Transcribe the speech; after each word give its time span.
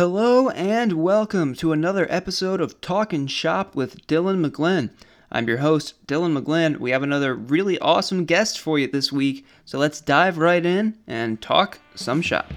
Hello 0.00 0.48
and 0.48 0.94
welcome 0.94 1.54
to 1.56 1.72
another 1.72 2.06
episode 2.08 2.62
of 2.62 2.80
Talkin' 2.80 3.26
Shop 3.26 3.74
with 3.74 4.06
Dylan 4.06 4.42
McGlynn. 4.42 4.88
I'm 5.30 5.46
your 5.46 5.58
host, 5.58 6.06
Dylan 6.06 6.34
McGlynn. 6.38 6.78
We 6.78 6.90
have 6.92 7.02
another 7.02 7.34
really 7.34 7.78
awesome 7.80 8.24
guest 8.24 8.58
for 8.58 8.78
you 8.78 8.86
this 8.86 9.12
week, 9.12 9.44
so 9.66 9.78
let's 9.78 10.00
dive 10.00 10.38
right 10.38 10.64
in 10.64 10.96
and 11.06 11.42
talk 11.42 11.80
some 11.94 12.22
shop. 12.22 12.50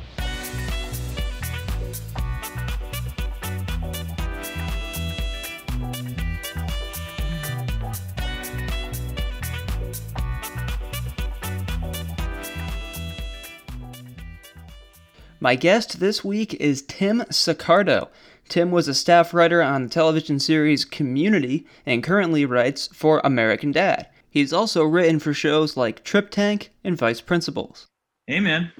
My 15.44 15.56
guest 15.56 16.00
this 16.00 16.24
week 16.24 16.54
is 16.54 16.84
Tim 16.84 17.26
Saccardo. 17.30 18.10
Tim 18.48 18.72
was 18.72 18.88
a 18.88 18.94
staff 18.94 19.34
writer 19.34 19.62
on 19.62 19.84
the 19.84 19.90
television 19.90 20.40
series 20.40 20.86
Community 20.86 21.68
and 21.86 22.02
currently 22.02 22.46
writes 22.46 22.88
for 22.94 23.20
American 23.26 23.74
Dad. 23.74 24.08
He's 24.30 24.54
also 24.54 24.86
written 24.86 25.20
for 25.20 25.34
shows 25.34 25.76
like 25.76 26.06
Trip 26.06 26.30
Tank 26.30 26.72
and 26.82 26.98
Vice 26.98 27.20
Principals. 27.20 27.88
Hey, 28.26 28.40
man. 28.40 28.72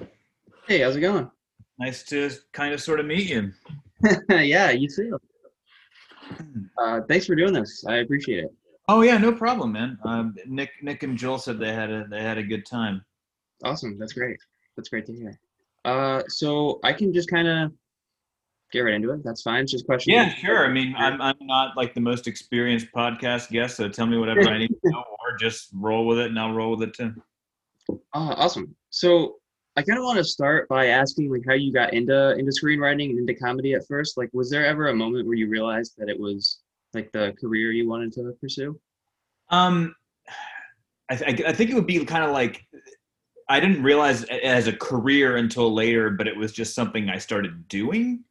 Hey, 0.66 0.80
how's 0.80 0.96
it 0.96 1.00
going? 1.00 1.30
Nice 1.78 2.02
to 2.04 2.30
kind 2.54 2.72
of 2.72 2.80
sort 2.80 2.98
of 2.98 3.04
meet 3.04 3.28
you. 3.28 3.52
yeah, 4.30 4.70
you 4.70 4.88
too. 4.88 5.18
Uh, 6.78 7.02
thanks 7.10 7.26
for 7.26 7.34
doing 7.34 7.52
this. 7.52 7.84
I 7.86 7.96
appreciate 7.96 8.42
it. 8.42 8.54
Oh 8.88 9.02
yeah, 9.02 9.18
no 9.18 9.32
problem, 9.32 9.72
man. 9.72 9.98
Um, 10.02 10.34
Nick, 10.46 10.70
Nick 10.80 11.02
and 11.02 11.18
Joel 11.18 11.36
said 11.36 11.58
they 11.58 11.74
had 11.74 11.90
a 11.90 12.06
they 12.08 12.22
had 12.22 12.38
a 12.38 12.42
good 12.42 12.64
time. 12.64 13.04
Awesome. 13.64 13.98
That's 13.98 14.14
great. 14.14 14.38
That's 14.76 14.88
great 14.88 15.04
to 15.04 15.12
hear. 15.12 15.38
Uh, 15.84 16.22
so 16.28 16.80
I 16.82 16.92
can 16.92 17.12
just 17.12 17.30
kind 17.30 17.46
of 17.46 17.72
get 18.72 18.80
right 18.80 18.94
into 18.94 19.10
it. 19.12 19.22
That's 19.24 19.42
fine. 19.42 19.62
It's 19.62 19.72
just 19.72 19.86
question. 19.86 20.14
Yeah, 20.14 20.34
sure. 20.34 20.66
I 20.66 20.68
mean, 20.68 20.94
I'm 20.96 21.20
I'm 21.20 21.36
not 21.40 21.76
like 21.76 21.94
the 21.94 22.00
most 22.00 22.26
experienced 22.26 22.88
podcast 22.94 23.50
guest, 23.50 23.76
so 23.76 23.88
tell 23.88 24.06
me 24.06 24.18
whatever 24.18 24.48
I 24.48 24.58
need 24.58 24.68
to 24.68 24.90
know, 24.90 25.04
or 25.20 25.36
just 25.38 25.68
roll 25.72 26.06
with 26.06 26.18
it, 26.18 26.26
and 26.26 26.38
I'll 26.38 26.54
roll 26.54 26.76
with 26.76 26.88
it 26.88 26.94
too. 26.94 27.14
Oh, 27.88 27.98
awesome. 28.14 28.74
So 28.90 29.36
I 29.76 29.82
kind 29.82 29.98
of 29.98 30.04
want 30.04 30.18
to 30.18 30.24
start 30.24 30.68
by 30.68 30.86
asking 30.86 31.30
like 31.30 31.42
how 31.46 31.54
you 31.54 31.72
got 31.72 31.92
into 31.92 32.32
into 32.32 32.52
screenwriting 32.52 33.10
and 33.10 33.18
into 33.18 33.34
comedy 33.34 33.74
at 33.74 33.86
first. 33.86 34.16
Like, 34.16 34.30
was 34.32 34.50
there 34.50 34.64
ever 34.64 34.88
a 34.88 34.94
moment 34.94 35.26
where 35.26 35.36
you 35.36 35.48
realized 35.48 35.94
that 35.98 36.08
it 36.08 36.18
was 36.18 36.60
like 36.94 37.10
the 37.12 37.34
career 37.40 37.72
you 37.72 37.88
wanted 37.88 38.12
to 38.14 38.32
pursue? 38.40 38.78
Um, 39.50 39.94
I, 41.10 41.16
th- 41.16 41.42
I 41.42 41.52
think 41.52 41.70
it 41.70 41.74
would 41.74 41.86
be 41.86 42.02
kind 42.04 42.24
of 42.24 42.30
like 42.30 42.64
I 43.48 43.60
didn't 43.60 43.82
realize 43.82 44.24
as 44.24 44.66
a 44.66 44.72
career 44.72 45.36
until 45.36 45.72
later, 45.72 46.10
but 46.10 46.26
it 46.26 46.36
was 46.36 46.52
just 46.52 46.74
something 46.74 47.08
I 47.10 47.18
started 47.18 47.68
doing. 47.68 48.24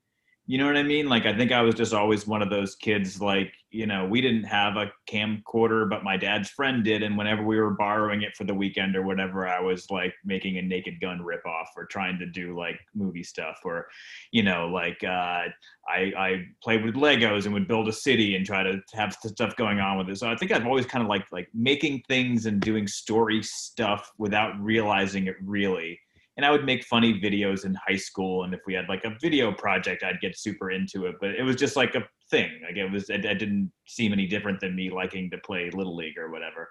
You 0.48 0.58
know 0.58 0.66
what 0.66 0.78
I 0.78 0.84
mean? 0.84 1.08
Like 1.08 1.26
I 1.26 1.36
think 1.38 1.52
I 1.52 1.62
was 1.62 1.76
just 1.76 1.94
always 1.94 2.28
one 2.28 2.42
of 2.42 2.50
those 2.50 2.76
kids 2.76 3.22
like, 3.22 3.54
you 3.74 3.88
know, 3.88 4.06
we 4.06 4.22
didn't 4.22 4.44
have 4.44 4.78
a 4.78 4.92
camcorder, 5.10 5.90
but 5.90 6.04
my 6.04 6.16
dad's 6.16 6.50
friend 6.50 6.84
did 6.84 7.02
and 7.02 7.18
whenever 7.18 7.42
we 7.44 7.60
were 7.60 7.72
borrowing 7.72 8.22
it 8.22 8.38
for 8.38 8.44
the 8.44 8.54
weekend 8.54 8.96
or 8.96 9.02
whatever, 9.02 9.48
I 9.48 9.60
was 9.60 9.90
like 9.90 10.14
making 10.24 10.60
a 10.60 10.62
naked 10.62 11.02
gun 11.02 11.20
ripoff 11.20 11.68
or 11.76 11.86
trying 11.86 12.20
to 12.20 12.28
do 12.28 12.56
like 12.56 12.80
movie 12.94 13.24
stuff 13.24 13.62
or 13.66 13.88
you 14.32 14.44
know, 14.44 14.68
like 14.68 15.04
uh 15.04 15.48
I 15.90 16.14
I 16.18 16.46
played 16.62 16.86
with 16.86 16.94
Legos 16.94 17.46
and 17.46 17.54
would 17.56 17.68
build 17.68 17.88
a 17.88 17.94
city 17.94 18.36
and 18.36 18.46
try 18.46 18.62
to 18.62 18.80
have 18.94 19.14
stuff 19.14 19.56
going 19.56 19.80
on 19.80 19.98
with 19.98 20.10
it. 20.10 20.18
So 20.18 20.30
I 20.30 20.36
think 20.36 20.52
I've 20.52 20.68
always 20.68 20.86
kind 20.86 21.02
of 21.02 21.10
like 21.10 21.26
like 21.32 21.50
making 21.54 22.04
things 22.08 22.46
and 22.46 22.62
doing 22.62 22.88
story 22.88 23.42
stuff 23.42 24.12
without 24.20 24.60
realizing 24.62 25.26
it 25.26 25.36
really 25.42 26.00
and 26.38 26.46
I 26.46 26.52
would 26.52 26.66
make 26.66 26.84
funny 26.84 27.20
videos 27.20 27.66
in 27.66 27.76
high 27.88 27.96
school. 27.96 28.44
And 28.44 28.54
if 28.54 28.62
we 28.66 28.74
had 28.74 28.90
like 28.90 29.06
a 29.06 29.16
video 29.22 29.52
project, 29.52 30.04
I'd 30.04 30.20
get 30.20 30.38
super 30.38 30.72
into 30.72 31.06
it. 31.06 31.16
But 31.22 31.32
it 31.32 31.44
was 31.44 31.56
just 31.56 31.76
like 31.76 31.96
a 31.96 32.04
thing. 32.30 32.50
Like 32.66 32.78
it 32.78 32.90
was, 32.92 33.10
it, 33.10 33.24
it 33.24 33.36
didn't 33.36 33.72
seem 33.86 34.14
any 34.14 34.26
different 34.28 34.60
than 34.60 34.76
me 34.76 34.90
liking 34.90 35.30
to 35.32 35.38
play 35.40 35.70
little 35.72 35.96
league 35.96 36.18
or 36.18 36.32
whatever. 36.32 36.70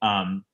Um, 0.00 0.44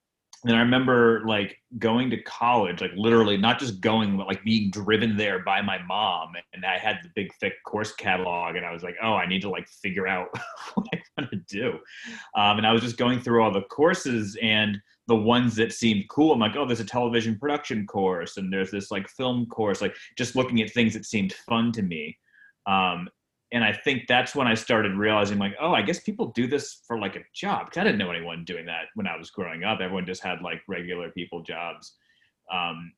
and 0.45 0.55
I 0.55 0.61
remember 0.61 1.25
like 1.27 1.59
going 1.79 2.11
to 2.11 2.23
college, 2.23 2.81
like 2.81 2.93
literally 2.97 3.37
not 3.37 3.59
just 3.59 3.81
going, 3.81 4.17
but 4.17 4.29
like 4.29 4.45
being 4.45 4.71
driven 4.71 5.17
there 5.17 5.41
by 5.41 5.61
my 5.63 5.83
mom. 5.83 6.33
And 6.53 6.65
I 6.65 6.79
had 6.79 6.99
the 7.03 7.11
big 7.17 7.33
thick 7.41 7.55
course 7.65 7.93
catalog, 7.95 8.55
and 8.55 8.65
I 8.65 8.73
was 8.73 8.85
like, 8.85 8.97
oh, 9.03 9.15
I 9.15 9.27
need 9.27 9.43
to 9.43 9.51
like 9.51 9.69
figure 9.69 10.07
out 10.07 10.29
what 10.75 10.87
I 10.95 11.01
want 11.19 11.31
to 11.33 11.39
do. 11.49 11.73
Um, 12.37 12.59
and 12.59 12.67
I 12.67 12.73
was 12.73 12.83
just 12.83 12.97
going 12.97 13.21
through 13.21 13.43
all 13.43 13.53
the 13.53 13.63
courses, 13.63 14.39
and 14.41 14.79
the 15.09 15.17
ones 15.17 15.57
that 15.57 15.73
seemed 15.73 16.07
cool. 16.11 16.33
I'm 16.33 16.39
like, 16.39 16.55
oh, 16.55 16.67
there's 16.67 16.81
a 16.81 16.85
television 16.85 17.39
production 17.39 17.87
course 17.87 18.37
and 18.37 18.53
there's 18.53 18.71
this 18.71 18.91
like 18.91 19.09
film 19.09 19.47
course, 19.47 19.81
like 19.81 19.97
just 20.17 20.37
looking 20.37 20.61
at 20.61 20.71
things 20.71 20.93
that 20.93 21.07
seemed 21.07 21.33
fun 21.33 21.73
to 21.73 21.83
me. 21.83 22.17
Um, 22.67 23.09
and 23.51 23.65
I 23.65 23.73
think 23.73 24.03
that's 24.07 24.35
when 24.35 24.47
I 24.47 24.53
started 24.53 24.93
realizing 24.93 25.39
like, 25.39 25.55
oh, 25.59 25.73
I 25.73 25.81
guess 25.81 26.01
people 26.01 26.27
do 26.33 26.47
this 26.47 26.83
for 26.87 26.99
like 26.99 27.17
a 27.17 27.25
job. 27.35 27.71
Cause 27.71 27.81
I 27.81 27.85
didn't 27.85 27.99
know 27.99 28.11
anyone 28.11 28.45
doing 28.45 28.67
that 28.67 28.85
when 28.95 29.07
I 29.07 29.17
was 29.17 29.31
growing 29.31 29.65
up. 29.65 29.81
Everyone 29.81 30.05
just 30.05 30.23
had 30.23 30.43
like 30.43 30.61
regular 30.69 31.11
people 31.11 31.43
jobs. 31.43 31.95
Um, 32.53 32.93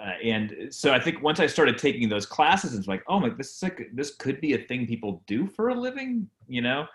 uh, 0.00 0.12
and 0.22 0.68
so 0.70 0.94
I 0.94 1.00
think 1.00 1.20
once 1.20 1.40
I 1.40 1.48
started 1.48 1.78
taking 1.78 2.08
those 2.08 2.26
classes, 2.26 2.74
it's 2.74 2.86
like, 2.86 3.02
oh 3.08 3.18
my, 3.18 3.30
this 3.30 3.56
is 3.56 3.62
like, 3.62 3.90
this 3.92 4.14
could 4.14 4.40
be 4.40 4.52
a 4.52 4.58
thing 4.58 4.86
people 4.86 5.24
do 5.26 5.48
for 5.48 5.70
a 5.70 5.74
living, 5.74 6.28
you 6.46 6.62
know? 6.62 6.86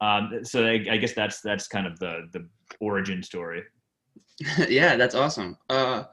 Um, 0.00 0.40
so 0.42 0.66
I, 0.66 0.84
I 0.90 0.96
guess 0.96 1.12
that's, 1.12 1.40
that's 1.40 1.68
kind 1.68 1.86
of 1.86 2.00
the, 2.00 2.28
the 2.32 2.48
origin 2.80 3.22
story. 3.22 3.62
yeah, 4.68 4.96
that's 4.96 5.14
awesome. 5.14 5.56
Uh, 5.68 6.04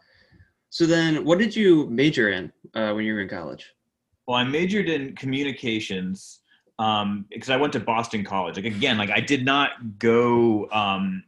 so 0.70 0.86
then, 0.86 1.24
what 1.26 1.40
did 1.40 1.56
you 1.56 1.88
major 1.90 2.30
in 2.30 2.52
uh, 2.74 2.94
when 2.94 3.06
you 3.06 3.14
were 3.14 3.22
in 3.22 3.30
college? 3.30 3.74
Well, 4.28 4.38
I 4.38 4.44
majored 4.44 4.90
in 4.90 5.16
communications 5.16 6.40
um, 6.80 7.26
because 7.30 7.50
I 7.50 7.58
went 7.58 7.74
to 7.74 7.80
Boston 7.80 8.24
College. 8.24 8.56
Like 8.56 8.66
again, 8.66 8.98
like 8.98 9.10
I 9.10 9.20
did 9.20 9.46
not 9.46 10.00
go. 10.00 10.70
Um, 10.72 11.24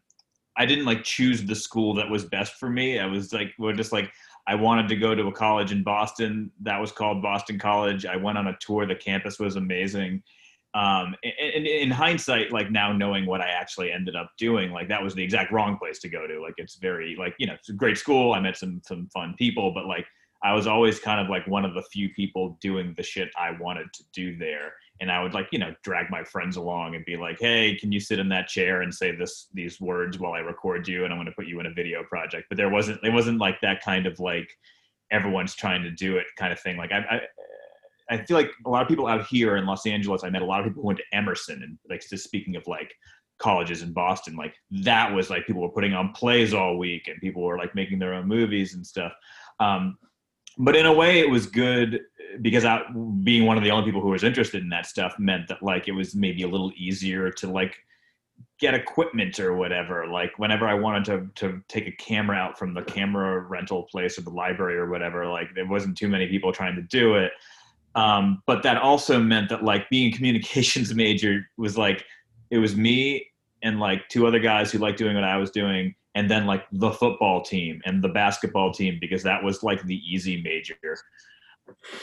I 0.57 0.65
didn't 0.65 0.85
like 0.85 1.03
choose 1.03 1.43
the 1.43 1.55
school 1.55 1.93
that 1.95 2.09
was 2.09 2.23
best 2.23 2.53
for 2.53 2.69
me. 2.69 2.99
I 2.99 3.05
was 3.05 3.33
like, 3.33 3.53
we're 3.59 3.73
just 3.73 3.91
like 3.91 4.11
I 4.47 4.55
wanted 4.55 4.87
to 4.87 4.95
go 4.95 5.13
to 5.13 5.27
a 5.27 5.31
college 5.31 5.71
in 5.71 5.83
Boston 5.83 6.51
that 6.61 6.79
was 6.79 6.91
called 6.91 7.21
Boston 7.21 7.59
College. 7.59 8.05
I 8.05 8.15
went 8.15 8.37
on 8.37 8.47
a 8.47 8.57
tour. 8.61 8.85
The 8.85 8.95
campus 8.95 9.37
was 9.37 9.57
amazing 9.57 10.23
um, 10.75 11.15
and, 11.23 11.65
in 11.65 11.89
hindsight, 11.89 12.51
like 12.51 12.69
now 12.69 12.91
knowing 12.91 13.25
what 13.25 13.39
I 13.39 13.47
actually 13.47 13.93
ended 13.93 14.15
up 14.17 14.31
doing, 14.37 14.71
like 14.71 14.89
that 14.89 15.01
was 15.01 15.15
the 15.15 15.23
exact 15.23 15.53
wrong 15.53 15.77
place 15.77 15.99
to 15.99 16.09
go 16.09 16.27
to. 16.27 16.41
Like 16.41 16.55
it's 16.57 16.75
very 16.75 17.15
like 17.17 17.33
you 17.39 17.47
know 17.47 17.53
it's 17.53 17.69
a 17.69 17.73
great 17.73 17.97
school. 17.97 18.33
I 18.33 18.41
met 18.41 18.57
some 18.57 18.81
some 18.85 19.07
fun 19.13 19.35
people, 19.37 19.73
but 19.73 19.85
like 19.85 20.05
I 20.43 20.53
was 20.53 20.67
always 20.67 20.99
kind 20.99 21.21
of 21.21 21.29
like 21.29 21.47
one 21.47 21.63
of 21.63 21.73
the 21.73 21.81
few 21.81 22.09
people 22.09 22.57
doing 22.61 22.93
the 22.97 23.03
shit 23.03 23.29
I 23.39 23.51
wanted 23.51 23.87
to 23.93 24.03
do 24.13 24.37
there. 24.37 24.73
And 24.99 25.09
I 25.09 25.23
would 25.23 25.33
like 25.33 25.47
you 25.51 25.59
know 25.59 25.73
drag 25.81 26.09
my 26.09 26.25
friends 26.25 26.57
along 26.57 26.95
and 26.95 27.05
be 27.05 27.15
like, 27.15 27.39
hey, 27.39 27.77
can 27.79 27.93
you 27.93 28.01
sit 28.01 28.19
in 28.19 28.27
that 28.29 28.49
chair 28.49 28.81
and 28.81 28.93
say 28.93 29.15
this 29.15 29.47
these 29.53 29.79
words 29.79 30.19
while 30.19 30.33
I 30.33 30.39
record 30.39 30.89
you, 30.89 31.05
and 31.05 31.13
I'm 31.13 31.17
going 31.17 31.27
to 31.27 31.31
put 31.31 31.47
you 31.47 31.61
in 31.61 31.67
a 31.67 31.73
video 31.73 32.03
project. 32.03 32.47
But 32.49 32.57
there 32.57 32.69
wasn't 32.69 32.99
it 33.01 33.13
wasn't 33.13 33.39
like 33.39 33.61
that 33.61 33.81
kind 33.81 34.05
of 34.05 34.19
like 34.19 34.49
everyone's 35.09 35.55
trying 35.55 35.83
to 35.83 35.91
do 35.91 36.17
it 36.17 36.25
kind 36.37 36.51
of 36.51 36.59
thing. 36.59 36.75
Like 36.75 36.91
I, 36.91 36.97
I 36.97 37.21
I 38.09 38.23
feel 38.23 38.37
like 38.37 38.51
a 38.65 38.69
lot 38.69 38.81
of 38.81 38.87
people 38.87 39.07
out 39.07 39.25
here 39.27 39.57
in 39.57 39.65
Los 39.65 39.85
Angeles, 39.85 40.23
I 40.23 40.29
met 40.29 40.41
a 40.41 40.45
lot 40.45 40.59
of 40.59 40.67
people 40.67 40.81
who 40.81 40.87
went 40.87 40.99
to 40.99 41.17
Emerson 41.17 41.63
and 41.63 41.77
like 41.89 42.07
just 42.07 42.23
speaking 42.23 42.55
of 42.55 42.67
like 42.67 42.93
colleges 43.39 43.81
in 43.81 43.93
Boston, 43.93 44.35
like 44.35 44.55
that 44.83 45.13
was 45.13 45.29
like 45.29 45.47
people 45.47 45.61
were 45.61 45.69
putting 45.69 45.93
on 45.93 46.13
plays 46.13 46.53
all 46.53 46.77
week 46.77 47.07
and 47.07 47.19
people 47.19 47.43
were 47.43 47.57
like 47.57 47.73
making 47.75 47.99
their 47.99 48.13
own 48.13 48.27
movies 48.27 48.75
and 48.75 48.85
stuff. 48.85 49.13
Um, 49.59 49.97
but 50.57 50.75
in 50.75 50.85
a 50.85 50.93
way 50.93 51.19
it 51.19 51.29
was 51.29 51.47
good 51.47 52.01
because 52.41 52.65
I, 52.65 52.83
being 53.23 53.45
one 53.45 53.57
of 53.57 53.63
the 53.63 53.71
only 53.71 53.85
people 53.85 54.01
who 54.01 54.09
was 54.09 54.23
interested 54.23 54.61
in 54.61 54.69
that 54.69 54.85
stuff 54.85 55.15
meant 55.19 55.47
that 55.47 55.61
like 55.63 55.87
it 55.87 55.91
was 55.91 56.15
maybe 56.15 56.43
a 56.43 56.47
little 56.47 56.71
easier 56.77 57.31
to 57.31 57.49
like 57.49 57.75
get 58.59 58.73
equipment 58.73 59.39
or 59.39 59.55
whatever 59.55 60.07
like 60.07 60.37
whenever 60.37 60.67
i 60.67 60.73
wanted 60.73 61.05
to 61.05 61.27
to 61.35 61.61
take 61.67 61.87
a 61.87 61.91
camera 61.91 62.37
out 62.37 62.57
from 62.57 62.73
the 62.73 62.81
camera 62.83 63.41
rental 63.41 63.83
place 63.83 64.17
or 64.17 64.21
the 64.21 64.29
library 64.29 64.77
or 64.77 64.89
whatever 64.89 65.27
like 65.27 65.49
there 65.55 65.67
wasn't 65.67 65.97
too 65.97 66.07
many 66.07 66.27
people 66.27 66.51
trying 66.51 66.75
to 66.75 66.81
do 66.83 67.15
it 67.15 67.31
um, 67.95 68.43
but 68.45 68.61
that 68.63 68.77
also 68.77 69.19
meant 69.19 69.49
that 69.49 69.63
like 69.63 69.89
being 69.89 70.13
a 70.13 70.15
communications 70.15 70.93
major 70.95 71.47
was 71.57 71.77
like 71.77 72.05
it 72.51 72.57
was 72.57 72.75
me 72.75 73.25
and 73.63 73.79
like 73.79 74.07
two 74.09 74.27
other 74.27 74.39
guys 74.39 74.71
who 74.71 74.77
liked 74.77 74.97
doing 74.97 75.15
what 75.15 75.23
I 75.23 75.37
was 75.37 75.49
doing, 75.49 75.95
and 76.13 76.29
then 76.29 76.45
like 76.45 76.65
the 76.71 76.91
football 76.91 77.41
team 77.41 77.81
and 77.85 78.03
the 78.03 78.09
basketball 78.09 78.73
team 78.73 78.97
because 78.99 79.23
that 79.23 79.43
was 79.43 79.63
like 79.63 79.81
the 79.83 80.01
easy 80.07 80.41
major. 80.41 80.75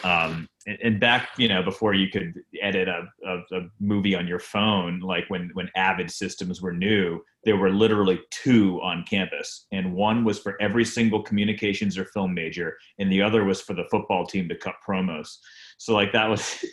Um, 0.02 0.49
and, 0.66 0.78
and 0.82 1.00
back, 1.00 1.31
you 1.38 1.46
know, 1.46 1.62
before 1.62 1.94
you 1.94 2.08
could 2.08 2.34
edit 2.61 2.88
a, 2.88 3.05
a, 3.25 3.37
a, 3.56 3.69
movie 3.78 4.16
on 4.16 4.26
your 4.26 4.40
phone, 4.40 4.99
like 4.99 5.25
when 5.28 5.50
when 5.55 5.70
Avid 5.76 6.11
systems 6.11 6.61
were 6.61 6.72
new, 6.72 7.20
there 7.44 7.56
were 7.56 7.70
literally 7.70 8.20
two 8.31 8.81
on 8.82 9.05
campus, 9.08 9.66
and 9.70 9.94
one 9.94 10.25
was 10.25 10.40
for 10.40 10.61
every 10.61 10.84
single 10.84 11.22
communications 11.22 11.96
or 11.96 12.06
film 12.06 12.34
major, 12.34 12.76
and 12.99 13.12
the 13.12 13.22
other 13.22 13.44
was 13.44 13.61
for 13.61 13.75
the 13.75 13.87
football 13.88 14.26
team 14.26 14.49
to 14.49 14.56
cut 14.56 14.75
promos 14.87 15.37
so 15.82 15.94
like 15.94 16.12
that 16.12 16.29
was 16.29 16.64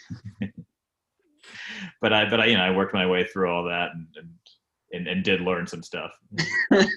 but 2.01 2.13
i 2.13 2.29
but 2.29 2.39
i 2.39 2.45
you 2.45 2.57
know 2.57 2.63
i 2.63 2.75
worked 2.75 2.93
my 2.93 3.05
way 3.05 3.23
through 3.25 3.49
all 3.49 3.63
that 3.63 3.91
and 3.93 4.07
and, 4.15 4.29
and, 4.91 5.07
and 5.07 5.23
did 5.23 5.41
learn 5.41 5.67
some 5.67 5.83
stuff 5.83 6.11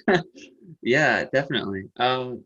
yeah 0.81 1.25
definitely 1.33 1.83
um 1.99 2.43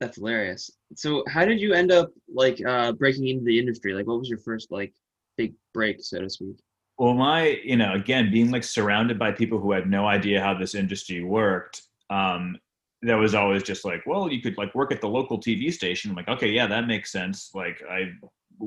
that's 0.00 0.16
hilarious 0.16 0.70
so 0.94 1.22
how 1.28 1.44
did 1.44 1.60
you 1.60 1.72
end 1.72 1.92
up 1.92 2.10
like 2.32 2.60
uh 2.66 2.92
breaking 2.92 3.28
into 3.28 3.44
the 3.44 3.58
industry 3.58 3.92
like 3.92 4.06
what 4.06 4.18
was 4.18 4.28
your 4.28 4.38
first 4.38 4.70
like 4.70 4.92
big 5.40 5.54
break, 5.72 6.02
so 6.02 6.20
to 6.20 6.28
speak? 6.28 6.56
Well, 6.98 7.14
my, 7.14 7.58
you 7.64 7.76
know, 7.76 7.94
again, 7.94 8.30
being 8.30 8.50
like 8.50 8.64
surrounded 8.64 9.18
by 9.18 9.32
people 9.32 9.58
who 9.58 9.72
had 9.72 9.88
no 9.88 10.06
idea 10.06 10.42
how 10.42 10.52
this 10.52 10.74
industry 10.74 11.24
worked, 11.24 11.82
um, 12.10 12.58
that 13.02 13.14
was 13.14 13.34
always 13.34 13.62
just 13.62 13.86
like, 13.86 14.02
well, 14.04 14.30
you 14.30 14.42
could 14.42 14.58
like 14.58 14.74
work 14.74 14.92
at 14.92 15.00
the 15.00 15.08
local 15.08 15.38
TV 15.38 15.72
station. 15.72 16.10
I'm 16.10 16.16
like, 16.16 16.28
okay, 16.28 16.50
yeah, 16.50 16.66
that 16.66 16.86
makes 16.86 17.10
sense. 17.10 17.50
Like, 17.54 17.82
I, 17.88 18.10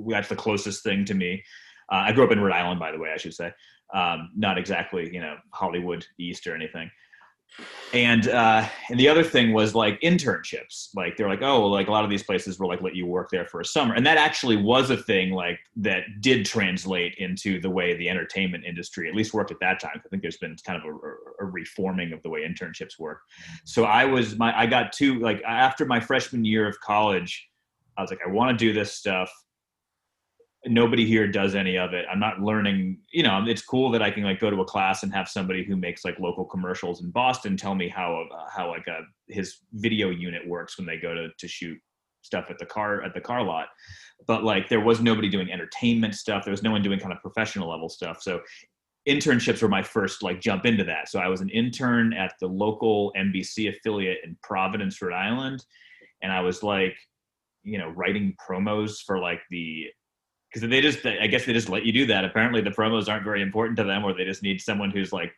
that's 0.07 0.29
the 0.29 0.35
closest 0.35 0.83
thing 0.83 1.05
to 1.05 1.13
me. 1.13 1.43
Uh, 1.91 2.05
I 2.07 2.11
grew 2.11 2.23
up 2.23 2.31
in 2.31 2.39
Rhode 2.39 2.53
Island, 2.53 2.79
by 2.79 2.91
the 2.91 2.97
way, 2.97 3.11
I 3.13 3.17
should 3.17 3.33
say. 3.33 3.51
Um, 3.93 4.31
not 4.35 4.57
exactly, 4.57 5.13
you 5.13 5.21
know, 5.21 5.35
Hollywood 5.51 6.05
East 6.17 6.47
or 6.47 6.55
anything 6.55 6.89
and 7.93 8.27
uh, 8.27 8.67
and 8.89 8.99
the 8.99 9.07
other 9.07 9.23
thing 9.23 9.53
was 9.53 9.75
like 9.75 10.01
internships. 10.01 10.89
Like 10.95 11.15
they're 11.15 11.29
like, 11.29 11.43
oh, 11.43 11.67
like 11.67 11.87
a 11.87 11.91
lot 11.91 12.03
of 12.03 12.09
these 12.09 12.23
places 12.23 12.59
will 12.59 12.67
like 12.67 12.81
let 12.81 12.95
you 12.95 13.05
work 13.05 13.29
there 13.31 13.45
for 13.45 13.61
a 13.61 13.65
summer, 13.65 13.93
and 13.93 14.05
that 14.05 14.17
actually 14.17 14.57
was 14.57 14.89
a 14.89 14.97
thing 14.97 15.31
like 15.31 15.59
that 15.75 16.03
did 16.19 16.45
translate 16.45 17.13
into 17.19 17.61
the 17.61 17.69
way 17.69 17.95
the 17.95 18.09
entertainment 18.09 18.65
industry 18.65 19.07
at 19.07 19.15
least 19.15 19.33
worked 19.33 19.51
at 19.51 19.59
that 19.61 19.79
time. 19.79 20.01
I 20.03 20.09
think 20.09 20.23
there's 20.23 20.37
been 20.37 20.55
kind 20.65 20.81
of 20.81 20.85
a, 20.89 21.43
a 21.43 21.45
reforming 21.45 22.13
of 22.13 22.23
the 22.23 22.29
way 22.29 22.41
internships 22.41 22.97
work. 22.97 23.21
So 23.65 23.83
I 23.83 24.05
was 24.05 24.37
my 24.37 24.57
I 24.57 24.65
got 24.65 24.91
two 24.91 25.19
like 25.19 25.43
after 25.43 25.85
my 25.85 25.99
freshman 25.99 26.43
year 26.43 26.67
of 26.67 26.79
college, 26.79 27.47
I 27.97 28.01
was 28.01 28.09
like, 28.09 28.21
I 28.25 28.31
want 28.31 28.57
to 28.57 28.65
do 28.65 28.73
this 28.73 28.93
stuff 28.93 29.31
nobody 30.65 31.05
here 31.05 31.27
does 31.27 31.55
any 31.55 31.77
of 31.77 31.93
it. 31.93 32.05
I'm 32.11 32.19
not 32.19 32.41
learning, 32.41 32.99
you 33.11 33.23
know, 33.23 33.43
it's 33.45 33.61
cool 33.61 33.91
that 33.91 34.01
I 34.01 34.11
can 34.11 34.23
like 34.23 34.39
go 34.39 34.49
to 34.49 34.61
a 34.61 34.65
class 34.65 35.03
and 35.03 35.13
have 35.13 35.27
somebody 35.27 35.63
who 35.63 35.75
makes 35.75 36.05
like 36.05 36.19
local 36.19 36.45
commercials 36.45 37.01
in 37.01 37.11
Boston 37.11 37.57
tell 37.57 37.75
me 37.75 37.89
how 37.89 38.25
uh, 38.33 38.45
how 38.53 38.69
like 38.69 38.87
a 38.87 39.01
his 39.27 39.59
video 39.73 40.09
unit 40.09 40.47
works 40.47 40.77
when 40.77 40.87
they 40.87 40.97
go 40.97 41.13
to 41.13 41.29
to 41.37 41.47
shoot 41.47 41.77
stuff 42.21 42.45
at 42.49 42.57
the 42.57 42.65
car 42.65 43.03
at 43.03 43.13
the 43.13 43.21
car 43.21 43.43
lot. 43.43 43.67
But 44.25 44.43
like 44.43 44.69
there 44.69 44.79
was 44.79 45.01
nobody 45.01 45.29
doing 45.29 45.51
entertainment 45.51 46.15
stuff. 46.15 46.45
There 46.45 46.51
was 46.51 46.63
no 46.63 46.71
one 46.71 46.81
doing 46.81 46.99
kind 46.99 47.13
of 47.13 47.21
professional 47.21 47.69
level 47.69 47.89
stuff. 47.89 48.21
So 48.21 48.41
internships 49.07 49.61
were 49.61 49.67
my 49.67 49.83
first 49.83 50.23
like 50.23 50.39
jump 50.39 50.65
into 50.65 50.85
that. 50.85 51.09
So 51.09 51.19
I 51.19 51.27
was 51.27 51.41
an 51.41 51.49
intern 51.49 52.13
at 52.13 52.33
the 52.39 52.47
local 52.47 53.11
NBC 53.17 53.75
affiliate 53.75 54.19
in 54.23 54.37
Providence, 54.41 55.01
Rhode 55.01 55.13
Island, 55.13 55.65
and 56.21 56.31
I 56.31 56.39
was 56.39 56.63
like, 56.63 56.95
you 57.63 57.77
know, 57.77 57.89
writing 57.89 58.35
promos 58.41 58.99
for 59.05 59.19
like 59.19 59.41
the 59.49 59.87
because 60.53 60.69
they 60.69 60.81
just 60.81 61.05
i 61.05 61.27
guess 61.27 61.45
they 61.45 61.53
just 61.53 61.69
let 61.69 61.85
you 61.85 61.91
do 61.91 62.05
that. 62.05 62.25
Apparently 62.25 62.61
the 62.61 62.69
promos 62.69 63.09
aren't 63.09 63.23
very 63.23 63.41
important 63.41 63.77
to 63.77 63.83
them 63.83 64.03
or 64.03 64.13
they 64.13 64.25
just 64.25 64.43
need 64.43 64.61
someone 64.61 64.91
who's 64.91 65.11
like 65.11 65.33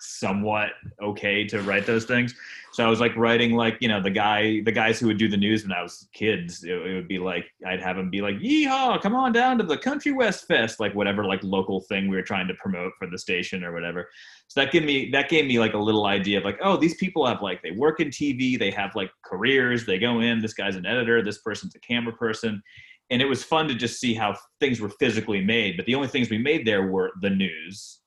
somewhat 0.00 0.70
okay 1.02 1.44
to 1.46 1.60
write 1.62 1.86
those 1.86 2.04
things. 2.04 2.34
So 2.72 2.86
i 2.86 2.88
was 2.88 3.00
like 3.00 3.16
writing 3.16 3.54
like 3.54 3.76
you 3.80 3.88
know 3.88 4.00
the 4.00 4.10
guy 4.10 4.60
the 4.60 4.72
guys 4.72 5.00
who 5.00 5.08
would 5.08 5.18
do 5.18 5.28
the 5.28 5.36
news 5.36 5.64
when 5.64 5.72
i 5.72 5.82
was 5.82 6.08
kids 6.14 6.62
it, 6.62 6.70
it 6.70 6.94
would 6.94 7.08
be 7.08 7.18
like 7.18 7.46
i'd 7.66 7.82
have 7.82 7.96
them 7.96 8.10
be 8.10 8.20
like 8.20 8.36
yeehaw 8.36 9.02
come 9.02 9.14
on 9.14 9.32
down 9.32 9.58
to 9.58 9.64
the 9.64 9.76
country 9.76 10.12
west 10.12 10.46
fest 10.46 10.78
like 10.78 10.94
whatever 10.94 11.24
like 11.24 11.42
local 11.42 11.80
thing 11.80 12.08
we 12.08 12.16
were 12.16 12.22
trying 12.22 12.46
to 12.46 12.54
promote 12.54 12.92
for 12.96 13.08
the 13.08 13.18
station 13.18 13.64
or 13.64 13.72
whatever. 13.72 14.08
So 14.46 14.60
that 14.60 14.72
gave 14.72 14.84
me 14.84 15.10
that 15.10 15.28
gave 15.28 15.46
me 15.46 15.58
like 15.58 15.74
a 15.74 15.78
little 15.78 16.06
idea 16.06 16.38
of 16.38 16.44
like 16.44 16.58
oh 16.62 16.76
these 16.76 16.94
people 16.94 17.26
have 17.26 17.42
like 17.42 17.60
they 17.62 17.72
work 17.72 18.00
in 18.00 18.08
tv 18.08 18.58
they 18.58 18.70
have 18.70 18.94
like 18.94 19.10
careers 19.24 19.84
they 19.84 19.98
go 19.98 20.20
in 20.20 20.40
this 20.40 20.54
guy's 20.54 20.76
an 20.76 20.86
editor 20.86 21.22
this 21.22 21.38
person's 21.38 21.74
a 21.74 21.80
camera 21.80 22.12
person 22.12 22.62
and 23.10 23.20
it 23.20 23.28
was 23.28 23.42
fun 23.42 23.68
to 23.68 23.74
just 23.74 23.98
see 23.98 24.14
how 24.14 24.36
things 24.60 24.80
were 24.80 24.92
physically 25.00 25.42
made. 25.44 25.76
But 25.76 25.86
the 25.86 25.94
only 25.94 26.08
things 26.08 26.30
we 26.30 26.38
made 26.38 26.66
there 26.66 26.86
were 26.86 27.10
the 27.20 27.30
news, 27.30 28.00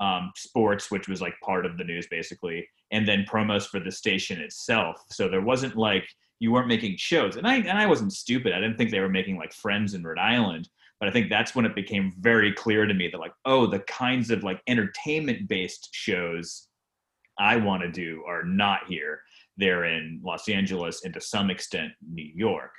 um, 0.00 0.30
sports, 0.36 0.90
which 0.90 1.08
was 1.08 1.22
like 1.22 1.34
part 1.42 1.64
of 1.64 1.78
the 1.78 1.84
news 1.84 2.06
basically, 2.10 2.68
and 2.90 3.06
then 3.08 3.24
promos 3.28 3.66
for 3.66 3.80
the 3.80 3.90
station 3.90 4.40
itself. 4.40 4.96
So 5.10 5.28
there 5.28 5.40
wasn't 5.40 5.76
like 5.76 6.06
you 6.38 6.52
weren't 6.52 6.68
making 6.68 6.96
shows, 6.98 7.36
and 7.36 7.46
I 7.46 7.56
and 7.56 7.78
I 7.78 7.86
wasn't 7.86 8.12
stupid. 8.12 8.52
I 8.52 8.60
didn't 8.60 8.76
think 8.76 8.90
they 8.90 9.00
were 9.00 9.08
making 9.08 9.38
like 9.38 9.52
Friends 9.52 9.94
in 9.94 10.02
Rhode 10.02 10.18
Island. 10.18 10.68
But 11.00 11.08
I 11.08 11.12
think 11.12 11.30
that's 11.30 11.56
when 11.56 11.64
it 11.64 11.74
became 11.74 12.12
very 12.20 12.52
clear 12.52 12.86
to 12.86 12.94
me 12.94 13.08
that 13.08 13.18
like, 13.18 13.32
oh, 13.44 13.66
the 13.66 13.80
kinds 13.80 14.30
of 14.30 14.44
like 14.44 14.60
entertainment 14.68 15.48
based 15.48 15.88
shows 15.90 16.68
I 17.40 17.56
want 17.56 17.82
to 17.82 17.90
do 17.90 18.22
are 18.24 18.44
not 18.44 18.82
here. 18.88 19.20
They're 19.56 19.84
in 19.84 20.20
Los 20.22 20.48
Angeles 20.48 21.04
and 21.04 21.12
to 21.14 21.20
some 21.20 21.50
extent 21.50 21.90
New 22.08 22.30
York. 22.34 22.70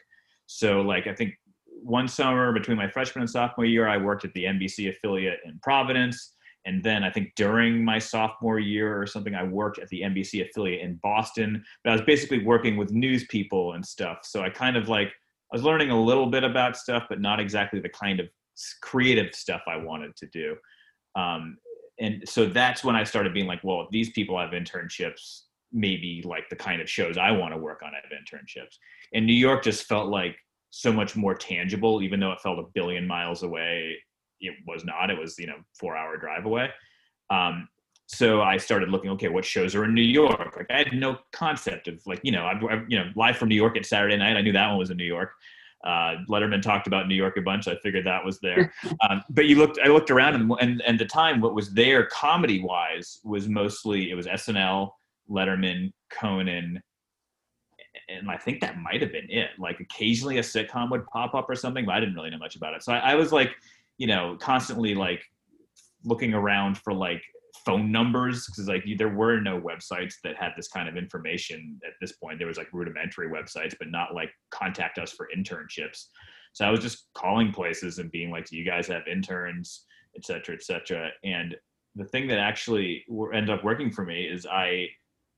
So 0.46 0.82
like 0.82 1.08
I 1.08 1.14
think 1.14 1.34
one 1.84 2.08
summer 2.08 2.52
between 2.52 2.78
my 2.78 2.90
freshman 2.90 3.22
and 3.22 3.30
sophomore 3.30 3.66
year, 3.66 3.88
I 3.88 3.98
worked 3.98 4.26
at 4.26 4.34
the 4.34 4.46
NBC 4.46 4.90
affiliate 4.90 5.40
in 5.46 5.60
Providence. 5.62 6.34
And 6.66 6.82
then 6.84 7.04
I 7.04 7.10
think 7.10 7.34
during 7.36 7.84
my 7.84 8.00
sophomore 8.00 8.60
year 8.60 9.00
or 9.00 9.06
something, 9.06 9.36
I 9.36 9.44
worked 9.44 9.80
at 9.80 9.90
the 9.90 10.02
NBC 10.02 10.48
affiliate 10.48 10.82
in 10.82 10.96
Boston. 11.04 11.64
But 11.84 11.92
I 11.92 11.94
was 11.94 12.04
basically 12.04 12.44
working 12.44 12.78
with 12.78 12.92
news 12.92 13.26
people 13.26 13.74
and 13.74 13.86
stuff. 13.86 14.20
So 14.24 14.42
I 14.42 14.50
kind 14.50 14.78
of 14.78 14.88
like, 14.88 15.08
I 15.08 15.56
was 15.56 15.64
learning 15.64 15.90
a 15.92 16.02
little 16.02 16.28
bit 16.28 16.44
about 16.44 16.78
stuff, 16.78 17.04
but 17.10 17.20
not 17.20 17.40
exactly 17.40 17.80
the 17.80 17.90
kind 17.90 18.20
of 18.20 18.28
creative 18.82 19.36
stuff 19.36 19.62
I 19.68 19.78
wanted 19.78 20.16
to 20.16 20.28
do. 20.28 20.56
Um, 21.16 21.58
and 22.00 22.28
so 22.28 22.46
that's 22.46 22.84
when 22.84 22.96
I 22.96 23.04
started 23.04 23.34
being 23.34 23.46
like, 23.46 23.64
well, 23.64 23.88
these 23.92 24.12
people 24.12 24.40
have 24.40 24.52
internships, 24.52 25.42
maybe 25.72 26.24
like 26.26 26.50
the 26.50 26.56
kind 26.56 26.82
of 26.82 26.90
shows 26.90 27.18
I 27.18 27.32
want 27.32 27.54
to 27.54 27.58
work 27.58 27.82
on 27.84 27.92
have 27.94 28.04
internships. 28.12 28.78
And 29.14 29.26
New 29.26 29.34
York 29.34 29.64
just 29.64 29.84
felt 29.84 30.10
like 30.10 30.38
so 30.76 30.92
much 30.92 31.16
more 31.16 31.36
tangible, 31.36 32.02
even 32.02 32.20
though 32.20 32.32
it 32.32 32.42
felt 32.42 32.58
a 32.58 32.64
billion 32.74 33.06
miles 33.06 33.44
away. 33.44 33.96
It 34.42 34.56
was 34.66 34.84
not. 34.84 35.12
It 35.12 35.20
was 35.20 35.38
you 35.38 35.46
know 35.46 35.58
four 35.80 35.96
hour 35.96 36.18
drive 36.18 36.46
away. 36.46 36.70
Um, 37.30 37.70
so 38.08 38.42
I 38.42 38.58
started 38.58 38.90
looking. 38.90 39.12
Okay, 39.12 39.28
what 39.28 39.46
shows 39.46 39.76
are 39.76 39.86
in 39.86 39.94
New 39.94 40.02
York? 40.02 40.58
Like 40.58 40.66
I 40.72 40.80
had 40.80 40.94
no 40.94 41.20
concept 41.32 41.88
of 41.88 42.02
like 42.08 42.22
you 42.24 42.32
know 42.32 42.46
I, 42.46 42.54
I 42.54 42.82
you 42.88 42.98
know 42.98 43.12
live 43.16 43.38
from 43.38 43.50
New 43.50 43.56
York 43.56 43.78
at 43.78 43.86
Saturday 43.86 44.18
night. 44.18 44.36
I 44.36 44.42
knew 44.42 44.52
that 44.52 44.68
one 44.68 44.80
was 44.80 44.90
in 44.90 44.98
New 44.98 45.06
York. 45.06 45.34
Uh, 45.86 46.16
Letterman 46.28 46.62
talked 46.62 46.88
about 46.88 47.08
New 47.08 47.16
York 47.16 47.38
a 47.38 47.42
bunch. 47.42 47.68
I 47.68 47.76
figured 47.76 48.08
that 48.08 48.26
was 48.26 48.40
there. 48.40 48.74
Um, 49.10 49.22
but 49.30 49.46
you 49.46 49.58
looked, 49.58 49.80
I 49.84 49.90
looked 49.90 50.12
around, 50.12 50.36
and, 50.36 50.52
and 50.60 50.82
and 50.88 51.00
the 51.00 51.06
time, 51.06 51.40
what 51.40 51.54
was 51.54 51.72
there 51.74 52.06
comedy 52.08 52.64
wise 52.64 53.20
was 53.24 53.48
mostly 53.48 54.10
it 54.10 54.16
was 54.16 54.26
SNL, 54.26 54.90
Letterman, 55.30 55.92
Conan, 56.10 56.82
and 58.20 58.30
I 58.30 58.38
think 58.38 58.62
that 58.62 58.78
might 58.78 59.02
have 59.02 59.12
been 59.12 59.30
it. 59.30 59.52
Like 59.58 59.80
occasionally 59.80 60.38
a 60.38 60.42
sitcom 60.42 60.90
would 60.92 61.06
pop 61.08 61.34
up 61.34 61.50
or 61.50 61.56
something, 61.56 61.86
but 61.86 61.96
I 61.96 62.00
didn't 62.00 62.16
really 62.16 62.30
know 62.30 62.38
much 62.38 62.56
about 62.56 62.74
it. 62.74 62.84
So 62.84 62.94
I, 62.94 63.12
I 63.12 63.16
was 63.16 63.32
like, 63.32 63.52
you 63.98 64.08
know, 64.08 64.38
constantly 64.40 64.96
like 64.96 65.24
looking 66.04 66.34
around 66.34 66.78
for 66.78 66.94
like 66.94 67.22
phone 67.66 67.92
numbers 67.92 68.46
because 68.48 68.68
like 68.68 68.84
there 68.98 69.10
were 69.10 69.40
no 69.40 69.60
websites 69.60 70.16
that 70.24 70.36
had 70.36 70.52
this 70.58 70.68
kind 70.68 70.90
of 70.90 70.98
information 70.98 71.80
at 71.86 71.94
this 72.02 72.14
point. 72.14 72.40
There 72.40 72.48
was 72.48 72.58
like 72.58 72.74
rudimentary 72.74 73.30
websites, 73.30 73.76
but 73.78 73.90
not 73.90 74.14
like 74.14 74.32
contact 74.50 74.98
us 74.98 75.12
for 75.12 75.30
internships. 75.36 76.08
So 76.54 76.66
I 76.66 76.72
was 76.72 76.82
just 76.82 77.08
calling 77.14 77.52
places 77.52 78.00
and 78.00 78.12
being 78.12 78.30
like, 78.30 78.46
"Do 78.46 78.58
you 78.58 78.66
guys 78.66 78.88
have 78.88 79.08
interns?" 79.08 79.86
et 80.16 80.26
cetera, 80.26 80.56
et 80.56 80.64
cetera. 80.64 81.10
And 81.24 81.56
the 81.96 82.06
thing 82.06 82.28
that 82.28 82.40
actually 82.40 83.04
ended 83.34 83.50
up 83.50 83.64
working 83.64 83.92
for 83.92 84.06
me 84.06 84.24
is 84.26 84.46
I 84.46 84.88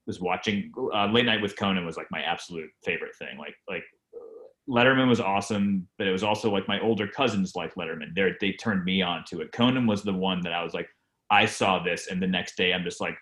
was 0.08 0.20
watching 0.20 0.72
uh, 0.94 1.08
Late 1.08 1.26
Night 1.26 1.42
with 1.42 1.58
Conan 1.58 1.86
was 1.86 1.98
like 1.98 2.08
my 2.12 2.22
absolute 2.22 2.70
favorite 2.84 3.16
thing. 3.16 3.38
Like 3.38 3.56
like 3.68 3.84
Letterman 4.70 5.08
was 5.08 5.20
awesome, 5.20 5.88
but 5.98 6.08
it 6.08 6.12
was 6.12 6.24
also 6.24 6.52
like 6.52 6.68
my 6.68 6.80
older 6.80 7.08
cousins 7.08 7.56
like 7.56 7.76
Letterman. 7.76 8.16
They 8.16 8.34
they 8.40 8.54
turned 8.54 8.84
me 8.84 9.02
on 9.02 9.24
to 9.30 9.42
it. 9.42 9.52
Conan 9.52 9.88
was 9.88 10.04
the 10.04 10.14
one 10.14 10.42
that 10.42 10.54
I 10.54 10.64
was 10.64 10.74
like, 10.74 10.88
I 11.30 11.46
saw 11.46 11.84
this, 11.84 12.08
and 12.08 12.22
the 12.22 12.28
next 12.28 12.56
day 12.58 12.74
I'm 12.74 12.84
just 12.84 13.02
like, 13.02 13.18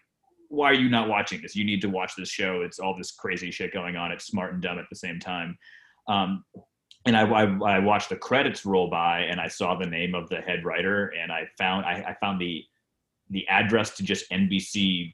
why 0.49 0.69
are 0.69 0.75
you 0.75 0.89
not 0.89 1.09
watching 1.09 1.41
this? 1.41 1.55
You 1.55 1.65
need 1.65 1.81
to 1.81 1.89
watch 1.89 2.13
this 2.15 2.29
show. 2.29 2.61
It's 2.61 2.79
all 2.79 2.95
this 2.95 3.11
crazy 3.11 3.51
shit 3.51 3.73
going 3.73 3.95
on. 3.95 4.11
It's 4.11 4.25
smart 4.25 4.53
and 4.53 4.61
dumb 4.61 4.79
at 4.79 4.85
the 4.89 4.95
same 4.95 5.19
time. 5.19 5.57
Um, 6.07 6.43
and 7.05 7.17
I, 7.17 7.23
I, 7.23 7.43
I, 7.43 7.79
watched 7.79 8.09
the 8.09 8.15
credits 8.15 8.65
roll 8.65 8.89
by, 8.89 9.21
and 9.21 9.39
I 9.39 9.47
saw 9.47 9.75
the 9.75 9.85
name 9.85 10.15
of 10.15 10.29
the 10.29 10.41
head 10.41 10.63
writer, 10.63 11.13
and 11.19 11.31
I 11.31 11.47
found 11.57 11.85
I, 11.85 12.03
I 12.09 12.15
found 12.21 12.39
the 12.39 12.63
the 13.29 13.47
address 13.47 13.95
to 13.97 14.03
just 14.03 14.29
NBC 14.31 15.13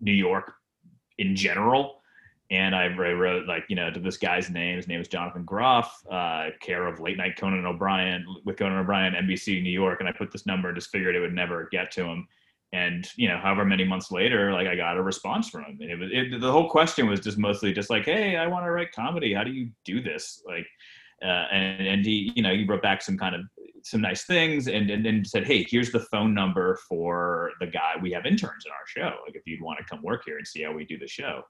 New 0.00 0.12
York 0.12 0.54
in 1.20 1.36
general. 1.36 2.00
And 2.50 2.74
I 2.74 2.88
wrote 2.88 3.46
like, 3.46 3.64
you 3.68 3.76
know, 3.76 3.92
to 3.92 4.00
this 4.00 4.16
guy's 4.16 4.50
name, 4.50 4.76
his 4.76 4.88
name 4.88 5.00
is 5.00 5.06
Jonathan 5.06 5.44
Groff, 5.44 6.02
uh, 6.10 6.48
care 6.60 6.88
of 6.88 6.98
late 6.98 7.16
night 7.16 7.36
Conan 7.38 7.64
O'Brien 7.64 8.26
with 8.44 8.56
Conan 8.56 8.78
O'Brien, 8.78 9.14
NBC 9.14 9.62
New 9.62 9.70
York. 9.70 10.00
And 10.00 10.08
I 10.08 10.12
put 10.12 10.32
this 10.32 10.46
number 10.46 10.68
and 10.68 10.76
just 10.76 10.90
figured 10.90 11.14
it 11.14 11.20
would 11.20 11.32
never 11.32 11.68
get 11.70 11.92
to 11.92 12.04
him. 12.04 12.26
And, 12.72 13.06
you 13.16 13.28
know, 13.28 13.36
however 13.36 13.64
many 13.64 13.84
months 13.84 14.10
later, 14.10 14.52
like 14.52 14.66
I 14.66 14.74
got 14.74 14.96
a 14.96 15.02
response 15.02 15.48
from 15.48 15.62
him. 15.64 15.78
And 15.80 15.90
it 15.90 15.98
was, 15.98 16.10
it, 16.12 16.40
the 16.40 16.50
whole 16.50 16.68
question 16.68 17.06
was 17.08 17.20
just 17.20 17.38
mostly 17.38 17.72
just 17.72 17.90
like, 17.90 18.04
Hey, 18.04 18.36
I 18.36 18.48
want 18.48 18.64
to 18.64 18.72
write 18.72 18.90
comedy. 18.90 19.32
How 19.32 19.44
do 19.44 19.52
you 19.52 19.70
do 19.84 20.02
this? 20.02 20.42
Like, 20.44 20.66
uh, 21.22 21.46
and, 21.52 21.86
and 21.86 22.04
he, 22.04 22.32
you 22.34 22.42
know, 22.42 22.52
he 22.52 22.64
wrote 22.64 22.82
back 22.82 23.00
some 23.02 23.16
kind 23.16 23.36
of 23.36 23.42
some 23.84 24.00
nice 24.00 24.24
things 24.24 24.68
and, 24.68 24.90
and 24.90 25.06
and 25.06 25.26
said, 25.26 25.46
hey, 25.46 25.66
here's 25.68 25.92
the 25.92 26.00
phone 26.00 26.34
number 26.34 26.78
for 26.88 27.52
the 27.60 27.66
guy. 27.66 27.94
We 28.00 28.12
have 28.12 28.26
interns 28.26 28.64
in 28.66 28.72
our 28.72 28.86
show. 28.86 29.16
Like 29.26 29.34
if 29.36 29.42
you'd 29.46 29.62
want 29.62 29.78
to 29.78 29.84
come 29.84 30.02
work 30.02 30.22
here 30.24 30.38
and 30.38 30.46
see 30.46 30.62
how 30.62 30.72
we 30.72 30.84
do 30.84 30.98
the 30.98 31.08
show. 31.08 31.42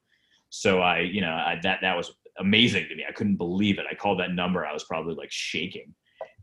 So 0.48 0.80
I, 0.80 1.00
you 1.00 1.20
know, 1.20 1.32
I, 1.32 1.58
that 1.62 1.78
that 1.82 1.96
was 1.96 2.12
amazing 2.38 2.88
to 2.88 2.96
me. 2.96 3.04
I 3.08 3.12
couldn't 3.12 3.36
believe 3.36 3.78
it. 3.78 3.86
I 3.90 3.94
called 3.94 4.20
that 4.20 4.32
number. 4.32 4.66
I 4.66 4.72
was 4.72 4.84
probably 4.84 5.14
like 5.14 5.30
shaking, 5.30 5.94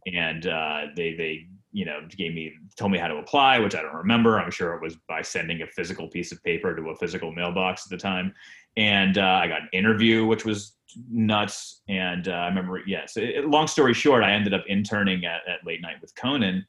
and 0.06 0.48
uh, 0.48 0.82
they 0.96 1.14
they 1.16 1.48
you 1.78 1.86
know, 1.86 2.00
gave 2.10 2.34
me 2.34 2.54
told 2.76 2.92
me 2.92 2.98
how 2.98 3.08
to 3.08 3.18
apply, 3.18 3.60
which 3.60 3.76
I 3.76 3.84
don't 3.84 3.94
remember. 3.94 4.40
I'm 4.40 4.50
sure 4.50 4.74
it 4.74 4.82
was 4.82 4.96
by 5.08 5.22
sending 5.22 5.62
a 5.62 5.68
physical 5.68 6.08
piece 6.08 6.32
of 6.32 6.44
paper 6.44 6.76
to 6.76 6.90
a 6.90 6.96
physical 6.96 7.32
mailbox 7.32 7.86
at 7.86 7.92
the 7.92 7.98
time. 7.98 8.34
And 8.78 9.18
uh, 9.18 9.22
I 9.22 9.48
got 9.48 9.64
an 9.64 9.70
interview, 9.74 10.26
which 10.26 10.46
was 10.46 10.76
nuts. 11.10 11.82
And 11.90 12.28
uh, 12.28 12.32
I 12.32 12.48
remember, 12.48 12.80
yes. 12.86 13.14
Yeah, 13.18 13.42
so 13.42 13.48
long 13.48 13.68
story 13.68 13.94
short, 13.94 14.24
I 14.24 14.32
ended 14.32 14.54
up 14.54 14.64
interning 14.68 15.26
at, 15.26 15.42
at 15.48 15.66
Late 15.66 15.82
Night 15.82 15.98
with 16.00 16.16
Conan 16.16 16.66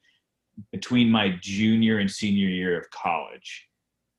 between 0.73 1.11
my 1.11 1.37
junior 1.41 1.99
and 1.99 2.11
senior 2.11 2.49
year 2.49 2.79
of 2.79 2.91
college 2.91 3.69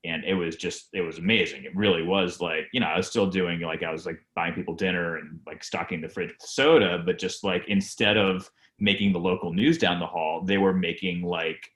and 0.05 0.23
it 0.23 0.33
was 0.33 0.55
just 0.55 0.87
it 0.93 1.01
was 1.01 1.17
amazing 1.17 1.63
it 1.63 1.75
really 1.75 2.03
was 2.03 2.39
like 2.39 2.67
you 2.71 2.79
know 2.79 2.87
i 2.87 2.97
was 2.97 3.07
still 3.07 3.27
doing 3.27 3.59
like 3.61 3.83
i 3.83 3.91
was 3.91 4.05
like 4.05 4.19
buying 4.35 4.53
people 4.53 4.73
dinner 4.73 5.17
and 5.17 5.39
like 5.45 5.63
stocking 5.63 6.01
the 6.01 6.09
fridge 6.09 6.29
with 6.29 6.49
soda 6.49 7.01
but 7.05 7.19
just 7.19 7.43
like 7.43 7.63
instead 7.67 8.17
of 8.17 8.49
making 8.79 9.11
the 9.11 9.19
local 9.19 9.53
news 9.53 9.77
down 9.77 9.99
the 9.99 10.05
hall 10.05 10.43
they 10.45 10.57
were 10.57 10.73
making 10.73 11.21
like 11.21 11.69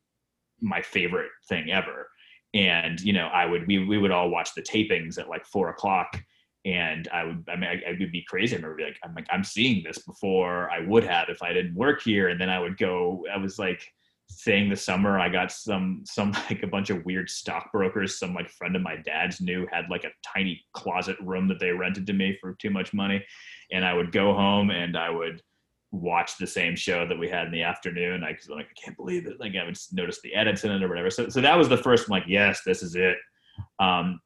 my 0.62 0.82
favorite 0.82 1.32
thing 1.50 1.70
ever 1.72 2.08
and 2.54 3.02
you 3.02 3.14
know 3.14 3.28
i 3.28 3.46
would 3.46 3.66
we, 3.68 3.80
we 3.86 3.98
would 3.98 4.12
all 4.12 4.30
watch 4.30 4.54
the 4.54 4.62
tapings 4.62 5.18
at 5.18 5.30
like 5.30 5.46
four 5.46 5.70
o'clock 5.70 6.22
and 6.66 7.08
i 7.12 7.24
would 7.24 7.44
i 7.50 7.56
mean 7.56 7.70
i, 7.70 7.90
I 7.90 7.96
would 8.00 8.12
be 8.12 8.26
crazy 8.28 8.56
i 8.56 8.60
remember 8.60 8.84
like 8.84 9.00
i'm 9.04 9.14
like 9.16 9.28
i'm 9.32 9.44
seeing 9.44 9.84
this 9.84 10.00
before 10.00 10.70
i 10.72 10.80
would 10.80 11.04
have 11.04 11.30
if 11.30 11.42
i 11.42 11.52
didn't 11.52 11.76
work 11.76 12.02
here 12.02 12.30
and 12.30 12.40
then 12.40 12.50
i 12.50 12.60
would 12.60 12.78
go 12.78 13.26
i 13.34 13.38
was 13.38 13.60
like 13.60 13.88
saying 14.30 14.70
the 14.70 14.76
summer 14.76 15.20
I 15.20 15.30
got 15.30 15.52
some 15.52 16.04
some 16.06 16.32
like 16.50 16.64
a 16.64 16.68
bunch 16.68 16.90
of 16.90 17.06
weird 17.06 17.30
stockbrokers. 17.30 18.20
Some 18.20 18.34
like 18.34 18.50
friend 18.50 18.76
of 18.76 18.82
my 18.82 18.96
dad's 18.98 19.42
knew 19.42 19.68
had 19.72 19.86
like 19.90 20.04
a 20.04 20.12
tiny 20.26 20.64
closet 20.74 21.18
room 21.22 21.48
that 21.50 21.60
they 21.60 21.72
rented 21.72 22.08
to 22.08 22.14
me 22.14 22.38
for 22.40 22.54
too 22.54 22.70
much 22.70 22.94
money, 22.94 23.24
and 23.72 23.86
I 23.86 23.94
would 23.94 24.12
go 24.12 24.34
home 24.34 24.70
and 24.70 24.98
I 24.98 25.10
would 25.10 25.42
watch 25.94 26.38
the 26.38 26.48
same 26.48 26.76
show 26.76 27.08
that 27.08 27.18
we 27.18 27.30
had 27.30 27.46
in 27.46 27.52
the 27.52 27.62
afternoon. 27.62 28.24
I 28.24 28.32
was 28.32 28.50
like, 28.50 28.66
I 28.66 28.82
can't 28.84 28.98
believe 28.98 29.28
it. 29.28 29.40
Like 29.40 29.54
I 29.56 29.64
would 29.64 29.78
notice 29.92 30.20
the 30.22 30.34
edits 30.34 30.64
in 30.64 30.72
it 30.72 30.84
or 30.84 30.90
whatever. 30.90 31.10
So 31.10 31.30
so 31.30 31.40
that 31.40 31.58
was 31.58 31.70
the 31.70 31.78
first. 31.78 32.08
I'm 32.08 32.12
like, 32.12 32.26
yes, 32.28 32.62
this 32.66 32.82
is 32.82 32.96
it. 32.96 33.18
Um, 33.80 34.20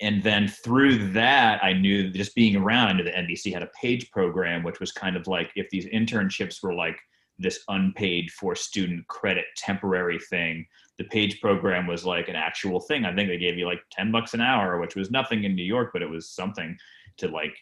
and 0.00 0.22
then 0.22 0.48
through 0.48 1.12
that, 1.12 1.62
I 1.64 1.72
knew 1.72 2.10
just 2.10 2.34
being 2.34 2.56
around. 2.56 2.88
I 2.88 2.92
knew 2.92 3.04
the 3.04 3.10
NBC 3.12 3.52
had 3.52 3.62
a 3.62 3.70
page 3.80 4.10
program, 4.10 4.64
which 4.64 4.80
was 4.80 4.92
kind 4.92 5.16
of 5.16 5.26
like 5.26 5.50
if 5.54 5.70
these 5.70 5.86
internships 5.86 6.62
were 6.62 6.74
like 6.74 6.98
this 7.38 7.60
unpaid 7.68 8.30
for 8.30 8.54
student 8.54 9.06
credit 9.08 9.44
temporary 9.56 10.18
thing. 10.18 10.66
The 10.98 11.04
page 11.04 11.40
program 11.40 11.86
was 11.86 12.04
like 12.04 12.28
an 12.28 12.36
actual 12.36 12.80
thing. 12.80 13.04
I 13.04 13.14
think 13.14 13.28
they 13.28 13.38
gave 13.38 13.58
you 13.58 13.66
like 13.66 13.80
10 13.92 14.10
bucks 14.10 14.34
an 14.34 14.40
hour, 14.40 14.80
which 14.80 14.96
was 14.96 15.10
nothing 15.10 15.44
in 15.44 15.54
New 15.54 15.62
York, 15.62 15.90
but 15.92 16.02
it 16.02 16.08
was 16.08 16.30
something 16.30 16.76
to 17.18 17.28
like 17.28 17.56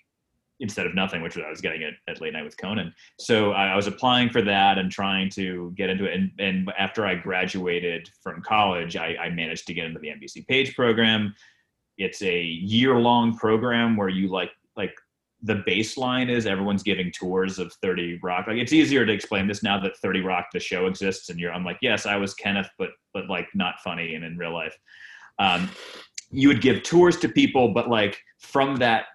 instead 0.60 0.86
of 0.86 0.94
nothing, 0.94 1.22
which 1.22 1.36
I 1.36 1.50
was 1.50 1.60
getting 1.60 1.82
at, 1.82 1.94
at 2.08 2.20
late 2.20 2.32
night 2.32 2.44
with 2.44 2.56
Conan. 2.56 2.94
So 3.18 3.52
I, 3.52 3.74
was 3.74 3.86
applying 3.86 4.30
for 4.30 4.40
that 4.42 4.78
and 4.78 4.90
trying 4.90 5.28
to 5.30 5.72
get 5.76 5.90
into 5.90 6.04
it. 6.04 6.14
And, 6.14 6.30
and 6.38 6.72
after 6.78 7.06
I 7.06 7.16
graduated 7.16 8.08
from 8.22 8.40
college, 8.42 8.96
I, 8.96 9.16
I 9.20 9.30
managed 9.30 9.66
to 9.66 9.74
get 9.74 9.84
into 9.86 9.98
the 9.98 10.08
NBC 10.08 10.46
Page 10.46 10.74
program. 10.76 11.34
It's 11.98 12.22
a 12.22 12.40
year 12.40 12.98
long 12.98 13.36
program 13.36 13.96
where 13.96 14.08
you 14.08 14.28
like 14.28 14.50
like 14.76 14.94
the 15.42 15.62
baseline 15.68 16.30
is 16.30 16.46
everyone's 16.46 16.82
giving 16.82 17.12
tours 17.12 17.58
of 17.58 17.72
30 17.74 18.18
rock 18.22 18.46
like 18.46 18.56
it's 18.56 18.72
easier 18.72 19.04
to 19.04 19.12
explain 19.12 19.46
this 19.46 19.62
now 19.62 19.78
that 19.78 19.96
30 19.98 20.22
rock 20.22 20.46
the 20.52 20.58
show 20.58 20.86
exists 20.86 21.28
and 21.28 21.38
you're 21.38 21.52
i'm 21.52 21.64
like 21.64 21.78
yes 21.82 22.06
i 22.06 22.16
was 22.16 22.34
kenneth 22.34 22.68
but 22.78 22.90
but 23.12 23.28
like 23.28 23.46
not 23.54 23.74
funny 23.84 24.14
and 24.14 24.24
in 24.24 24.36
real 24.36 24.52
life 24.52 24.76
um, 25.38 25.68
you 26.30 26.48
would 26.48 26.60
give 26.60 26.82
tours 26.82 27.18
to 27.18 27.28
people 27.28 27.68
but 27.68 27.88
like 27.88 28.18
from 28.40 28.76
that 28.76 29.06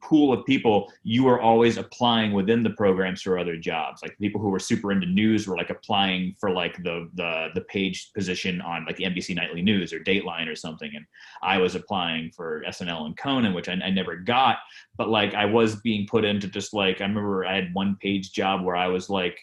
pool 0.00 0.32
of 0.32 0.44
people 0.46 0.92
you 1.02 1.24
were 1.24 1.40
always 1.40 1.76
applying 1.76 2.32
within 2.32 2.62
the 2.62 2.70
programs 2.70 3.22
for 3.22 3.38
other 3.38 3.56
jobs. 3.56 4.02
Like 4.02 4.18
people 4.18 4.40
who 4.40 4.50
were 4.50 4.58
super 4.58 4.92
into 4.92 5.06
news 5.06 5.46
were 5.46 5.56
like 5.56 5.70
applying 5.70 6.34
for 6.38 6.50
like 6.50 6.76
the 6.82 7.08
the 7.14 7.48
the 7.54 7.62
page 7.62 8.10
position 8.14 8.60
on 8.60 8.84
like 8.84 8.96
the 8.96 9.04
nbc 9.04 9.34
nightly 9.34 9.62
news 9.62 9.92
or 9.92 10.00
dateline 10.00 10.50
or 10.50 10.56
something 10.56 10.90
and 10.94 11.04
i 11.42 11.58
was 11.58 11.74
applying 11.74 12.30
for 12.30 12.62
snl 12.68 13.06
and 13.06 13.16
conan 13.16 13.54
which 13.54 13.68
I, 13.68 13.72
I 13.72 13.90
never 13.90 14.16
got 14.16 14.58
but 14.96 15.08
like 15.08 15.34
i 15.34 15.44
was 15.44 15.76
being 15.76 16.06
put 16.06 16.24
into 16.24 16.48
just 16.48 16.74
like 16.74 17.00
i 17.00 17.04
remember 17.04 17.44
i 17.44 17.54
had 17.54 17.74
one 17.74 17.96
page 18.00 18.32
job 18.32 18.64
where 18.64 18.76
i 18.76 18.86
was 18.86 19.08
like 19.08 19.38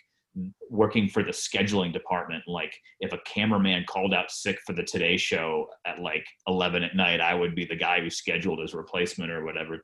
working 0.69 1.07
for 1.07 1.24
the 1.24 1.31
scheduling 1.31 1.93
department 1.93 2.43
like 2.47 2.75
if 3.00 3.13
a 3.13 3.19
cameraman 3.25 3.85
called 3.88 4.13
out 4.13 4.29
sick 4.29 4.59
for 4.65 4.74
the 4.74 4.83
today 4.83 5.15
show 5.15 5.67
at 5.85 6.01
like 6.01 6.25
11 6.47 6.83
at 6.83 6.95
night 6.95 7.21
i 7.21 7.33
would 7.33 7.55
be 7.55 7.65
the 7.65 7.75
guy 7.75 8.01
who 8.01 8.09
scheduled 8.09 8.59
his 8.59 8.74
replacement 8.74 9.31
or 9.31 9.45
whatever 9.45 9.83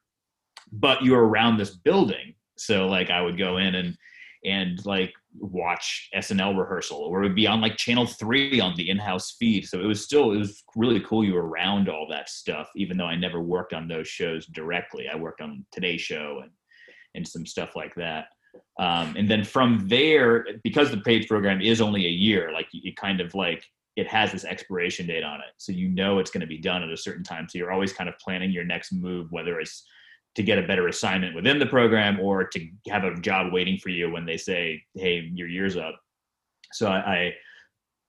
but 0.72 1.04
you're 1.04 1.26
around 1.26 1.58
this 1.58 1.72
building. 1.76 2.36
So 2.58 2.88
like 2.88 3.10
I 3.10 3.22
would 3.22 3.38
go 3.38 3.58
in 3.58 3.76
and 3.76 3.98
and 4.44 4.84
like 4.86 5.14
watch 5.38 6.10
SNL 6.16 6.58
rehearsal 6.58 6.98
or 6.98 7.20
it 7.20 7.28
would 7.28 7.36
be 7.36 7.46
on 7.46 7.62
like 7.62 7.78
channel 7.78 8.08
three 8.08 8.60
on 8.60 8.76
the 8.76 8.90
in-house 8.90 9.36
feed. 9.40 9.68
So 9.68 9.80
it 9.80 9.86
was 9.86 10.04
still 10.04 10.32
it 10.32 10.38
was 10.38 10.64
really 10.76 11.00
cool 11.02 11.24
you 11.24 11.36
were 11.36 11.48
around 11.48 11.90
all 11.90 12.08
that 12.10 12.30
stuff, 12.30 12.70
even 12.76 12.98
though 12.98 13.06
I 13.06 13.16
never 13.16 13.40
worked 13.42 13.74
on 13.74 13.88
those 13.88 14.08
shows 14.08 14.46
directly. 14.48 15.08
I 15.08 15.16
worked 15.16 15.42
on 15.42 15.66
Today 15.72 15.98
Show 15.98 16.40
and 16.44 16.52
and 17.14 17.28
some 17.28 17.46
stuff 17.46 17.76
like 17.76 17.94
that. 17.96 18.28
Um, 18.80 19.16
and 19.18 19.30
then 19.30 19.44
from 19.44 19.88
there, 19.88 20.46
because 20.64 20.92
the 20.92 20.98
page 20.98 21.28
program 21.28 21.62
is 21.62 21.82
only 21.82 22.06
a 22.06 22.10
year, 22.10 22.52
like 22.52 22.68
it 22.74 22.96
kind 22.96 23.22
of 23.22 23.34
like 23.36 23.64
it 23.96 24.08
has 24.08 24.32
this 24.32 24.46
expiration 24.46 25.08
date 25.08 25.24
on 25.24 25.40
it. 25.40 25.54
So 25.58 25.72
you 25.72 25.90
know 25.90 26.20
it's 26.20 26.32
going 26.32 26.42
to 26.42 26.48
be 26.48 26.58
done 26.58 26.82
at 26.82 26.92
a 26.92 26.98
certain 26.98 27.24
time. 27.24 27.48
So 27.50 27.58
you're 27.58 27.72
always 27.72 27.94
kind 27.94 28.10
of 28.10 28.18
planning 28.20 28.52
your 28.52 28.64
next 28.64 28.94
move, 28.94 29.28
whether 29.32 29.60
it's 29.60 29.86
to 30.36 30.44
get 30.44 30.58
a 30.58 30.68
better 30.68 30.88
assignment 30.88 31.36
within 31.36 31.60
the 31.60 31.66
program 31.66 32.20
or 32.20 32.46
to 32.46 32.68
have 32.88 33.04
a 33.04 33.20
job 33.20 33.52
waiting 33.52 33.78
for 33.78 33.90
you 33.90 34.10
when 34.10 34.26
they 34.26 34.38
say, 34.38 34.82
hey, 34.96 35.30
your 35.34 35.48
year's 35.48 35.76
up. 35.76 36.00
So 36.72 36.88
I, 36.88 36.98
I 36.98 37.34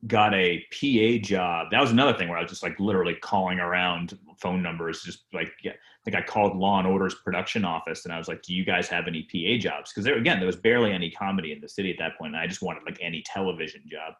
got 0.06 0.34
a 0.34 0.64
PA 0.70 1.24
job. 1.24 1.68
That 1.70 1.80
was 1.80 1.90
another 1.90 2.16
thing 2.16 2.28
where 2.28 2.38
I 2.38 2.42
was 2.42 2.50
just 2.50 2.62
like 2.62 2.78
literally 2.78 3.14
calling 3.14 3.58
around 3.58 4.18
phone 4.40 4.62
numbers, 4.62 5.02
just 5.02 5.24
like 5.32 5.52
yeah, 5.62 5.72
I 5.72 6.02
think 6.04 6.16
I 6.16 6.22
called 6.22 6.56
Law 6.56 6.78
and 6.78 6.88
Order's 6.88 7.14
production 7.14 7.64
office 7.64 8.04
and 8.04 8.12
I 8.12 8.18
was 8.18 8.28
like, 8.28 8.42
"Do 8.42 8.54
you 8.54 8.64
guys 8.64 8.88
have 8.88 9.06
any 9.06 9.22
PA 9.22 9.60
jobs?" 9.60 9.92
Because 9.92 10.04
there 10.04 10.16
again, 10.16 10.38
there 10.38 10.46
was 10.46 10.56
barely 10.56 10.92
any 10.92 11.10
comedy 11.10 11.52
in 11.52 11.60
the 11.60 11.68
city 11.68 11.90
at 11.90 11.98
that 11.98 12.18
point, 12.18 12.34
and 12.34 12.42
I 12.42 12.46
just 12.46 12.62
wanted 12.62 12.82
like 12.84 12.98
any 13.00 13.22
television 13.26 13.82
job. 13.86 14.14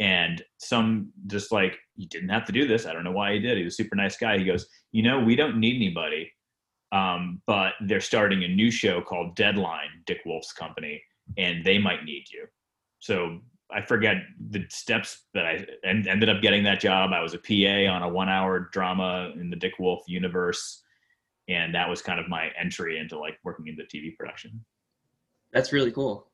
And 0.00 0.42
some 0.58 1.12
just 1.26 1.52
like 1.52 1.78
you 1.96 2.08
didn't 2.08 2.30
have 2.30 2.46
to 2.46 2.52
do 2.52 2.66
this. 2.66 2.86
I 2.86 2.92
don't 2.92 3.04
know 3.04 3.12
why 3.12 3.34
he 3.34 3.38
did. 3.38 3.58
He 3.58 3.64
was 3.64 3.74
a 3.74 3.76
super 3.76 3.96
nice 3.96 4.16
guy. 4.16 4.38
He 4.38 4.44
goes, 4.44 4.66
"You 4.92 5.02
know, 5.02 5.20
we 5.20 5.36
don't 5.36 5.60
need 5.60 5.76
anybody 5.76 6.32
um, 6.92 7.40
but 7.46 7.74
they're 7.82 8.00
starting 8.00 8.44
a 8.44 8.48
new 8.48 8.70
show 8.70 9.00
called 9.00 9.36
Deadline, 9.36 10.02
Dick 10.06 10.20
Wolf's 10.26 10.52
company, 10.52 11.02
and 11.36 11.64
they 11.64 11.78
might 11.78 12.04
need 12.04 12.24
you. 12.32 12.46
So 12.98 13.40
I 13.72 13.80
forget 13.80 14.16
the 14.50 14.64
steps 14.68 15.22
that 15.34 15.46
I 15.46 15.64
ended 15.84 16.28
up 16.28 16.42
getting 16.42 16.64
that 16.64 16.80
job. 16.80 17.12
I 17.12 17.20
was 17.20 17.34
a 17.34 17.38
PA 17.38 17.92
on 17.92 18.02
a 18.02 18.08
one-hour 18.08 18.70
drama 18.72 19.32
in 19.36 19.50
the 19.50 19.56
Dick 19.56 19.74
Wolf 19.78 20.02
universe, 20.08 20.82
and 21.48 21.74
that 21.74 21.88
was 21.88 22.02
kind 22.02 22.18
of 22.18 22.28
my 22.28 22.50
entry 22.60 22.98
into 22.98 23.18
like 23.18 23.38
working 23.44 23.68
into 23.68 23.84
TV 23.84 24.16
production. 24.16 24.64
That's 25.52 25.72
really 25.72 25.92
cool. 25.92 26.28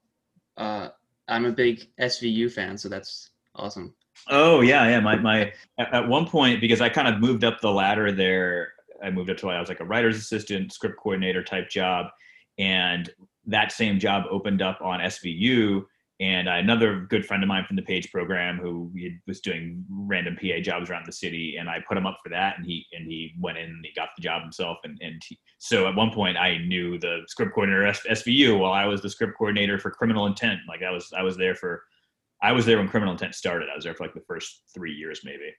Uh, 0.57 0.89
I'm 1.29 1.45
a 1.45 1.53
big 1.53 1.89
SVU 2.01 2.51
fan, 2.51 2.79
so 2.79 2.89
that's 2.89 3.31
awesome. 3.55 3.95
Oh 4.31 4.63
yeah, 4.63 4.89
yeah. 4.89 5.01
My 5.01 5.17
my 5.17 5.53
at 5.79 6.09
one 6.09 6.27
point 6.27 6.61
because 6.61 6.81
I 6.81 6.89
kind 6.89 7.09
of 7.09 7.21
moved 7.21 7.45
up 7.45 7.61
the 7.61 7.71
ladder 7.71 8.13
there 8.13 8.73
I 9.03 9.11
moved 9.11 9.31
up 9.31 9.37
to 9.39 9.51
I 9.51 9.61
was 9.61 9.69
like 9.69 9.81
a 9.81 9.85
writer's 9.85 10.17
assistant, 10.17 10.73
script 10.73 10.97
coordinator 10.99 11.43
type 11.43 11.69
job, 11.69 12.07
and 12.59 13.11
that 13.47 13.73
same 13.73 13.99
job 13.99 14.25
opened 14.31 14.63
up 14.63 14.81
on 14.83 15.01
SVU. 15.01 15.85
And 16.19 16.49
another 16.49 17.01
good 17.01 17.27
friend 17.27 17.43
of 17.43 17.49
mine 17.49 17.67
from 17.67 17.77
the 17.77 17.83
Page 17.83 18.11
program 18.11 18.57
who 18.57 18.91
was 19.27 19.41
doing 19.41 19.85
random 19.91 20.35
PA 20.41 20.61
jobs 20.63 20.89
around 20.89 21.05
the 21.05 21.13
city, 21.13 21.57
and 21.59 21.69
I 21.69 21.81
put 21.87 21.99
him 21.99 22.07
up 22.07 22.19
for 22.23 22.31
that, 22.31 22.57
and 22.57 22.65
he 22.65 22.87
and 22.93 23.07
he 23.07 23.35
went 23.39 23.59
in 23.59 23.65
and 23.65 23.85
he 23.85 23.93
got 23.95 24.09
the 24.17 24.23
job 24.23 24.41
himself. 24.43 24.79
And 24.85 24.99
and 25.03 25.23
he, 25.29 25.39
so 25.59 25.87
at 25.87 25.95
one 25.95 26.11
point 26.11 26.39
I 26.39 26.57
knew 26.57 26.99
the 26.99 27.21
script 27.29 27.53
coordinator 27.55 27.87
at 27.87 27.97
SVU 27.97 28.59
while 28.59 28.73
I 28.73 28.87
was 28.87 29.03
the 29.03 29.11
script 29.11 29.35
coordinator 29.37 29.79
for 29.79 29.91
Criminal 29.91 30.27
Intent. 30.27 30.61
Like 30.67 30.83
I 30.83 30.91
was 30.91 31.13
I 31.15 31.23
was 31.23 31.37
there 31.37 31.55
for 31.55 31.83
I 32.43 32.53
was 32.53 32.65
there 32.65 32.79
when 32.79 32.89
Criminal 32.89 33.13
Intent 33.13 33.35
started. 33.35 33.69
I 33.71 33.75
was 33.75 33.85
there 33.85 33.95
for 33.95 34.05
like 34.05 34.15
the 34.15 34.25
first 34.27 34.63
three 34.73 34.95
years 34.95 35.21
maybe. 35.23 35.53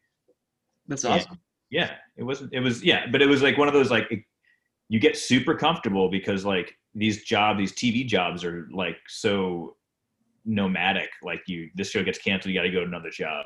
That's 0.87 1.05
awesome 1.05 1.37
yeah 1.69 1.91
it 2.17 2.23
wasn't 2.23 2.51
it 2.53 2.59
was 2.59 2.83
yeah 2.83 3.05
but 3.11 3.21
it 3.21 3.27
was 3.27 3.41
like 3.41 3.57
one 3.57 3.67
of 3.67 3.73
those 3.73 3.91
like 3.91 4.07
it, 4.11 4.19
you 4.89 4.99
get 4.99 5.17
super 5.17 5.53
comfortable 5.53 6.09
because 6.09 6.45
like 6.45 6.75
these 6.95 7.23
job 7.23 7.57
these 7.57 7.73
tv 7.73 8.05
jobs 8.05 8.43
are 8.43 8.67
like 8.71 8.97
so 9.07 9.75
nomadic 10.47 11.09
like 11.21 11.41
you 11.45 11.69
this 11.75 11.91
show 11.91 12.01
gets 12.01 12.17
canceled 12.17 12.53
you 12.53 12.57
got 12.57 12.63
to 12.63 12.71
go 12.71 12.79
to 12.79 12.85
another 12.85 13.09
job. 13.09 13.45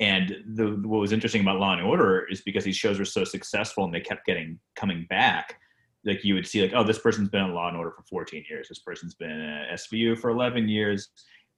And 0.00 0.36
the 0.54 0.80
what 0.82 1.00
was 1.00 1.12
interesting 1.12 1.42
about 1.42 1.60
law 1.60 1.72
and 1.72 1.82
order 1.82 2.26
is 2.28 2.40
because 2.40 2.64
these 2.64 2.76
shows 2.76 2.98
were 2.98 3.04
so 3.04 3.22
successful 3.22 3.84
and 3.84 3.94
they 3.94 4.00
kept 4.00 4.26
getting 4.26 4.58
coming 4.74 5.06
back 5.08 5.60
like 6.04 6.24
you 6.24 6.34
would 6.34 6.46
see 6.46 6.62
like 6.62 6.72
oh 6.74 6.82
this 6.84 6.98
person's 6.98 7.28
been 7.28 7.40
on 7.40 7.54
law 7.54 7.68
and 7.68 7.76
order 7.76 7.92
for 7.92 8.02
14 8.02 8.44
years 8.50 8.68
this 8.68 8.80
person's 8.80 9.14
been 9.14 9.30
at 9.40 9.78
svu 9.78 10.18
for 10.18 10.30
11 10.30 10.68
years 10.68 11.08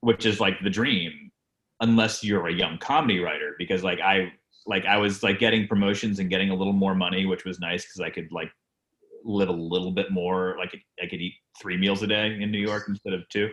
which 0.00 0.26
is 0.26 0.41
like 0.41 0.55
the 0.62 0.71
dream 0.71 1.31
unless 1.81 2.23
you're 2.23 2.47
a 2.47 2.53
young 2.53 2.79
comedy 2.79 3.19
writer 3.19 3.55
because 3.59 3.83
like 3.83 4.00
i 4.00 4.31
like 4.66 4.85
I 4.85 4.96
was 4.96 5.23
like 5.23 5.38
getting 5.38 5.66
promotions 5.66 6.18
and 6.18 6.28
getting 6.28 6.50
a 6.50 6.54
little 6.54 6.73
more 6.73 6.94
money, 6.94 7.26
which 7.26 7.44
was 7.44 7.61
nice 7.61 7.85
because 7.85 8.00
I 8.00 8.11
could 8.11 8.30
like 8.32 8.50
live 9.25 9.49
a 9.49 9.52
little 9.52 9.90
bit 9.90 10.11
more 10.11 10.56
like 10.58 10.76
I 11.02 11.06
could 11.06 11.20
eat 11.20 11.35
three 11.61 11.76
meals 11.76 12.02
a 12.02 12.06
day 12.06 12.38
in 12.40 12.50
New 12.50 12.58
York 12.61 12.85
instead 12.88 13.12
of 13.12 13.28
two. 13.28 13.50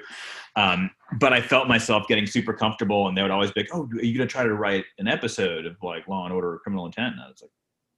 Um, 0.55 0.91
but 1.19 1.33
I 1.33 1.41
felt 1.41 1.67
myself 1.67 2.07
getting 2.07 2.25
super 2.25 2.53
comfortable, 2.53 3.07
and 3.07 3.17
they 3.17 3.21
would 3.21 3.31
always 3.31 3.51
be 3.51 3.61
like, 3.61 3.69
"Oh, 3.73 3.89
are 3.91 4.03
you 4.03 4.17
gonna 4.17 4.27
try 4.27 4.43
to 4.43 4.53
write 4.53 4.85
an 4.99 5.07
episode 5.07 5.65
of 5.65 5.75
like 5.81 6.07
Law 6.07 6.25
and 6.25 6.33
Order 6.33 6.53
or 6.53 6.59
Criminal 6.59 6.85
Intent?" 6.85 7.15
And 7.15 7.21
I 7.21 7.27
was 7.27 7.41
like, 7.41 7.51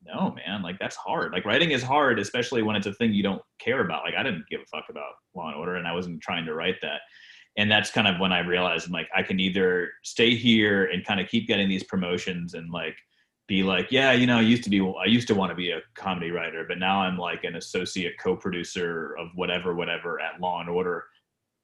"No, 0.03 0.31
man, 0.31 0.61
like 0.61 0.79
that's 0.79 0.95
hard. 0.95 1.31
Like 1.31 1.45
writing 1.45 1.71
is 1.71 1.83
hard, 1.83 2.19
especially 2.19 2.61
when 2.61 2.75
it's 2.75 2.87
a 2.87 2.93
thing 2.93 3.13
you 3.13 3.23
don't 3.23 3.41
care 3.59 3.81
about. 3.81 4.03
Like 4.03 4.15
I 4.15 4.23
didn't 4.23 4.45
give 4.49 4.61
a 4.61 4.65
fuck 4.65 4.89
about 4.89 5.13
Law 5.35 5.47
and 5.47 5.57
Order, 5.57 5.75
and 5.75 5.87
I 5.87 5.93
wasn't 5.93 6.21
trying 6.21 6.45
to 6.45 6.53
write 6.53 6.77
that." 6.81 7.01
And 7.57 7.71
that's 7.71 7.89
kind 7.89 8.07
of 8.07 8.19
when 8.19 8.33
I 8.33 8.39
realized, 8.39 8.87
I'm 8.87 8.91
like, 8.91 9.09
I 9.15 9.23
can 9.23 9.39
either 9.39 9.91
stay 10.03 10.35
here 10.35 10.85
and 10.85 11.05
kind 11.05 11.19
of 11.19 11.29
keep 11.29 11.47
getting 11.47 11.69
these 11.69 11.83
promotions 11.83 12.53
and 12.53 12.69
like 12.69 12.97
be 13.47 13.63
like, 13.63 13.91
yeah, 13.91 14.11
you 14.11 14.27
know, 14.27 14.37
I 14.37 14.41
used 14.41 14.63
to 14.65 14.69
be, 14.69 14.81
I 14.81 15.05
used 15.05 15.27
to 15.29 15.35
want 15.35 15.51
to 15.51 15.55
be 15.55 15.71
a 15.71 15.81
comedy 15.93 16.31
writer, 16.31 16.65
but 16.67 16.79
now 16.79 17.01
I'm 17.01 17.17
like 17.17 17.43
an 17.43 17.55
associate 17.55 18.15
co-producer 18.19 19.15
of 19.17 19.29
whatever, 19.35 19.73
whatever 19.73 20.19
at 20.19 20.41
Law 20.41 20.59
and 20.59 20.69
Order 20.69 21.05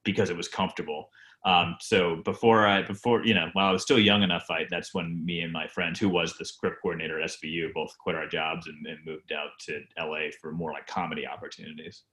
because 0.03 0.29
it 0.29 0.38
was 0.38 0.48
comfortable. 0.48 1.10
Um, 1.43 1.75
so 1.79 2.17
before 2.24 2.67
I, 2.67 2.83
before 2.83 3.25
you 3.25 3.33
know, 3.33 3.50
while 3.53 3.67
I 3.67 3.71
was 3.71 3.81
still 3.81 4.00
young 4.00 4.21
enough, 4.21 4.45
I 4.50 4.65
that's 4.69 4.93
when 4.93 5.25
me 5.25 5.41
and 5.41 5.51
my 5.51 5.67
friend, 5.67 5.98
who 5.98 6.07
was 6.07 6.38
the 6.38 6.45
script 6.45 6.77
coordinator 6.81 7.19
at 7.19 7.31
SVU, 7.31 7.74
both 7.74 7.98
quit 7.98 8.15
our 8.15 8.27
jobs 8.27 8.67
and, 8.67 8.86
and 8.86 9.00
moved 9.05 9.31
out 9.31 9.50
to 9.62 9.81
LA 10.00 10.29
for 10.39 10.51
more 10.51 10.71
like 10.71 10.86
comedy 10.86 11.25
opportunities. 11.25 12.03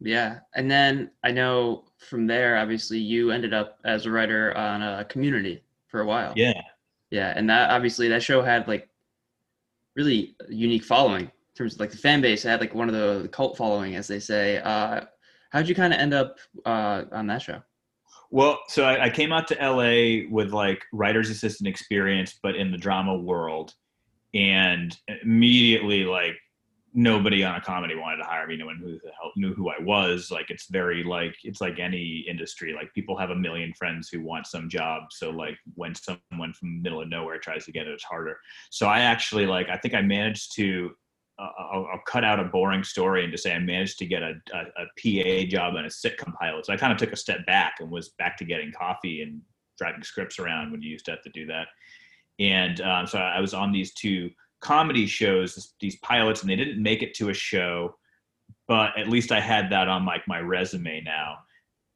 Yeah, 0.00 0.40
and 0.54 0.70
then 0.70 1.10
I 1.22 1.30
know 1.30 1.84
from 1.98 2.26
there, 2.26 2.56
obviously, 2.58 2.98
you 2.98 3.30
ended 3.30 3.54
up 3.54 3.78
as 3.84 4.06
a 4.06 4.10
writer 4.10 4.56
on 4.56 4.82
a 4.82 5.04
Community 5.04 5.62
for 5.88 6.00
a 6.00 6.06
while. 6.06 6.32
Yeah, 6.36 6.60
yeah, 7.10 7.32
and 7.36 7.48
that 7.48 7.70
obviously 7.70 8.08
that 8.08 8.22
show 8.22 8.42
had 8.42 8.68
like 8.68 8.88
really 9.96 10.36
unique 10.48 10.84
following 10.84 11.24
in 11.24 11.30
terms 11.56 11.74
of 11.74 11.80
like 11.80 11.90
the 11.90 11.96
fan 11.96 12.20
base 12.20 12.44
I 12.44 12.50
had 12.50 12.60
like 12.60 12.74
one 12.74 12.88
of 12.88 12.94
the 12.94 13.28
cult 13.28 13.56
following, 13.56 13.94
as 13.94 14.08
they 14.08 14.18
say. 14.18 14.58
Uh, 14.58 15.02
how'd 15.50 15.68
you 15.68 15.74
kind 15.74 15.92
of 15.92 16.00
end 16.00 16.12
up 16.12 16.38
uh, 16.66 17.04
on 17.12 17.26
that 17.28 17.42
show? 17.42 17.62
Well, 18.30 18.58
so 18.66 18.82
I, 18.82 19.04
I, 19.04 19.10
came 19.10 19.32
out 19.32 19.46
to 19.48 19.54
LA 19.54 20.28
with 20.28 20.52
like 20.52 20.82
writer's 20.92 21.30
assistant 21.30 21.68
experience, 21.68 22.36
but 22.42 22.56
in 22.56 22.72
the 22.72 22.78
drama 22.78 23.16
world, 23.16 23.74
and 24.34 24.96
immediately 25.22 26.04
like 26.04 26.34
nobody 26.94 27.42
on 27.42 27.56
a 27.56 27.60
comedy 27.60 27.96
wanted 27.96 28.18
to 28.18 28.24
hire 28.28 28.46
me. 28.46 28.56
No 28.56 28.66
one 28.66 28.78
who 28.78 28.98
knew 29.36 29.52
who 29.52 29.68
I 29.68 29.80
was. 29.80 30.30
Like 30.30 30.50
it's 30.50 30.68
very 30.68 31.02
like 31.02 31.34
it's 31.42 31.60
like 31.60 31.80
any 31.80 32.24
industry. 32.28 32.72
Like 32.72 32.94
people 32.94 33.18
have 33.18 33.30
a 33.30 33.34
million 33.34 33.74
friends 33.74 34.08
who 34.08 34.22
want 34.22 34.46
some 34.46 34.68
job. 34.68 35.04
So 35.10 35.30
like 35.30 35.58
when 35.74 35.94
someone 35.96 36.52
from 36.52 36.76
the 36.76 36.82
middle 36.82 37.02
of 37.02 37.08
nowhere 37.08 37.38
tries 37.38 37.64
to 37.64 37.72
get 37.72 37.88
it, 37.88 37.92
it's 37.92 38.04
harder. 38.04 38.38
So 38.70 38.86
I 38.86 39.00
actually 39.00 39.44
like 39.44 39.68
I 39.68 39.76
think 39.76 39.94
I 39.94 40.02
managed 40.02 40.54
to. 40.56 40.92
Uh, 41.36 41.48
I'll, 41.58 41.88
I'll, 41.92 42.02
cut 42.06 42.22
out 42.22 42.38
a 42.38 42.44
boring 42.44 42.84
story 42.84 43.24
and 43.24 43.32
just 43.32 43.42
say 43.42 43.52
I 43.52 43.58
managed 43.58 43.98
to 43.98 44.06
get 44.06 44.22
a, 44.22 44.34
a, 44.52 44.84
a 44.84 44.86
PA 44.96 45.50
job 45.50 45.74
on 45.74 45.84
a 45.84 45.88
sitcom 45.88 46.32
pilot. 46.40 46.64
So 46.64 46.72
I 46.72 46.76
kind 46.76 46.92
of 46.92 46.98
took 47.00 47.12
a 47.12 47.16
step 47.16 47.44
back 47.44 47.78
and 47.80 47.90
was 47.90 48.10
back 48.10 48.36
to 48.36 48.44
getting 48.44 48.70
coffee 48.70 49.22
and 49.22 49.40
driving 49.76 50.04
scripts 50.04 50.38
around 50.38 50.70
when 50.70 50.80
you 50.80 50.90
used 50.90 51.06
to 51.06 51.10
have 51.10 51.22
to 51.22 51.30
do 51.30 51.44
that. 51.46 51.66
And 52.38 52.80
um, 52.82 53.08
so 53.08 53.18
I 53.18 53.40
was 53.40 53.52
on 53.52 53.72
these 53.72 53.92
two 53.94 54.30
comedy 54.64 55.06
shows, 55.06 55.74
these 55.78 55.96
pilots, 55.96 56.40
and 56.40 56.50
they 56.50 56.56
didn't 56.56 56.82
make 56.82 57.02
it 57.02 57.12
to 57.14 57.28
a 57.28 57.34
show, 57.34 57.94
but 58.66 58.98
at 58.98 59.08
least 59.08 59.30
I 59.30 59.38
had 59.38 59.70
that 59.70 59.88
on 59.88 60.06
like 60.06 60.26
my, 60.26 60.38
my 60.38 60.40
resume 60.40 61.02
now. 61.02 61.36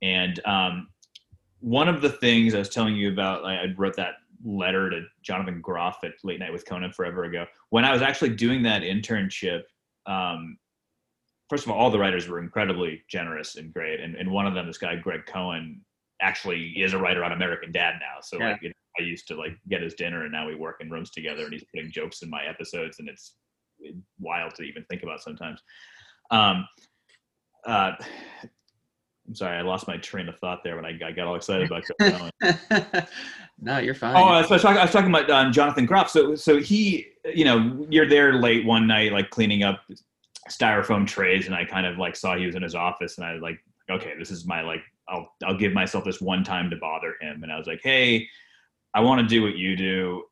And 0.02 0.38
um, 0.46 0.88
one 1.60 1.88
of 1.88 2.02
the 2.02 2.10
things 2.10 2.54
I 2.54 2.58
was 2.58 2.68
telling 2.68 2.94
you 2.94 3.10
about, 3.10 3.44
I 3.44 3.74
wrote 3.76 3.96
that 3.96 4.16
letter 4.44 4.90
to 4.90 5.00
Jonathan 5.22 5.60
Groff 5.62 6.04
at 6.04 6.12
Late 6.22 6.38
Night 6.38 6.52
with 6.52 6.66
Conan 6.66 6.92
forever 6.92 7.24
ago. 7.24 7.46
When 7.70 7.84
I 7.84 7.92
was 7.92 8.02
actually 8.02 8.36
doing 8.36 8.62
that 8.64 8.82
internship, 8.82 9.62
um, 10.06 10.58
first 11.48 11.64
of 11.64 11.72
all, 11.72 11.78
all 11.78 11.90
the 11.90 11.98
writers 11.98 12.28
were 12.28 12.38
incredibly 12.38 13.02
generous 13.08 13.56
and 13.56 13.72
great. 13.72 13.98
And, 14.00 14.14
and 14.14 14.30
one 14.30 14.46
of 14.46 14.54
them, 14.54 14.66
this 14.66 14.78
guy, 14.78 14.94
Greg 14.96 15.24
Cohen, 15.26 15.80
actually 16.20 16.74
is 16.76 16.92
a 16.92 16.98
writer 16.98 17.24
on 17.24 17.32
American 17.32 17.72
Dad 17.72 17.94
now. 18.00 18.20
So 18.20 18.38
yeah. 18.38 18.50
like, 18.50 18.62
you 18.62 18.68
know, 18.68 18.74
I 18.98 19.02
used 19.02 19.28
to 19.28 19.36
like 19.36 19.56
get 19.68 19.82
his 19.82 19.94
dinner, 19.94 20.22
and 20.22 20.32
now 20.32 20.46
we 20.46 20.54
work 20.54 20.76
in 20.80 20.90
rooms 20.90 21.10
together, 21.10 21.44
and 21.44 21.52
he's 21.52 21.64
putting 21.74 21.90
jokes 21.90 22.22
in 22.22 22.30
my 22.30 22.44
episodes, 22.44 22.98
and 22.98 23.08
it's 23.08 23.34
wild 24.20 24.54
to 24.56 24.62
even 24.62 24.84
think 24.84 25.02
about 25.02 25.22
sometimes. 25.22 25.60
Um, 26.30 26.66
uh, 27.66 27.92
I'm 29.28 29.34
sorry, 29.34 29.58
I 29.58 29.62
lost 29.62 29.86
my 29.86 29.98
train 29.98 30.28
of 30.28 30.38
thought 30.38 30.64
there 30.64 30.76
when 30.76 30.86
I, 30.86 30.98
I 31.04 31.12
got 31.12 31.26
all 31.26 31.34
excited 31.34 31.70
about 31.70 31.84
no, 33.60 33.78
you're 33.78 33.94
fine. 33.94 34.16
Oh, 34.16 34.24
I 34.24 34.40
was, 34.40 34.62
talking, 34.62 34.78
I 34.78 34.84
was 34.84 34.90
talking 34.90 35.10
about 35.10 35.28
um, 35.28 35.52
Jonathan 35.52 35.84
Groff. 35.84 36.08
So, 36.08 36.34
so 36.34 36.58
he, 36.58 37.08
you 37.34 37.44
know, 37.44 37.86
you're 37.90 38.08
there 38.08 38.34
late 38.34 38.64
one 38.64 38.86
night, 38.86 39.12
like 39.12 39.28
cleaning 39.28 39.64
up 39.64 39.80
styrofoam 40.48 41.06
trays, 41.06 41.44
and 41.44 41.54
I 41.54 41.66
kind 41.66 41.86
of 41.86 41.98
like 41.98 42.16
saw 42.16 42.36
he 42.36 42.46
was 42.46 42.54
in 42.54 42.62
his 42.62 42.74
office, 42.74 43.18
and 43.18 43.26
I 43.26 43.34
was 43.34 43.42
like, 43.42 43.58
okay, 43.90 44.14
this 44.18 44.30
is 44.30 44.46
my 44.46 44.62
like, 44.62 44.80
I'll 45.08 45.30
I'll 45.44 45.58
give 45.58 45.74
myself 45.74 46.04
this 46.04 46.22
one 46.22 46.42
time 46.42 46.70
to 46.70 46.76
bother 46.76 47.14
him, 47.20 47.42
and 47.42 47.52
I 47.52 47.58
was 47.58 47.66
like, 47.66 47.80
hey, 47.82 48.26
I 48.94 49.00
want 49.00 49.20
to 49.20 49.26
do 49.26 49.42
what 49.42 49.56
you 49.56 49.76
do. 49.76 50.24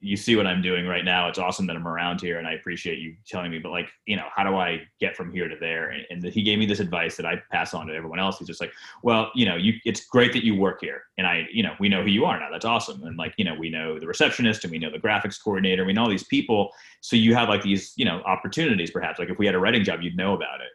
You 0.00 0.18
see 0.18 0.36
what 0.36 0.46
I'm 0.46 0.60
doing 0.60 0.86
right 0.86 1.04
now. 1.04 1.28
It's 1.28 1.38
awesome 1.38 1.66
that 1.66 1.76
I'm 1.76 1.88
around 1.88 2.20
here, 2.20 2.38
and 2.38 2.46
I 2.46 2.52
appreciate 2.52 2.98
you 2.98 3.16
telling 3.26 3.50
me. 3.50 3.58
But 3.58 3.70
like, 3.70 3.88
you 4.04 4.16
know, 4.16 4.26
how 4.34 4.44
do 4.44 4.54
I 4.54 4.82
get 5.00 5.16
from 5.16 5.32
here 5.32 5.48
to 5.48 5.56
there? 5.58 5.90
And, 5.90 6.04
and 6.10 6.22
he 6.22 6.42
gave 6.42 6.58
me 6.58 6.66
this 6.66 6.80
advice 6.80 7.16
that 7.16 7.24
I 7.24 7.42
pass 7.50 7.72
on 7.72 7.86
to 7.86 7.94
everyone 7.94 8.18
else. 8.18 8.38
He's 8.38 8.48
just 8.48 8.60
like, 8.60 8.72
well, 9.02 9.30
you 9.34 9.46
know, 9.46 9.56
you 9.56 9.72
it's 9.86 10.04
great 10.04 10.34
that 10.34 10.44
you 10.44 10.56
work 10.56 10.80
here, 10.82 11.04
and 11.16 11.26
I, 11.26 11.46
you 11.50 11.62
know, 11.62 11.74
we 11.80 11.88
know 11.88 12.02
who 12.02 12.10
you 12.10 12.26
are 12.26 12.38
now. 12.38 12.48
That's 12.52 12.66
awesome. 12.66 13.02
And 13.04 13.16
like, 13.16 13.32
you 13.38 13.46
know, 13.46 13.54
we 13.54 13.70
know 13.70 13.98
the 13.98 14.06
receptionist, 14.06 14.64
and 14.64 14.70
we 14.70 14.78
know 14.78 14.90
the 14.90 14.98
graphics 14.98 15.42
coordinator. 15.42 15.86
We 15.86 15.94
know 15.94 16.02
all 16.02 16.10
these 16.10 16.24
people. 16.24 16.70
So 17.00 17.16
you 17.16 17.34
have 17.34 17.48
like 17.48 17.62
these, 17.62 17.94
you 17.96 18.04
know, 18.04 18.20
opportunities. 18.26 18.90
Perhaps 18.90 19.18
like 19.18 19.30
if 19.30 19.38
we 19.38 19.46
had 19.46 19.54
a 19.54 19.58
writing 19.58 19.84
job, 19.84 20.02
you'd 20.02 20.18
know 20.18 20.34
about 20.34 20.60
it. 20.60 20.68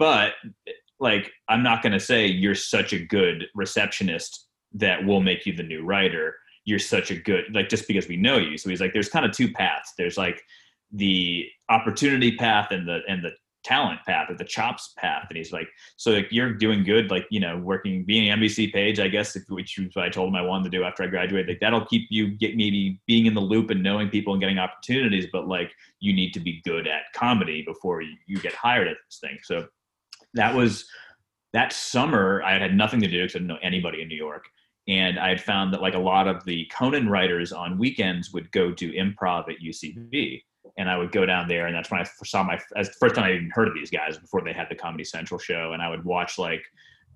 But 0.00 0.32
like, 0.98 1.30
I'm 1.48 1.62
not 1.62 1.82
going 1.82 1.92
to 1.92 2.00
say 2.00 2.26
you're 2.26 2.56
such 2.56 2.92
a 2.92 2.98
good 2.98 3.44
receptionist 3.54 4.48
that 4.72 5.04
will 5.04 5.20
make 5.20 5.46
you 5.46 5.54
the 5.54 5.62
new 5.62 5.84
writer 5.84 6.34
you're 6.64 6.78
such 6.78 7.10
a 7.10 7.16
good 7.16 7.44
like 7.52 7.68
just 7.68 7.86
because 7.86 8.08
we 8.08 8.16
know 8.16 8.38
you. 8.38 8.56
So 8.56 8.70
he's 8.70 8.80
like 8.80 8.92
there's 8.92 9.08
kind 9.08 9.26
of 9.26 9.32
two 9.32 9.52
paths. 9.52 9.92
There's 9.96 10.16
like 10.16 10.42
the 10.92 11.46
opportunity 11.68 12.36
path 12.36 12.70
and 12.70 12.88
the 12.88 13.00
and 13.08 13.24
the 13.24 13.32
talent 13.64 13.98
path 14.06 14.28
or 14.28 14.36
the 14.36 14.44
chops 14.44 14.92
path. 14.98 15.26
And 15.28 15.38
he's 15.38 15.52
like 15.52 15.68
so 15.96 16.10
like 16.12 16.28
you're 16.30 16.52
doing 16.52 16.84
good 16.84 17.10
like 17.10 17.26
you 17.30 17.40
know 17.40 17.56
working 17.58 18.04
being 18.04 18.28
an 18.28 18.38
nbc 18.38 18.70
page 18.74 19.00
i 19.00 19.08
guess 19.08 19.34
if, 19.36 19.44
which 19.48 19.78
i 19.96 20.10
told 20.10 20.28
him 20.28 20.36
i 20.36 20.42
wanted 20.42 20.64
to 20.64 20.78
do 20.78 20.84
after 20.84 21.02
i 21.02 21.06
graduated. 21.06 21.48
Like 21.48 21.60
that'll 21.60 21.86
keep 21.86 22.06
you 22.10 22.36
get 22.36 22.56
maybe 22.56 23.00
being 23.06 23.26
in 23.26 23.34
the 23.34 23.40
loop 23.40 23.70
and 23.70 23.82
knowing 23.82 24.10
people 24.10 24.34
and 24.34 24.40
getting 24.40 24.58
opportunities 24.58 25.26
but 25.32 25.48
like 25.48 25.72
you 26.00 26.12
need 26.12 26.32
to 26.34 26.40
be 26.40 26.60
good 26.64 26.86
at 26.86 27.04
comedy 27.14 27.62
before 27.66 28.02
you, 28.02 28.14
you 28.26 28.38
get 28.38 28.52
hired 28.52 28.88
at 28.88 28.96
this 29.08 29.18
thing. 29.18 29.38
So 29.42 29.66
that 30.34 30.54
was 30.54 30.86
that 31.54 31.72
summer 31.72 32.42
i 32.42 32.58
had 32.58 32.76
nothing 32.76 33.00
to 33.00 33.08
do 33.08 33.22
because 33.22 33.36
i 33.36 33.38
didn't 33.38 33.48
know 33.48 33.58
anybody 33.62 34.02
in 34.02 34.08
new 34.08 34.16
york 34.16 34.44
and 34.88 35.18
I 35.18 35.28
had 35.28 35.40
found 35.40 35.72
that 35.72 35.82
like 35.82 35.94
a 35.94 35.98
lot 35.98 36.28
of 36.28 36.44
the 36.44 36.66
Conan 36.66 37.08
writers 37.08 37.52
on 37.52 37.78
weekends 37.78 38.32
would 38.32 38.50
go 38.52 38.70
do 38.70 38.92
improv 38.92 39.48
at 39.48 39.60
UCB. 39.64 40.42
And 40.76 40.90
I 40.90 40.96
would 40.96 41.12
go 41.12 41.24
down 41.24 41.46
there, 41.46 41.66
and 41.66 41.76
that's 41.76 41.90
when 41.90 42.00
I 42.00 42.06
saw 42.24 42.42
my 42.42 42.58
as 42.74 42.88
the 42.88 42.96
first 42.98 43.14
time 43.14 43.24
I 43.24 43.32
even 43.34 43.50
heard 43.52 43.68
of 43.68 43.74
these 43.74 43.90
guys 43.90 44.18
before 44.18 44.42
they 44.42 44.52
had 44.52 44.66
the 44.68 44.74
Comedy 44.74 45.04
Central 45.04 45.38
show. 45.38 45.72
And 45.72 45.80
I 45.80 45.88
would 45.88 46.04
watch 46.04 46.36
like 46.36 46.64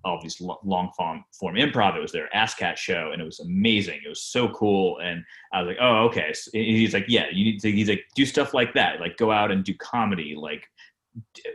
all 0.05 0.21
these 0.23 0.41
long 0.41 0.91
form 0.97 1.25
form 1.33 1.57
improv. 1.57 1.97
It 1.97 2.01
was 2.01 2.13
their 2.13 2.29
ASSSSCAT 2.35 2.77
show, 2.77 3.11
and 3.13 3.21
it 3.21 3.25
was 3.25 3.41
amazing. 3.41 4.01
It 4.05 4.09
was 4.09 4.23
so 4.23 4.49
cool. 4.51 4.99
And 4.99 5.25
I 5.53 5.63
was 5.63 5.69
like, 5.69 5.79
oh, 5.81 6.05
okay. 6.05 6.33
So 6.33 6.51
he's 6.53 6.95
like, 6.95 7.07
yeah, 7.09 7.27
you 7.33 7.45
need 7.45 7.61
to. 7.61 7.73
He's 7.73 7.89
like, 7.89 8.05
do 8.15 8.25
stuff 8.25 8.55
like 8.55 8.75
that. 8.75 9.01
Like, 9.01 9.17
go 9.17 9.33
out 9.33 9.51
and 9.51 9.65
do 9.65 9.75
comedy. 9.75 10.37
Like, 10.39 10.69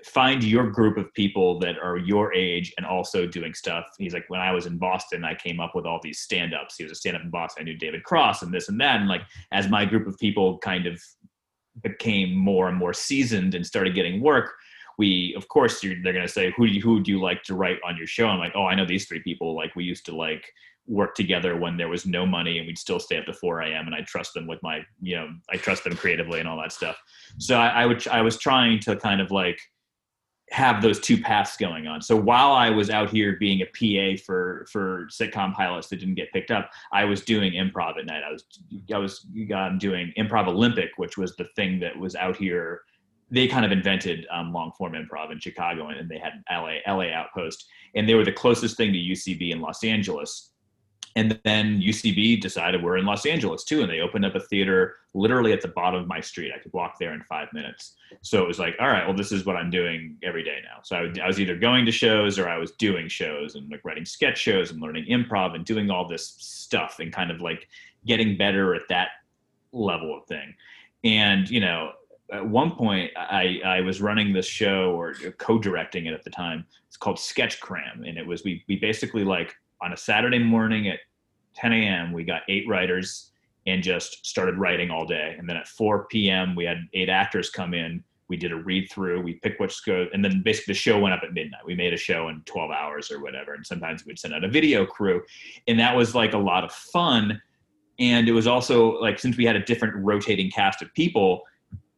find 0.06 0.44
your 0.44 0.70
group 0.70 0.98
of 0.98 1.14
people 1.14 1.60
that 1.60 1.78
are 1.78 1.98
your 1.98 2.34
age 2.34 2.74
and 2.78 2.86
also 2.86 3.26
doing 3.26 3.54
stuff. 3.54 3.86
He's 3.98 4.14
like, 4.14 4.26
when 4.30 4.42
I 4.42 4.52
was 4.52 4.66
in 4.66 4.78
Boston, 4.78 5.24
I 5.24 5.36
came 5.36 5.60
up 5.60 5.76
with 5.76 5.86
all 5.86 6.00
these 6.02 6.20
stand 6.20 6.54
ups. 6.54 6.76
He 6.78 6.84
was 6.84 6.92
a 6.92 6.96
stand 6.96 7.16
up 7.16 7.24
in 7.24 7.30
Boston. 7.30 7.62
I 7.62 7.66
knew 7.66 7.78
David 7.78 8.04
Cross 8.04 8.42
and 8.42 8.54
this 8.54 8.70
and 8.70 8.80
that. 8.82 9.00
And 9.00 9.10
like, 9.10 9.24
as 9.52 9.70
my 9.70 9.86
group 9.86 10.08
of 10.08 10.18
people 10.20 10.58
kind 10.60 10.88
of 10.88 11.02
became 11.82 12.36
more 12.36 12.68
and 12.70 12.78
more 12.78 12.94
seasoned 12.94 13.56
and 13.56 13.66
started 13.66 13.96
getting 13.96 14.22
work, 14.22 14.54
we, 14.98 15.34
of 15.36 15.48
course, 15.48 15.82
they're 15.82 15.96
going 15.96 16.22
to 16.22 16.28
say, 16.28 16.54
who 16.56 16.68
do 16.68 16.74
you, 16.74 16.82
who 16.82 17.02
do 17.02 17.12
you 17.12 17.20
like 17.20 17.42
to 17.44 17.56
write 17.56 17.80
on 17.84 17.98
your 17.98 18.08
show? 18.08 18.28
I'm 18.28 18.40
like, 18.40 18.54
oh, 18.56 18.66
I 18.66 18.76
know 18.76 18.86
these 18.86 19.08
three 19.08 19.24
people. 19.24 19.56
Like, 19.56 19.76
we 19.76 19.84
used 19.84 20.06
to 20.06 20.16
like, 20.16 20.46
work 20.88 21.16
together 21.16 21.58
when 21.58 21.78
there 21.78 21.88
was 21.88 22.06
no 22.06 22.26
money 22.26 22.58
and 22.58 22.68
we'd 22.68 22.78
still 22.78 23.00
stay 23.00 23.18
up 23.18 23.26
to 23.26 23.34
4 23.34 23.62
a.m. 23.62 23.86
and 23.86 23.96
I 23.96 24.02
trust 24.02 24.34
them 24.34 24.48
with 24.48 24.62
my, 24.62 24.82
you 25.02 25.16
know, 25.16 25.30
I 25.50 25.58
trust 25.58 25.84
them 25.84 25.96
creatively 25.96 26.40
and 26.40 26.48
all 26.48 26.58
that 26.58 26.72
stuff. 26.72 26.98
So 27.38 27.58
I, 27.58 27.84
I 27.84 27.86
would, 27.86 28.06
I 28.08 28.22
was 28.22 28.38
trying 28.38 28.80
to 28.82 28.96
kind 28.96 29.22
of 29.22 29.32
like 29.32 29.60
have 30.52 30.82
those 30.82 31.00
two 31.00 31.18
paths 31.18 31.56
going 31.56 31.88
on. 31.88 32.02
So 32.02 32.16
while 32.16 32.52
I 32.52 32.70
was 32.70 32.90
out 32.90 33.10
here 33.10 33.38
being 33.40 33.62
a 33.62 33.66
PA 33.66 34.22
for, 34.26 34.66
for 34.72 35.08
sitcom 35.12 35.54
pilots 35.54 35.88
that 35.88 36.00
didn't 36.00 36.16
get 36.16 36.32
picked 36.34 36.52
up, 36.52 36.70
I 36.92 37.06
was 37.06 37.22
doing 37.22 37.54
improv 37.54 37.98
at 37.98 38.06
night. 38.06 38.24
I 38.28 38.32
was, 38.32 38.44
I 38.94 38.98
was 38.98 39.26
um, 39.56 39.78
doing 39.78 40.14
improv 40.18 40.48
Olympic, 40.48 40.92
which 40.98 41.18
was 41.18 41.36
the 41.38 41.48
thing 41.56 41.80
that 41.80 41.98
was 41.98 42.16
out 42.16 42.36
here 42.36 42.82
they 43.32 43.48
kind 43.48 43.66
of 43.66 43.72
invented 43.72 44.28
um, 44.32 44.54
long 44.54 44.72
form 44.78 44.94
improv 44.94 45.32
in 45.32 45.40
Chicago, 45.40 45.88
and 45.88 46.08
they 46.08 46.20
had 46.20 46.44
LA 46.52 46.76
LA 46.88 47.06
Outpost, 47.06 47.66
and 47.96 48.08
they 48.08 48.14
were 48.14 48.24
the 48.24 48.32
closest 48.32 48.78
thing 48.78 48.94
to 48.94 49.00
UCB 49.00 49.52
in 49.52 49.60
Los 49.60 49.84
Angeles 49.84 50.53
and 51.16 51.40
then 51.44 51.80
UCB 51.80 52.42
decided 52.42 52.82
we're 52.82 52.98
in 52.98 53.06
Los 53.06 53.26
Angeles 53.26 53.64
too, 53.64 53.82
and 53.82 53.90
they 53.90 54.00
opened 54.00 54.26
up 54.26 54.34
a 54.36 54.40
theater 54.40 54.96
literally 55.14 55.54
at 55.54 55.62
the 55.62 55.68
bottom 55.68 56.02
of 56.02 56.08
my 56.08 56.20
street. 56.20 56.52
I 56.56 56.60
could 56.60 56.74
walk 56.74 56.98
there 57.00 57.14
in 57.14 57.22
five 57.24 57.50
minutes. 57.54 57.94
So 58.22 58.42
it 58.42 58.48
was 58.48 58.58
like, 58.58 58.76
all 58.80 58.88
right, 58.88 59.06
well, 59.06 59.16
this 59.16 59.32
is 59.32 59.46
what 59.46 59.56
I'm 59.56 59.70
doing 59.70 60.18
every 60.24 60.44
day 60.44 60.58
now. 60.64 60.82
So 60.82 60.96
I, 60.96 61.02
would, 61.02 61.20
I 61.20 61.28
was 61.28 61.40
either 61.40 61.56
going 61.56 61.86
to 61.86 61.92
shows 61.92 62.40
or 62.40 62.50
I 62.50 62.58
was 62.58 62.72
doing 62.72 63.08
shows 63.08 63.54
and 63.56 63.70
like 63.70 63.86
writing 63.86 64.06
sketch 64.06 64.40
shows 64.40 64.72
and 64.72 64.82
learning 64.82 65.06
improv 65.06 65.54
and 65.54 65.64
doing 65.64 65.92
all 65.92 66.08
this 66.08 66.36
stuff 66.40 66.98
and 67.00 67.14
kind 67.14 67.30
of 67.30 67.42
like 67.42 67.68
getting 68.08 68.36
better 68.36 68.74
at 68.74 68.84
that 68.90 69.10
level 69.72 70.18
of 70.18 70.26
thing. 70.26 70.56
And 71.04 71.48
you 71.48 71.60
know, 71.60 71.92
at 72.32 72.48
one 72.48 72.72
point, 72.72 73.12
I 73.16 73.60
I 73.64 73.82
was 73.82 74.02
running 74.02 74.34
this 74.34 74.48
show 74.48 75.00
or 75.00 75.14
co-directing 75.38 76.08
it 76.08 76.14
at 76.14 76.24
the 76.24 76.30
time. 76.30 76.66
It's 76.88 76.98
called 76.98 77.20
Sketch 77.20 77.60
Cram, 77.60 78.04
and 78.04 78.18
it 78.18 78.26
was 78.26 78.44
we 78.44 78.64
we 78.68 78.78
basically 78.78 79.24
like 79.24 79.56
on 79.84 79.94
a 79.94 79.98
Saturday 79.98 80.40
morning 80.40 80.88
at 80.88 81.00
10 81.56 81.74
a.m. 81.74 82.14
we 82.14 82.24
got 82.24 82.42
eight 82.48 82.68
writers 82.68 83.32
and 83.68 83.84
just 83.84 84.26
started 84.26 84.58
writing 84.58 84.90
all 84.90 85.06
day. 85.06 85.36
And 85.38 85.48
then 85.48 85.58
at 85.58 85.68
4 85.68 86.06
p.m. 86.08 86.56
we 86.56 86.66
had 86.66 86.78
eight 86.94 87.10
actors 87.10 87.50
come 87.50 87.74
in. 87.74 88.04
We 88.30 88.38
did 88.38 88.52
a 88.52 88.56
read 88.56 88.90
through. 88.90 89.22
We 89.22 89.36
picked 89.36 89.60
which 89.60 89.86
go, 89.86 90.08
and 90.14 90.24
then 90.24 90.42
basically 90.44 90.74
the 90.74 90.80
show 90.80 91.00
went 91.00 91.14
up 91.14 91.22
at 91.24 91.34
midnight. 91.34 91.66
We 91.66 91.76
made 91.76 91.94
a 91.94 91.98
show 91.98 92.30
in 92.30 92.42
12 92.46 92.72
hours 92.72 93.12
or 93.12 93.22
whatever. 93.22 93.54
And 93.54 93.66
sometimes 93.66 94.06
we'd 94.06 94.18
send 94.18 94.34
out 94.34 94.44
a 94.44 94.50
video 94.50 94.86
crew, 94.86 95.22
and 95.68 95.80
that 95.80 95.96
was 95.96 96.16
like 96.16 96.34
a 96.34 96.38
lot 96.38 96.64
of 96.64 96.72
fun. 96.72 97.40
And 98.00 98.28
it 98.28 98.32
was 98.32 98.48
also 98.48 99.00
like 99.00 99.20
since 99.20 99.38
we 99.38 99.46
had 99.46 99.56
a 99.56 99.64
different 99.64 99.96
rotating 99.98 100.50
cast 100.50 100.82
of 100.82 100.92
people, 100.94 101.44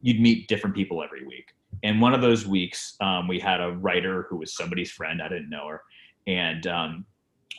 you'd 0.02 0.20
meet 0.20 0.48
different 0.48 0.76
people 0.76 1.02
every 1.02 1.24
week. 1.24 1.46
And 1.82 2.00
one 2.00 2.12
of 2.12 2.20
those 2.20 2.46
weeks, 2.46 2.96
um, 3.00 3.28
we 3.28 3.38
had 3.38 3.60
a 3.60 3.70
writer 3.70 4.26
who 4.28 4.36
was 4.36 4.54
somebody's 4.54 4.90
friend. 4.90 5.22
I 5.22 5.28
didn't 5.28 5.48
know 5.48 5.68
her, 5.68 5.82
and 6.26 6.66
um, 6.66 7.06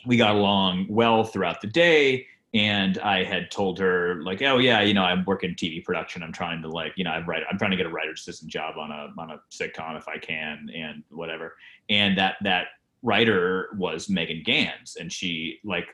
we 0.06 0.16
got 0.16 0.34
along 0.34 0.86
well 0.88 1.24
throughout 1.24 1.60
the 1.60 1.66
day 1.66 2.26
and 2.54 2.98
I 2.98 3.24
had 3.24 3.50
told 3.50 3.78
her 3.78 4.22
like, 4.22 4.40
oh 4.42 4.58
yeah, 4.58 4.80
you 4.80 4.94
know, 4.94 5.02
I'm 5.02 5.24
working 5.24 5.54
TV 5.54 5.84
production. 5.84 6.22
I'm 6.22 6.32
trying 6.32 6.62
to 6.62 6.68
like, 6.68 6.92
you 6.96 7.04
know, 7.04 7.10
I'm 7.10 7.26
right. 7.26 7.42
I'm 7.50 7.58
trying 7.58 7.72
to 7.72 7.76
get 7.76 7.86
a 7.86 7.90
writer's 7.90 8.20
assistant 8.20 8.50
job 8.50 8.78
on 8.78 8.90
a 8.90 9.12
on 9.18 9.30
a 9.30 9.40
sitcom 9.50 9.98
if 9.98 10.08
I 10.08 10.16
can, 10.18 10.70
and 10.74 11.02
whatever. 11.10 11.56
And 11.90 12.16
that 12.16 12.36
that 12.42 12.68
writer 13.02 13.68
was 13.76 14.08
Megan 14.08 14.42
Ganz, 14.44 14.96
and 14.98 15.12
she 15.12 15.58
like 15.62 15.88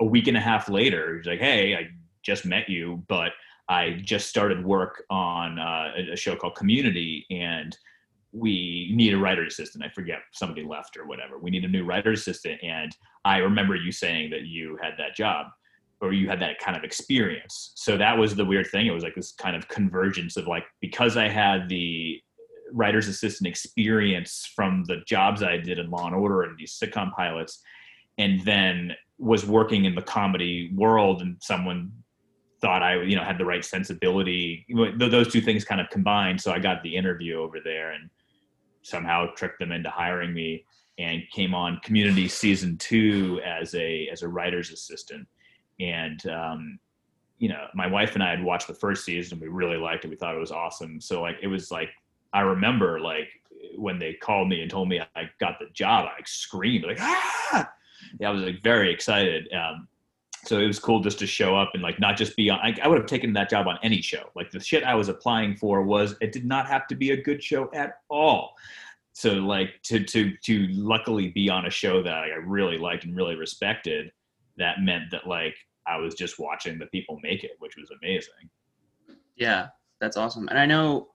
a 0.00 0.04
week 0.04 0.26
and 0.26 0.36
a 0.36 0.40
half 0.40 0.68
later, 0.68 1.20
she's 1.20 1.28
like, 1.28 1.40
hey, 1.40 1.76
I 1.76 1.88
just 2.22 2.44
met 2.44 2.68
you, 2.68 3.04
but 3.08 3.32
I 3.68 4.00
just 4.02 4.28
started 4.28 4.64
work 4.64 5.04
on 5.10 5.58
uh, 5.58 5.92
a 6.12 6.16
show 6.16 6.34
called 6.34 6.56
Community, 6.56 7.24
and 7.30 7.76
we 8.32 8.92
need 8.94 9.14
a 9.14 9.18
writer 9.18 9.44
assistant. 9.44 9.84
I 9.84 9.88
forget 9.88 10.18
somebody 10.32 10.62
left 10.62 10.96
or 10.96 11.06
whatever. 11.06 11.38
We 11.38 11.50
need 11.50 11.64
a 11.64 11.68
new 11.68 11.84
writer 11.84 12.12
assistant. 12.12 12.60
And 12.62 12.94
I 13.24 13.38
remember 13.38 13.74
you 13.74 13.90
saying 13.90 14.30
that 14.30 14.42
you 14.42 14.78
had 14.82 14.94
that 14.98 15.16
job 15.16 15.46
or 16.00 16.12
you 16.12 16.28
had 16.28 16.40
that 16.40 16.58
kind 16.58 16.76
of 16.76 16.84
experience. 16.84 17.72
So 17.74 17.96
that 17.96 18.16
was 18.16 18.36
the 18.36 18.44
weird 18.44 18.68
thing. 18.68 18.86
It 18.86 18.92
was 18.92 19.02
like 19.02 19.14
this 19.14 19.32
kind 19.32 19.56
of 19.56 19.66
convergence 19.68 20.36
of 20.36 20.46
like, 20.46 20.64
because 20.80 21.16
I 21.16 21.28
had 21.28 21.68
the 21.68 22.20
writer's 22.72 23.08
assistant 23.08 23.48
experience 23.48 24.52
from 24.54 24.84
the 24.86 24.98
jobs 25.06 25.42
I 25.42 25.56
did 25.56 25.78
in 25.78 25.90
Law 25.90 26.06
and 26.06 26.14
Order 26.14 26.42
and 26.42 26.56
these 26.58 26.78
sitcom 26.78 27.12
pilots, 27.14 27.62
and 28.18 28.44
then 28.44 28.92
was 29.18 29.46
working 29.46 29.86
in 29.86 29.94
the 29.94 30.02
comedy 30.02 30.70
world 30.76 31.22
and 31.22 31.36
someone 31.40 31.90
thought 32.60 32.82
I, 32.82 33.02
you 33.02 33.16
know, 33.16 33.24
had 33.24 33.38
the 33.38 33.44
right 33.44 33.64
sensibility. 33.64 34.66
Those 34.98 35.32
two 35.32 35.40
things 35.40 35.64
kind 35.64 35.80
of 35.80 35.88
combined. 35.90 36.40
So 36.40 36.52
I 36.52 36.58
got 36.58 36.82
the 36.82 36.94
interview 36.94 37.40
over 37.40 37.58
there 37.62 37.92
and 37.92 38.10
somehow 38.88 39.26
tricked 39.34 39.58
them 39.58 39.72
into 39.72 39.90
hiring 39.90 40.32
me 40.32 40.64
and 40.98 41.22
came 41.32 41.54
on 41.54 41.80
community 41.84 42.26
season 42.28 42.76
two 42.78 43.40
as 43.44 43.74
a 43.74 44.08
as 44.10 44.22
a 44.22 44.28
writer's 44.28 44.70
assistant. 44.70 45.26
And 45.80 46.24
um, 46.28 46.78
you 47.38 47.48
know 47.48 47.66
my 47.74 47.86
wife 47.86 48.14
and 48.14 48.22
i 48.22 48.30
had 48.30 48.42
watched 48.42 48.66
the 48.66 48.74
first 48.74 49.04
season 49.04 49.40
we 49.40 49.48
really 49.48 49.76
liked 49.76 50.04
it. 50.04 50.08
We 50.08 50.16
thought 50.16 50.34
it 50.34 50.40
was 50.40 50.52
awesome. 50.52 51.00
So 51.00 51.22
like 51.22 51.36
it 51.42 51.46
was 51.46 51.70
like 51.70 51.90
i 52.32 52.40
remember 52.40 53.00
like 53.00 53.28
when 53.76 53.98
they 53.98 54.12
called 54.14 54.48
me 54.48 54.60
and 54.60 54.70
told 54.70 54.88
me 54.88 55.00
i 55.00 55.30
got 55.40 55.58
the 55.58 55.66
job 55.72 56.06
i 56.06 56.20
screamed 56.26 56.84
like 56.84 56.98
ah! 57.00 57.70
Yeah 58.20 58.28
i 58.28 58.32
was 58.32 58.42
like 58.42 58.62
very 58.62 58.92
excited. 58.92 59.48
Um, 59.52 59.88
so 60.48 60.58
it 60.58 60.66
was 60.66 60.78
cool 60.78 61.00
just 61.00 61.18
to 61.18 61.26
show 61.26 61.54
up 61.54 61.72
and 61.74 61.82
like 61.82 62.00
not 62.00 62.16
just 62.16 62.34
be 62.34 62.48
on 62.48 62.58
I, 62.60 62.74
I, 62.82 62.88
would 62.88 62.96
have 62.96 63.06
taken 63.06 63.34
that 63.34 63.50
job 63.50 63.66
on 63.68 63.78
any 63.82 64.00
show. 64.00 64.30
Like 64.34 64.50
the 64.50 64.60
shit 64.60 64.82
i 64.82 64.94
was 64.94 65.08
applying 65.08 65.54
for 65.56 65.82
was 65.82 66.16
it 66.22 66.32
did 66.32 66.46
not 66.46 66.66
have 66.66 66.86
to 66.88 66.94
be 66.94 67.10
a 67.10 67.22
good 67.22 67.42
show 67.42 67.70
at 67.74 67.98
all. 68.08 68.54
So 69.12 69.34
like 69.34 69.82
to 69.84 70.02
to 70.04 70.34
to 70.44 70.66
luckily 70.68 71.28
be 71.28 71.50
on 71.50 71.66
a 71.66 71.70
show 71.70 72.02
that 72.02 72.14
i 72.14 72.28
really 72.46 72.78
liked 72.78 73.04
and 73.04 73.14
really 73.14 73.36
respected 73.36 74.10
that 74.56 74.80
meant 74.80 75.10
that 75.10 75.26
like 75.26 75.54
i 75.86 75.98
was 75.98 76.14
just 76.14 76.38
watching 76.38 76.78
the 76.78 76.86
people 76.86 77.20
make 77.22 77.44
it 77.44 77.52
which 77.58 77.76
was 77.76 77.90
amazing. 78.02 78.48
Yeah 79.36 79.68
that's 80.00 80.16
awesome. 80.16 80.48
And 80.48 80.58
i 80.58 80.64
know 80.64 81.08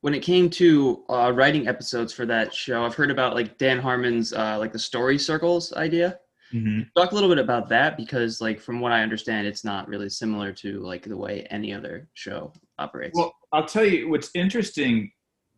when 0.00 0.14
it 0.14 0.20
came 0.20 0.48
to 0.48 1.04
uh, 1.08 1.32
writing 1.34 1.68
episodes 1.68 2.12
for 2.12 2.24
that 2.26 2.54
show 2.54 2.84
i've 2.84 2.94
heard 2.94 3.10
about 3.10 3.34
like 3.34 3.58
dan 3.58 3.78
harmon's 3.78 4.32
uh, 4.32 4.56
like 4.58 4.72
the 4.72 4.78
story 4.78 5.18
circles 5.18 5.72
idea 5.74 6.18
Mm-hmm. 6.52 6.82
Talk 6.96 7.12
a 7.12 7.14
little 7.14 7.28
bit 7.28 7.38
about 7.38 7.68
that 7.70 7.96
because, 7.96 8.40
like, 8.40 8.60
from 8.60 8.80
what 8.80 8.92
I 8.92 9.02
understand, 9.02 9.46
it's 9.46 9.64
not 9.64 9.88
really 9.88 10.08
similar 10.08 10.52
to 10.52 10.80
like 10.80 11.02
the 11.02 11.16
way 11.16 11.46
any 11.50 11.72
other 11.74 12.08
show 12.14 12.52
operates. 12.78 13.16
Well, 13.16 13.34
I'll 13.52 13.66
tell 13.66 13.84
you 13.84 14.08
what's 14.08 14.30
interesting, 14.34 15.10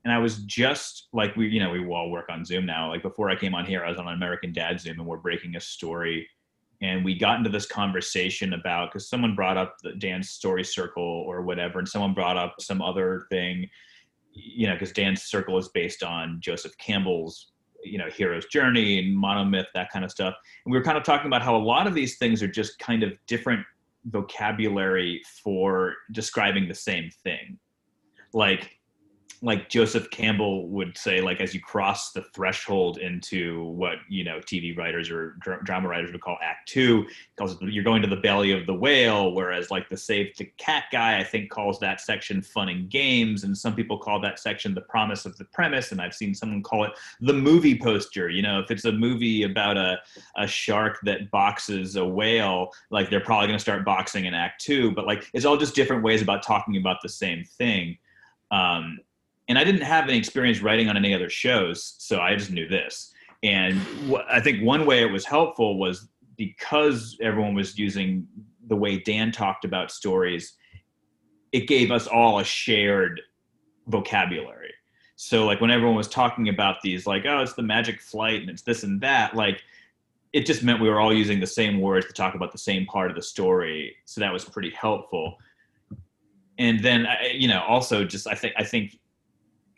and 0.05 0.13
I 0.13 0.19
was 0.19 0.39
just 0.39 1.09
like 1.13 1.37
we, 1.37 1.49
you 1.49 1.61
know, 1.61 1.71
we 1.71 1.85
all 1.87 2.11
work 2.11 2.27
on 2.31 2.45
Zoom 2.45 2.65
now. 2.65 2.89
Like 2.89 3.03
before 3.03 3.31
I 3.31 3.37
came 3.37 3.55
on 3.55 3.67
here, 3.67 3.85
I 3.85 3.91
was 3.91 3.99
on 3.99 4.09
American 4.09 4.53
Dad 4.53 4.81
Zoom, 4.81 4.99
and 4.99 5.07
we're 5.07 5.19
breaking 5.19 5.57
a 5.57 5.61
story, 5.61 6.27
and 6.81 7.05
we 7.05 7.19
got 7.19 7.39
into 7.39 7.51
this 7.51 7.67
conversation 7.67 8.55
about 8.55 8.91
because 8.91 9.09
someone 9.11 9.35
brought 9.35 9.59
up 9.59 9.77
the 9.83 9.93
Dan's 9.93 10.31
story 10.31 10.65
circle 10.65 11.25
or 11.27 11.43
whatever, 11.43 11.79
and 11.79 11.89
someone 11.89 12.15
brought 12.15 12.39
up 12.39 12.55
some 12.61 12.81
other 12.81 13.27
thing, 13.31 13.69
you 14.33 14.67
know, 14.67 14.73
because 14.73 14.93
Dan's 14.93 15.23
circle 15.23 15.59
is 15.59 15.69
based 15.69 16.03
on 16.03 16.39
Joseph 16.41 16.77
Campbell's 16.79 17.53
you 17.85 17.99
know 17.99 18.09
hero's 18.13 18.47
journey 18.47 18.99
and 18.99 19.17
monomyth 19.17 19.67
that 19.75 19.91
kind 19.91 20.05
of 20.05 20.11
stuff. 20.11 20.35
And 20.65 20.73
we 20.73 20.79
were 20.79 20.85
kind 20.85 20.99
of 20.99 21.05
talking 21.05 21.27
about 21.27 21.43
how 21.43 21.57
a 21.57 21.59
lot 21.59 21.87
of 21.87 21.95
these 21.95 22.19
things 22.19 22.43
are 22.43 22.49
just 22.49 22.79
kind 22.79 23.03
of 23.03 23.13
different 23.27 23.65
vocabulary 24.07 25.23
for 25.43 25.95
describing 26.13 26.69
the 26.69 26.75
same 26.75 27.11
thing. 27.23 27.59
Like 28.33 28.78
like 29.41 29.69
Joseph 29.69 30.11
Campbell 30.11 30.69
would 30.69 30.97
say, 30.99 31.21
like 31.21 31.41
as 31.41 31.55
you 31.55 31.61
cross 31.61 32.13
the 32.13 32.23
threshold 32.35 32.99
into 32.99 33.65
what 33.65 33.99
you 34.09 34.25
know 34.25 34.39
TV 34.41 34.77
writers 34.77 35.11
or 35.11 35.37
dr- 35.41 35.65
drama 35.65 35.89
writers 35.89 36.11
would 36.11 36.21
call 36.21 36.39
Act 36.43 36.69
Two, 36.69 37.07
it, 37.39 37.57
you're 37.63 37.85
going 37.85 38.03
to 38.03 38.09
the 38.09 38.17
belly 38.17 38.51
of 38.53 38.67
the 38.67 38.75
whale. 38.75 39.33
Whereas 39.33 39.71
like 39.71 39.89
the 39.89 39.97
Save 39.97 40.37
the 40.37 40.47
Cat 40.59 40.85
guy, 40.91 41.19
I 41.19 41.25
think 41.25 41.51
calls 41.51 41.79
that 41.81 42.01
section 42.01 42.43
fun 42.43 42.69
and 42.69 42.91
games, 42.91 43.45
and 43.45 43.57
some 43.57 43.75
people 43.75 43.99
call 43.99 44.21
that 44.21 44.41
section 44.41 44.75
the 44.75 44.81
promise 44.83 45.25
of 45.25 45.37
the 45.39 45.45
premise, 45.47 45.93
and 45.93 46.01
I've 46.01 46.15
seen 46.15 46.35
someone 46.35 46.63
call 46.63 46.85
it 46.85 46.93
the 47.21 47.35
movie 47.35 47.79
poster. 47.79 48.29
You 48.29 48.43
know, 48.43 48.61
if 48.61 48.71
it's 48.71 48.87
a 48.87 48.93
movie 48.93 49.45
about 49.45 49.77
a 49.77 49.99
a 50.37 50.47
shark 50.47 50.99
that 51.05 51.31
boxes 51.31 51.97
a 51.97 52.05
whale, 52.05 52.71
like 52.91 53.09
they're 53.09 53.21
probably 53.21 53.47
going 53.47 53.59
to 53.59 53.63
start 53.63 53.85
boxing 53.85 54.25
in 54.25 54.35
Act 54.35 54.61
Two, 54.61 54.91
but 54.93 55.07
like 55.07 55.29
it's 55.33 55.45
all 55.45 55.57
just 55.57 55.75
different 55.75 56.03
ways 56.03 56.23
about 56.23 56.43
talking 56.43 56.77
about 56.77 56.97
the 57.03 57.09
same 57.09 57.45
thing. 57.45 57.99
Um, 58.51 58.99
and 59.49 59.59
I 59.59 59.65
didn't 59.65 59.83
have 59.83 60.05
any 60.05 60.19
experience 60.19 60.61
writing 60.61 60.89
on 60.89 60.97
any 60.97 61.15
other 61.15 61.31
shows, 61.31 61.95
so 61.99 62.21
I 62.21 62.37
just 62.37 62.51
knew 62.51 62.69
this. 62.69 63.13
And 63.43 63.79
wh- 64.11 64.27
I 64.29 64.41
think 64.41 64.63
one 64.63 64.85
way 64.85 65.01
it 65.03 65.11
was 65.11 65.25
helpful 65.25 65.79
was 65.79 66.09
because 66.37 67.17
everyone 67.21 67.55
was 67.55 67.79
using 67.79 68.27
the 68.69 68.77
way 68.77 68.99
Dan 68.99 69.33
talked 69.33 69.65
about 69.65 69.91
stories, 69.91 70.55
it 71.53 71.67
gave 71.67 71.91
us 71.91 72.07
all 72.07 72.39
a 72.39 72.45
shared 72.45 73.21
vocabulary. 73.87 74.73
So 75.17 75.47
like 75.47 75.61
when 75.61 75.71
everyone 75.71 75.97
was 75.97 76.09
talking 76.09 76.49
about 76.49 76.81
these, 76.83 77.07
like, 77.07 77.25
oh, 77.27 77.41
it's 77.41 77.55
the 77.55 77.63
magic 77.63 78.01
flight 78.01 78.41
and 78.41 78.51
it's 78.51 78.63
this 78.63 78.83
and 78.85 79.01
that, 79.01 79.35
like 79.35 79.63
it 80.33 80.47
just 80.47 80.63
meant 80.63 80.81
we 80.81 80.89
were 80.89 81.01
all 81.01 81.13
using 81.13 81.41
the 81.41 81.47
same 81.47 81.81
words 81.81 82.07
to 82.07 82.13
talk 82.13 82.35
about 82.35 82.53
the 82.53 82.59
same 82.59 82.87
part 82.87 83.11
of 83.11 83.17
the 83.17 83.23
story. 83.23 83.97
So 84.05 84.21
that 84.21 84.33
was 84.33 84.45
pretty 84.45 84.71
helpful. 84.71 85.39
And 86.59 86.81
then, 86.81 87.07
you 87.33 87.49
know, 87.49 87.63
also 87.63 88.05
just 88.05 88.27
I 88.27 88.35
think 88.35 88.55
I 88.57 88.65
think 88.65 88.99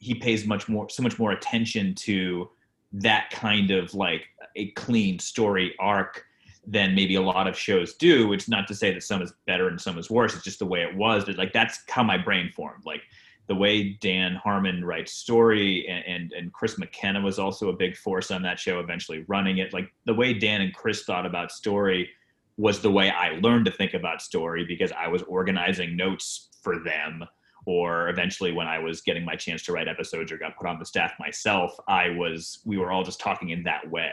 he 0.01 0.15
pays 0.15 0.47
much 0.47 0.69
more 0.69 0.89
so 0.89 1.03
much 1.03 1.19
more 1.19 1.31
attention 1.33 1.95
to 1.95 2.51
that 2.93 3.31
kind 3.31 3.71
of 3.71 3.95
like 3.95 4.27
a 4.57 4.71
clean 4.73 5.19
story 5.19 5.75
arc 5.79 6.25
than 6.67 6.95
maybe 6.95 7.15
a 7.15 7.23
lot 7.23 7.47
of 7.47 7.57
shows 7.57 7.95
do. 7.95 8.33
It's 8.33 8.49
not 8.49 8.67
to 8.69 8.75
say 8.75 8.93
that 8.93 9.03
some 9.03 9.23
is 9.23 9.33
better 9.47 9.69
and 9.69 9.81
some 9.81 9.99
is 9.99 10.11
worse. 10.11 10.35
It's 10.35 10.45
just 10.45 10.59
the 10.59 10.67
way 10.67 10.83
it 10.83 10.95
was. 10.95 11.25
But 11.25 11.37
like 11.37 11.53
that's 11.53 11.83
how 11.89 12.03
my 12.03 12.19
brain 12.19 12.51
formed. 12.55 12.85
Like 12.85 13.03
the 13.47 13.55
way 13.55 13.99
Dan 14.01 14.35
Harmon 14.37 14.85
writes 14.85 15.13
story 15.13 15.87
and, 15.89 16.05
and, 16.07 16.33
and 16.33 16.53
Chris 16.53 16.79
McKenna 16.79 17.21
was 17.21 17.39
also 17.39 17.69
a 17.69 17.73
big 17.73 17.97
force 17.97 18.31
on 18.31 18.43
that 18.43 18.59
show, 18.59 18.81
eventually 18.81 19.25
running 19.29 19.59
it. 19.59 19.73
Like 19.73 19.93
the 20.05 20.15
way 20.15 20.35
Dan 20.35 20.61
and 20.61 20.75
Chris 20.75 21.05
thought 21.05 21.27
about 21.27 21.51
story 21.53 22.11
was 22.57 22.81
the 22.81 22.91
way 22.91 23.11
I 23.11 23.39
learned 23.41 23.65
to 23.67 23.71
think 23.71 23.95
about 23.95 24.21
story 24.23 24.65
because 24.65 24.93
I 24.93 25.09
was 25.09 25.23
organizing 25.23 25.97
notes 25.97 26.49
for 26.63 26.79
them 26.81 27.25
or 27.71 28.09
eventually 28.09 28.51
when 28.51 28.67
I 28.67 28.81
was 28.81 29.01
getting 29.01 29.25
my 29.25 29.37
chance 29.37 29.63
to 29.63 29.73
write 29.73 29.87
episodes 29.87 30.33
or 30.33 30.37
got 30.37 30.57
put 30.57 30.67
on 30.67 30.81
the 30.81 30.85
staff 30.85 31.13
myself, 31.21 31.73
I 31.87 32.11
was 32.11 32.61
we 32.65 32.79
were 32.79 32.91
all 32.91 33.05
just 33.05 33.21
talking 33.21 33.51
in 33.51 33.63
that 33.63 33.89
way. 33.89 34.11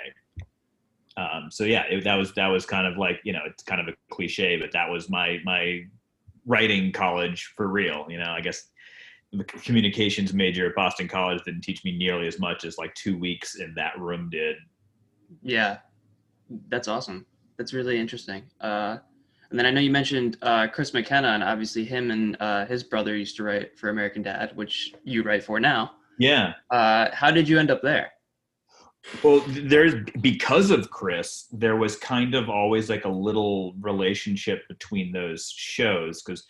Um, 1.17 1.47
so 1.49 1.63
yeah, 1.63 1.83
it, 1.89 2.03
that 2.03 2.13
was 2.13 2.35
that 2.35 2.45
was 2.49 2.67
kind 2.67 2.85
of 2.85 2.97
like 2.97 3.19
you 3.23 3.33
know 3.33 3.39
it's 3.47 3.63
kind 3.63 3.81
of 3.81 3.87
a 3.87 3.97
cliche, 4.13 4.57
but 4.57 4.71
that 4.73 4.87
was 4.87 5.09
my 5.09 5.39
my 5.43 5.81
writing 6.45 6.91
college 6.91 7.51
for 7.55 7.67
real. 7.67 8.05
You 8.07 8.19
know, 8.19 8.29
I 8.29 8.41
guess 8.41 8.69
the 9.33 9.43
communications 9.43 10.35
major 10.35 10.67
at 10.69 10.75
Boston 10.75 11.07
College 11.07 11.41
didn't 11.43 11.61
teach 11.61 11.83
me 11.83 11.97
nearly 11.97 12.27
as 12.27 12.39
much 12.39 12.63
as 12.63 12.77
like 12.77 12.93
two 12.93 13.17
weeks 13.17 13.55
in 13.55 13.73
that 13.75 13.97
room 13.97 14.29
did. 14.29 14.55
Yeah, 15.41 15.77
that's 16.69 16.87
awesome. 16.87 17.25
That's 17.57 17.73
really 17.73 17.97
interesting. 17.97 18.43
Uh, 18.61 18.97
and 19.49 19.57
then 19.57 19.65
I 19.65 19.71
know 19.71 19.81
you 19.81 19.91
mentioned 19.91 20.37
uh, 20.41 20.67
Chris 20.67 20.93
McKenna, 20.93 21.29
and 21.29 21.43
obviously 21.43 21.85
him 21.85 22.11
and 22.11 22.37
uh, 22.39 22.65
his 22.65 22.83
brother 22.83 23.15
used 23.15 23.37
to 23.37 23.43
write 23.43 23.77
for 23.77 23.89
American 23.89 24.21
Dad, 24.21 24.51
which 24.55 24.93
you 25.03 25.23
write 25.23 25.43
for 25.43 25.59
now. 25.59 25.91
Yeah. 26.19 26.53
Uh, 26.69 27.09
how 27.13 27.31
did 27.31 27.47
you 27.47 27.59
end 27.59 27.71
up 27.71 27.81
there? 27.81 28.11
Well, 29.23 29.41
there's 29.47 29.93
because 30.19 30.69
of 30.69 30.89
Chris, 30.89 31.47
there 31.51 31.77
was 31.77 31.95
kind 31.95 32.35
of 32.35 32.49
always 32.49 32.89
like 32.89 33.05
a 33.05 33.09
little 33.09 33.73
relationship 33.79 34.67
between 34.67 35.13
those 35.13 35.49
shows 35.49 36.21
because 36.21 36.45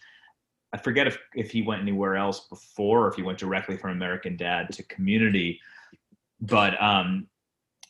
I 0.74 0.78
forget 0.78 1.06
if 1.06 1.20
if 1.36 1.52
he 1.52 1.62
went 1.62 1.82
anywhere 1.82 2.16
else 2.16 2.48
before, 2.48 3.06
or 3.06 3.08
if 3.10 3.16
he 3.16 3.22
went 3.22 3.38
directly 3.38 3.78
from 3.78 3.92
American 3.92 4.38
Dad 4.38 4.72
to 4.74 4.84
Community, 4.84 5.60
but 6.42 6.82
um, 6.82 7.28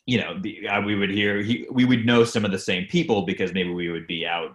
you 0.04 0.20
know, 0.20 0.38
the, 0.38 0.68
uh, 0.68 0.82
we 0.82 0.94
would 0.94 1.10
hear 1.10 1.40
he, 1.40 1.66
we 1.70 1.84
would 1.84 2.04
know 2.04 2.24
some 2.24 2.44
of 2.44 2.50
the 2.50 2.58
same 2.58 2.86
people 2.86 3.22
because 3.22 3.54
maybe 3.54 3.70
we 3.70 3.88
would 3.88 4.06
be 4.06 4.26
out 4.26 4.54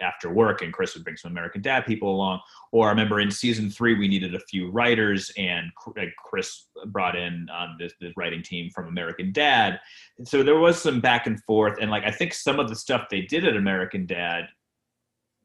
after 0.00 0.32
work 0.32 0.62
and 0.62 0.72
Chris 0.72 0.94
would 0.94 1.04
bring 1.04 1.16
some 1.16 1.30
American 1.30 1.62
Dad 1.62 1.86
people 1.86 2.14
along. 2.14 2.40
Or 2.72 2.86
I 2.86 2.90
remember 2.90 3.20
in 3.20 3.30
season 3.30 3.70
three, 3.70 3.94
we 3.94 4.08
needed 4.08 4.34
a 4.34 4.40
few 4.40 4.70
writers 4.70 5.32
and 5.36 5.70
Chris 6.16 6.66
brought 6.86 7.16
in 7.16 7.48
um, 7.56 7.76
this 7.78 7.92
writing 8.16 8.42
team 8.42 8.70
from 8.70 8.88
American 8.88 9.32
Dad. 9.32 9.80
So 10.24 10.42
there 10.42 10.58
was 10.58 10.80
some 10.80 11.00
back 11.00 11.26
and 11.26 11.42
forth. 11.44 11.78
And 11.80 11.90
like, 11.90 12.04
I 12.04 12.10
think 12.10 12.34
some 12.34 12.58
of 12.60 12.68
the 12.68 12.76
stuff 12.76 13.06
they 13.10 13.22
did 13.22 13.44
at 13.44 13.56
American 13.56 14.06
Dad 14.06 14.46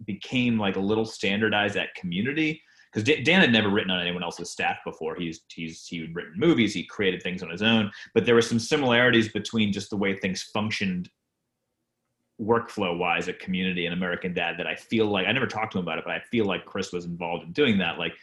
became 0.06 0.58
like 0.58 0.76
a 0.76 0.82
little 0.82 1.06
standardized 1.06 1.76
at 1.76 1.94
community 1.96 2.62
because 2.92 3.04
Dan 3.24 3.42
had 3.42 3.52
never 3.52 3.70
written 3.70 3.92
on 3.92 4.02
anyone 4.02 4.24
else's 4.24 4.50
staff 4.50 4.78
before. 4.84 5.16
He's 5.16 5.42
he's 5.50 5.86
he'd 5.88 6.16
written 6.16 6.34
movies, 6.38 6.74
he 6.74 6.84
created 6.84 7.22
things 7.22 7.44
on 7.44 7.50
his 7.50 7.62
own, 7.62 7.92
but 8.14 8.26
there 8.26 8.36
were 8.36 8.42
some 8.42 8.60
similarities 8.60 9.30
between 9.30 9.72
just 9.72 9.90
the 9.90 9.98
way 9.98 10.16
things 10.16 10.42
functioned 10.42 11.10
workflow 12.40 12.98
wise 12.98 13.28
at 13.28 13.38
community 13.40 13.86
and 13.86 13.94
american 13.94 14.34
dad 14.34 14.56
that 14.58 14.66
i 14.66 14.76
feel 14.76 15.08
like 15.08 15.28
i 15.28 15.32
never 15.32 15.48
talked 15.48 15.74
to 15.74 15.78
him 15.78 15.84
about 15.84 15.98
it 15.98 16.06
but 16.06 16.14
i 16.14 16.20
feel 16.32 16.46
like 16.46 16.66
chris 16.66 16.94
was 16.94 17.06
involved 17.06 17.44
in 17.44 17.52
doing 17.52 17.78
that. 17.78 18.00
Like 18.00 18.14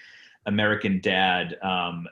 american 0.47 1.01
dad 1.01 1.57
um, 1.63 2.07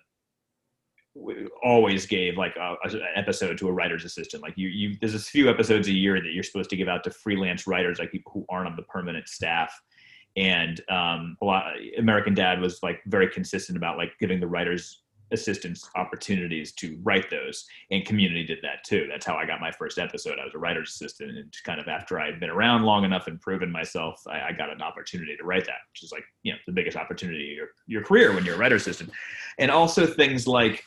always 1.62 2.06
gave 2.06 2.36
like 2.36 2.56
a, 2.56 2.74
a, 2.84 2.90
episode 3.16 3.56
to 3.58 3.68
a 3.68 3.72
writer's 3.72 4.04
assistant. 4.04 4.42
Like 4.42 4.54
you 4.56 4.68
you 4.68 4.96
there's 5.00 5.14
a 5.14 5.18
few 5.18 5.48
episodes 5.48 5.88
a 5.88 5.92
year 5.92 6.20
that 6.20 6.32
you're 6.32 6.42
supposed 6.42 6.70
to 6.70 6.76
give 6.76 6.88
out 6.88 7.04
to 7.04 7.10
freelance 7.10 7.66
writers 7.66 7.98
like 7.98 8.10
people 8.10 8.32
who 8.32 8.44
aren't 8.48 8.68
on 8.68 8.76
the 8.76 8.82
permanent 8.82 9.28
staff. 9.28 9.72
And 10.36 10.80
um, 10.90 11.36
a 11.40 11.44
lot 11.44 11.74
american 11.98 12.34
dad 12.34 12.60
was 12.60 12.82
like 12.82 13.00
very 13.06 13.28
consistent 13.28 13.78
about 13.78 13.96
like 13.96 14.18
giving 14.18 14.40
the 14.40 14.48
writers 14.48 15.03
assistants 15.34 15.88
opportunities 15.96 16.72
to 16.72 16.98
write 17.02 17.28
those 17.28 17.66
and 17.90 18.06
community 18.06 18.44
did 18.44 18.58
that 18.62 18.82
too. 18.84 19.06
That's 19.10 19.26
how 19.26 19.36
i 19.36 19.44
got 19.44 19.60
my 19.60 19.70
first 19.70 19.98
episode. 19.98 20.38
I 20.40 20.44
was 20.44 20.54
a 20.54 20.58
writer's 20.58 20.90
assistant 20.90 21.36
and 21.36 21.54
kind 21.64 21.80
of 21.80 21.88
after 21.88 22.18
i 22.18 22.26
had 22.26 22.40
been 22.40 22.50
around 22.50 22.84
long 22.84 23.04
enough 23.04 23.26
and 23.26 23.40
proven 23.40 23.70
myself 23.70 24.22
I, 24.26 24.40
I, 24.48 24.52
got 24.52 24.70
an 24.70 24.80
opportunity 24.80 25.36
to 25.36 25.44
write 25.44 25.66
that 25.66 25.82
which 25.92 26.02
is 26.02 26.12
like 26.12 26.24
you 26.42 26.52
know 26.52 26.58
the 26.66 26.72
biggest 26.72 26.96
opportunity 26.96 27.52
of 27.52 27.56
your, 27.56 27.68
your 27.86 28.02
career 28.02 28.32
when 28.32 28.44
you're 28.44 28.54
a 28.54 28.58
writer's 28.58 28.82
assistant. 28.82 29.10
And 29.58 29.70
also 29.70 30.06
things 30.06 30.46
like 30.46 30.84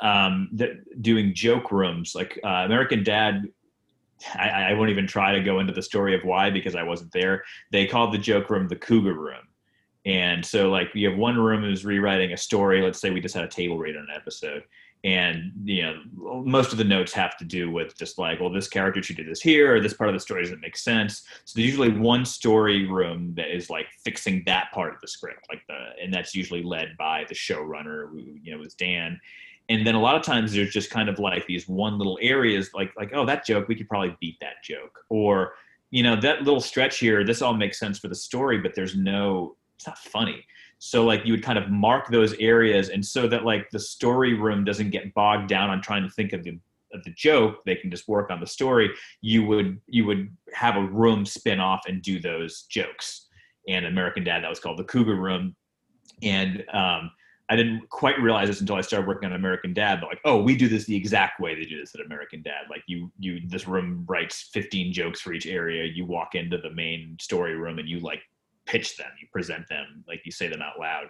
um, 0.00 0.50
doing 1.00 1.34
joke 1.34 1.70
rooms 1.70 2.14
like 2.14 2.40
uh, 2.44 2.64
american 2.64 3.04
dad 3.04 3.44
I, 4.34 4.48
I 4.48 4.74
won't 4.74 4.90
even 4.90 5.06
try 5.06 5.32
to 5.32 5.40
go 5.40 5.60
into 5.60 5.72
the 5.72 5.82
story 5.82 6.14
of 6.14 6.24
why 6.24 6.50
because 6.50 6.74
i 6.74 6.82
wasn't 6.82 7.12
there. 7.12 7.42
They 7.72 7.86
called 7.86 8.12
the 8.12 8.18
joke 8.18 8.50
room 8.50 8.68
the 8.68 8.76
cougar 8.76 9.14
room 9.14 9.44
and 10.06 10.44
so, 10.44 10.70
like, 10.70 10.88
you 10.94 11.10
have 11.10 11.18
one 11.18 11.36
room 11.36 11.62
who's 11.62 11.84
rewriting 11.84 12.32
a 12.32 12.36
story. 12.36 12.80
Let's 12.80 13.00
say 13.00 13.10
we 13.10 13.20
just 13.20 13.34
had 13.34 13.44
a 13.44 13.48
table 13.48 13.78
read 13.78 13.96
on 13.96 14.02
an 14.02 14.16
episode, 14.16 14.64
and 15.04 15.52
you 15.64 15.82
know, 15.82 16.42
most 16.44 16.72
of 16.72 16.78
the 16.78 16.84
notes 16.84 17.12
have 17.12 17.36
to 17.38 17.44
do 17.44 17.70
with 17.70 17.96
just 17.98 18.18
like, 18.18 18.40
well, 18.40 18.50
this 18.50 18.68
character 18.68 19.02
should 19.02 19.16
do 19.16 19.24
this 19.24 19.42
here, 19.42 19.76
or 19.76 19.80
this 19.80 19.92
part 19.92 20.08
of 20.08 20.14
the 20.14 20.20
story 20.20 20.42
doesn't 20.42 20.60
make 20.60 20.76
sense. 20.76 21.24
So 21.44 21.52
there's 21.56 21.66
usually 21.66 21.90
one 21.90 22.24
story 22.24 22.86
room 22.86 23.34
that 23.36 23.54
is 23.54 23.68
like 23.68 23.86
fixing 24.04 24.42
that 24.46 24.68
part 24.72 24.94
of 24.94 25.00
the 25.02 25.08
script, 25.08 25.46
like 25.50 25.62
the, 25.68 25.90
and 26.02 26.12
that's 26.12 26.34
usually 26.34 26.62
led 26.62 26.96
by 26.98 27.24
the 27.28 27.34
showrunner, 27.34 28.10
who 28.10 28.38
you 28.42 28.56
know 28.56 28.62
is 28.62 28.74
Dan. 28.74 29.20
And 29.68 29.86
then 29.86 29.94
a 29.94 30.00
lot 30.00 30.16
of 30.16 30.22
times 30.22 30.52
there's 30.52 30.72
just 30.72 30.90
kind 30.90 31.08
of 31.08 31.18
like 31.18 31.46
these 31.46 31.68
one 31.68 31.98
little 31.98 32.18
areas, 32.22 32.70
like 32.72 32.90
like, 32.96 33.10
oh, 33.14 33.26
that 33.26 33.44
joke, 33.44 33.68
we 33.68 33.74
could 33.74 33.88
probably 33.88 34.16
beat 34.18 34.38
that 34.40 34.64
joke, 34.64 34.98
or 35.10 35.52
you 35.90 36.02
know, 36.04 36.18
that 36.20 36.42
little 36.42 36.60
stretch 36.60 36.98
here, 36.98 37.24
this 37.24 37.42
all 37.42 37.54
makes 37.54 37.78
sense 37.78 37.98
for 37.98 38.08
the 38.08 38.14
story, 38.14 38.58
but 38.58 38.74
there's 38.74 38.96
no 38.96 39.56
it's 39.80 39.86
not 39.86 39.98
funny 39.98 40.44
so 40.78 41.06
like 41.06 41.24
you 41.24 41.32
would 41.32 41.42
kind 41.42 41.58
of 41.58 41.70
mark 41.70 42.10
those 42.10 42.34
areas 42.34 42.90
and 42.90 43.04
so 43.04 43.26
that 43.26 43.46
like 43.46 43.70
the 43.70 43.78
story 43.78 44.34
room 44.34 44.62
doesn't 44.62 44.90
get 44.90 45.14
bogged 45.14 45.48
down 45.48 45.70
on 45.70 45.80
trying 45.80 46.02
to 46.02 46.10
think 46.10 46.34
of 46.34 46.44
the 46.44 46.58
of 46.92 47.02
the 47.04 47.10
joke 47.12 47.64
they 47.64 47.74
can 47.74 47.90
just 47.90 48.06
work 48.06 48.30
on 48.30 48.40
the 48.40 48.46
story 48.46 48.90
you 49.22 49.42
would 49.42 49.80
you 49.86 50.04
would 50.04 50.28
have 50.52 50.76
a 50.76 50.82
room 50.82 51.24
spin 51.24 51.60
off 51.60 51.80
and 51.88 52.02
do 52.02 52.20
those 52.20 52.62
jokes 52.64 53.28
and 53.68 53.86
american 53.86 54.22
dad 54.22 54.44
that 54.44 54.50
was 54.50 54.60
called 54.60 54.78
the 54.78 54.84
cougar 54.84 55.14
room 55.14 55.56
and 56.22 56.62
um, 56.74 57.10
I 57.48 57.56
didn't 57.56 57.88
quite 57.88 58.20
realize 58.20 58.46
this 58.46 58.60
until 58.60 58.76
I 58.76 58.80
started 58.80 59.08
working 59.08 59.28
on 59.28 59.34
American 59.34 59.72
Dad. 59.72 60.00
But 60.00 60.08
like, 60.08 60.20
oh, 60.24 60.40
we 60.40 60.54
do 60.54 60.68
this 60.68 60.84
the 60.84 60.94
exact 60.94 61.40
way 61.40 61.56
they 61.56 61.64
do 61.64 61.80
this 61.80 61.94
at 61.96 62.04
American 62.04 62.42
Dad. 62.42 62.66
Like 62.68 62.84
you, 62.86 63.10
you, 63.18 63.40
this 63.48 63.66
room 63.66 64.04
writes 64.06 64.50
15 64.52 64.92
jokes 64.92 65.20
for 65.20 65.32
each 65.32 65.46
area. 65.46 65.84
You 65.84 66.04
walk 66.04 66.36
into 66.36 66.58
the 66.58 66.70
main 66.70 67.16
story 67.20 67.56
room 67.56 67.80
and 67.80 67.88
you 67.88 67.98
like 67.98 68.20
pitch 68.66 68.96
them, 68.96 69.10
you 69.20 69.26
present 69.32 69.68
them, 69.68 70.04
like 70.06 70.22
you 70.24 70.32
say 70.32 70.48
them 70.48 70.62
out 70.62 70.78
loud. 70.78 71.06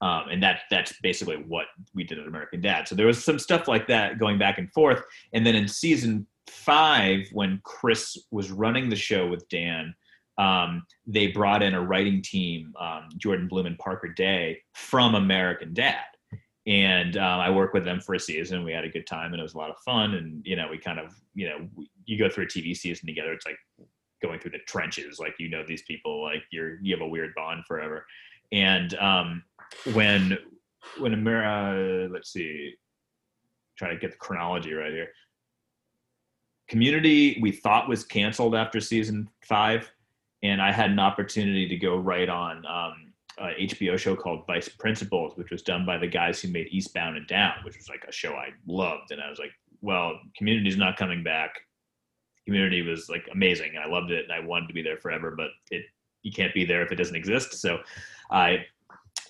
Um, 0.00 0.30
and 0.30 0.42
that 0.42 0.60
that's 0.70 0.94
basically 1.02 1.36
what 1.36 1.66
we 1.94 2.04
did 2.04 2.18
at 2.18 2.28
American 2.28 2.60
Dad. 2.60 2.86
So 2.86 2.94
there 2.94 3.06
was 3.06 3.22
some 3.22 3.38
stuff 3.38 3.66
like 3.66 3.88
that 3.88 4.18
going 4.18 4.38
back 4.38 4.58
and 4.58 4.72
forth. 4.72 5.02
And 5.32 5.44
then 5.44 5.56
in 5.56 5.66
season 5.66 6.26
five, 6.46 7.26
when 7.32 7.60
Chris 7.64 8.16
was 8.30 8.50
running 8.50 8.88
the 8.88 8.96
show 8.96 9.26
with 9.26 9.48
Dan, 9.48 9.94
um, 10.38 10.84
they 11.06 11.28
brought 11.28 11.64
in 11.64 11.74
a 11.74 11.84
writing 11.84 12.22
team, 12.22 12.72
um, 12.80 13.08
Jordan 13.16 13.48
Blum 13.48 13.66
and 13.66 13.78
Parker 13.78 14.14
Deay 14.16 14.58
from 14.72 15.16
American 15.16 15.74
Dad. 15.74 16.04
And 16.66 17.16
um, 17.16 17.40
I 17.40 17.50
worked 17.50 17.74
with 17.74 17.84
them 17.84 18.00
for 18.00 18.14
a 18.14 18.20
season. 18.20 18.62
We 18.62 18.72
had 18.72 18.84
a 18.84 18.90
good 18.90 19.06
time, 19.06 19.32
and 19.32 19.40
it 19.40 19.42
was 19.42 19.54
a 19.54 19.58
lot 19.58 19.70
of 19.70 19.78
fun. 19.84 20.14
And 20.14 20.42
you 20.44 20.54
know, 20.54 20.68
we 20.70 20.78
kind 20.78 21.00
of, 21.00 21.14
you 21.34 21.48
know, 21.48 21.66
you 22.04 22.18
go 22.18 22.28
through 22.28 22.44
a 22.44 22.46
TV 22.48 22.76
season 22.76 23.06
together. 23.06 23.32
It's 23.32 23.46
like 23.46 23.56
going 24.22 24.40
through 24.40 24.50
the 24.52 24.58
trenches 24.66 25.18
like 25.18 25.34
you 25.38 25.48
know 25.48 25.64
these 25.66 25.82
people 25.82 26.22
like 26.22 26.42
you're 26.50 26.80
you 26.80 26.94
have 26.94 27.04
a 27.04 27.08
weird 27.08 27.32
bond 27.36 27.64
forever. 27.66 28.06
And 28.52 28.94
um 28.98 29.42
when 29.92 30.38
when 30.98 31.14
America, 31.14 32.08
let's 32.12 32.32
see 32.32 32.74
try 33.76 33.90
to 33.90 33.96
get 33.96 34.10
the 34.10 34.16
chronology 34.16 34.72
right 34.72 34.92
here. 34.92 35.08
Community 36.68 37.38
we 37.40 37.52
thought 37.52 37.88
was 37.88 38.04
canceled 38.04 38.54
after 38.54 38.80
season 38.80 39.30
five 39.46 39.90
and 40.42 40.60
i 40.60 40.70
had 40.70 40.90
an 40.90 40.98
opportunity 40.98 41.66
to 41.66 41.76
go 41.76 41.96
write 41.96 42.28
on 42.28 42.64
um, 42.66 43.12
hbo 43.60 43.98
show 43.98 44.14
called 44.14 44.46
vice 44.46 44.68
principals 44.68 45.36
which 45.36 45.50
was 45.50 45.62
done 45.62 45.86
by 45.86 45.96
the 45.96 46.06
guys 46.06 46.40
who 46.40 46.48
made 46.48 46.66
eastbound 46.70 47.16
and 47.16 47.26
down 47.26 47.54
which 47.64 47.76
was 47.76 47.88
like 47.88 48.04
a 48.08 48.12
show 48.12 48.34
i 48.34 48.48
loved. 48.66 49.10
And 49.10 49.20
i 49.20 49.30
was 49.30 49.38
like 49.38 49.52
well 49.80 50.18
community's 50.36 50.76
not 50.76 50.96
coming 50.96 51.22
back 51.22 51.54
community 52.48 52.80
was 52.80 53.10
like 53.10 53.28
amazing 53.30 53.72
and 53.74 53.84
I 53.84 53.86
loved 53.86 54.10
it 54.10 54.24
and 54.24 54.32
I 54.32 54.40
wanted 54.40 54.68
to 54.68 54.72
be 54.72 54.80
there 54.80 54.96
forever, 54.96 55.34
but 55.36 55.50
it 55.70 55.84
you 56.22 56.32
can't 56.32 56.54
be 56.54 56.64
there 56.64 56.82
if 56.82 56.90
it 56.90 56.94
doesn't 56.94 57.14
exist. 57.14 57.52
So 57.52 57.80
I 58.30 58.64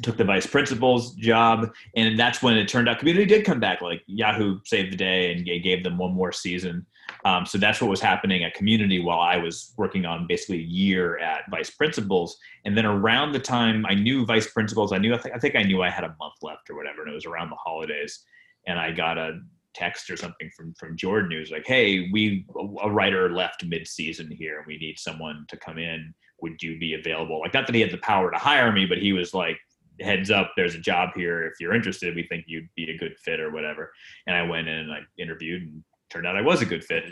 took 0.02 0.16
the 0.16 0.24
vice 0.24 0.46
principal's 0.46 1.14
job 1.14 1.72
and 1.96 2.16
that's 2.16 2.40
when 2.44 2.56
it 2.56 2.68
turned 2.68 2.88
out 2.88 3.00
community 3.00 3.26
did 3.26 3.44
come 3.44 3.58
back. 3.58 3.82
Like 3.82 4.02
yahoo 4.06 4.60
saved 4.64 4.92
the 4.92 4.96
day 4.96 5.32
and 5.32 5.44
gave 5.44 5.82
them 5.82 5.98
one 5.98 6.12
more 6.12 6.30
season. 6.30 6.86
Um, 7.24 7.44
so 7.44 7.58
that's 7.58 7.80
what 7.80 7.90
was 7.90 8.00
happening 8.00 8.44
at 8.44 8.54
community 8.54 9.00
while 9.00 9.18
i 9.18 9.36
was 9.36 9.72
working 9.76 10.06
on 10.06 10.28
basically 10.28 10.58
a 10.58 10.68
year 10.82 11.18
at 11.18 11.50
vice 11.50 11.70
principals. 11.70 12.38
And 12.64 12.76
then 12.76 12.86
around 12.86 13.32
the 13.32 13.40
time 13.40 13.84
i 13.86 13.94
knew 13.94 14.24
vice 14.24 14.48
principals 14.48 14.92
i 14.92 14.98
knew 14.98 15.12
I, 15.12 15.18
th- 15.18 15.34
I 15.34 15.38
think 15.40 15.56
i 15.56 15.62
knew 15.62 15.82
i 15.82 15.90
had 15.90 16.04
a 16.04 16.14
month 16.20 16.34
left 16.42 16.70
or 16.70 16.76
whatever 16.76 17.02
and 17.02 17.10
it 17.10 17.14
was 17.14 17.26
around 17.26 17.50
the 17.50 17.56
holidays 17.56 18.24
and 18.68 18.78
i 18.78 18.92
got 18.92 19.18
a 19.18 19.40
text 19.78 20.10
or 20.10 20.16
something 20.16 20.50
from 20.56 20.74
from 20.74 20.96
Jordan 20.96 21.30
who's 21.30 21.50
like, 21.50 21.66
"Hey, 21.66 22.08
we 22.12 22.44
a 22.82 22.90
writer 22.90 23.30
left 23.30 23.64
mid-season 23.64 24.30
here, 24.30 24.58
and 24.58 24.66
we 24.66 24.78
need 24.78 24.98
someone 24.98 25.44
to 25.48 25.56
come 25.56 25.78
in. 25.78 26.12
Would 26.42 26.62
you 26.62 26.78
be 26.78 26.94
available?" 26.94 27.40
Like, 27.40 27.54
not 27.54 27.66
that 27.66 27.74
he 27.74 27.80
had 27.80 27.90
the 27.90 27.98
power 27.98 28.30
to 28.30 28.38
hire 28.38 28.72
me, 28.72 28.86
but 28.86 28.98
he 28.98 29.12
was 29.12 29.34
like, 29.34 29.58
"Heads 30.00 30.30
up, 30.30 30.52
there's 30.56 30.74
a 30.74 30.80
job 30.80 31.10
here. 31.14 31.46
If 31.46 31.54
you're 31.60 31.74
interested, 31.74 32.16
we 32.16 32.26
think 32.26 32.44
you'd 32.46 32.68
be 32.76 32.90
a 32.90 32.98
good 32.98 33.16
fit 33.24 33.40
or 33.40 33.50
whatever." 33.50 33.92
And 34.26 34.36
I 34.36 34.42
went 34.42 34.68
in 34.68 34.78
and 34.78 34.92
I 34.92 35.00
interviewed, 35.18 35.62
and 35.62 35.84
turned 36.10 36.26
out 36.26 36.36
I 36.36 36.42
was 36.42 36.62
a 36.62 36.66
good 36.66 36.84
fit, 36.84 37.04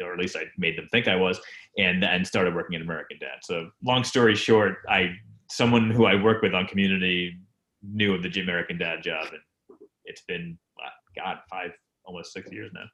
or 0.00 0.12
at 0.12 0.18
least 0.18 0.36
I 0.36 0.44
made 0.58 0.76
them 0.76 0.88
think 0.92 1.08
I 1.08 1.16
was, 1.16 1.40
and 1.78 2.04
and 2.04 2.26
started 2.26 2.54
working 2.54 2.76
at 2.76 2.82
American 2.82 3.18
Dad. 3.18 3.38
So, 3.42 3.70
long 3.84 4.04
story 4.04 4.34
short, 4.34 4.78
I 4.88 5.14
someone 5.50 5.90
who 5.90 6.06
I 6.06 6.14
work 6.14 6.42
with 6.42 6.54
on 6.54 6.66
Community 6.66 7.36
knew 7.82 8.14
of 8.14 8.22
the 8.22 8.40
American 8.40 8.78
Dad 8.78 9.02
job, 9.02 9.26
and 9.30 9.78
it's 10.04 10.22
been 10.22 10.58
uh, 10.84 10.90
God 11.16 11.38
five 11.50 11.72
almost 12.04 12.32
six 12.32 12.50
years 12.52 12.70
now. 12.74 12.84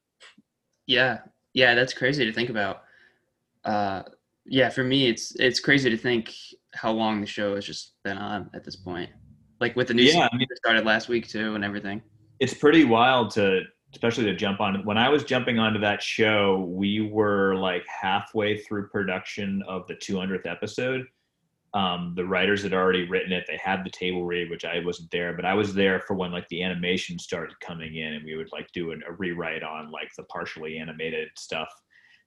Yeah, 0.87 1.18
Yeah, 1.55 1.75
that's 1.75 1.92
crazy 1.94 2.25
to 2.25 2.33
think 2.33 2.51
about. 2.51 2.83
Uh, 3.64 4.03
yeah, 4.47 4.71
for 4.71 4.83
me, 4.85 5.09
it's 5.09 5.35
it's 5.37 5.61
crazy 5.61 5.90
to 5.90 5.97
think 5.97 6.35
how 6.75 6.90
long 6.92 7.21
the 7.21 7.27
show 7.27 7.55
has 7.55 7.64
just 7.66 7.94
been 8.05 8.16
on 8.16 8.49
at 8.55 8.64
this 8.64 8.77
point. 8.77 9.11
Like 9.61 9.77
with 9.77 9.88
the 9.88 9.94
new 9.94 10.03
Yeah, 10.05 10.12
season 10.12 10.29
I 10.33 10.37
mean- 10.37 10.47
that 10.49 10.57
started 10.57 10.85
last 10.87 11.09
week 11.09 11.29
too, 11.29 11.55
and 11.55 11.64
everything. 11.64 12.01
it's 12.40 12.55
pretty 12.55 12.85
wild 12.85 13.31
to 13.33 13.62
especially 13.94 14.25
to 14.25 14.37
jump 14.37 14.61
on 14.61 14.85
when 14.85 14.99
i 14.99 15.09
was 15.09 15.25
jumping 15.25 15.59
onto 15.59 15.81
that 15.81 16.03
show 16.03 16.59
we 16.68 17.01
were 17.11 17.55
like 17.57 17.83
halfway 17.88 18.59
through 18.59 18.87
production 18.88 19.62
of 19.66 19.87
the 19.88 19.94
200th 19.94 20.47
episode 20.47 21.05
um, 21.74 22.14
the 22.16 22.24
writers 22.24 22.62
had 22.62 22.72
already 22.72 23.09
written 23.09 23.33
it. 23.33 23.44
They 23.46 23.59
had 23.62 23.85
the 23.85 23.90
table 23.90 24.24
read 24.24 24.50
which 24.50 24.64
i 24.64 24.81
wasn't 24.85 25.11
there 25.11 25.35
but 25.35 25.44
i 25.44 25.54
was 25.54 25.74
there 25.74 26.00
for 26.00 26.14
when 26.14 26.33
like 26.33 26.48
the 26.48 26.62
animation 26.62 27.18
started 27.18 27.59
coming 27.61 27.96
in 27.96 28.14
and 28.14 28.24
we 28.24 28.37
would 28.37 28.50
like 28.52 28.68
do 28.72 28.92
an, 28.92 29.02
a 29.09 29.12
rewrite 29.12 29.62
on 29.62 29.90
like 29.90 30.11
the 30.16 30.24
partially 30.24 30.78
animated 30.78 31.28
stuff. 31.37 31.68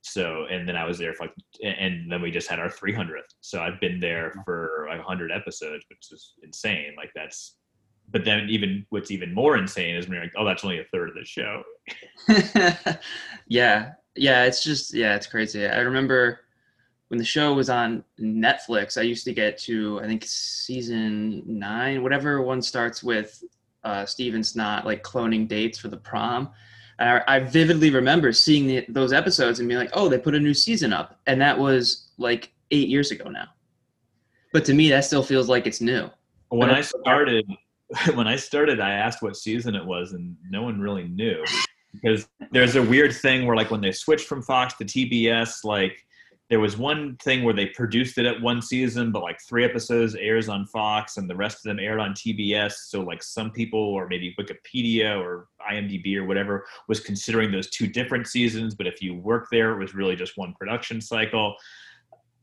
So 0.04 0.46
and 0.50 0.68
then 0.68 0.76
i 0.76 0.84
was 0.84 0.98
there 0.98 1.14
for 1.14 1.26
like 1.26 1.34
and 1.62 2.10
then 2.10 2.20
we 2.20 2.32
just 2.32 2.48
had 2.48 2.58
our 2.58 2.68
300th 2.68 3.30
so 3.40 3.62
i've 3.62 3.80
been 3.80 4.00
there 4.00 4.32
for 4.44 4.86
like 4.88 4.98
100 4.98 5.30
episodes 5.30 5.84
which 5.88 6.10
is 6.10 6.34
insane. 6.42 6.94
Like 6.96 7.10
that's 7.14 7.56
but 8.12 8.24
then 8.24 8.48
even 8.48 8.86
what's 8.90 9.10
even 9.10 9.34
more 9.34 9.56
insane 9.56 9.96
is 9.96 10.06
when 10.06 10.14
you're 10.14 10.24
like, 10.24 10.34
oh, 10.36 10.44
that's 10.44 10.64
only 10.64 10.78
a 10.78 10.84
third 10.92 11.08
of 11.08 11.14
the 11.14 11.24
show. 11.24 11.62
yeah, 13.48 13.92
yeah, 14.14 14.44
it's 14.44 14.62
just 14.62 14.94
yeah, 14.94 15.14
it's 15.14 15.26
crazy. 15.26 15.66
I 15.66 15.80
remember 15.80 16.40
when 17.12 17.18
the 17.18 17.24
show 17.26 17.52
was 17.52 17.68
on 17.68 18.02
Netflix. 18.18 18.96
I 18.96 19.02
used 19.02 19.26
to 19.26 19.34
get 19.34 19.58
to 19.64 20.00
I 20.02 20.06
think 20.06 20.24
season 20.24 21.42
nine, 21.46 22.02
whatever 22.02 22.40
one 22.40 22.62
starts 22.62 23.04
with 23.04 23.44
uh, 23.84 24.06
Steve 24.06 24.34
and 24.34 24.44
Snot 24.44 24.86
like 24.86 25.02
cloning 25.02 25.46
dates 25.46 25.78
for 25.78 25.88
the 25.88 25.96
prom. 25.98 26.48
And 26.98 27.10
I, 27.10 27.36
I 27.36 27.40
vividly 27.40 27.90
remember 27.90 28.32
seeing 28.32 28.66
the, 28.66 28.86
those 28.88 29.12
episodes 29.12 29.60
and 29.60 29.68
being 29.68 29.78
like, 29.78 29.90
oh, 29.92 30.08
they 30.08 30.18
put 30.18 30.34
a 30.34 30.40
new 30.40 30.54
season 30.54 30.94
up, 30.94 31.20
and 31.26 31.38
that 31.38 31.58
was 31.58 32.12
like 32.16 32.50
eight 32.70 32.88
years 32.88 33.10
ago 33.10 33.28
now. 33.28 33.48
But 34.54 34.64
to 34.64 34.72
me, 34.72 34.88
that 34.88 35.04
still 35.04 35.22
feels 35.22 35.50
like 35.50 35.66
it's 35.66 35.82
new. 35.82 36.08
When 36.48 36.70
I 36.70 36.80
started, 36.80 37.44
when 38.14 38.26
I 38.26 38.36
started, 38.36 38.80
I 38.80 38.92
asked 38.92 39.20
what 39.20 39.36
season 39.36 39.74
it 39.74 39.84
was, 39.84 40.12
and 40.14 40.34
no 40.48 40.62
one 40.62 40.80
really 40.80 41.08
knew 41.08 41.44
because 41.92 42.26
there's 42.52 42.76
a 42.76 42.82
weird 42.82 43.14
thing 43.14 43.44
where 43.44 43.54
like 43.54 43.70
when 43.70 43.82
they 43.82 43.92
switched 43.92 44.26
from 44.26 44.40
Fox 44.40 44.72
to 44.78 44.84
TBS, 44.86 45.62
like 45.62 46.06
there 46.52 46.60
was 46.60 46.76
one 46.76 47.16
thing 47.16 47.44
where 47.44 47.54
they 47.54 47.64
produced 47.64 48.18
it 48.18 48.26
at 48.26 48.38
one 48.42 48.60
season, 48.60 49.10
but 49.10 49.22
like 49.22 49.40
three 49.40 49.64
episodes 49.64 50.14
airs 50.14 50.50
on 50.50 50.66
Fox 50.66 51.16
and 51.16 51.28
the 51.28 51.34
rest 51.34 51.56
of 51.56 51.62
them 51.62 51.80
aired 51.80 51.98
on 51.98 52.12
TBS. 52.12 52.72
So 52.88 53.00
like 53.00 53.22
some 53.22 53.50
people 53.50 53.80
or 53.80 54.06
maybe 54.06 54.36
Wikipedia 54.38 55.18
or 55.18 55.48
IMDb 55.66 56.14
or 56.14 56.26
whatever 56.26 56.66
was 56.88 57.00
considering 57.00 57.50
those 57.50 57.70
two 57.70 57.86
different 57.86 58.26
seasons, 58.26 58.74
but 58.74 58.86
if 58.86 59.00
you 59.00 59.14
work 59.14 59.46
there, 59.50 59.72
it 59.72 59.78
was 59.78 59.94
really 59.94 60.14
just 60.14 60.36
one 60.36 60.52
production 60.60 61.00
cycle. 61.00 61.54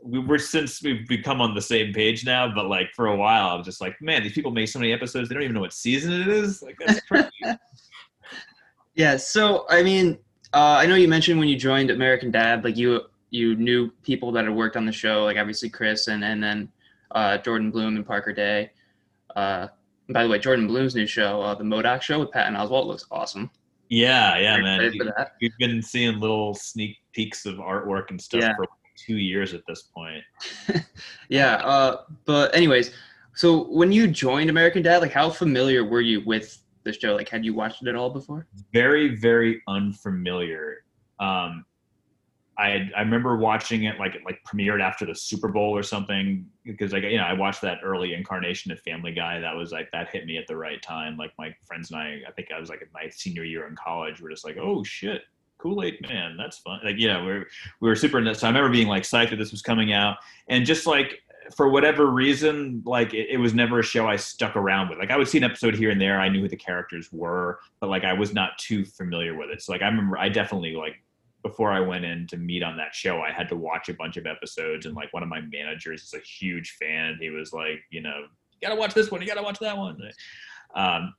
We 0.02 0.18
were 0.18 0.40
since 0.40 0.82
we've 0.82 1.08
become 1.08 1.40
on 1.40 1.54
the 1.54 1.62
same 1.62 1.94
page 1.94 2.26
now, 2.26 2.52
but 2.52 2.66
like 2.66 2.90
for 2.96 3.10
a 3.10 3.16
while, 3.16 3.50
I 3.50 3.54
was 3.54 3.66
just 3.68 3.80
like, 3.80 3.96
man, 4.02 4.24
these 4.24 4.34
people 4.34 4.50
make 4.50 4.70
so 4.70 4.80
many 4.80 4.92
episodes, 4.92 5.30
they 5.30 5.36
don't 5.36 5.44
even 5.44 5.54
know 5.54 5.62
what 5.62 5.74
season 5.74 6.20
it 6.20 6.28
is. 6.30 6.64
Like 6.64 6.78
that's 6.84 7.02
crazy. 7.08 7.30
Yeah. 8.96 9.18
So 9.18 9.68
I 9.70 9.84
mean, 9.84 10.18
uh, 10.52 10.78
I 10.80 10.88
know 10.88 10.96
you 10.96 11.08
mentioned 11.08 11.40
when 11.40 11.48
you 11.48 11.58
joined 11.58 11.92
American 11.92 12.32
Dad, 12.32 12.64
like 12.64 12.76
you 12.76 13.04
you 13.32 13.56
knew 13.56 13.92
people 14.04 14.32
that 14.34 14.46
had 14.46 14.54
worked 14.54 14.76
on 14.78 14.86
the 14.86 14.92
show, 14.92 15.24
like 15.24 15.38
obviously 15.38 15.70
Chris 15.70 16.08
and 16.08 16.24
and 16.24 16.44
then 16.44 16.72
uh, 17.12 17.38
Jordan 17.40 17.72
Blum 17.72 17.96
and 17.96 18.06
Parker 18.06 18.34
Deay. 18.34 18.70
Uh, 19.36 19.68
by 20.10 20.24
the 20.24 20.30
way, 20.30 20.40
Jordan 20.40 20.68
Blum's 20.68 20.96
new 20.96 21.06
show, 21.06 21.42
uh, 21.42 21.54
the 21.54 21.64
MODOK 21.64 22.02
Show 22.02 22.20
with 22.20 22.32
Patton 22.32 22.56
Oswalt, 22.56 22.88
looks 22.88 23.06
awesome. 23.12 23.50
yeah, 23.90 24.38
yeah, 24.38 24.56
Very 24.58 24.98
man. 24.98 25.08
that. 25.18 25.34
We've 25.42 25.56
been 25.60 25.82
seeing 25.82 26.20
little 26.20 26.54
sneak 26.56 26.98
peeks 27.14 27.46
of 27.46 27.56
artwork 27.56 28.10
and 28.10 28.20
stuff 28.20 28.42
Yeah. 28.42 28.56
for 28.56 28.66
two 28.98 29.18
years 29.18 29.54
at 29.54 29.62
this 29.68 29.84
point. 29.94 30.24
Yeah. 31.30 31.56
Uh, 31.58 32.02
but 32.26 32.54
anyways, 32.56 32.92
so 33.36 33.66
when 33.72 33.92
you 33.92 34.08
joined 34.08 34.50
American 34.50 34.82
Dad, 34.82 35.02
like 35.02 35.12
how 35.12 35.30
familiar 35.30 35.84
were 35.86 36.02
you 36.02 36.22
with 36.26 36.58
the 36.84 36.92
show? 36.94 37.16
Like, 37.16 37.30
had 37.30 37.46
you 37.46 37.54
watched 37.54 37.82
it 37.84 37.88
at 37.88 37.96
all 37.96 38.10
before? 38.10 38.48
Very, 38.74 39.16
very 39.16 39.62
unfamiliar. 39.68 40.84
Um, 41.20 41.66
I 42.60 42.90
I 42.96 43.02
remember 43.02 43.38
watching 43.38 43.84
it 43.86 43.98
like 44.00 44.16
it 44.16 44.22
like 44.26 44.40
premiered 44.48 44.82
after 44.82 45.06
the 45.06 45.16
Super 45.16 45.48
Bowl 45.48 45.76
or 45.76 45.82
something 45.84 46.46
because 46.66 46.92
like 46.94 47.04
you 47.04 47.18
know 47.18 47.24
I 47.24 47.34
watched 47.34 47.62
that 47.62 47.80
early 47.84 48.14
incarnation 48.14 48.72
of 48.72 48.80
Family 48.82 49.14
Guy. 49.14 49.40
That 49.40 49.56
was 49.56 49.72
like 49.72 49.90
that 49.94 50.10
hit 50.10 50.26
me 50.26 50.38
at 50.38 50.46
the 50.48 50.58
right 50.58 50.82
time. 50.82 51.18
Like 51.18 51.32
my 51.38 51.56
friends 51.66 51.92
and 51.92 52.00
I, 52.00 52.20
I 52.28 52.32
think 52.32 52.50
I 52.56 52.60
was 52.60 52.70
like 52.70 52.88
my 52.94 53.10
senior 53.10 53.44
year 53.44 53.68
in 53.68 53.76
college. 53.76 54.22
We're 54.22 54.30
just 54.32 54.46
like, 54.46 54.58
oh 54.58 54.84
shit, 54.84 55.22
Kool 55.58 55.84
Aid 55.84 56.00
Man, 56.08 56.36
that's 56.38 56.58
fun. 56.60 56.80
Like 56.84 56.96
yeah, 56.98 57.24
we're 57.24 57.46
we 57.80 57.90
were 57.90 57.96
super. 57.96 58.18
into- 58.20 58.36
So 58.36 58.48
I 58.48 58.50
remember 58.50 58.70
being 58.70 58.88
like 58.88 59.04
psyched 59.04 59.30
that 59.30 59.38
this 59.38 59.52
was 59.52 59.62
coming 59.62 59.94
out, 59.94 60.18
and 60.48 60.66
just 60.66 60.86
like 60.86 61.22
for 61.56 61.70
whatever 61.70 62.08
reason, 62.08 62.84
like 62.86 63.14
it, 63.14 63.28
it 63.30 63.38
was 63.38 63.54
never 63.54 63.80
a 63.80 63.84
show 63.84 64.08
I 64.08 64.18
stuck 64.18 64.56
around 64.56 64.90
with. 64.90 65.00
Like 65.00 65.12
I 65.12 65.18
would 65.18 65.28
see 65.28 65.38
an 65.40 65.44
episode 65.46 65.76
here 65.76 65.90
and 65.92 66.00
there. 66.00 66.20
I 66.20 66.30
knew 66.30 66.42
who 66.42 66.48
the 66.50 66.56
characters 66.56 67.10
were, 67.12 67.60
but 67.80 67.90
like 67.90 68.04
I 68.04 68.14
was 68.14 68.34
not 68.34 68.58
too 68.58 68.86
familiar 68.86 69.36
with 69.36 69.50
it. 69.50 69.62
So 69.62 69.72
like 69.72 69.82
I 69.82 69.88
remember 69.88 70.18
I 70.18 70.30
definitely 70.30 70.74
like 70.76 71.02
before 71.42 71.72
I 71.72 71.80
went 71.80 72.06
in 72.06 72.28
to 72.28 72.38
meet 72.38 72.64
on 72.64 72.78
that 72.78 72.94
show, 72.94 73.22
I 73.22 73.32
had 73.32 73.50
to 73.50 73.56
watch 73.56 73.90
a 73.90 73.94
bunch 73.94 74.18
of 74.18 74.26
episodes, 74.26 74.86
and 74.86 74.96
like 74.96 75.14
one 75.14 75.24
of 75.24 75.30
my 75.30 75.42
managers 75.42 76.04
is 76.04 76.14
a 76.14 76.20
huge 76.20 76.78
fan. 76.80 77.18
He 77.20 77.30
was 77.30 77.54
like, 77.54 77.80
you 77.90 78.02
know, 78.02 78.26
you 78.52 78.68
gotta 78.68 78.80
watch 78.80 78.94
this 78.94 79.12
one, 79.12 79.22
you 79.22 79.28
gotta 79.28 79.44
watch 79.44 79.60
that 79.60 79.78
one. 79.78 79.98
Um, 80.76 81.14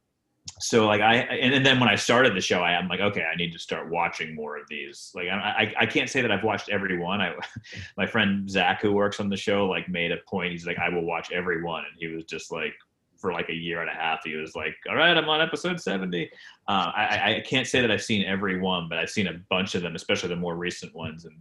so 0.58 0.86
like 0.86 1.00
I 1.00 1.16
and, 1.16 1.54
and 1.54 1.64
then 1.64 1.80
when 1.80 1.88
I 1.88 1.94
started 1.94 2.34
the 2.34 2.40
show, 2.40 2.60
I 2.60 2.72
am 2.72 2.88
like, 2.88 3.00
okay, 3.00 3.24
I 3.24 3.36
need 3.36 3.52
to 3.52 3.58
start 3.58 3.90
watching 3.90 4.34
more 4.34 4.56
of 4.56 4.64
these. 4.68 5.10
Like 5.14 5.28
I, 5.28 5.34
I 5.78 5.82
I 5.82 5.86
can't 5.86 6.08
say 6.08 6.20
that 6.20 6.30
I've 6.30 6.44
watched 6.44 6.68
every 6.68 6.98
one. 6.98 7.20
I 7.20 7.34
my 7.96 8.06
friend 8.06 8.48
Zach 8.48 8.82
who 8.82 8.92
works 8.92 9.20
on 9.20 9.28
the 9.28 9.36
show 9.36 9.66
like 9.66 9.88
made 9.88 10.12
a 10.12 10.18
point. 10.28 10.52
He's 10.52 10.66
like, 10.66 10.78
I 10.78 10.88
will 10.88 11.04
watch 11.04 11.32
every 11.32 11.62
one, 11.62 11.84
and 11.84 11.94
he 11.98 12.08
was 12.08 12.24
just 12.24 12.52
like 12.52 12.74
for 13.20 13.32
like 13.32 13.48
a 13.50 13.54
year 13.54 13.80
and 13.82 13.90
a 13.90 13.92
half. 13.94 14.20
He 14.24 14.34
was 14.36 14.56
like, 14.56 14.74
all 14.88 14.96
right, 14.96 15.16
I'm 15.16 15.28
on 15.28 15.40
episode 15.40 15.80
seventy. 15.80 16.30
Uh, 16.68 16.90
I, 16.94 17.36
I- 17.36 17.40
can't 17.46 17.66
say 17.66 17.80
that 17.80 17.90
I've 17.90 18.02
seen 18.02 18.24
every 18.24 18.58
one, 18.60 18.88
but 18.88 18.98
I've 18.98 19.10
seen 19.10 19.26
a 19.28 19.34
bunch 19.50 19.74
of 19.74 19.82
them, 19.82 19.94
especially 19.94 20.30
the 20.30 20.36
more 20.36 20.56
recent 20.56 20.94
ones, 20.94 21.24
and 21.26 21.36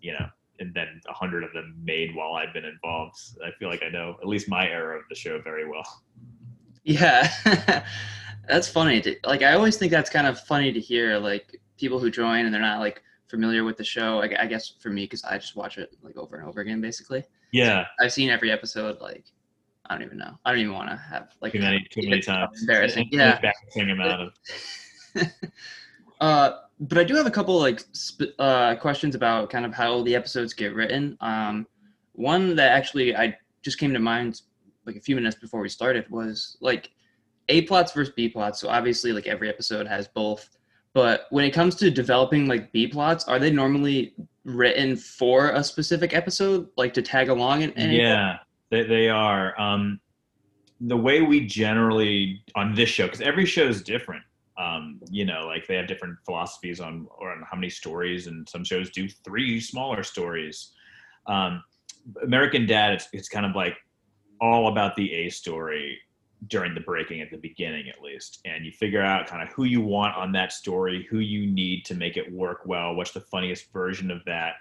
you 0.00 0.12
know, 0.12 0.26
and 0.60 0.72
then 0.72 1.00
a 1.08 1.12
hundred 1.12 1.42
of 1.44 1.52
them 1.52 1.74
made 1.82 2.14
while 2.14 2.34
I've 2.34 2.54
been 2.54 2.64
involved. 2.64 3.16
I 3.44 3.50
feel 3.58 3.68
like 3.68 3.82
I 3.82 3.88
know 3.90 4.16
at 4.22 4.28
least 4.28 4.48
my 4.48 4.68
era 4.68 4.96
of 4.98 5.04
the 5.10 5.14
show 5.16 5.40
very 5.42 5.68
well. 5.68 6.02
Yeah, 6.84 7.28
that's 8.48 8.68
funny. 8.68 9.00
to- 9.02 9.16
Like 9.24 9.42
I 9.42 9.52
always 9.54 9.76
think 9.76 9.90
that's 9.90 10.10
kind 10.10 10.26
of 10.26 10.38
funny 10.40 10.72
to 10.72 10.80
hear, 10.80 11.18
like 11.18 11.60
people 11.78 11.98
who 11.98 12.10
join 12.10 12.44
and 12.46 12.54
they're 12.54 12.60
not 12.60 12.80
like 12.80 13.02
familiar 13.28 13.64
with 13.64 13.76
the 13.76 13.84
show. 13.84 14.20
I, 14.22 14.30
I 14.42 14.46
guess 14.46 14.74
for 14.80 14.90
me, 14.90 15.04
because 15.04 15.24
I 15.24 15.38
just 15.38 15.56
watch 15.56 15.78
it 15.78 15.96
like 16.02 16.16
over 16.16 16.36
and 16.36 16.46
over 16.48 16.60
again, 16.60 16.80
basically. 16.80 17.24
Yeah, 17.52 17.84
I've 18.00 18.12
seen 18.12 18.30
every 18.30 18.50
episode. 18.52 19.00
Like 19.00 19.24
I 19.88 19.94
don't 19.94 20.04
even 20.04 20.18
know. 20.18 20.38
I 20.44 20.52
don't 20.52 20.60
even 20.60 20.74
want 20.74 20.90
to 20.90 20.96
have 20.96 21.34
like 21.40 21.52
too 21.52 21.60
many, 21.60 21.86
too 21.90 22.08
many 22.08 22.20
times. 22.20 22.60
Embarrassing. 22.60 23.08
Yeah. 23.12 23.36
embarrassing 23.36 23.90
amount 23.90 24.32
of. 25.14 25.32
Uh, 26.20 26.60
but 26.80 26.98
I 26.98 27.04
do 27.04 27.14
have 27.14 27.26
a 27.26 27.30
couple 27.30 27.58
like 27.58 27.80
sp- 27.92 28.32
uh, 28.38 28.74
questions 28.76 29.14
about 29.14 29.50
kind 29.50 29.64
of 29.64 29.74
how 29.74 30.02
the 30.02 30.14
episodes 30.14 30.52
get 30.54 30.74
written. 30.74 31.16
Um, 31.20 31.66
one 32.12 32.56
that 32.56 32.72
actually 32.72 33.14
I 33.14 33.36
just 33.62 33.78
came 33.78 33.92
to 33.92 33.98
mind 33.98 34.42
like 34.84 34.96
a 34.96 35.00
few 35.00 35.16
minutes 35.16 35.36
before 35.36 35.60
we 35.60 35.68
started 35.68 36.08
was 36.10 36.56
like 36.60 36.90
A 37.48 37.62
plots 37.62 37.92
versus 37.92 38.12
B 38.14 38.28
plots. 38.28 38.60
So 38.60 38.68
obviously, 38.68 39.12
like 39.12 39.26
every 39.26 39.48
episode 39.48 39.86
has 39.86 40.08
both. 40.08 40.48
But 40.92 41.26
when 41.30 41.44
it 41.44 41.50
comes 41.50 41.74
to 41.76 41.90
developing 41.90 42.46
like 42.46 42.72
B 42.72 42.86
plots, 42.86 43.24
are 43.24 43.38
they 43.38 43.50
normally 43.50 44.14
written 44.44 44.96
for 44.96 45.50
a 45.50 45.62
specific 45.62 46.14
episode, 46.14 46.68
like 46.78 46.94
to 46.94 47.02
tag 47.02 47.28
along 47.28 47.62
in? 47.62 47.72
in 47.72 47.90
Yeah, 47.90 48.38
they, 48.70 48.84
they 48.84 49.08
are. 49.08 49.58
Um, 49.60 50.00
the 50.80 50.96
way 50.96 51.22
we 51.22 51.46
generally 51.46 52.42
on 52.54 52.74
this 52.74 52.88
show, 52.88 53.06
because 53.06 53.20
every 53.20 53.46
show 53.46 53.66
is 53.66 53.82
different. 53.82 54.22
Um, 54.58 55.00
you 55.10 55.24
know, 55.24 55.46
like 55.46 55.66
they 55.66 55.76
have 55.76 55.86
different 55.86 56.16
philosophies 56.24 56.80
on 56.80 57.06
or 57.18 57.30
on 57.30 57.42
how 57.50 57.56
many 57.56 57.70
stories, 57.70 58.26
and 58.26 58.48
some 58.48 58.64
shows 58.64 58.90
do 58.90 59.08
three 59.08 59.60
smaller 59.60 60.02
stories. 60.02 60.72
Um, 61.26 61.62
American 62.22 62.66
Dad, 62.66 62.94
it's 62.94 63.08
it's 63.12 63.28
kind 63.28 63.46
of 63.46 63.54
like 63.54 63.76
all 64.40 64.68
about 64.68 64.96
the 64.96 65.12
A 65.12 65.30
story 65.30 65.98
during 66.48 66.74
the 66.74 66.80
breaking 66.80 67.20
at 67.20 67.30
the 67.30 67.38
beginning, 67.38 67.88
at 67.88 68.02
least, 68.02 68.40
and 68.44 68.64
you 68.64 68.70
figure 68.70 69.02
out 69.02 69.26
kind 69.26 69.42
of 69.42 69.48
who 69.54 69.64
you 69.64 69.80
want 69.80 70.14
on 70.16 70.32
that 70.32 70.52
story, 70.52 71.06
who 71.10 71.18
you 71.18 71.46
need 71.46 71.84
to 71.86 71.94
make 71.94 72.16
it 72.16 72.30
work 72.32 72.60
well, 72.66 72.94
what's 72.94 73.12
the 73.12 73.20
funniest 73.20 73.72
version 73.72 74.10
of 74.10 74.22
that, 74.26 74.54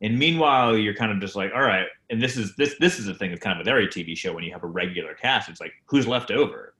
and 0.00 0.18
meanwhile, 0.18 0.76
you're 0.76 0.94
kind 0.94 1.10
of 1.10 1.20
just 1.20 1.34
like, 1.34 1.50
all 1.54 1.62
right, 1.62 1.86
and 2.10 2.22
this 2.22 2.36
is 2.36 2.54
this 2.56 2.76
this 2.78 2.98
is 2.98 3.06
the 3.06 3.14
thing 3.14 3.30
that's 3.30 3.42
kind 3.42 3.52
of 3.52 3.58
with 3.58 3.68
every 3.68 3.88
TV 3.88 4.16
show 4.16 4.32
when 4.32 4.44
you 4.44 4.52
have 4.52 4.62
a 4.62 4.68
regular 4.68 5.14
cast, 5.14 5.48
it's 5.48 5.60
like 5.60 5.72
who's 5.86 6.06
left 6.06 6.30
over. 6.30 6.74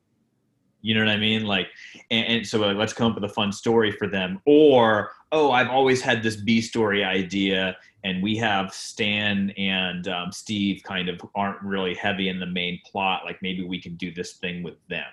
You 0.81 0.95
know 0.95 1.01
what 1.01 1.11
I 1.11 1.17
mean? 1.17 1.45
Like, 1.45 1.67
and, 2.13 2.27
and 2.27 2.47
so 2.47 2.61
like, 2.61 2.77
let's 2.77 2.93
come 2.93 3.11
up 3.11 3.21
with 3.21 3.29
a 3.29 3.35
fun 3.35 3.51
story 3.51 3.91
for 3.91 4.07
them. 4.07 4.41
Or, 4.47 5.11
oh, 5.33 5.51
I've 5.51 5.69
always 5.69 6.01
had 6.01 6.23
this 6.23 6.37
B 6.37 6.61
story 6.61 7.03
idea, 7.03 7.77
and 8.05 8.23
we 8.23 8.37
have 8.37 8.73
Stan 8.73 9.51
and 9.59 10.07
um, 10.07 10.31
Steve 10.31 10.83
kind 10.85 11.09
of 11.09 11.21
aren't 11.35 11.61
really 11.63 11.95
heavy 11.95 12.29
in 12.29 12.39
the 12.39 12.47
main 12.47 12.81
plot. 12.87 13.23
Like, 13.25 13.43
maybe 13.43 13.65
we 13.65 13.81
can 13.81 13.97
do 13.97 14.15
this 14.15 14.35
thing 14.35 14.63
with 14.63 14.77
them. 14.89 15.05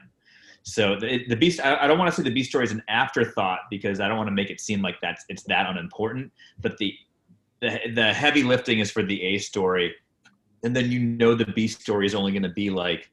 So 0.62 0.96
the, 1.00 1.26
the 1.28 1.36
beast, 1.36 1.60
I, 1.60 1.78
I 1.78 1.88
don't 1.88 1.98
want 1.98 2.12
to 2.12 2.16
say 2.16 2.24
the 2.24 2.34
B 2.34 2.44
story 2.44 2.66
is 2.66 2.72
an 2.72 2.84
afterthought 2.88 3.62
because 3.70 4.00
I 4.00 4.08
don't 4.08 4.18
want 4.18 4.28
to 4.28 4.36
make 4.36 4.50
it 4.50 4.60
seem 4.60 4.82
like 4.82 4.96
that's 5.02 5.24
it's 5.30 5.44
that 5.44 5.70
unimportant. 5.70 6.32
But 6.62 6.78
the 6.78 6.94
the 7.62 7.80
the 7.94 8.14
heavy 8.14 8.44
lifting 8.44 8.80
is 8.80 8.92
for 8.92 9.04
the 9.04 9.22
A 9.22 9.38
story, 9.38 9.94
and 10.64 10.76
then 10.76 10.92
you 10.92 11.00
know 11.00 11.36
the 11.36 11.46
B 11.46 11.68
story 11.68 12.06
is 12.06 12.16
only 12.16 12.32
going 12.32 12.44
to 12.44 12.50
be 12.50 12.70
like 12.70 13.10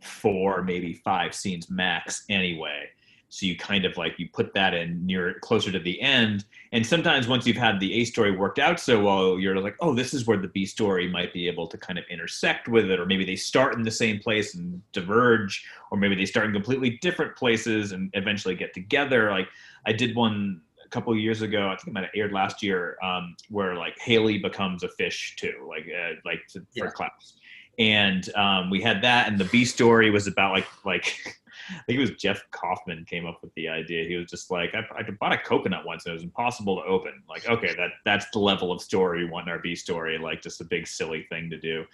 four, 0.00 0.62
maybe 0.62 0.94
five 1.04 1.34
scenes 1.34 1.70
max 1.70 2.24
anyway. 2.28 2.88
So 3.34 3.46
you 3.46 3.56
kind 3.56 3.84
of 3.84 3.96
like 3.96 4.16
you 4.16 4.28
put 4.32 4.54
that 4.54 4.74
in 4.74 5.04
near 5.04 5.40
closer 5.40 5.72
to 5.72 5.80
the 5.80 6.00
end. 6.00 6.44
And 6.70 6.86
sometimes 6.86 7.26
once 7.26 7.44
you've 7.48 7.56
had 7.56 7.80
the 7.80 7.92
A 7.94 8.04
story 8.04 8.30
worked 8.30 8.60
out 8.60 8.78
so 8.78 9.02
well, 9.02 9.40
you're 9.40 9.60
like, 9.60 9.74
oh, 9.80 9.92
this 9.92 10.14
is 10.14 10.24
where 10.24 10.36
the 10.36 10.46
B 10.46 10.64
story 10.64 11.10
might 11.10 11.32
be 11.32 11.48
able 11.48 11.66
to 11.66 11.76
kind 11.76 11.98
of 11.98 12.04
intersect 12.08 12.68
with 12.68 12.88
it, 12.90 13.00
or 13.00 13.06
maybe 13.06 13.24
they 13.24 13.34
start 13.34 13.74
in 13.74 13.82
the 13.82 13.90
same 13.90 14.20
place 14.20 14.54
and 14.54 14.80
diverge, 14.92 15.66
or 15.90 15.98
maybe 15.98 16.14
they 16.14 16.26
start 16.26 16.46
in 16.46 16.52
completely 16.52 16.90
different 17.02 17.34
places 17.34 17.90
and 17.90 18.08
eventually 18.12 18.54
get 18.54 18.72
together. 18.72 19.32
Like 19.32 19.48
I 19.84 19.92
did 19.92 20.14
one 20.14 20.60
couple 20.94 21.16
years 21.16 21.42
ago, 21.42 21.66
I 21.66 21.76
think 21.76 21.88
it 21.88 21.92
might 21.92 22.04
have 22.04 22.12
aired 22.14 22.32
last 22.32 22.62
year, 22.62 22.96
um, 23.02 23.34
where 23.50 23.74
like 23.74 23.98
Hayley 23.98 24.38
becomes 24.38 24.84
a 24.84 24.88
fish 24.88 25.34
too, 25.36 25.66
like 25.68 25.84
uh, 25.84 26.14
like 26.24 26.40
to, 26.50 26.60
for 26.76 26.94
yeah. 26.98 27.08
And 27.76 28.34
um, 28.36 28.70
we 28.70 28.80
had 28.80 29.02
that, 29.02 29.26
and 29.26 29.36
the 29.36 29.46
B 29.46 29.64
story 29.64 30.10
was 30.10 30.28
about 30.28 30.52
like 30.52 30.66
like 30.84 31.36
I 31.70 31.82
think 31.86 31.98
it 31.98 32.00
was 32.00 32.10
Jeff 32.12 32.42
Kaufman 32.50 33.04
came 33.08 33.26
up 33.26 33.40
with 33.42 33.52
the 33.54 33.68
idea. 33.68 34.06
He 34.06 34.16
was 34.16 34.30
just 34.30 34.50
like, 34.50 34.74
I, 34.74 34.84
I 34.96 35.02
bought 35.18 35.32
a 35.32 35.38
coconut 35.38 35.84
once 35.84 36.04
and 36.04 36.12
it 36.12 36.14
was 36.14 36.22
impossible 36.22 36.76
to 36.76 36.86
open. 36.86 37.22
Like, 37.28 37.48
okay, 37.48 37.74
that 37.76 37.90
that's 38.04 38.26
the 38.32 38.38
level 38.38 38.70
of 38.70 38.80
story 38.80 39.24
we 39.24 39.30
want 39.30 39.48
in 39.48 39.52
our 39.52 39.58
B 39.58 39.74
story, 39.74 40.18
like 40.18 40.42
just 40.42 40.60
a 40.60 40.64
big 40.64 40.86
silly 40.86 41.26
thing 41.30 41.50
to 41.50 41.58
do. 41.58 41.84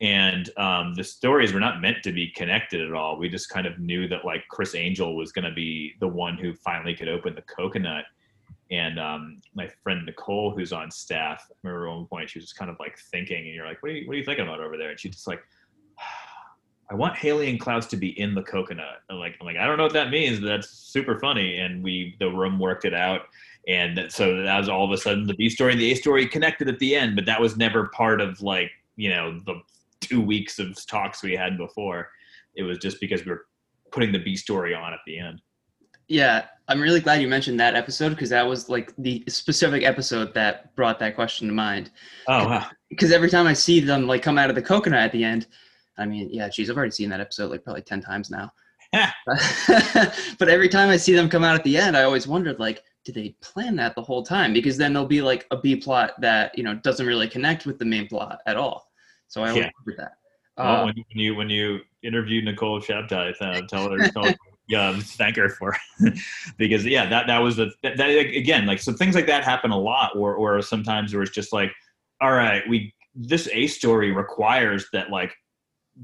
And 0.00 0.50
um, 0.56 0.94
the 0.94 1.04
stories 1.04 1.52
were 1.52 1.60
not 1.60 1.80
meant 1.80 2.02
to 2.02 2.12
be 2.12 2.28
connected 2.28 2.80
at 2.80 2.92
all. 2.92 3.16
We 3.16 3.28
just 3.28 3.48
kind 3.48 3.66
of 3.66 3.78
knew 3.78 4.08
that 4.08 4.24
like 4.24 4.48
Criss 4.48 4.74
Angel 4.74 5.14
was 5.14 5.30
going 5.30 5.44
to 5.44 5.54
be 5.54 5.94
the 6.00 6.08
one 6.08 6.36
who 6.36 6.54
finally 6.54 6.94
could 6.94 7.08
open 7.08 7.34
the 7.34 7.42
coconut. 7.42 8.04
And 8.72 8.98
um, 8.98 9.42
my 9.54 9.68
friend 9.82 10.04
Nicole, 10.06 10.50
who's 10.50 10.72
on 10.72 10.90
staff, 10.90 11.46
I 11.50 11.54
remember 11.62 11.88
at 11.88 11.94
one 11.94 12.06
point 12.06 12.30
she 12.30 12.38
was 12.38 12.46
just 12.46 12.58
kind 12.58 12.70
of 12.70 12.78
like 12.80 12.98
thinking, 12.98 13.44
and 13.44 13.54
you're 13.54 13.66
like, 13.66 13.82
what 13.82 13.92
are 13.92 13.94
you, 13.94 14.08
what 14.08 14.14
are 14.14 14.18
you 14.18 14.24
thinking 14.24 14.46
about 14.46 14.60
over 14.60 14.78
there? 14.78 14.88
And 14.90 14.98
she's 14.98 15.12
just 15.12 15.28
like, 15.28 15.42
I 16.90 16.94
want 16.94 17.16
Hayley 17.16 17.48
and 17.48 17.60
Klaus 17.60 17.86
to 17.88 17.96
be 17.96 18.18
in 18.18 18.34
the 18.34 18.42
coconut. 18.42 19.02
I'm 19.08 19.18
like, 19.18 19.36
I'm 19.40 19.46
like, 19.46 19.56
I 19.56 19.66
don't 19.66 19.76
know 19.76 19.84
what 19.84 19.92
that 19.92 20.10
means, 20.10 20.40
but 20.40 20.46
that's 20.46 20.68
super 20.68 21.18
funny. 21.18 21.58
And 21.58 21.82
we, 21.82 22.16
the 22.18 22.28
room 22.28 22.58
worked 22.58 22.84
it 22.84 22.92
out. 22.92 23.22
And 23.68 24.06
so 24.10 24.42
that 24.42 24.58
was 24.58 24.68
all 24.68 24.84
of 24.84 24.90
a 24.90 24.96
sudden 24.96 25.26
the 25.26 25.34
B 25.34 25.48
story 25.48 25.72
and 25.72 25.80
the 25.80 25.92
A 25.92 25.94
story 25.94 26.26
connected 26.26 26.68
at 26.68 26.78
the 26.78 26.96
end, 26.96 27.14
but 27.14 27.24
that 27.26 27.40
was 27.40 27.56
never 27.56 27.88
part 27.88 28.20
of 28.20 28.42
like, 28.42 28.70
you 28.96 29.08
know, 29.08 29.38
the 29.46 29.60
two 30.00 30.20
weeks 30.20 30.58
of 30.58 30.74
talks 30.86 31.22
we 31.22 31.34
had 31.34 31.56
before. 31.56 32.10
It 32.56 32.62
was 32.62 32.78
just 32.78 33.00
because 33.00 33.24
we 33.24 33.30
were 33.30 33.46
putting 33.90 34.12
the 34.12 34.18
B 34.18 34.36
story 34.36 34.74
on 34.74 34.92
at 34.92 35.00
the 35.06 35.18
end. 35.18 35.40
Yeah, 36.08 36.46
I'm 36.72 36.80
really 36.80 37.00
glad 37.00 37.20
you 37.20 37.28
mentioned 37.28 37.60
that 37.60 37.74
episode 37.74 38.10
because 38.10 38.30
that 38.30 38.46
was 38.46 38.70
like 38.70 38.94
the 38.96 39.22
specific 39.28 39.82
episode 39.82 40.32
that 40.32 40.74
brought 40.74 40.98
that 41.00 41.14
question 41.14 41.46
to 41.48 41.52
mind. 41.52 41.90
Oh, 42.26 42.48
wow. 42.48 42.66
Because 42.88 43.12
every 43.12 43.28
time 43.28 43.46
I 43.46 43.52
see 43.52 43.78
them 43.78 44.06
like 44.06 44.22
come 44.22 44.38
out 44.38 44.48
of 44.48 44.56
the 44.56 44.62
coconut 44.62 45.00
at 45.00 45.12
the 45.12 45.22
end, 45.22 45.48
I 45.98 46.06
mean, 46.06 46.30
yeah, 46.32 46.48
geez, 46.48 46.70
I've 46.70 46.76
already 46.78 46.92
seen 46.92 47.10
that 47.10 47.20
episode 47.20 47.50
like 47.50 47.62
probably 47.62 47.82
10 47.82 48.00
times 48.00 48.30
now. 48.30 48.50
but 50.38 50.48
every 50.48 50.70
time 50.70 50.88
I 50.88 50.96
see 50.96 51.14
them 51.14 51.28
come 51.28 51.44
out 51.44 51.56
at 51.56 51.62
the 51.62 51.76
end, 51.76 51.94
I 51.94 52.04
always 52.04 52.26
wondered 52.26 52.58
like, 52.58 52.82
did 53.04 53.16
they 53.16 53.36
plan 53.42 53.76
that 53.76 53.94
the 53.94 54.02
whole 54.02 54.22
time? 54.22 54.54
Because 54.54 54.78
then 54.78 54.94
there'll 54.94 55.06
be 55.06 55.20
like 55.20 55.46
a 55.50 55.58
B 55.58 55.76
plot 55.76 56.18
that, 56.22 56.56
you 56.56 56.64
know, 56.64 56.76
doesn't 56.76 57.06
really 57.06 57.28
connect 57.28 57.66
with 57.66 57.78
the 57.78 57.84
main 57.84 58.08
plot 58.08 58.38
at 58.46 58.56
all. 58.56 58.90
So 59.28 59.42
I 59.42 59.50
always 59.50 59.64
yeah. 59.64 59.70
wondered 59.78 60.00
that. 60.00 60.12
Well, 60.56 60.76
uh, 60.76 60.84
when, 60.86 60.94
you 61.10 61.34
when 61.34 61.50
you 61.50 61.80
interview 62.02 62.40
Nicole 62.42 62.80
Shabtai, 62.80 63.34
uh, 63.42 63.60
tell 63.68 63.90
her, 63.90 64.08
tell 64.08 64.24
her 64.24 64.34
yeah, 64.72 64.98
thank 64.98 65.36
her 65.36 65.50
for 65.50 65.76
because 66.56 66.86
yeah, 66.86 67.06
that 67.10 67.26
that 67.26 67.38
was 67.40 67.56
the 67.56 67.70
that, 67.82 67.98
that, 67.98 68.08
again 68.08 68.64
like 68.64 68.80
some 68.80 68.94
things 68.94 69.14
like 69.14 69.26
that 69.26 69.44
happen 69.44 69.70
a 69.70 69.78
lot, 69.78 70.16
or 70.16 70.34
or 70.34 70.62
sometimes 70.62 71.12
where 71.12 71.22
it's 71.22 71.32
just 71.32 71.52
like, 71.52 71.70
all 72.22 72.32
right, 72.32 72.66
we 72.68 72.94
this 73.14 73.48
A 73.52 73.66
story 73.66 74.12
requires 74.12 74.86
that 74.94 75.10
like 75.10 75.34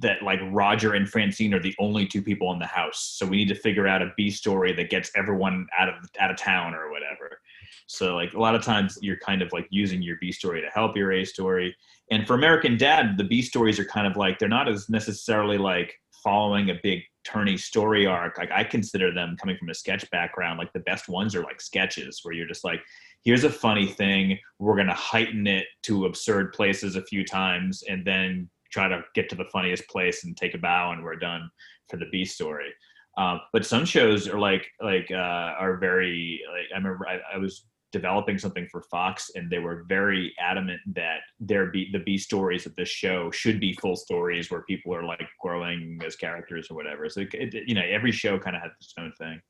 that 0.01 0.23
like 0.23 0.39
Roger 0.51 0.93
and 0.93 1.09
Francine 1.09 1.55
are 1.55 1.63
the 1.63 1.75
only 1.79 2.07
two 2.07 2.21
people 2.21 2.53
in 2.53 2.59
the 2.59 2.67
house. 2.67 3.15
So 3.17 3.25
we 3.25 3.39
need 3.39 3.49
to 3.49 3.55
figure 3.55 3.89
out 3.89 4.03
a 4.03 4.13
B 4.19 4.31
story 4.31 4.75
that 4.75 4.91
gets 4.91 5.11
everyone 5.17 5.67
out 5.79 5.89
of 5.89 5.95
out 6.21 6.31
of 6.31 6.37
town 6.37 6.75
or 6.75 6.91
whatever. 6.91 7.41
So 7.87 8.15
like 8.15 8.35
a 8.35 8.39
lot 8.39 8.55
of 8.55 8.63
times 8.63 8.99
you're 9.01 9.17
kind 9.17 9.41
of 9.41 9.51
like 9.55 9.67
using 9.71 10.03
your 10.03 10.17
B 10.21 10.31
story 10.31 10.61
to 10.61 10.69
help 10.69 10.95
your 10.95 11.13
A 11.13 11.25
story. 11.25 11.75
And 12.11 12.27
for 12.27 12.35
American 12.35 12.77
Dad, 12.77 13.17
the 13.17 13.25
B 13.25 13.41
stories 13.41 13.79
are 13.79 13.85
kind 13.87 14.07
of 14.07 14.15
like 14.15 14.39
they're 14.39 14.47
not 14.47 14.69
as 14.69 14.91
necessarily 14.91 15.57
like 15.57 15.95
following 16.23 16.69
a 16.69 16.75
big 16.83 17.01
turny 17.29 17.59
story 17.59 18.07
arc. 18.07 18.39
Like 18.39 18.51
I 18.53 18.65
consider 18.65 19.13
them 19.13 19.37
coming 19.39 19.57
from 19.57 19.69
a 19.69 19.75
sketch 19.75 20.09
background, 20.11 20.59
like 20.59 20.73
the 20.73 20.81
best 20.81 21.09
ones 21.09 21.35
are 21.35 21.43
like 21.43 21.61
sketches 21.61 22.21
where 22.23 22.35
you're 22.35 22.49
just 22.49 22.65
like, 22.65 22.81
here's 23.25 23.45
a 23.45 23.51
funny 23.51 23.87
thing, 23.87 24.39
we're 24.59 24.77
gonna 24.77 24.95
heighten 24.95 25.47
it 25.47 25.67
to 25.85 26.07
absurd 26.07 26.53
places 26.53 26.97
a 26.97 27.05
few 27.05 27.25
times 27.25 27.83
and 27.89 28.05
then 28.05 28.49
try 28.73 28.89
to 28.89 29.03
get 29.15 29.29
to 29.31 29.37
the 29.37 29.49
funniest 29.53 29.89
place 29.89 30.25
and 30.25 30.37
take 30.37 30.55
a 30.55 30.59
bow 30.59 30.93
and 30.93 31.03
we're 31.03 31.17
done 31.17 31.51
for 31.89 31.97
the 31.97 32.07
B 32.13 32.25
story. 32.25 32.71
Um, 33.17 33.41
but 33.53 33.67
some 33.67 33.85
shows 33.85 34.29
are 34.29 34.39
like 34.39 34.67
like 34.81 35.11
uh, 35.11 35.15
are 35.59 35.77
very 35.79 36.41
like 36.53 36.67
I 36.73 36.77
remember 36.79 37.07
I, 37.09 37.19
I, 37.35 37.39
was 37.39 37.65
developing 37.93 38.39
something 38.39 38.67
for 38.71 38.83
Fox 38.83 39.31
and 39.35 39.51
they 39.51 39.59
were 39.59 39.85
very 39.89 40.35
adamant 40.39 40.81
that 40.95 41.21
there 41.41 41.67
be 41.67 41.89
the 41.93 42.01
B 42.01 42.19
stories 42.19 42.67
of 42.67 42.75
this 42.77 42.89
show 42.89 43.31
should 43.31 43.61
be 43.61 43.73
full 43.75 43.97
stories 43.97 44.51
where 44.51 44.63
people 44.63 44.95
are 44.95 45.05
like 45.05 45.27
growing 45.41 45.99
as 46.05 46.17
characters 46.17 46.69
or 46.71 46.75
whatever. 46.75 47.09
So 47.09 47.21
it, 47.21 47.33
it, 47.33 47.69
you 47.69 47.75
know 47.75 47.85
every 47.89 48.13
show 48.13 48.39
kind 48.39 48.57
of 48.57 48.63
has 48.63 48.73
its 48.81 48.95
own 48.99 49.13
thing. 49.19 49.41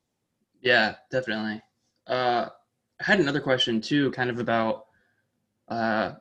Yeah, 0.60 0.94
definitely. 1.10 1.62
Uh, 2.06 2.46
I 3.00 3.04
had 3.04 3.20
another 3.20 3.40
question 3.40 3.80
too, 3.80 4.10
kind 4.12 4.30
of 4.30 4.38
about 4.38 4.86
uh, 5.68 6.12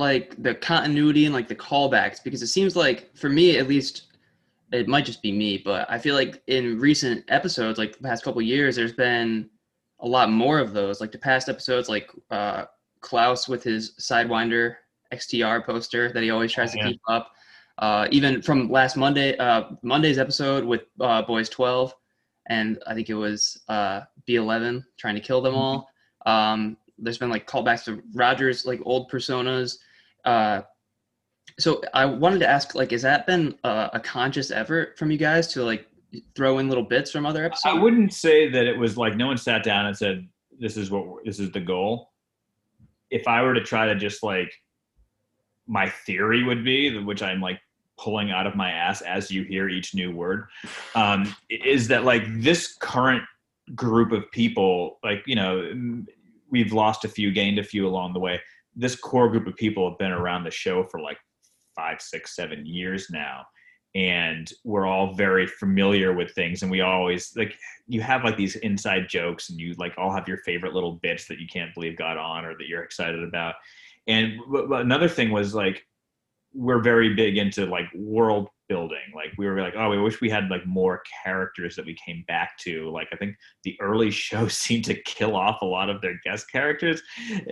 like 0.00 0.34
the 0.42 0.54
continuity 0.54 1.26
and 1.26 1.34
like 1.34 1.46
the 1.46 1.54
callbacks 1.54 2.24
because 2.24 2.42
it 2.42 2.46
seems 2.46 2.74
like 2.74 3.14
for 3.16 3.28
me 3.28 3.58
at 3.58 3.68
least 3.68 4.06
it 4.72 4.88
might 4.88 5.04
just 5.04 5.20
be 5.20 5.30
me 5.30 5.60
but 5.62 5.88
i 5.90 5.98
feel 5.98 6.14
like 6.14 6.42
in 6.46 6.78
recent 6.78 7.22
episodes 7.28 7.78
like 7.78 7.92
the 7.92 8.02
past 8.02 8.24
couple 8.24 8.40
years 8.40 8.74
there's 8.74 8.94
been 8.94 9.48
a 10.02 10.06
lot 10.06 10.30
more 10.30 10.58
of 10.58 10.72
those 10.72 11.00
like 11.00 11.12
the 11.12 11.18
past 11.18 11.48
episodes 11.48 11.88
like 11.88 12.10
uh 12.30 12.64
klaus 13.00 13.48
with 13.48 13.62
his 13.62 13.92
sidewinder 13.98 14.76
xtr 15.12 15.64
poster 15.64 16.12
that 16.12 16.22
he 16.22 16.30
always 16.30 16.52
tries 16.52 16.74
oh, 16.74 16.78
yeah. 16.78 16.84
to 16.84 16.90
keep 16.90 17.00
up 17.08 17.32
uh 17.78 18.06
even 18.10 18.42
from 18.42 18.70
last 18.70 18.96
monday 18.96 19.36
uh 19.38 19.64
monday's 19.82 20.18
episode 20.18 20.64
with 20.64 20.82
uh 21.00 21.22
boys 21.22 21.48
12 21.48 21.94
and 22.48 22.78
i 22.86 22.94
think 22.94 23.08
it 23.08 23.14
was 23.14 23.62
uh 23.68 24.02
b11 24.28 24.84
trying 24.98 25.14
to 25.14 25.20
kill 25.20 25.40
them 25.40 25.54
mm-hmm. 25.54 25.62
all 25.62 25.88
um 26.26 26.76
there's 26.98 27.18
been 27.18 27.30
like 27.30 27.46
callbacks 27.46 27.84
to 27.84 28.02
rogers 28.14 28.66
like 28.66 28.80
old 28.84 29.10
personas 29.10 29.78
uh, 30.24 30.62
so 31.58 31.82
I 31.94 32.04
wanted 32.04 32.38
to 32.40 32.48
ask, 32.48 32.74
like, 32.74 32.90
has 32.92 33.02
that 33.02 33.26
been 33.26 33.58
a, 33.64 33.90
a, 33.94 34.00
conscious 34.00 34.50
effort 34.50 34.98
from 34.98 35.10
you 35.10 35.18
guys 35.18 35.46
to 35.48 35.64
like 35.64 35.86
throw 36.34 36.58
in 36.58 36.68
little 36.68 36.84
bits 36.84 37.10
from 37.10 37.26
other 37.26 37.44
episodes? 37.44 37.74
I 37.74 37.78
wouldn't 37.78 38.12
say 38.12 38.48
that 38.48 38.66
it 38.66 38.78
was 38.78 38.96
like 38.96 39.16
no 39.16 39.26
one 39.26 39.36
sat 39.36 39.62
down 39.62 39.86
and 39.86 39.96
said, 39.96 40.26
"This 40.58 40.76
is 40.76 40.90
what 40.90 41.24
this 41.24 41.38
is 41.38 41.50
the 41.50 41.60
goal." 41.60 42.10
If 43.10 43.26
I 43.26 43.42
were 43.42 43.54
to 43.54 43.62
try 43.62 43.86
to 43.86 43.94
just 43.94 44.22
like, 44.22 44.52
my 45.66 45.88
theory 45.88 46.44
would 46.44 46.64
be, 46.64 46.96
which 46.98 47.22
I'm 47.22 47.40
like 47.40 47.60
pulling 47.98 48.30
out 48.30 48.46
of 48.46 48.54
my 48.54 48.70
ass 48.70 49.02
as 49.02 49.30
you 49.30 49.42
hear 49.42 49.68
each 49.68 49.94
new 49.94 50.14
word, 50.14 50.46
um, 50.94 51.34
is 51.48 51.88
that 51.88 52.04
like 52.04 52.22
this 52.40 52.76
current 52.76 53.22
group 53.74 54.12
of 54.12 54.30
people, 54.30 54.98
like 55.02 55.22
you 55.26 55.34
know, 55.34 56.04
we've 56.50 56.72
lost 56.72 57.04
a 57.04 57.08
few, 57.08 57.32
gained 57.32 57.58
a 57.58 57.64
few 57.64 57.86
along 57.86 58.12
the 58.12 58.20
way 58.20 58.40
this 58.76 58.96
core 58.96 59.28
group 59.28 59.46
of 59.46 59.56
people 59.56 59.88
have 59.88 59.98
been 59.98 60.12
around 60.12 60.44
the 60.44 60.50
show 60.50 60.84
for 60.84 61.00
like 61.00 61.18
five, 61.76 62.00
six, 62.00 62.36
seven 62.36 62.64
years 62.64 63.08
now. 63.10 63.44
And 63.94 64.50
we're 64.64 64.86
all 64.86 65.14
very 65.14 65.46
familiar 65.46 66.12
with 66.12 66.30
things, 66.32 66.62
and 66.62 66.70
we 66.70 66.80
always 66.80 67.34
like 67.36 67.56
you 67.88 68.00
have 68.02 68.22
like 68.22 68.36
these 68.36 68.56
inside 68.56 69.08
jokes, 69.08 69.50
and 69.50 69.58
you 69.58 69.74
like 69.78 69.94
all 69.98 70.12
have 70.12 70.28
your 70.28 70.38
favorite 70.38 70.74
little 70.74 70.92
bits 71.02 71.26
that 71.26 71.40
you 71.40 71.48
can't 71.52 71.74
believe 71.74 71.96
got 71.96 72.16
on 72.16 72.44
or 72.44 72.56
that 72.56 72.68
you're 72.68 72.84
excited 72.84 73.24
about. 73.24 73.56
And 74.06 74.38
another 74.72 75.08
thing 75.08 75.30
was 75.30 75.54
like 75.54 75.84
we're 76.54 76.82
very 76.82 77.14
big 77.14 77.36
into 77.36 77.66
like 77.66 77.86
world 77.94 78.48
building. 78.68 78.98
Like 79.14 79.32
we 79.36 79.46
were 79.46 79.60
like, 79.60 79.74
oh, 79.76 79.90
we 79.90 80.00
wish 80.00 80.20
we 80.20 80.30
had 80.30 80.48
like 80.48 80.66
more 80.66 81.02
characters 81.24 81.76
that 81.76 81.84
we 81.84 81.94
came 81.94 82.24
back 82.26 82.56
to. 82.58 82.90
Like 82.90 83.08
I 83.12 83.16
think 83.16 83.36
the 83.64 83.76
early 83.80 84.10
show 84.12 84.48
seemed 84.48 84.84
to 84.86 84.94
kill 85.02 85.36
off 85.36 85.62
a 85.62 85.66
lot 85.66 85.90
of 85.90 86.00
their 86.00 86.18
guest 86.24 86.50
characters, 86.50 87.02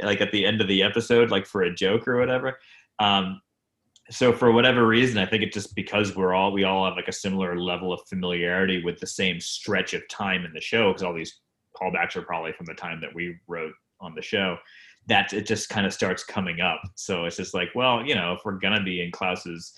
like 0.03 0.21
at 0.21 0.33
the 0.33 0.47
end 0.47 0.61
of 0.61 0.69
the 0.69 0.83
episode, 0.83 1.31
like 1.31 1.47
for 1.47 1.63
a 1.63 1.75
joke 1.75 2.09
or 2.09 2.19
whatever. 2.19 2.59
Um, 2.99 3.41
so 4.11 4.33
for 4.33 4.53
whatever 4.53 4.87
reason, 4.87 5.19
I 5.19 5.27
think 5.27 5.43
it's 5.43 5.55
just 5.55 5.75
because 5.75 6.17
we're 6.17 6.35
all 6.35 6.53
we 6.53 6.65
all 6.65 6.85
have 6.85 6.97
like 6.97 7.09
a 7.09 7.13
similar 7.13 7.59
level 7.59 7.93
of 7.93 8.01
familiarity 8.09 8.83
with 8.83 8.99
the 8.99 9.07
same 9.07 9.41
stretch 9.41 9.95
of 9.95 10.07
time 10.09 10.45
in 10.45 10.53
the 10.53 10.61
show, 10.61 10.91
because 10.91 11.03
all 11.03 11.15
these 11.15 11.41
callbacks 11.81 12.17
are 12.17 12.23
probably 12.23 12.53
from 12.53 12.67
the 12.67 12.75
time 12.75 13.01
that 13.01 13.15
we 13.15 13.37
wrote 13.47 13.75
on 14.01 14.15
the 14.15 14.23
show 14.23 14.57
that 15.07 15.33
it 15.33 15.47
just 15.47 15.71
kind 15.71 15.87
of 15.87 15.93
starts 15.93 16.23
coming 16.23 16.61
up. 16.61 16.83
So 16.95 17.25
it's 17.25 17.37
just 17.37 17.55
like, 17.55 17.69
well, 17.75 18.05
you 18.05 18.15
know, 18.15 18.35
if 18.35 18.41
we're 18.45 18.59
gonna 18.59 18.83
be 18.83 19.03
in 19.03 19.11
Klaus's 19.11 19.75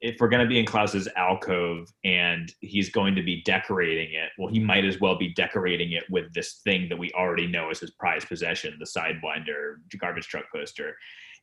if 0.00 0.16
we're 0.20 0.28
going 0.28 0.42
to 0.42 0.48
be 0.48 0.58
in 0.58 0.66
Klaus's 0.66 1.08
alcove 1.16 1.92
and 2.04 2.52
he's 2.60 2.90
going 2.90 3.14
to 3.14 3.22
be 3.22 3.42
decorating 3.42 4.12
it, 4.12 4.30
well, 4.38 4.52
he 4.52 4.60
might 4.60 4.84
as 4.84 5.00
well 5.00 5.16
be 5.16 5.32
decorating 5.32 5.92
it 5.92 6.04
with 6.10 6.32
this 6.34 6.60
thing 6.64 6.88
that 6.88 6.98
we 6.98 7.10
already 7.12 7.46
know 7.46 7.70
is 7.70 7.80
his 7.80 7.92
prized 7.92 8.28
possession, 8.28 8.76
the 8.78 8.84
Sidewinder 8.84 9.76
garbage 9.98 10.28
truck 10.28 10.44
poster. 10.54 10.96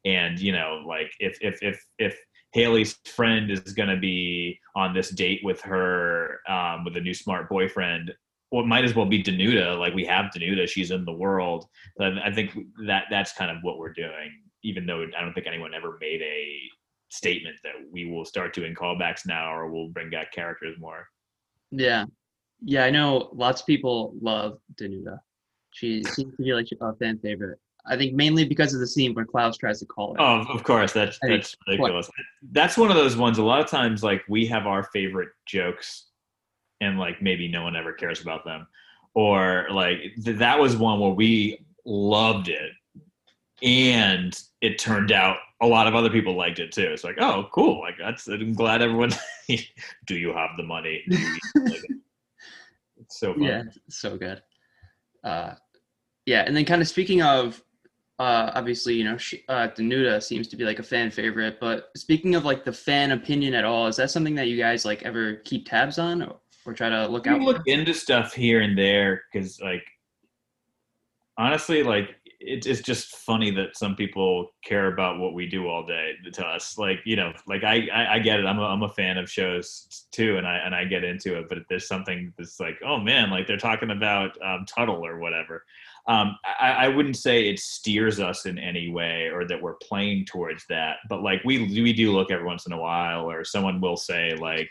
And 0.05 0.39
you 0.39 0.51
know, 0.51 0.83
like 0.87 1.11
if 1.19 1.37
if 1.41 1.59
if 1.61 1.83
if 1.99 2.17
Hayley's 2.53 2.99
friend 3.05 3.49
is 3.49 3.61
going 3.61 3.89
to 3.89 3.97
be 3.97 4.59
on 4.75 4.93
this 4.93 5.09
date 5.09 5.41
with 5.43 5.59
her 5.61 6.39
um, 6.47 6.83
with 6.85 6.95
a 6.97 7.01
new 7.01 7.13
smart 7.13 7.49
boyfriend, 7.49 8.13
well, 8.51 8.65
might 8.65 8.85
as 8.85 8.95
well 8.95 9.07
be 9.07 9.23
Danuta. 9.23 9.77
Like 9.77 9.95
we 9.95 10.05
have 10.05 10.31
Danuta, 10.31 10.69
she's 10.69 10.91
in 10.91 11.05
the 11.05 11.13
world. 11.13 11.65
But 11.97 12.13
I 12.23 12.31
think 12.31 12.55
that 12.85 13.05
that's 13.09 13.33
kind 13.33 13.49
of 13.49 13.57
what 13.63 13.79
we're 13.79 13.93
doing. 13.93 14.31
Even 14.63 14.85
though 14.85 15.05
I 15.17 15.21
don't 15.21 15.33
think 15.33 15.47
anyone 15.47 15.73
ever 15.73 15.97
made 15.99 16.21
a 16.21 16.59
statement 17.09 17.55
that 17.63 17.73
we 17.91 18.05
will 18.05 18.25
start 18.25 18.53
doing 18.53 18.73
callbacks 18.73 19.25
now 19.25 19.53
or 19.53 19.71
we'll 19.71 19.89
bring 19.89 20.09
back 20.09 20.31
characters 20.31 20.75
more. 20.79 21.07
Yeah. 21.71 22.05
Yeah, 22.63 22.85
I 22.85 22.91
know 22.91 23.29
lots 23.33 23.61
of 23.61 23.67
people 23.67 24.15
love 24.21 24.57
Danuta. 24.75 25.17
She 25.71 26.03
seems 26.03 26.35
to 26.37 26.43
be 26.43 26.53
like 26.53 26.67
a 26.79 26.95
fan 26.95 27.19
favorite. 27.19 27.59
I 27.85 27.97
think 27.97 28.13
mainly 28.13 28.45
because 28.45 28.73
of 28.73 28.79
the 28.79 28.87
scene 28.87 29.13
where 29.13 29.25
Klaus 29.25 29.57
tries 29.57 29.79
to 29.79 29.85
call 29.85 30.13
it. 30.13 30.21
Oh, 30.21 30.45
of 30.49 30.63
course, 30.63 30.93
that's 30.93 31.19
I 31.23 31.29
that's 31.29 31.55
ridiculous. 31.67 32.07
What? 32.07 32.25
That's 32.51 32.77
one 32.77 32.89
of 32.89 32.95
those 32.95 33.17
ones. 33.17 33.37
A 33.39 33.43
lot 33.43 33.59
of 33.59 33.67
times, 33.67 34.03
like 34.03 34.23
we 34.29 34.45
have 34.47 34.67
our 34.67 34.85
favorite 34.85 35.29
jokes, 35.45 36.05
and 36.79 36.97
like 36.97 37.21
maybe 37.21 37.47
no 37.47 37.63
one 37.63 37.75
ever 37.75 37.91
cares 37.91 38.21
about 38.21 38.45
them, 38.45 38.67
or 39.15 39.67
like 39.69 39.99
th- 40.23 40.37
that 40.37 40.57
was 40.59 40.77
one 40.77 40.99
where 40.99 41.11
we 41.11 41.65
loved 41.85 42.47
it, 42.47 42.71
and 43.61 44.39
it 44.61 44.79
turned 44.79 45.11
out 45.11 45.37
a 45.61 45.67
lot 45.67 45.85
of 45.85 45.93
other 45.93 46.09
people 46.09 46.35
liked 46.35 46.59
it 46.59 46.71
too. 46.71 46.89
It's 46.89 47.03
like, 47.03 47.17
oh, 47.19 47.49
cool. 47.53 47.81
Like 47.81 47.97
that's. 47.97 48.27
I'm 48.27 48.53
glad 48.53 48.81
everyone. 48.81 49.11
do 50.05 50.15
you 50.15 50.33
have 50.33 50.51
the 50.55 50.63
money? 50.63 51.03
it's 52.97 53.19
so 53.19 53.33
fun. 53.33 53.43
Yeah, 53.43 53.63
so 53.89 54.17
good. 54.17 54.41
Uh, 55.21 55.55
yeah, 56.25 56.43
and 56.47 56.55
then 56.55 56.63
kind 56.63 56.81
of 56.81 56.87
speaking 56.87 57.21
of 57.21 57.61
uh, 58.23 58.51
obviously, 58.55 58.95
you 58.95 59.03
know, 59.03 59.17
she, 59.17 59.43
uh, 59.49 59.67
Danuta 59.67 60.21
seems 60.21 60.47
to 60.47 60.55
be 60.55 60.63
like 60.63 60.79
a 60.79 60.83
fan 60.83 61.11
favorite. 61.11 61.59
But 61.59 61.89
speaking 61.95 62.35
of 62.35 62.45
like 62.45 62.63
the 62.63 62.73
fan 62.73 63.11
opinion 63.11 63.53
at 63.53 63.65
all, 63.65 63.87
is 63.87 63.97
that 63.97 64.11
something 64.11 64.35
that 64.35 64.47
you 64.47 64.57
guys 64.57 64.85
like 64.85 65.03
ever 65.03 65.35
keep 65.45 65.67
tabs 65.67 65.99
on 65.99 66.23
or, 66.23 66.37
or 66.65 66.73
try 66.73 66.89
to 66.89 67.07
look 67.07 67.25
we 67.25 67.31
out? 67.31 67.41
look 67.41 67.67
into 67.67 67.93
stuff 67.93 68.33
here 68.33 68.61
and 68.61 68.77
there 68.77 69.23
because, 69.31 69.59
like, 69.61 69.83
honestly, 71.37 71.83
like 71.83 72.09
it, 72.45 72.65
it's 72.65 72.81
just 72.81 73.15
funny 73.15 73.51
that 73.51 73.77
some 73.77 73.95
people 73.95 74.53
care 74.63 74.91
about 74.93 75.19
what 75.19 75.33
we 75.33 75.47
do 75.47 75.67
all 75.67 75.85
day 75.85 76.13
to 76.33 76.45
us. 76.45 76.77
Like, 76.77 76.99
you 77.05 77.15
know, 77.15 77.33
like 77.47 77.63
I, 77.63 77.87
I, 77.93 78.13
I 78.15 78.19
get 78.19 78.39
it. 78.39 78.45
I'm 78.45 78.59
a, 78.59 78.63
I'm 78.63 78.83
a 78.83 78.89
fan 78.89 79.17
of 79.17 79.29
shows 79.29 80.07
too, 80.11 80.37
and 80.37 80.47
I 80.47 80.57
and 80.57 80.75
I 80.75 80.85
get 80.85 81.03
into 81.03 81.37
it. 81.37 81.47
But 81.49 81.59
there's 81.69 81.87
something 81.87 82.33
that's 82.37 82.59
like, 82.59 82.79
oh 82.85 82.99
man, 82.99 83.29
like 83.29 83.47
they're 83.47 83.57
talking 83.57 83.91
about 83.91 84.37
um, 84.43 84.65
Tuttle 84.65 85.05
or 85.05 85.19
whatever 85.19 85.63
um, 86.07 86.37
I, 86.59 86.71
I, 86.71 86.87
wouldn't 86.89 87.15
say 87.15 87.47
it 87.47 87.59
steers 87.59 88.19
us 88.19 88.45
in 88.45 88.57
any 88.57 88.91
way 88.91 89.29
or 89.33 89.47
that 89.47 89.61
we're 89.61 89.75
playing 89.75 90.25
towards 90.25 90.65
that 90.67 90.97
but 91.07 91.23
like 91.23 91.41
we 91.45 91.59
we 91.81 91.93
do 91.93 92.11
look 92.11 92.31
every 92.31 92.45
once 92.45 92.65
in 92.65 92.73
a 92.73 92.77
while 92.77 93.29
or 93.29 93.45
someone 93.45 93.79
will 93.79 93.95
say 93.95 94.35
like 94.35 94.69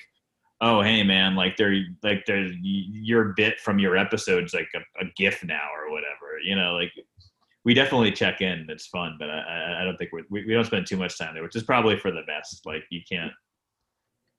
oh 0.60 0.82
hey 0.82 1.02
man 1.02 1.34
like 1.34 1.56
they're 1.56 1.84
like 2.02 2.24
they're 2.26 2.50
your 2.62 3.32
bit 3.34 3.58
from 3.60 3.78
your 3.78 3.96
episode's 3.96 4.52
like 4.52 4.68
a, 4.74 4.80
a 5.02 5.06
gif 5.16 5.42
now 5.44 5.68
or 5.74 5.90
whatever 5.90 6.38
you 6.44 6.54
know 6.54 6.74
like 6.74 6.92
we 7.64 7.74
definitely 7.74 8.12
check 8.12 8.40
in 8.40 8.66
it's 8.68 8.86
fun 8.86 9.16
but 9.18 9.30
i 9.30 9.80
i 9.80 9.84
don't 9.84 9.96
think 9.96 10.10
we 10.12 10.22
we 10.30 10.54
don't 10.54 10.64
spend 10.64 10.86
too 10.86 10.96
much 10.96 11.16
time 11.18 11.34
there 11.34 11.42
which 11.42 11.56
is 11.56 11.62
probably 11.62 11.96
for 11.96 12.10
the 12.10 12.22
best 12.26 12.64
like 12.66 12.84
you 12.90 13.00
can't 13.10 13.32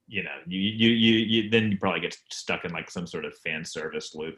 you 0.07 0.23
know 0.23 0.37
you 0.45 0.59
you 0.59 0.89
you, 0.89 1.15
you 1.15 1.49
then 1.49 1.71
you 1.71 1.77
probably 1.77 2.01
get 2.01 2.15
stuck 2.31 2.65
in 2.65 2.71
like 2.71 2.89
some 2.91 3.07
sort 3.07 3.25
of 3.25 3.33
fan 3.39 3.63
service 3.63 4.13
loop 4.13 4.37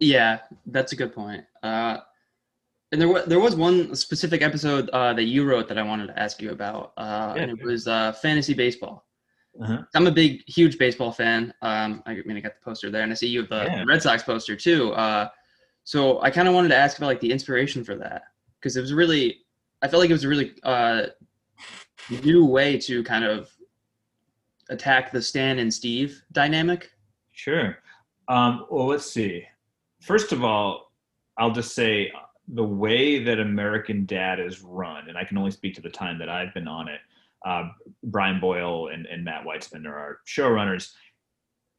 yeah, 0.00 0.40
that's 0.66 0.92
a 0.92 0.96
good 0.96 1.14
point. 1.14 1.44
Uh, 1.62 1.98
and 2.90 3.00
there 3.00 3.08
was 3.08 3.24
there 3.24 3.40
was 3.40 3.56
one 3.56 3.94
specific 3.94 4.42
episode 4.42 4.90
uh, 4.90 5.14
that 5.14 5.24
you 5.24 5.44
wrote 5.44 5.68
that 5.68 5.78
I 5.78 5.82
wanted 5.82 6.08
to 6.08 6.18
ask 6.18 6.42
you 6.42 6.50
about, 6.50 6.92
uh, 6.96 7.32
yeah, 7.36 7.42
and 7.42 7.52
it 7.52 7.64
was 7.64 7.88
uh, 7.88 8.12
fantasy 8.12 8.54
baseball. 8.54 9.06
Uh-huh. 9.60 9.82
I'm 9.94 10.06
a 10.06 10.10
big, 10.10 10.42
huge 10.46 10.78
baseball 10.78 11.12
fan. 11.12 11.52
Um, 11.62 12.02
I 12.06 12.16
mean, 12.24 12.36
I 12.36 12.40
got 12.40 12.54
the 12.54 12.64
poster 12.64 12.90
there, 12.90 13.02
and 13.02 13.12
I 13.12 13.14
see 13.14 13.28
you 13.28 13.40
have 13.40 13.50
the 13.50 13.64
yeah. 13.64 13.84
Red 13.86 14.02
Sox 14.02 14.22
poster 14.22 14.56
too. 14.56 14.92
Uh, 14.92 15.28
so 15.84 16.20
I 16.22 16.30
kind 16.30 16.48
of 16.48 16.54
wanted 16.54 16.68
to 16.68 16.76
ask 16.76 16.98
about 16.98 17.06
like 17.06 17.20
the 17.20 17.32
inspiration 17.32 17.84
for 17.84 17.94
that 17.96 18.22
because 18.58 18.76
it 18.76 18.80
was 18.80 18.92
really, 18.92 19.40
I 19.82 19.88
felt 19.88 20.00
like 20.00 20.10
it 20.10 20.14
was 20.14 20.24
a 20.24 20.28
really 20.28 20.54
uh, 20.62 21.06
new 22.22 22.44
way 22.44 22.78
to 22.78 23.02
kind 23.02 23.24
of 23.24 23.50
attack 24.70 25.12
the 25.12 25.20
Stan 25.20 25.58
and 25.58 25.72
Steve 25.72 26.22
dynamic. 26.32 26.90
Sure. 27.32 27.78
Um, 28.28 28.66
well, 28.70 28.86
let's 28.86 29.10
see 29.10 29.46
first 30.02 30.32
of 30.32 30.44
all, 30.44 30.92
I'll 31.38 31.52
just 31.52 31.74
say 31.74 32.12
the 32.48 32.64
way 32.64 33.22
that 33.22 33.40
American 33.40 34.04
Dad 34.04 34.38
is 34.40 34.60
run, 34.60 35.08
and 35.08 35.16
I 35.16 35.24
can 35.24 35.38
only 35.38 35.52
speak 35.52 35.74
to 35.76 35.80
the 35.80 35.88
time 35.88 36.18
that 36.18 36.28
I've 36.28 36.52
been 36.52 36.68
on 36.68 36.88
it. 36.88 37.00
Uh, 37.46 37.70
Brian 38.04 38.40
Boyle 38.40 38.88
and, 38.88 39.06
and 39.06 39.24
Matt 39.24 39.44
Weitzman 39.44 39.86
are 39.86 39.96
our 39.96 40.18
showrunners. 40.26 40.92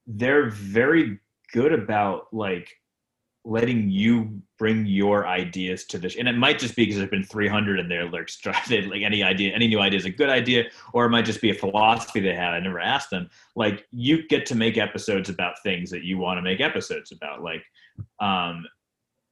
They're 0.08 0.50
very 0.50 1.20
good 1.54 1.72
about 1.72 2.34
like 2.34 2.70
letting 3.46 3.90
you 3.90 4.42
bring 4.58 4.86
your 4.86 5.28
ideas 5.28 5.84
to 5.84 5.98
this 5.98 6.16
and 6.16 6.30
it 6.30 6.38
might 6.38 6.58
just 6.58 6.78
be 6.78 6.84
because 6.84 6.98
there's 6.98 7.10
been 7.10 7.24
300 7.24 7.78
in 7.78 7.90
there 7.90 8.10
like 8.10 8.30
like 8.46 9.02
any 9.02 9.22
idea 9.22 9.54
any 9.54 9.68
new 9.68 9.82
idea 9.82 10.00
is 10.00 10.06
a 10.06 10.10
good 10.10 10.30
idea 10.30 10.64
or 10.94 11.06
it 11.06 11.10
might 11.10 11.26
just 11.26 11.42
be 11.42 11.50
a 11.50 11.54
philosophy 11.54 12.22
they 12.22 12.34
had 12.34 12.54
i 12.54 12.60
never 12.60 12.80
asked 12.80 13.10
them. 13.10 13.30
Like 13.56 13.86
you 13.92 14.28
get 14.28 14.46
to 14.48 14.56
make 14.56 14.78
episodes 14.78 15.30
about 15.30 15.62
things 15.62 15.90
that 15.92 16.04
you 16.04 16.18
want 16.18 16.38
to 16.38 16.42
make 16.42 16.62
episodes 16.62 17.12
about 17.12 17.44
like 17.44 17.64
um 18.22 18.66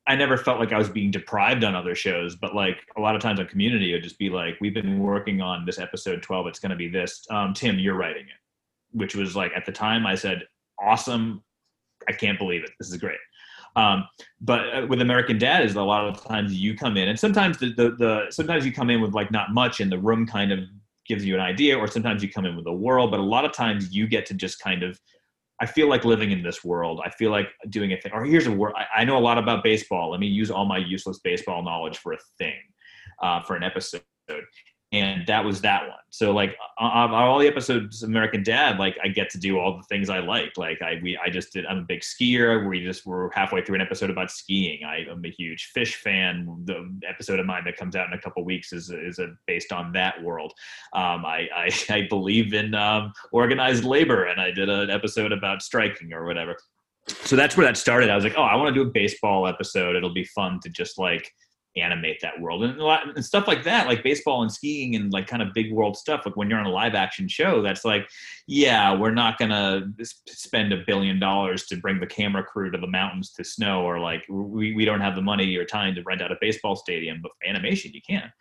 i 0.08 0.16
never 0.16 0.36
felt 0.36 0.60
like 0.60 0.74
i 0.74 0.78
was 0.78 0.90
being 0.90 1.12
deprived 1.12 1.64
on 1.64 1.74
other 1.74 1.96
shows 1.96 2.36
but 2.36 2.54
like 2.54 2.78
a 2.98 3.02
lot 3.02 3.16
of 3.16 3.22
times 3.22 3.40
on 3.40 3.48
community 3.48 3.92
it 3.92 3.96
would 3.96 4.04
just 4.04 4.20
be 4.20 4.30
like 4.30 4.58
we've 4.60 4.74
been 4.74 5.00
working 5.00 5.40
on 5.40 5.66
this 5.66 5.80
episode 5.80 6.22
12 6.22 6.48
it's 6.48 6.60
going 6.60 6.72
to 6.72 6.76
be 6.76 6.90
this. 6.90 7.26
Um, 7.30 7.54
tim 7.54 7.80
you're 7.80 7.98
writing 7.98 8.24
it 8.24 8.98
which 8.98 9.16
was 9.16 9.36
like 9.36 9.54
at 9.56 9.66
the 9.66 9.72
time 9.72 10.06
i 10.06 10.16
said 10.16 10.44
awesome 10.82 11.42
i 12.10 12.12
can't 12.12 12.38
believe 12.38 12.64
it 12.64 12.72
this 12.78 12.90
is 12.90 12.98
great 12.98 13.20
um, 13.76 14.08
but 14.42 14.60
uh, 14.76 14.86
with 14.88 15.02
American 15.02 15.38
Dad, 15.38 15.66
is 15.66 15.76
a 15.76 15.82
lot 15.82 16.08
of 16.08 16.24
times 16.24 16.54
you 16.54 16.76
come 16.76 16.98
in, 16.98 17.08
and 17.08 17.20
sometimes 17.20 17.58
the, 17.58 17.74
the, 17.74 17.92
the 17.92 18.26
sometimes 18.30 18.66
you 18.66 18.72
come 18.72 18.90
in 18.90 19.02
with 19.02 19.14
like 19.14 19.32
not 19.32 19.54
much, 19.54 19.80
and 19.80 19.92
the 19.92 20.00
room 20.00 20.26
kind 20.26 20.52
of 20.52 20.60
gives 21.08 21.26
you 21.26 21.36
an 21.36 21.42
idea, 21.42 21.78
or 21.78 21.88
sometimes 21.88 22.22
you 22.22 22.32
come 22.32 22.46
in 22.46 22.56
with 22.56 22.68
a 22.68 22.74
world. 22.74 23.12
But 23.12 23.20
a 23.20 23.24
lot 23.24 23.46
of 23.46 23.54
times 23.54 23.94
you 23.94 24.08
get 24.08 24.26
to 24.28 24.34
just 24.34 24.60
kind 24.60 24.84
of. 24.84 25.00
I 25.60 25.68
feel 25.68 25.88
like 25.88 26.06
living 26.06 26.32
in 26.32 26.42
this 26.42 26.64
world. 26.64 27.02
I 27.06 27.12
feel 27.12 27.30
like 27.30 27.48
doing 27.70 27.94
a 27.94 28.02
thing. 28.02 28.12
Or 28.14 28.26
here's 28.26 28.48
a 28.48 28.52
word. 28.52 28.74
I, 28.76 29.02
I 29.02 29.06
know 29.06 29.16
a 29.16 29.22
lot 29.22 29.38
about 29.38 29.64
baseball. 29.64 30.10
Let 30.10 30.20
me 30.20 30.26
use 30.26 30.50
all 30.50 30.66
my 30.66 30.80
useless 30.80 31.20
baseball 31.20 31.62
knowledge 31.62 32.00
for 32.00 32.14
a 32.14 32.18
thing, 32.40 32.58
uh, 33.22 33.44
for 33.44 33.56
an 33.56 33.62
episode 33.62 34.02
and 34.94 35.26
that 35.28 35.46
was 35.46 35.62
that 35.62 35.88
one. 35.88 35.98
So 36.10 36.32
like 36.32 36.58
all 36.78 37.40
the 37.40 37.48
episodes 37.48 38.04
of 38.04 38.10
American 38.10 38.44
Dad, 38.44 38.78
like 38.78 38.98
I 39.02 39.08
get 39.08 39.30
to 39.30 39.38
do 39.38 39.58
all 39.58 39.78
the 39.78 39.84
things 39.84 40.10
I 40.10 40.20
like. 40.20 40.58
Like 40.58 40.82
I 40.82 41.00
we 41.02 41.18
I 41.18 41.30
just 41.30 41.54
did. 41.54 41.66
I'm 41.66 41.78
a 41.80 41.84
big 41.84 42.02
skier. 42.02 42.68
We 42.68 42.84
just 42.84 43.06
were 43.06 43.32
halfway 43.34 43.64
through 43.64 43.76
an 43.76 43.82
episode 43.82 44.10
about 44.10 44.30
skiing. 44.30 44.84
I, 44.84 45.06
am 45.10 45.24
a 45.24 45.30
huge 45.30 45.72
Phish 45.76 45.96
fan. 45.96 46.46
The 46.66 46.92
episode 47.08 47.40
of 47.40 47.46
mine 47.46 47.64
that 47.66 47.78
comes 47.78 47.96
out 47.96 48.08
in 48.08 48.14
a 48.14 48.22
couple 48.22 48.44
weeks 48.44 48.74
is 48.74 48.90
is 48.90 49.20
a, 49.20 49.28
based 49.48 49.72
on 49.72 49.94
that 49.94 50.22
world. 50.22 50.52
Um, 50.94 51.26
I, 51.26 51.48
I, 51.56 51.70
I 51.90 52.08
believe 52.10 52.54
in 52.54 52.76
um, 52.76 53.14
organized 53.32 53.86
labor, 53.86 54.26
and 54.26 54.42
I 54.42 54.52
did 54.52 54.68
an 54.68 54.90
episode 54.90 55.32
about 55.32 55.62
striking 55.62 56.12
or 56.12 56.26
whatever. 56.26 56.58
So 57.08 57.36
that's 57.38 57.56
where 57.56 57.66
that 57.66 57.78
started. 57.78 58.10
I 58.10 58.16
was 58.16 58.24
like, 58.24 58.36
oh, 58.38 58.44
I 58.44 58.56
want 58.56 58.76
to 58.76 58.84
do 58.84 58.88
a 58.88 58.92
baseball 58.92 59.48
episode. 59.48 59.96
It'll 59.96 60.14
be 60.14 60.26
fun 60.26 60.60
to 60.64 60.70
just 60.70 61.00
like 61.00 61.32
animate 61.78 62.20
that 62.22 62.40
world. 62.40 62.64
And, 62.64 62.78
lot, 62.78 63.16
and 63.16 63.24
stuff 63.24 63.48
like 63.48 63.64
that 63.64 63.88
like 63.88 64.04
baseball 64.04 64.42
and 64.42 64.52
skiing 64.52 64.96
and 64.96 65.12
like 65.12 65.28
kind 65.28 65.42
of 65.42 65.54
big 65.54 65.72
world 65.72 65.96
stuff 65.96 66.24
like 66.26 66.36
when 66.36 66.50
you're 66.50 66.60
on 66.60 66.66
a 66.66 66.72
live 66.72 66.96
action 66.96 67.28
show 67.28 67.62
that's 67.62 67.86
like 67.86 68.10
yeah 68.48 68.94
we're 68.94 69.12
not 69.12 69.38
gonna 69.38 69.90
spend 70.28 70.74
a 70.74 70.84
billion 70.86 71.20
dollars 71.20 71.66
to 71.68 71.78
bring 71.78 72.00
the 72.00 72.08
camera 72.08 72.44
crew 72.44 72.70
to 72.72 72.78
the 72.78 72.88
mountains 72.88 73.32
to 73.32 73.44
snow 73.44 73.84
or 73.84 74.00
like 74.00 74.26
we, 74.30 74.74
we 74.74 74.84
don't 74.84 75.02
have 75.02 75.16
the 75.16 75.22
money 75.22 75.56
or 75.56 75.64
time 75.64 75.96
to 75.96 76.04
rent 76.04 76.22
out 76.22 76.32
a 76.32 76.38
baseball 76.42 76.76
stadium 76.76 77.22
but 77.22 77.32
animation 77.48 77.92
you 77.94 78.02
can. 78.02 78.32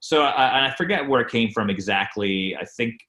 So 0.00 0.22
I, 0.22 0.68
I 0.68 0.74
forget 0.76 1.06
where 1.06 1.20
it 1.20 1.28
came 1.28 1.50
from 1.50 1.68
exactly. 1.68 2.56
I 2.56 2.64
think 2.64 3.00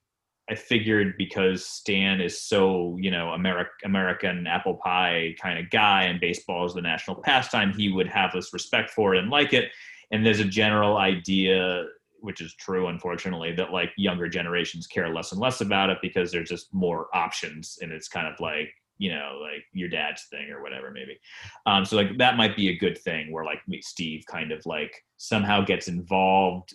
I 0.52 0.56
figured 0.56 1.16
because 1.18 1.66
Stan 1.66 2.20
is 2.20 2.42
so, 2.42 2.98
you 3.00 3.10
know, 3.10 3.28
Ameri- 3.28 3.68
American 3.86 4.46
apple 4.48 4.76
pie 4.84 5.34
kind 5.42 5.58
of 5.58 5.70
guy 5.70 6.04
and 6.04 6.20
baseball 6.20 6.66
is 6.66 6.74
the 6.74 6.82
national 6.82 7.22
pastime, 7.22 7.72
he 7.72 7.90
would 7.90 8.08
have 8.08 8.34
this 8.34 8.52
respect 8.52 8.90
for 8.90 9.16
it 9.16 9.20
and 9.20 9.30
like 9.30 9.54
it. 9.54 9.72
And 10.12 10.26
there's 10.26 10.42
a 10.42 10.46
general 10.46 10.98
idea, 10.98 11.86
which 12.20 12.42
is 12.42 12.54
true, 12.56 12.88
unfortunately, 12.88 13.54
that 13.54 13.72
like 13.72 13.92
younger 13.96 14.28
generations 14.28 14.88
care 14.88 15.14
less 15.14 15.32
and 15.32 15.40
less 15.40 15.62
about 15.62 15.90
it 15.90 16.00
because 16.02 16.34
there's 16.34 16.50
just 16.50 16.74
more 16.74 17.08
options. 17.14 17.78
And 17.82 17.94
it's 17.94 18.10
kind 18.10 18.28
of 18.28 18.38
like, 18.42 18.74
you 18.98 19.10
know, 19.10 19.40
like 19.42 19.64
your 19.72 19.88
dad's 19.88 20.26
thing 20.30 20.50
or 20.52 20.62
whatever, 20.62 20.92
maybe. 20.92 21.18
Um, 21.66 21.86
so 21.86 21.96
like 21.96 22.18
that 22.18 22.36
might 22.36 22.58
be 22.58 22.68
a 22.68 22.78
good 22.78 22.98
thing 22.98 23.32
where 23.32 23.46
like 23.46 23.62
Steve 23.80 24.26
kind 24.30 24.52
of 24.52 24.66
like 24.66 24.94
somehow 25.16 25.64
gets 25.64 25.88
involved 25.88 26.74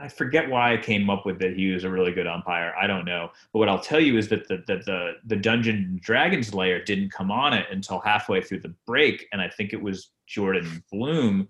I 0.00 0.08
forget 0.08 0.48
why 0.48 0.72
I 0.72 0.76
came 0.76 1.08
up 1.10 1.26
with 1.26 1.38
that 1.40 1.56
he 1.56 1.70
was 1.70 1.84
a 1.84 1.90
really 1.90 2.12
good 2.12 2.26
umpire. 2.26 2.74
I 2.80 2.86
don't 2.86 3.04
know. 3.04 3.30
But 3.52 3.58
what 3.58 3.68
I'll 3.68 3.80
tell 3.80 4.00
you 4.00 4.18
is 4.18 4.28
that 4.28 4.48
the 4.48 4.58
the 4.66 4.76
the, 4.84 5.12
the 5.26 5.36
Dungeon 5.36 6.00
Dragons 6.02 6.54
layer 6.54 6.82
didn't 6.82 7.12
come 7.12 7.30
on 7.30 7.52
it 7.52 7.66
until 7.70 8.00
halfway 8.00 8.40
through 8.40 8.60
the 8.60 8.74
break, 8.86 9.26
and 9.32 9.40
I 9.40 9.48
think 9.48 9.72
it 9.72 9.82
was 9.82 10.10
Jordan 10.26 10.82
Blum 10.92 11.48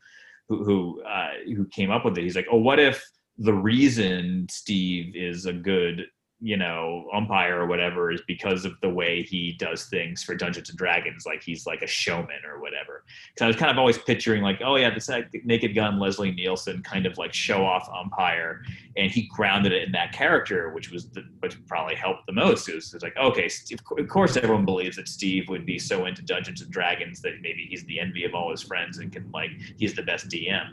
who 0.48 0.64
who 0.64 1.02
uh, 1.02 1.30
who 1.46 1.66
came 1.66 1.90
up 1.90 2.04
with 2.04 2.18
it. 2.18 2.22
He's 2.22 2.36
like, 2.36 2.48
"Oh, 2.50 2.58
what 2.58 2.78
if 2.78 3.04
the 3.38 3.54
reason 3.54 4.46
Steve 4.50 5.14
is 5.16 5.46
a 5.46 5.52
good 5.52 6.06
you 6.44 6.58
know 6.58 7.08
umpire 7.14 7.58
or 7.58 7.66
whatever 7.66 8.12
is 8.12 8.20
because 8.28 8.66
of 8.66 8.78
the 8.82 8.88
way 8.88 9.22
he 9.22 9.52
does 9.58 9.86
things 9.86 10.22
for 10.22 10.34
Dungeons 10.34 10.68
and 10.68 10.76
Dragons, 10.76 11.24
like 11.24 11.42
he's 11.42 11.66
like 11.66 11.80
a 11.80 11.86
showman 11.86 12.44
or 12.46 12.60
whatever. 12.60 13.02
Because 13.32 13.44
I 13.44 13.46
was 13.46 13.56
kind 13.56 13.70
of 13.70 13.78
always 13.78 13.96
picturing 13.96 14.42
like, 14.42 14.60
oh 14.62 14.76
yeah, 14.76 14.92
this 14.92 15.08
Naked 15.42 15.74
Gun 15.74 15.98
Leslie 15.98 16.32
Nielsen 16.32 16.82
kind 16.82 17.06
of 17.06 17.16
like 17.16 17.32
show 17.32 17.64
off 17.64 17.88
umpire, 17.88 18.62
and 18.98 19.10
he 19.10 19.22
grounded 19.34 19.72
it 19.72 19.84
in 19.84 19.92
that 19.92 20.12
character, 20.12 20.68
which 20.74 20.90
was 20.90 21.08
the, 21.08 21.24
which 21.40 21.56
probably 21.66 21.94
helped 21.94 22.26
the 22.26 22.34
most. 22.34 22.68
It 22.68 22.74
was, 22.74 22.88
it 22.88 22.96
was 22.96 23.02
like, 23.02 23.16
okay, 23.16 23.48
Steve, 23.48 23.78
of 23.96 24.08
course 24.08 24.36
everyone 24.36 24.66
believes 24.66 24.96
that 24.96 25.08
Steve 25.08 25.48
would 25.48 25.64
be 25.64 25.78
so 25.78 26.04
into 26.04 26.20
Dungeons 26.20 26.60
and 26.60 26.70
Dragons 26.70 27.22
that 27.22 27.40
maybe 27.40 27.66
he's 27.70 27.84
the 27.84 27.98
envy 27.98 28.24
of 28.24 28.34
all 28.34 28.50
his 28.50 28.62
friends 28.62 28.98
and 28.98 29.10
can 29.10 29.30
like 29.32 29.50
he's 29.78 29.94
the 29.94 30.02
best 30.02 30.28
DM. 30.28 30.72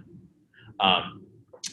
Um, 0.82 1.22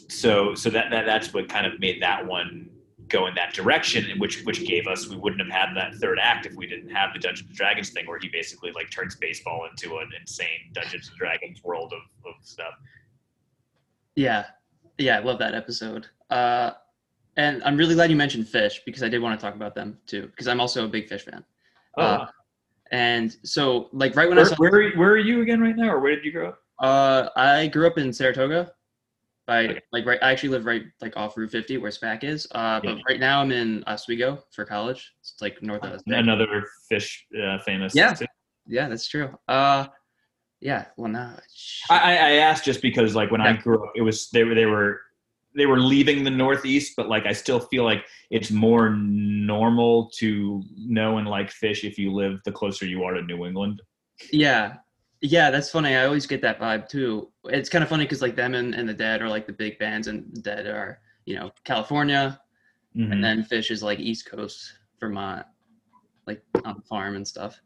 so 0.08 0.54
so 0.54 0.70
that, 0.70 0.92
that 0.92 1.04
that's 1.04 1.34
what 1.34 1.48
kind 1.48 1.66
of 1.66 1.80
made 1.80 2.00
that 2.00 2.24
one 2.24 2.70
go 3.08 3.26
in 3.26 3.34
that 3.34 3.52
direction, 3.54 4.18
which 4.18 4.42
which 4.44 4.66
gave 4.66 4.86
us 4.86 5.08
we 5.08 5.16
wouldn't 5.16 5.40
have 5.40 5.50
had 5.50 5.74
that 5.74 5.94
third 5.96 6.18
act 6.20 6.46
if 6.46 6.54
we 6.54 6.66
didn't 6.66 6.90
have 6.90 7.12
the 7.12 7.18
Dungeons 7.18 7.48
and 7.48 7.56
Dragons 7.56 7.90
thing, 7.90 8.06
where 8.06 8.18
he 8.18 8.28
basically 8.28 8.72
like 8.72 8.90
turns 8.90 9.16
baseball 9.16 9.66
into 9.70 9.98
an 9.98 10.10
insane 10.18 10.70
Dungeons 10.72 11.08
and 11.08 11.18
Dragons 11.18 11.62
world 11.64 11.92
of, 11.92 12.02
of 12.26 12.34
stuff. 12.42 12.74
Yeah, 14.14 14.46
yeah, 14.98 15.16
I 15.16 15.20
love 15.20 15.38
that 15.38 15.54
episode. 15.54 16.06
Uh, 16.30 16.72
and 17.36 17.62
I'm 17.64 17.76
really 17.76 17.94
glad 17.94 18.10
you 18.10 18.16
mentioned 18.16 18.46
Phish 18.46 18.84
because 18.84 19.02
I 19.02 19.08
did 19.08 19.22
want 19.22 19.38
to 19.38 19.44
talk 19.44 19.54
about 19.54 19.74
them 19.74 19.98
too 20.06 20.26
because 20.26 20.48
I'm 20.48 20.60
also 20.60 20.84
a 20.84 20.88
big 20.88 21.08
Phish 21.08 21.22
fan. 21.22 21.44
Oh. 21.96 22.02
Uh, 22.02 22.26
and 22.90 23.36
so, 23.42 23.88
like, 23.92 24.16
right 24.16 24.28
when 24.28 24.36
where, 24.36 24.46
I 24.46 24.48
saw 24.48 24.56
where 24.56 24.90
where 24.92 25.10
are 25.10 25.18
you 25.18 25.42
again 25.42 25.60
right 25.60 25.76
now, 25.76 25.90
or 25.90 26.00
where 26.00 26.14
did 26.14 26.24
you 26.24 26.32
grow 26.32 26.48
up? 26.48 26.62
Uh, 26.78 27.28
I 27.36 27.66
grew 27.66 27.86
up 27.86 27.98
in 27.98 28.12
Saratoga, 28.12 28.72
by 29.48 29.64
okay. 29.64 29.80
like 29.92 30.06
right 30.06 30.18
I 30.22 30.30
actually 30.30 30.50
live 30.50 30.66
right 30.66 30.84
like 31.00 31.16
off 31.16 31.36
Route 31.36 31.50
50 31.50 31.78
where 31.78 31.90
SPAC 31.90 32.22
is. 32.22 32.46
Uh, 32.52 32.80
but 32.84 32.96
yeah. 32.96 33.02
right 33.08 33.18
now 33.18 33.40
I'm 33.40 33.50
in 33.50 33.82
Oswego 33.86 34.44
for 34.52 34.64
college. 34.64 35.14
It's 35.20 35.34
like 35.40 35.60
north 35.62 35.82
of 35.82 36.00
Another 36.06 36.64
Phish 36.92 37.22
uh, 37.42 37.58
famous. 37.64 37.94
Yeah, 37.94 38.14
yeah, 38.66 38.88
that's 38.88 39.08
true. 39.08 39.36
Uh, 39.48 39.86
yeah. 40.60 40.84
Well, 40.96 41.10
now 41.10 41.36
I, 41.90 42.18
I 42.18 42.30
asked 42.32 42.64
just 42.64 42.82
because 42.82 43.16
like 43.16 43.30
when 43.30 43.40
yeah. 43.40 43.48
I 43.48 43.52
grew 43.54 43.82
up, 43.82 43.92
it 43.96 44.02
was 44.02 44.28
they 44.30 44.44
were 44.44 44.54
they 44.54 44.66
were 44.66 45.00
they 45.56 45.66
were 45.66 45.80
leaving 45.80 46.24
the 46.24 46.30
Northeast, 46.30 46.92
but 46.96 47.08
like 47.08 47.24
I 47.24 47.32
still 47.32 47.58
feel 47.58 47.84
like 47.84 48.04
it's 48.30 48.50
more 48.50 48.90
normal 48.90 50.10
to 50.18 50.62
know 50.76 51.16
and 51.16 51.26
like 51.26 51.50
Phish 51.50 51.88
if 51.88 51.98
you 51.98 52.12
live 52.12 52.40
the 52.44 52.52
closer 52.52 52.84
you 52.84 53.02
are 53.04 53.14
to 53.14 53.22
New 53.22 53.46
England. 53.46 53.80
Yeah, 54.30 54.74
yeah, 55.20 55.50
that's 55.50 55.70
funny. 55.70 55.94
I 55.96 56.04
always 56.04 56.26
get 56.26 56.42
that 56.42 56.60
vibe 56.60 56.88
too. 56.88 57.30
It's 57.44 57.68
kind 57.68 57.82
of 57.82 57.90
funny 57.90 58.04
because 58.04 58.22
like 58.22 58.36
them 58.36 58.54
and, 58.54 58.74
and 58.74 58.88
the 58.88 58.94
Dead 58.94 59.22
are 59.22 59.28
like 59.28 59.46
the 59.46 59.52
big 59.52 59.78
bands, 59.78 60.06
and 60.06 60.42
Dead 60.42 60.66
are 60.66 61.00
you 61.24 61.36
know 61.36 61.50
California, 61.64 62.40
mm-hmm. 62.96 63.12
and 63.12 63.22
then 63.22 63.44
Phish 63.44 63.70
is 63.70 63.82
like 63.82 63.98
East 63.98 64.30
Coast, 64.30 64.78
Vermont, 65.00 65.46
like 66.26 66.42
on 66.64 66.76
the 66.76 66.82
farm 66.82 67.16
and 67.16 67.26
stuff. 67.26 67.60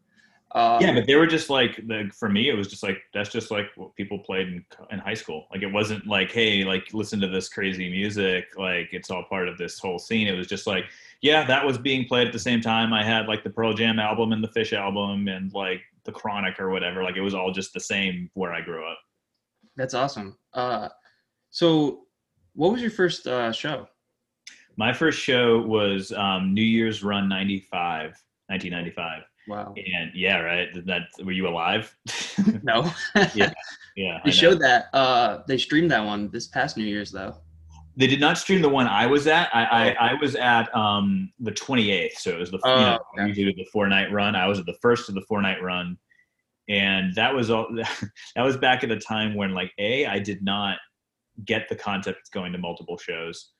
Um, 0.54 0.82
yeah, 0.82 0.92
but 0.92 1.06
they 1.06 1.14
were 1.14 1.26
just 1.26 1.48
like 1.48 1.76
the 1.86 2.10
for 2.14 2.28
me, 2.28 2.50
it 2.50 2.54
was 2.54 2.68
just 2.68 2.82
like 2.82 2.98
that's 3.14 3.30
just 3.30 3.50
like 3.50 3.66
what 3.76 3.94
people 3.96 4.18
played 4.18 4.48
in, 4.48 4.64
in 4.90 4.98
high 4.98 5.14
school. 5.14 5.46
Like 5.50 5.62
it 5.62 5.72
wasn't 5.72 6.06
like, 6.06 6.30
hey, 6.30 6.62
like 6.64 6.92
listen 6.92 7.20
to 7.20 7.28
this 7.28 7.48
crazy 7.48 7.88
music. 7.90 8.46
Like 8.58 8.90
it's 8.92 9.10
all 9.10 9.24
part 9.24 9.48
of 9.48 9.56
this 9.56 9.78
whole 9.78 9.98
scene. 9.98 10.28
It 10.28 10.36
was 10.36 10.46
just 10.46 10.66
like, 10.66 10.84
yeah, 11.22 11.44
that 11.46 11.64
was 11.64 11.78
being 11.78 12.06
played 12.06 12.26
at 12.26 12.34
the 12.34 12.38
same 12.38 12.60
time. 12.60 12.92
I 12.92 13.02
had 13.02 13.28
like 13.28 13.44
the 13.44 13.50
Pearl 13.50 13.72
Jam 13.72 13.98
album 13.98 14.32
and 14.32 14.44
the 14.44 14.48
Phish 14.48 14.74
album, 14.74 15.26
and 15.28 15.52
like 15.54 15.80
the 16.04 16.12
Chronic 16.12 16.60
or 16.60 16.70
whatever. 16.70 17.02
Like 17.02 17.16
it 17.16 17.20
was 17.20 17.34
all 17.34 17.52
just 17.52 17.72
the 17.72 17.80
same 17.80 18.30
where 18.34 18.52
I 18.52 18.60
grew 18.60 18.86
up. 18.86 18.98
That's 19.76 19.94
awesome. 19.94 20.36
Uh, 20.52 20.88
so, 21.50 22.02
what 22.54 22.72
was 22.72 22.82
your 22.82 22.90
first 22.90 23.26
uh, 23.26 23.52
show? 23.52 23.88
My 24.76 24.92
first 24.92 25.18
show 25.18 25.60
was 25.60 26.12
um, 26.12 26.54
New 26.54 26.62
Year's 26.62 27.02
Run 27.02 27.28
95, 27.28 28.10
1995. 28.48 29.22
Wow. 29.48 29.74
And 29.76 30.12
yeah, 30.14 30.38
right. 30.38 30.68
That 30.86 31.08
were 31.24 31.32
you 31.32 31.48
alive? 31.48 31.94
no. 32.62 32.90
yeah. 33.34 33.52
Yeah. 33.96 34.20
They 34.24 34.30
showed 34.30 34.60
that. 34.60 34.86
Uh, 34.92 35.42
they 35.46 35.58
streamed 35.58 35.90
that 35.90 36.04
one 36.04 36.30
this 36.30 36.46
past 36.46 36.76
New 36.76 36.84
Year's 36.84 37.10
though. 37.10 37.36
They 37.96 38.06
did 38.06 38.20
not 38.20 38.38
stream 38.38 38.62
the 38.62 38.68
one 38.68 38.86
I 38.86 39.06
was 39.06 39.26
at. 39.26 39.54
I, 39.54 39.64
I, 39.64 39.90
oh. 39.90 39.96
I 40.00 40.14
was 40.14 40.34
at 40.34 40.74
um, 40.74 41.32
the 41.40 41.52
28th, 41.52 42.14
so 42.14 42.30
it 42.30 42.38
was 42.38 42.50
the 42.50 42.58
oh, 42.64 42.78
you 42.78 42.80
know 42.86 42.98
okay. 43.18 43.28
usually 43.28 43.54
the 43.56 43.66
four 43.72 43.86
night 43.88 44.10
run. 44.10 44.34
I 44.34 44.46
was 44.46 44.58
at 44.58 44.66
the 44.66 44.76
first 44.80 45.08
of 45.08 45.14
the 45.14 45.22
four 45.28 45.42
night 45.42 45.62
run, 45.62 45.98
and 46.68 47.14
that 47.14 47.34
was 47.34 47.50
all. 47.50 47.68
that 47.74 48.42
was 48.42 48.56
back 48.56 48.82
at 48.82 48.88
the 48.88 48.98
time 48.98 49.34
when 49.34 49.52
like 49.52 49.72
a 49.78 50.06
I 50.06 50.18
did 50.18 50.42
not 50.42 50.78
get 51.44 51.68
the 51.68 51.76
concept 51.76 52.18
of 52.18 52.30
going 52.32 52.52
to 52.52 52.58
multiple 52.58 52.96
shows, 52.96 53.50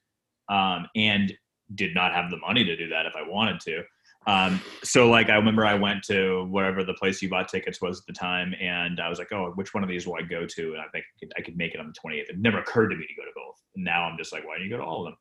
um, 0.48 0.86
and 0.96 1.32
did 1.74 1.94
not 1.94 2.12
have 2.12 2.30
the 2.30 2.38
money 2.38 2.64
to 2.64 2.76
do 2.76 2.88
that 2.88 3.06
if 3.06 3.14
I 3.16 3.22
wanted 3.22 3.60
to. 3.60 3.82
Um, 4.26 4.60
so 4.84 5.10
like 5.10 5.30
I 5.30 5.34
remember 5.34 5.66
I 5.66 5.74
went 5.74 6.04
to 6.04 6.44
whatever 6.44 6.84
the 6.84 6.94
place 6.94 7.20
you 7.22 7.28
bought 7.28 7.48
tickets 7.48 7.80
was 7.80 8.00
at 8.00 8.06
the 8.06 8.12
time, 8.12 8.54
and 8.60 9.00
I 9.00 9.08
was 9.08 9.18
like, 9.18 9.32
oh, 9.32 9.52
which 9.56 9.74
one 9.74 9.82
of 9.82 9.88
these 9.88 10.06
will 10.06 10.14
I 10.14 10.22
go 10.22 10.46
to? 10.46 10.72
And 10.72 10.80
I 10.80 10.86
think 10.92 11.04
I 11.04 11.18
could, 11.18 11.32
I 11.38 11.42
could 11.42 11.56
make 11.56 11.74
it 11.74 11.80
on 11.80 11.86
the 11.86 12.08
28th. 12.10 12.30
It 12.30 12.38
never 12.38 12.58
occurred 12.58 12.88
to 12.88 12.96
me 12.96 13.06
to 13.06 13.14
go 13.14 13.24
to 13.24 13.32
both. 13.34 13.56
Now 13.74 14.04
I'm 14.04 14.16
just 14.16 14.32
like, 14.32 14.46
why 14.46 14.56
don't 14.56 14.64
you 14.64 14.70
go 14.70 14.78
to 14.78 14.84
all 14.84 15.06
of 15.06 15.12
them? 15.12 15.16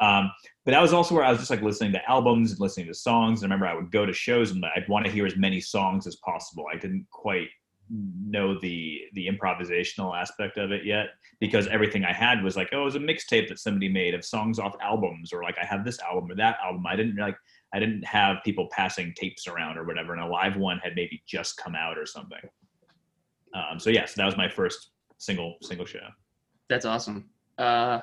Um, 0.00 0.32
but 0.64 0.72
that 0.72 0.82
was 0.82 0.92
also 0.92 1.14
where 1.14 1.24
I 1.24 1.30
was 1.30 1.38
just 1.38 1.50
like 1.50 1.62
listening 1.62 1.92
to 1.92 2.10
albums 2.10 2.50
and 2.50 2.60
listening 2.60 2.86
to 2.88 2.94
songs. 2.94 3.42
And 3.42 3.52
I 3.52 3.54
remember 3.54 3.66
I 3.66 3.74
would 3.74 3.92
go 3.92 4.04
to 4.04 4.12
shows 4.12 4.50
and 4.50 4.64
I'd 4.64 4.88
want 4.88 5.06
to 5.06 5.12
hear 5.12 5.26
as 5.26 5.36
many 5.36 5.60
songs 5.60 6.06
as 6.06 6.16
possible. 6.16 6.64
I 6.72 6.76
didn't 6.76 7.06
quite 7.10 7.48
know 8.26 8.58
the 8.60 9.00
the 9.12 9.28
improvisational 9.28 10.18
aspect 10.18 10.56
of 10.56 10.72
it 10.72 10.84
yet 10.84 11.08
because 11.40 11.66
everything 11.66 12.04
I 12.04 12.12
had 12.12 12.42
was 12.42 12.56
like, 12.56 12.70
oh, 12.72 12.82
it 12.82 12.84
was 12.84 12.94
a 12.94 13.00
mixtape 13.00 13.48
that 13.48 13.58
somebody 13.58 13.88
made 13.88 14.14
of 14.14 14.24
songs 14.24 14.58
off 14.58 14.74
albums, 14.80 15.32
or 15.32 15.42
like 15.42 15.56
I 15.60 15.64
have 15.64 15.84
this 15.84 16.00
album 16.00 16.30
or 16.30 16.36
that 16.36 16.56
album. 16.64 16.86
I 16.86 16.96
didn't 16.96 17.16
like 17.16 17.36
I 17.72 17.78
didn't 17.78 18.04
have 18.04 18.38
people 18.44 18.68
passing 18.70 19.14
tapes 19.16 19.46
around 19.48 19.78
or 19.78 19.84
whatever, 19.84 20.12
and 20.12 20.22
a 20.22 20.26
live 20.26 20.56
one 20.56 20.78
had 20.78 20.94
maybe 20.94 21.22
just 21.26 21.56
come 21.56 21.74
out 21.74 21.98
or 21.98 22.06
something. 22.06 22.40
Um, 23.54 23.78
so 23.78 23.90
yes, 23.90 24.00
yeah, 24.00 24.06
so 24.06 24.12
that 24.18 24.26
was 24.26 24.36
my 24.36 24.48
first 24.48 24.90
single 25.18 25.56
single 25.62 25.86
show. 25.86 26.06
That's 26.68 26.84
awesome. 26.84 27.30
Uh, 27.58 28.00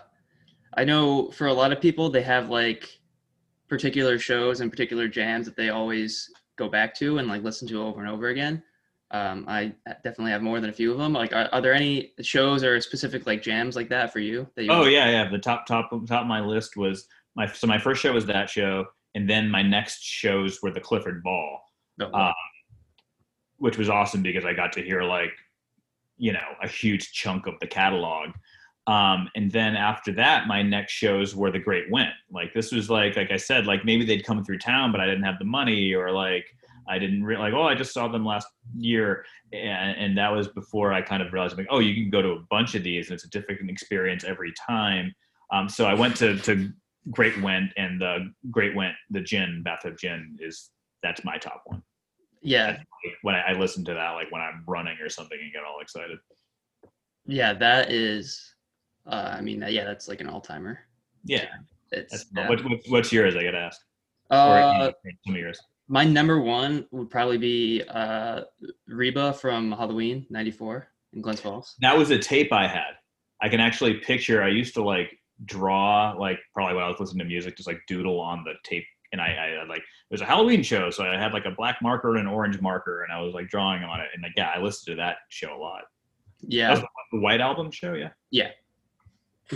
I 0.76 0.84
know 0.84 1.30
for 1.32 1.47
a 1.47 1.53
lot 1.53 1.72
of 1.72 1.82
people, 1.82 2.09
they 2.09 2.22
have 2.22 2.49
like 2.49 2.99
particular 3.67 4.17
shows 4.17 4.61
and 4.61 4.72
particular 4.72 5.07
jams 5.07 5.45
that 5.45 5.55
they 5.55 5.70
always 5.70 6.32
go 6.57 6.67
back 6.67 6.95
to 6.95 7.20
and 7.20 7.28
like 7.28 7.43
listen 7.43 7.67
to 7.70 7.82
over 7.82 8.01
and 8.01 8.09
over 8.09 8.28
again. 8.28 8.63
Um, 9.11 9.45
I 9.47 9.74
definitely 10.03 10.32
have 10.32 10.43
more 10.43 10.59
than 10.59 10.70
a 10.70 10.74
few 10.74 10.91
of 10.91 10.99
them. 10.99 11.13
Like, 11.13 11.34
are, 11.34 11.49
are, 11.51 11.61
there 11.61 11.74
any 11.74 12.13
shows 12.22 12.63
or 12.63 12.80
specific 12.80 13.26
like 13.26 13.41
jams 13.41 13.76
like 13.76 13.89
that 13.89 14.13
for 14.13 14.20
you? 14.20 14.47
That 14.55 14.65
you 14.65 14.72
oh 14.72 14.86
yeah, 14.86 15.09
yeah. 15.09 15.30
The 15.30 15.39
top 15.39 15.65
top 15.65 15.89
top 15.89 16.22
of 16.22 16.28
my 16.28 16.41
list 16.41 16.78
was 16.78 17.07
my 17.36 17.47
so 17.47 17.65
my 17.65 17.80
first 17.80 18.01
show 18.01 18.13
was 18.13 18.26
that 18.28 18.49
show 18.49 18.86
and 19.16 19.30
then 19.30 19.49
my 19.49 19.62
next 19.62 20.03
shows 20.03 20.62
were 20.62 20.72
the 20.72 20.80
Clifford 20.80 21.24
Ball, 21.24 21.60
oh, 22.01 22.14
um, 22.14 22.34
which 23.57 23.78
was 23.78 23.89
awesome 23.89 24.22
because 24.22 24.45
I 24.45 24.53
got 24.53 24.72
to 24.74 24.82
hear 24.82 25.03
like 25.03 25.32
you 26.18 26.34
know 26.34 26.47
a 26.62 26.68
huge 26.68 27.12
chunk 27.14 27.47
of 27.47 27.55
the 27.60 27.68
catalog. 27.68 28.30
Um, 28.88 29.30
and 29.36 29.51
then 29.51 29.76
after 29.76 30.12
that, 30.14 30.47
my 30.47 30.64
next 30.64 30.93
shows 30.93 31.36
were 31.36 31.51
the 31.51 31.60
Great 31.60 31.91
Went. 31.91 32.10
Like 32.32 32.53
this 32.53 32.72
was 32.72 32.89
like 32.89 33.16
like 33.16 33.32
I 33.32 33.38
said, 33.38 33.66
like 33.66 33.86
maybe 33.86 34.05
they'd 34.05 34.26
come 34.26 34.43
through 34.43 34.60
town, 34.60 34.91
but 34.91 35.01
I 35.01 35.05
didn't 35.05 35.24
have 35.24 35.39
the 35.39 35.45
money, 35.45 35.93
or 35.93 36.12
like 36.12 36.45
I 36.88 36.99
didn't 36.99 37.24
re- 37.24 37.38
like 37.38 37.53
oh 37.53 37.64
I 37.64 37.76
just 37.76 37.93
saw 37.93 38.07
them 38.07 38.26
last 38.26 38.47
year, 38.76 39.26
and, 39.53 39.97
and 39.97 40.18
that 40.18 40.32
was 40.32 40.47
before 40.47 40.93
I 40.93 41.01
kind 41.01 41.24
of 41.24 41.34
realized 41.34 41.57
like 41.57 41.68
oh 41.70 41.80
you 41.80 41.93
can 41.95 42.10
go 42.10 42.22
to 42.22 42.30
a 42.32 42.43
bunch 42.49 42.76
of 42.76 42.84
these 42.84 43.07
and 43.07 43.16
it's 43.16 43.26
a 43.26 43.30
different 43.30 43.70
experience 43.70 44.24
every 44.24 44.53
time. 44.53 45.14
Um, 45.51 45.68
so 45.68 45.86
I 45.86 45.93
went 45.93 46.16
to 46.18 46.38
to 46.39 46.72
Great 47.11 47.41
Went 47.41 47.71
and 47.77 47.99
the 47.99 48.31
Great 48.51 48.75
Went, 48.75 48.95
the 49.09 49.21
gin, 49.21 49.63
bathtub 49.63 49.97
gin 49.97 50.37
is 50.39 50.69
that's 51.01 51.23
my 51.23 51.37
top 51.37 51.63
one. 51.65 51.81
Yeah. 52.41 52.77
when 53.21 53.35
I, 53.35 53.49
I 53.49 53.53
listen 53.53 53.83
to 53.85 53.93
that, 53.93 54.11
like 54.11 54.31
when 54.31 54.41
I'm 54.41 54.63
running 54.67 54.97
or 55.01 55.09
something 55.09 55.37
and 55.41 55.51
get 55.51 55.63
all 55.63 55.81
excited. 55.81 56.17
Yeah, 57.25 57.53
that 57.53 57.91
is, 57.91 58.55
uh, 59.05 59.35
I 59.37 59.41
mean, 59.41 59.63
yeah, 59.67 59.85
that's 59.85 60.07
like 60.07 60.21
an 60.21 60.27
all 60.27 60.41
timer. 60.41 60.79
Yeah. 61.23 61.45
It's, 61.91 62.25
yeah. 62.35 62.49
What, 62.49 62.63
what, 62.63 62.79
what's 62.87 63.11
yours? 63.11 63.35
I 63.35 63.43
got 63.43 63.51
to 63.51 63.57
ask. 63.57 63.81
Uh, 64.29 64.91
some 65.25 65.35
of 65.35 65.39
yours. 65.39 65.59
My 65.87 66.03
number 66.03 66.39
one 66.39 66.85
would 66.91 67.09
probably 67.09 67.39
be 67.39 67.83
uh, 67.89 68.43
Reba 68.87 69.33
from 69.33 69.71
Halloween 69.71 70.27
'94 70.29 70.87
in 71.13 71.21
Glens 71.21 71.41
Falls. 71.41 71.75
That 71.81 71.97
was 71.97 72.11
a 72.11 72.19
tape 72.19 72.53
I 72.53 72.67
had. 72.67 72.91
I 73.41 73.49
can 73.49 73.59
actually 73.59 73.95
picture. 73.95 74.43
I 74.43 74.49
used 74.49 74.75
to 74.75 74.83
like 74.83 75.18
draw 75.45 76.13
like 76.17 76.39
probably 76.53 76.75
while 76.75 76.85
I 76.85 76.89
was 76.89 76.99
listening 76.99 77.19
to 77.19 77.25
music, 77.25 77.57
just 77.57 77.67
like 77.67 77.79
doodle 77.87 78.19
on 78.19 78.43
the 78.43 78.53
tape. 78.63 78.85
And 79.11 79.19
I, 79.19 79.59
I 79.61 79.65
like 79.67 79.79
it 79.79 80.11
was 80.11 80.21
a 80.21 80.25
Halloween 80.25 80.61
show, 80.61 80.91
so 80.91 81.03
I 81.03 81.17
had 81.17 81.33
like 81.33 81.45
a 81.45 81.51
black 81.51 81.77
marker 81.81 82.15
and 82.15 82.27
an 82.27 82.33
orange 82.33 82.61
marker, 82.61 83.03
and 83.03 83.11
I 83.11 83.19
was 83.21 83.33
like 83.33 83.49
drawing 83.49 83.83
on 83.83 83.99
it. 83.99 84.07
And 84.13 84.21
like 84.21 84.33
yeah, 84.37 84.51
I 84.55 84.59
listened 84.59 84.95
to 84.95 85.01
that 85.01 85.17
show 85.29 85.55
a 85.55 85.57
lot. 85.57 85.81
Yeah, 86.41 86.79
the 87.11 87.19
White 87.19 87.41
Album 87.41 87.71
show. 87.71 87.93
Yeah. 87.93 88.09
Yeah. 88.31 88.49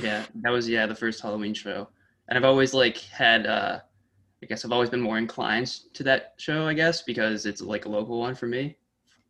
Yeah, 0.01 0.25
that 0.41 0.49
was 0.49 0.67
yeah 0.67 0.88
the 0.88 0.95
first 0.95 1.21
Halloween 1.21 1.53
show, 1.53 1.88
and 2.27 2.38
I've 2.38 2.43
always 2.45 2.73
like 2.73 2.97
had 2.97 3.45
uh, 3.45 3.79
I 4.41 4.45
guess 4.45 4.65
I've 4.65 4.71
always 4.71 4.89
been 4.89 5.01
more 5.01 5.17
inclined 5.17 5.67
to 5.93 6.03
that 6.03 6.34
show, 6.38 6.67
I 6.67 6.73
guess, 6.73 7.01
because 7.03 7.45
it's 7.45 7.61
like 7.61 7.86
a 7.86 7.89
local 7.89 8.19
one 8.19 8.36
for 8.36 8.47
me. 8.47 8.77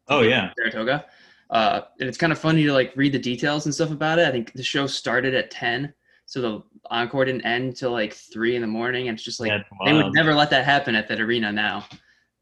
Oh 0.08 0.22
yeah, 0.22 0.52
Saratoga. 0.58 1.06
Uh, 1.50 1.82
and 2.00 2.10
it's 2.10 2.18
kind 2.18 2.32
of 2.32 2.40
funny 2.40 2.64
to 2.64 2.74
like 2.74 2.94
read 2.96 3.12
the 3.12 3.20
details 3.20 3.66
and 3.66 3.76
stuff 3.76 3.92
about 3.92 4.20
it. 4.20 4.28
I 4.28 4.32
think 4.32 4.54
the 4.54 4.64
show 4.64 4.88
started 4.88 5.36
at 5.36 5.52
ten, 5.52 5.94
so 6.26 6.42
the 6.42 6.64
encore 6.90 7.26
didn't 7.26 7.46
end 7.46 7.76
till 7.76 7.92
like 7.92 8.14
three 8.14 8.56
in 8.56 8.62
the 8.62 8.68
morning. 8.68 9.08
And 9.08 9.16
it's 9.16 9.24
just 9.24 9.40
like 9.40 9.52
they 9.86 9.94
would 9.94 10.14
never 10.14 10.34
let 10.34 10.50
that 10.52 10.66
happen 10.66 10.96
at 10.96 11.08
that 11.08 11.20
arena 11.20 11.52
now. 11.52 11.86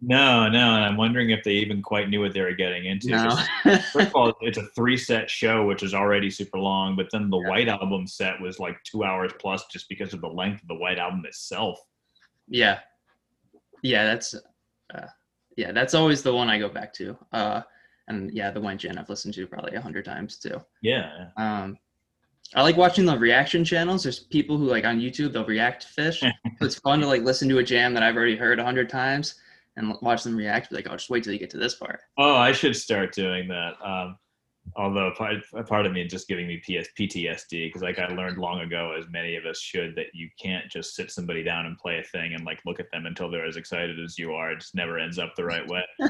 No, 0.03 0.49
no, 0.49 0.75
and 0.75 0.83
I'm 0.83 0.97
wondering 0.97 1.29
if 1.29 1.43
they 1.43 1.51
even 1.51 1.83
quite 1.83 2.09
knew 2.09 2.21
what 2.21 2.33
they 2.33 2.41
were 2.41 2.53
getting 2.53 2.85
into. 2.85 3.09
No. 3.09 3.37
first 3.93 4.07
of 4.07 4.15
all, 4.15 4.33
it's 4.41 4.57
a 4.57 4.65
three 4.75 4.97
set 4.97 5.29
show, 5.29 5.67
which 5.67 5.83
is 5.83 5.93
already 5.93 6.31
super 6.31 6.57
long, 6.57 6.95
but 6.95 7.05
then 7.11 7.29
the 7.29 7.37
yeah. 7.37 7.49
White 7.49 7.67
Album 7.67 8.07
set 8.07 8.41
was 8.41 8.57
like 8.57 8.81
two 8.83 9.03
hours 9.03 9.31
plus 9.39 9.65
just 9.67 9.87
because 9.89 10.13
of 10.13 10.21
the 10.21 10.27
length 10.27 10.63
of 10.63 10.69
the 10.69 10.75
White 10.75 10.97
Album 10.97 11.23
itself. 11.27 11.79
Yeah, 12.47 12.79
yeah, 13.83 14.05
that's 14.05 14.33
uh, 14.33 15.07
yeah, 15.55 15.71
that's 15.71 15.93
always 15.93 16.23
the 16.23 16.33
one 16.33 16.49
I 16.49 16.57
go 16.57 16.69
back 16.69 16.93
to. 16.93 17.15
Uh, 17.31 17.61
and 18.07 18.31
yeah, 18.33 18.49
the 18.49 18.61
White 18.61 18.79
Gin 18.79 18.97
I've 18.97 19.09
listened 19.09 19.35
to 19.35 19.45
probably 19.45 19.75
a 19.75 19.81
hundred 19.81 20.05
times 20.05 20.39
too. 20.39 20.59
Yeah. 20.81 21.27
Um, 21.37 21.77
I 22.55 22.63
like 22.63 22.77
watching 22.77 23.05
the 23.05 23.17
reaction 23.17 23.63
channels. 23.63 24.03
There's 24.03 24.19
people 24.19 24.57
who 24.57 24.65
like 24.65 24.85
on 24.85 24.99
YouTube 24.99 25.31
they'll 25.31 25.45
react 25.45 25.83
to 25.83 26.01
Phish. 26.01 26.19
so 26.59 26.65
it's 26.65 26.79
fun 26.79 26.99
to 26.99 27.07
like 27.07 27.21
listen 27.21 27.47
to 27.49 27.59
a 27.59 27.63
jam 27.63 27.93
that 27.93 28.03
I've 28.03 28.15
already 28.15 28.35
heard 28.35 28.59
a 28.59 28.63
hundred 28.63 28.89
times 28.89 29.35
and 29.77 29.95
watch 30.01 30.23
them 30.23 30.35
react. 30.35 30.69
Be 30.69 30.75
like, 30.75 30.87
oh, 30.89 30.93
just 30.93 31.09
wait 31.09 31.23
till 31.23 31.33
you 31.33 31.39
get 31.39 31.49
to 31.51 31.57
this 31.57 31.75
part. 31.75 32.01
Oh, 32.17 32.35
I 32.35 32.51
should 32.51 32.75
start 32.75 33.13
doing 33.13 33.47
that. 33.47 33.73
Um, 33.83 34.17
although 34.75 35.11
part, 35.17 35.37
part 35.67 35.85
of 35.85 35.93
me 35.93 36.01
is 36.01 36.11
just 36.11 36.27
giving 36.27 36.47
me 36.47 36.57
PS, 36.57 36.89
PTSD 36.99 37.67
because 37.67 37.81
like 37.81 37.99
I 37.99 38.07
learned 38.07 38.37
long 38.37 38.61
ago, 38.61 38.95
as 38.97 39.05
many 39.09 39.37
of 39.37 39.45
us 39.45 39.59
should, 39.59 39.95
that 39.95 40.07
you 40.13 40.29
can't 40.41 40.69
just 40.69 40.93
sit 40.93 41.09
somebody 41.09 41.43
down 41.43 41.65
and 41.65 41.77
play 41.77 41.99
a 41.99 42.03
thing 42.03 42.33
and 42.33 42.45
like 42.45 42.59
look 42.65 42.81
at 42.81 42.91
them 42.91 43.05
until 43.05 43.31
they're 43.31 43.45
as 43.45 43.55
excited 43.55 43.97
as 43.99 44.17
you 44.17 44.33
are. 44.33 44.51
It 44.51 44.59
just 44.59 44.75
never 44.75 44.99
ends 44.99 45.19
up 45.19 45.35
the 45.35 45.45
right 45.45 45.67
way. 45.67 45.83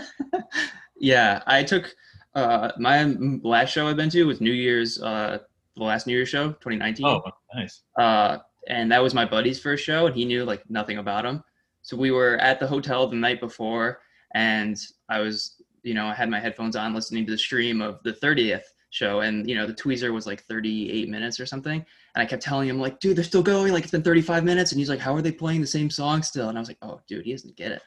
yeah, 0.99 1.43
I 1.45 1.63
took 1.63 1.93
uh, 2.33 2.71
my 2.77 3.15
last 3.43 3.71
show 3.71 3.87
I've 3.87 3.97
been 3.97 4.09
to 4.09 4.23
was 4.23 4.41
New 4.41 4.53
Year's, 4.53 5.01
uh, 5.01 5.39
the 5.75 5.83
last 5.83 6.07
New 6.07 6.13
Year's 6.13 6.29
show, 6.29 6.49
2019. 6.49 7.05
Oh, 7.05 7.21
nice. 7.55 7.83
Uh, 7.97 8.37
and 8.67 8.91
that 8.91 9.01
was 9.01 9.13
my 9.13 9.25
buddy's 9.25 9.59
first 9.59 9.83
show, 9.83 10.05
and 10.05 10.15
he 10.15 10.25
knew 10.25 10.43
like 10.43 10.63
nothing 10.69 10.97
about 10.97 11.25
him. 11.25 11.43
So 11.81 11.97
we 11.97 12.11
were 12.11 12.37
at 12.37 12.59
the 12.59 12.67
hotel 12.67 13.07
the 13.07 13.15
night 13.15 13.39
before, 13.39 14.01
and 14.35 14.77
I 15.09 15.19
was, 15.19 15.61
you 15.83 15.93
know, 15.93 16.05
I 16.05 16.13
had 16.13 16.29
my 16.29 16.39
headphones 16.39 16.75
on 16.75 16.93
listening 16.93 17.25
to 17.25 17.31
the 17.31 17.37
stream 17.37 17.81
of 17.81 17.99
the 18.03 18.13
30th 18.13 18.63
show, 18.91 19.21
and 19.21 19.49
you 19.49 19.55
know, 19.55 19.65
the 19.65 19.73
tweezer 19.73 20.13
was 20.13 20.27
like 20.27 20.43
38 20.43 21.09
minutes 21.09 21.39
or 21.39 21.45
something, 21.45 21.83
and 22.15 22.21
I 22.21 22.25
kept 22.25 22.43
telling 22.43 22.69
him 22.69 22.79
like, 22.79 22.99
dude, 22.99 23.17
they're 23.17 23.23
still 23.23 23.43
going, 23.43 23.73
like 23.73 23.83
it's 23.83 23.91
been 23.91 24.03
35 24.03 24.43
minutes, 24.43 24.71
and 24.71 24.79
he's 24.79 24.89
like, 24.89 24.99
how 24.99 25.15
are 25.15 25.21
they 25.21 25.31
playing 25.31 25.61
the 25.61 25.67
same 25.67 25.89
song 25.89 26.21
still? 26.21 26.49
And 26.49 26.57
I 26.57 26.61
was 26.61 26.67
like, 26.67 26.77
oh, 26.81 27.01
dude, 27.07 27.25
he 27.25 27.31
doesn't 27.31 27.57
get 27.57 27.71
it. 27.71 27.81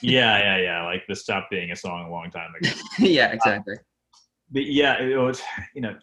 yeah, 0.00 0.38
yeah, 0.56 0.56
yeah. 0.58 0.84
Like 0.84 1.02
the 1.06 1.16
stop 1.16 1.48
being 1.50 1.70
a 1.70 1.76
song 1.76 2.06
a 2.06 2.10
long 2.10 2.30
time 2.30 2.50
ago. 2.60 2.70
yeah, 2.98 3.30
exactly. 3.32 3.76
but 4.50 4.64
yeah, 4.64 5.02
it 5.02 5.16
was, 5.16 5.42
you 5.74 5.82
know, 5.82 5.94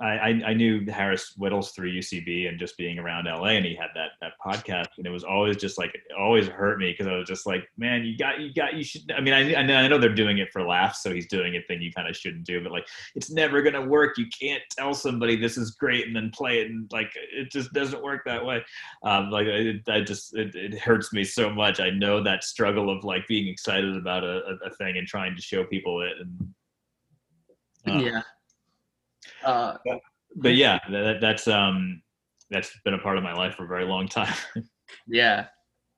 I, 0.00 0.40
I 0.44 0.54
knew 0.54 0.84
Harris 0.90 1.34
Wittels 1.38 1.72
through 1.72 1.92
UCB 1.92 2.48
and 2.48 2.58
just 2.58 2.76
being 2.76 2.98
around 2.98 3.26
LA, 3.26 3.50
and 3.50 3.64
he 3.64 3.74
had 3.74 3.88
that 3.94 4.10
that 4.20 4.32
podcast, 4.44 4.98
and 4.98 5.06
it 5.06 5.10
was 5.10 5.24
always 5.24 5.56
just 5.56 5.78
like 5.78 5.94
it 5.94 6.02
always 6.18 6.48
hurt 6.48 6.78
me 6.78 6.90
because 6.90 7.06
I 7.06 7.16
was 7.16 7.28
just 7.28 7.46
like, 7.46 7.68
man, 7.76 8.04
you 8.04 8.16
got 8.16 8.40
you 8.40 8.52
got 8.52 8.74
you 8.74 8.82
should. 8.82 9.10
I 9.16 9.20
mean, 9.20 9.32
I 9.32 9.54
I 9.54 9.62
know, 9.62 9.76
I 9.76 9.88
know 9.88 9.98
they're 9.98 10.14
doing 10.14 10.38
it 10.38 10.52
for 10.52 10.66
laughs, 10.66 11.02
so 11.02 11.12
he's 11.12 11.28
doing 11.28 11.56
a 11.56 11.62
thing 11.62 11.80
you 11.80 11.92
kind 11.92 12.08
of 12.08 12.16
shouldn't 12.16 12.44
do, 12.44 12.62
but 12.62 12.72
like 12.72 12.86
it's 13.14 13.30
never 13.30 13.62
gonna 13.62 13.86
work. 13.86 14.18
You 14.18 14.26
can't 14.38 14.62
tell 14.70 14.92
somebody 14.92 15.36
this 15.36 15.56
is 15.56 15.72
great 15.72 16.06
and 16.06 16.16
then 16.16 16.30
play 16.34 16.60
it, 16.60 16.70
and 16.70 16.90
like 16.92 17.12
it 17.14 17.52
just 17.52 17.72
doesn't 17.72 18.02
work 18.02 18.22
that 18.26 18.44
way. 18.44 18.64
Um, 19.04 19.30
like 19.30 19.46
I 19.88 20.00
just 20.00 20.36
it, 20.36 20.54
it 20.54 20.78
hurts 20.78 21.12
me 21.12 21.22
so 21.22 21.48
much. 21.48 21.80
I 21.80 21.90
know 21.90 22.22
that 22.22 22.44
struggle 22.44 22.90
of 22.90 23.04
like 23.04 23.26
being 23.28 23.48
excited 23.48 23.96
about 23.96 24.24
a, 24.24 24.56
a 24.64 24.70
thing 24.70 24.96
and 24.98 25.06
trying 25.06 25.36
to 25.36 25.42
show 25.42 25.64
people 25.64 26.02
it, 26.02 26.14
and 26.20 26.54
uh, 27.88 28.04
yeah 28.04 28.22
uh, 29.46 29.76
but, 29.84 29.98
but, 30.36 30.54
yeah, 30.54 30.78
that, 30.90 31.18
that's 31.20 31.48
um, 31.48 32.02
that's 32.50 32.72
been 32.84 32.94
a 32.94 32.98
part 32.98 33.16
of 33.16 33.24
my 33.24 33.32
life 33.32 33.54
for 33.54 33.64
a 33.64 33.68
very 33.68 33.84
long 33.84 34.08
time. 34.08 34.34
yeah, 35.06 35.46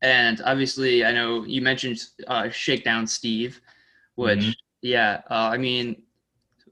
and 0.03 0.41
obviously, 0.45 1.05
I 1.05 1.13
know 1.13 1.45
you 1.45 1.63
mentioned 1.63 2.01
uh, 2.27 2.49
Shakedown 2.51 3.07
Steve, 3.07 3.61
which 4.15 4.39
mm-hmm. 4.39 4.51
yeah, 4.83 5.23
uh, 5.31 5.51
I 5.53 5.57
mean, 5.57 6.03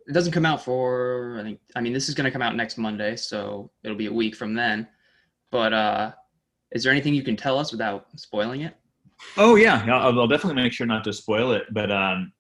it 0.07 0.13
doesn't 0.13 0.33
come 0.33 0.47
out 0.47 0.63
for 0.63 1.37
I 1.41 1.43
think 1.43 1.61
I 1.75 1.81
mean 1.81 1.93
this 1.93 2.09
is 2.09 2.15
going 2.15 2.27
to 2.27 2.31
come 2.31 2.43
out 2.43 2.57
next 2.57 2.79
Monday, 2.79 3.17
so 3.17 3.71
it'll 3.83 3.97
be 3.97 4.07
a 4.07 4.13
week 4.13 4.37
from 4.37 4.55
then. 4.55 4.87
But 5.51 5.73
uh, 5.73 6.13
is 6.73 6.83
there 6.83 6.93
anything 6.93 7.15
you 7.15 7.23
can 7.23 7.37
tell 7.37 7.59
us 7.59 7.73
without 7.73 8.07
spoiling 8.17 8.63
it? 8.63 8.77
Oh 9.37 9.57
yeah, 9.57 9.85
I'll, 9.87 10.21
I'll 10.21 10.29
definitely 10.29 10.63
make 10.63 10.73
sure 10.73 10.87
not 10.87 11.05
to 11.05 11.13
spoil 11.13 11.53
it. 11.53 11.65
But 11.73 11.91
um, 11.91 12.33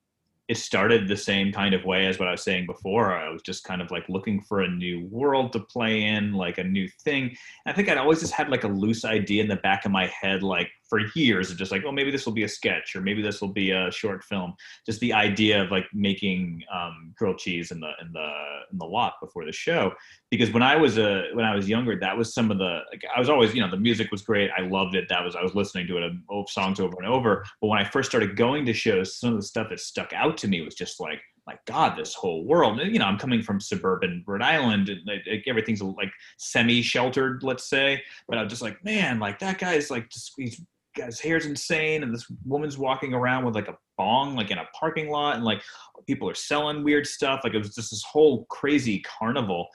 it 0.48 0.56
started 0.56 1.08
the 1.08 1.16
same 1.16 1.52
kind 1.52 1.74
of 1.74 1.84
way 1.84 2.06
as 2.06 2.18
what 2.18 2.28
I 2.28 2.32
was 2.32 2.42
saying 2.42 2.66
before. 2.66 3.16
I 3.16 3.28
was 3.30 3.42
just 3.42 3.64
kind 3.64 3.82
of 3.82 3.90
like 3.90 4.08
looking 4.08 4.40
for 4.40 4.60
a 4.60 4.68
new 4.68 5.06
world 5.06 5.52
to 5.54 5.60
play 5.60 6.04
in, 6.04 6.34
like 6.34 6.58
a 6.58 6.64
new 6.64 6.88
thing. 7.04 7.24
And 7.24 7.36
I 7.66 7.72
think 7.72 7.88
I'd 7.88 7.98
always 7.98 8.20
just 8.20 8.32
had 8.32 8.48
like 8.48 8.62
a 8.62 8.68
loose 8.68 9.04
idea 9.04 9.42
in 9.42 9.48
the 9.48 9.56
back 9.56 9.84
of 9.84 9.90
my 9.90 10.06
head, 10.06 10.44
like 10.44 10.70
for 10.88 11.00
years 11.14 11.50
of 11.50 11.56
just 11.56 11.72
like, 11.72 11.82
oh, 11.84 11.92
maybe 11.92 12.10
this 12.10 12.26
will 12.26 12.32
be 12.32 12.44
a 12.44 12.48
sketch 12.48 12.94
or 12.94 13.00
maybe 13.00 13.22
this 13.22 13.40
will 13.40 13.52
be 13.52 13.70
a 13.70 13.90
short 13.90 14.22
film. 14.24 14.54
Just 14.84 15.00
the 15.00 15.12
idea 15.12 15.62
of 15.62 15.70
like 15.70 15.86
making 15.92 16.62
um, 16.72 17.12
grilled 17.16 17.38
cheese 17.38 17.70
in 17.70 17.80
the 17.80 17.90
in 18.00 18.12
the 18.12 18.30
in 18.72 18.78
the 18.78 18.84
lot 18.84 19.14
before 19.20 19.44
the 19.44 19.52
show. 19.52 19.92
Because 20.30 20.50
when 20.52 20.62
I 20.62 20.76
was 20.76 20.98
a 20.98 21.28
when 21.32 21.44
I 21.44 21.54
was 21.54 21.68
younger, 21.68 21.98
that 22.00 22.16
was 22.16 22.34
some 22.34 22.50
of 22.50 22.58
the 22.58 22.80
like 22.90 23.02
I 23.14 23.18
was 23.18 23.28
always 23.28 23.54
you 23.54 23.60
know 23.60 23.70
the 23.70 23.76
music 23.76 24.10
was 24.10 24.22
great. 24.22 24.50
I 24.56 24.62
loved 24.62 24.94
it. 24.94 25.08
That 25.08 25.24
was 25.24 25.36
I 25.36 25.42
was 25.42 25.54
listening 25.54 25.86
to 25.88 25.98
it 25.98 26.12
uh, 26.30 26.42
songs 26.48 26.80
over 26.80 26.94
and 26.98 27.06
over. 27.06 27.44
But 27.60 27.68
when 27.68 27.78
I 27.78 27.84
first 27.84 28.08
started 28.08 28.36
going 28.36 28.66
to 28.66 28.72
shows, 28.72 29.16
some 29.18 29.30
of 29.30 29.36
the 29.36 29.46
stuff 29.46 29.68
that 29.70 29.80
stuck 29.80 30.12
out 30.12 30.36
to 30.38 30.48
me 30.48 30.62
was 30.62 30.74
just 30.74 31.00
like 31.00 31.20
my 31.46 31.56
God, 31.66 31.96
this 31.96 32.14
whole 32.14 32.44
world. 32.44 32.80
You 32.80 32.98
know, 32.98 33.04
I'm 33.04 33.18
coming 33.18 33.40
from 33.40 33.60
suburban 33.60 34.24
Rhode 34.26 34.42
Island, 34.42 34.88
and 34.88 35.00
like, 35.06 35.44
everything's 35.46 35.80
like 35.80 36.10
semi-sheltered, 36.38 37.42
let's 37.44 37.68
say. 37.70 38.02
But 38.28 38.38
I'm 38.38 38.48
just 38.48 38.62
like, 38.62 38.84
man, 38.84 39.20
like 39.20 39.38
that 39.38 39.58
guy's 39.58 39.90
like 39.90 40.10
just 40.10 40.32
he's 40.36 40.60
his 40.96 41.20
hair's 41.20 41.46
insane 41.46 42.02
and 42.02 42.12
this 42.12 42.26
woman's 42.44 42.78
walking 42.78 43.14
around 43.14 43.44
with 43.44 43.54
like 43.54 43.68
a 43.68 43.76
bong 43.98 44.34
like 44.34 44.50
in 44.50 44.58
a 44.58 44.64
parking 44.78 45.08
lot 45.08 45.36
and 45.36 45.44
like 45.44 45.62
people 46.06 46.28
are 46.28 46.34
selling 46.34 46.82
weird 46.82 47.06
stuff. 47.06 47.40
Like 47.44 47.54
it 47.54 47.58
was 47.58 47.74
just 47.74 47.90
this 47.90 48.04
whole 48.04 48.44
crazy 48.46 49.00
carnival. 49.00 49.68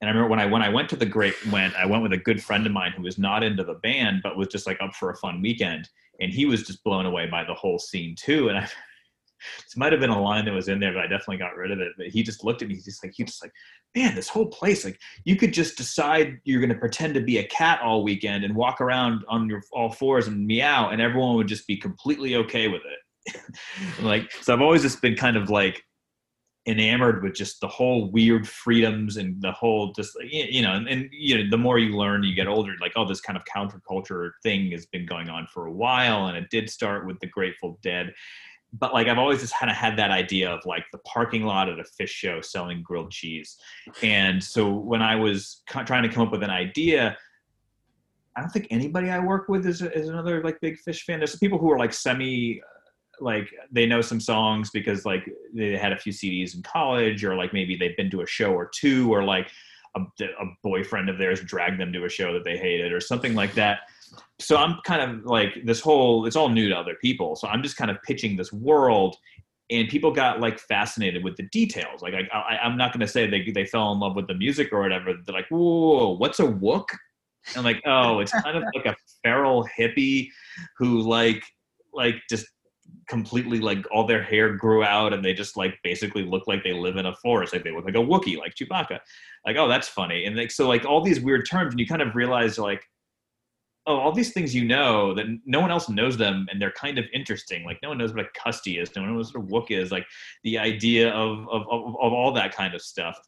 And 0.00 0.08
i 0.08 0.12
remember 0.12 0.30
when 0.30 0.40
i 0.40 0.46
when 0.46 0.62
i 0.62 0.68
went 0.68 0.88
to 0.90 0.96
the 0.96 1.06
great 1.06 1.34
went 1.46 1.74
i 1.74 1.84
went 1.84 2.02
with 2.02 2.12
a 2.12 2.18
good 2.18 2.42
friend 2.42 2.64
of 2.66 2.72
mine 2.72 2.92
who 2.96 3.02
was 3.02 3.18
not 3.18 3.42
into 3.42 3.64
the 3.64 3.74
band 3.74 4.20
but 4.22 4.36
was 4.36 4.46
just 4.46 4.64
like 4.64 4.78
up 4.80 4.94
for 4.94 5.10
a 5.10 5.16
fun 5.16 5.42
weekend. 5.42 5.88
And 6.20 6.32
he 6.32 6.46
was 6.46 6.64
just 6.64 6.82
blown 6.84 7.06
away 7.06 7.26
by 7.26 7.44
the 7.44 7.54
whole 7.54 7.78
scene 7.78 8.14
too. 8.16 8.48
And 8.48 8.58
i 8.58 8.68
this 9.64 9.76
might 9.76 9.92
have 9.92 10.00
been 10.00 10.10
a 10.10 10.20
line 10.20 10.44
that 10.44 10.54
was 10.54 10.68
in 10.68 10.80
there, 10.80 10.92
but 10.92 11.02
I 11.02 11.06
definitely 11.06 11.38
got 11.38 11.56
rid 11.56 11.70
of 11.70 11.80
it. 11.80 11.92
But 11.96 12.08
he 12.08 12.22
just 12.22 12.44
looked 12.44 12.62
at 12.62 12.68
me. 12.68 12.74
He's 12.74 12.84
just 12.84 13.04
like, 13.04 13.12
he 13.16 13.24
just 13.24 13.42
like, 13.42 13.52
man, 13.94 14.14
this 14.14 14.28
whole 14.28 14.46
place, 14.46 14.84
like, 14.84 14.98
you 15.24 15.36
could 15.36 15.52
just 15.52 15.76
decide 15.76 16.38
you're 16.44 16.60
going 16.60 16.72
to 16.72 16.78
pretend 16.78 17.14
to 17.14 17.20
be 17.20 17.38
a 17.38 17.46
cat 17.48 17.80
all 17.82 18.02
weekend 18.02 18.44
and 18.44 18.54
walk 18.54 18.80
around 18.80 19.24
on 19.28 19.48
your 19.48 19.62
all 19.72 19.90
fours 19.90 20.26
and 20.28 20.46
meow, 20.46 20.90
and 20.90 21.00
everyone 21.00 21.36
would 21.36 21.48
just 21.48 21.66
be 21.66 21.76
completely 21.76 22.36
okay 22.36 22.68
with 22.68 22.82
it. 22.82 23.54
like, 24.02 24.30
so 24.40 24.54
I've 24.54 24.62
always 24.62 24.82
just 24.82 25.02
been 25.02 25.16
kind 25.16 25.36
of 25.36 25.50
like 25.50 25.82
enamored 26.68 27.22
with 27.22 27.34
just 27.34 27.60
the 27.60 27.68
whole 27.68 28.10
weird 28.10 28.46
freedoms 28.46 29.16
and 29.16 29.40
the 29.40 29.50
whole 29.52 29.92
just 29.92 30.14
you 30.22 30.60
know 30.60 30.74
and, 30.74 30.86
and, 30.86 31.08
you 31.10 31.38
know 31.38 31.50
the 31.50 31.56
more 31.56 31.78
you 31.78 31.96
learn 31.96 32.22
you 32.22 32.34
get 32.34 32.46
older 32.46 32.74
like 32.78 32.92
oh 32.94 33.08
this 33.08 33.22
kind 33.22 33.38
of 33.38 33.42
counterculture 33.44 34.32
thing 34.42 34.70
has 34.70 34.84
been 34.86 35.06
going 35.06 35.30
on 35.30 35.46
for 35.46 35.66
a 35.66 35.72
while 35.72 36.26
and 36.26 36.36
it 36.36 36.44
did 36.50 36.68
start 36.68 37.06
with 37.06 37.18
the 37.20 37.26
grateful 37.26 37.78
dead 37.82 38.12
but 38.72 38.92
like 38.92 39.08
I've 39.08 39.18
always 39.18 39.40
just 39.40 39.54
kind 39.54 39.70
of 39.70 39.76
had 39.76 39.96
that 39.96 40.10
idea 40.10 40.50
of 40.50 40.64
like 40.66 40.84
the 40.92 40.98
parking 40.98 41.44
lot 41.44 41.68
at 41.68 41.78
a 41.78 41.84
Phish 41.84 42.08
show 42.08 42.40
selling 42.40 42.82
grilled 42.82 43.10
cheese. 43.10 43.56
And 44.02 44.42
so 44.42 44.70
when 44.70 45.02
I 45.02 45.16
was 45.16 45.62
trying 45.66 46.02
to 46.02 46.08
come 46.08 46.26
up 46.26 46.32
with 46.32 46.42
an 46.42 46.50
idea, 46.50 47.16
I 48.36 48.40
don't 48.40 48.50
think 48.50 48.68
anybody 48.70 49.10
I 49.10 49.18
work 49.18 49.48
with 49.48 49.66
is, 49.66 49.82
is 49.82 50.08
another 50.08 50.42
like 50.42 50.60
big 50.60 50.76
Phish 50.86 51.02
fan. 51.02 51.18
There's 51.18 51.36
people 51.36 51.58
who 51.58 51.72
are 51.72 51.78
like 51.78 51.92
semi, 51.92 52.60
uh, 52.60 53.24
like 53.24 53.48
they 53.72 53.86
know 53.86 54.00
some 54.00 54.20
songs 54.20 54.70
because 54.70 55.04
like 55.04 55.28
they 55.52 55.76
had 55.76 55.92
a 55.92 55.98
few 55.98 56.12
CDs 56.12 56.54
in 56.54 56.62
college, 56.62 57.24
or 57.24 57.34
like 57.34 57.52
maybe 57.52 57.74
they've 57.74 57.96
been 57.96 58.10
to 58.10 58.20
a 58.20 58.26
show 58.26 58.52
or 58.52 58.70
two, 58.72 59.12
or 59.12 59.24
like 59.24 59.50
a, 59.96 60.00
a 60.00 60.44
boyfriend 60.62 61.08
of 61.08 61.18
theirs 61.18 61.40
dragged 61.40 61.80
them 61.80 61.92
to 61.92 62.04
a 62.04 62.08
show 62.08 62.32
that 62.32 62.44
they 62.44 62.56
hated, 62.56 62.92
or 62.92 63.00
something 63.00 63.34
like 63.34 63.54
that 63.54 63.80
so 64.40 64.56
I'm 64.56 64.78
kind 64.84 65.02
of 65.02 65.24
like 65.24 65.64
this 65.64 65.80
whole 65.80 66.26
it's 66.26 66.36
all 66.36 66.48
new 66.48 66.68
to 66.68 66.76
other 66.76 66.94
people. 67.00 67.36
So 67.36 67.48
I'm 67.48 67.62
just 67.62 67.76
kind 67.76 67.90
of 67.90 67.98
pitching 68.02 68.36
this 68.36 68.52
world 68.52 69.16
and 69.70 69.88
people 69.88 70.10
got 70.10 70.40
like 70.40 70.58
fascinated 70.58 71.22
with 71.22 71.36
the 71.36 71.44
details. 71.52 72.00
Like 72.00 72.14
I, 72.14 72.58
am 72.62 72.76
not 72.76 72.92
going 72.92 73.00
to 73.00 73.08
say 73.08 73.26
they 73.26 73.50
they 73.50 73.66
fell 73.66 73.92
in 73.92 74.00
love 74.00 74.16
with 74.16 74.26
the 74.26 74.34
music 74.34 74.72
or 74.72 74.80
whatever. 74.80 75.12
They're 75.24 75.34
like, 75.34 75.48
whoa, 75.48 76.16
what's 76.16 76.40
a 76.40 76.44
wook? 76.44 76.86
And 77.54 77.64
like, 77.64 77.82
oh, 77.86 78.20
it's 78.20 78.32
kind 78.32 78.56
of 78.56 78.64
like 78.74 78.86
a 78.86 78.96
feral 79.22 79.66
hippie 79.78 80.28
who 80.78 81.00
like 81.00 81.42
like 81.92 82.16
just 82.30 82.46
completely 83.08 83.58
like 83.58 83.84
all 83.90 84.06
their 84.06 84.22
hair 84.22 84.54
grew 84.54 84.82
out 84.82 85.12
and 85.12 85.24
they 85.24 85.32
just 85.32 85.56
like 85.56 85.74
basically 85.82 86.22
look 86.22 86.46
like 86.46 86.62
they 86.62 86.72
live 86.72 86.96
in 86.96 87.06
a 87.06 87.14
forest 87.16 87.52
like 87.52 87.64
they 87.64 87.70
look 87.70 87.84
like 87.84 87.94
a 87.94 87.98
Wookiee 87.98 88.38
like 88.38 88.54
Chewbacca 88.54 88.98
like 89.46 89.56
oh 89.56 89.68
that's 89.68 89.88
funny 89.88 90.24
and 90.24 90.36
like 90.36 90.50
so 90.50 90.68
like 90.68 90.84
all 90.84 91.02
these 91.02 91.20
weird 91.20 91.48
terms 91.48 91.72
and 91.72 91.80
you 91.80 91.86
kind 91.86 92.02
of 92.02 92.14
realize 92.14 92.58
like 92.58 92.82
oh 93.88 93.96
all 93.96 94.12
these 94.12 94.32
things 94.32 94.54
you 94.54 94.64
know 94.64 95.14
that 95.14 95.26
no 95.44 95.60
one 95.60 95.70
else 95.70 95.88
knows 95.88 96.16
them 96.16 96.46
and 96.50 96.60
they're 96.60 96.70
kind 96.72 96.98
of 96.98 97.06
interesting. 97.12 97.64
Like 97.64 97.78
no 97.82 97.88
one 97.88 97.98
knows 97.98 98.14
what 98.14 98.24
a 98.24 98.28
custy 98.38 98.78
is. 98.78 98.94
No 98.94 99.02
one 99.02 99.16
knows 99.16 99.34
what 99.34 99.42
a 99.42 99.46
wook 99.46 99.70
is. 99.70 99.90
Like 99.90 100.06
the 100.44 100.58
idea 100.58 101.10
of 101.10 101.48
of, 101.48 101.62
of, 101.70 101.96
of 102.00 102.12
all 102.12 102.32
that 102.32 102.54
kind 102.54 102.74
of 102.74 102.82
stuff. 102.82 103.18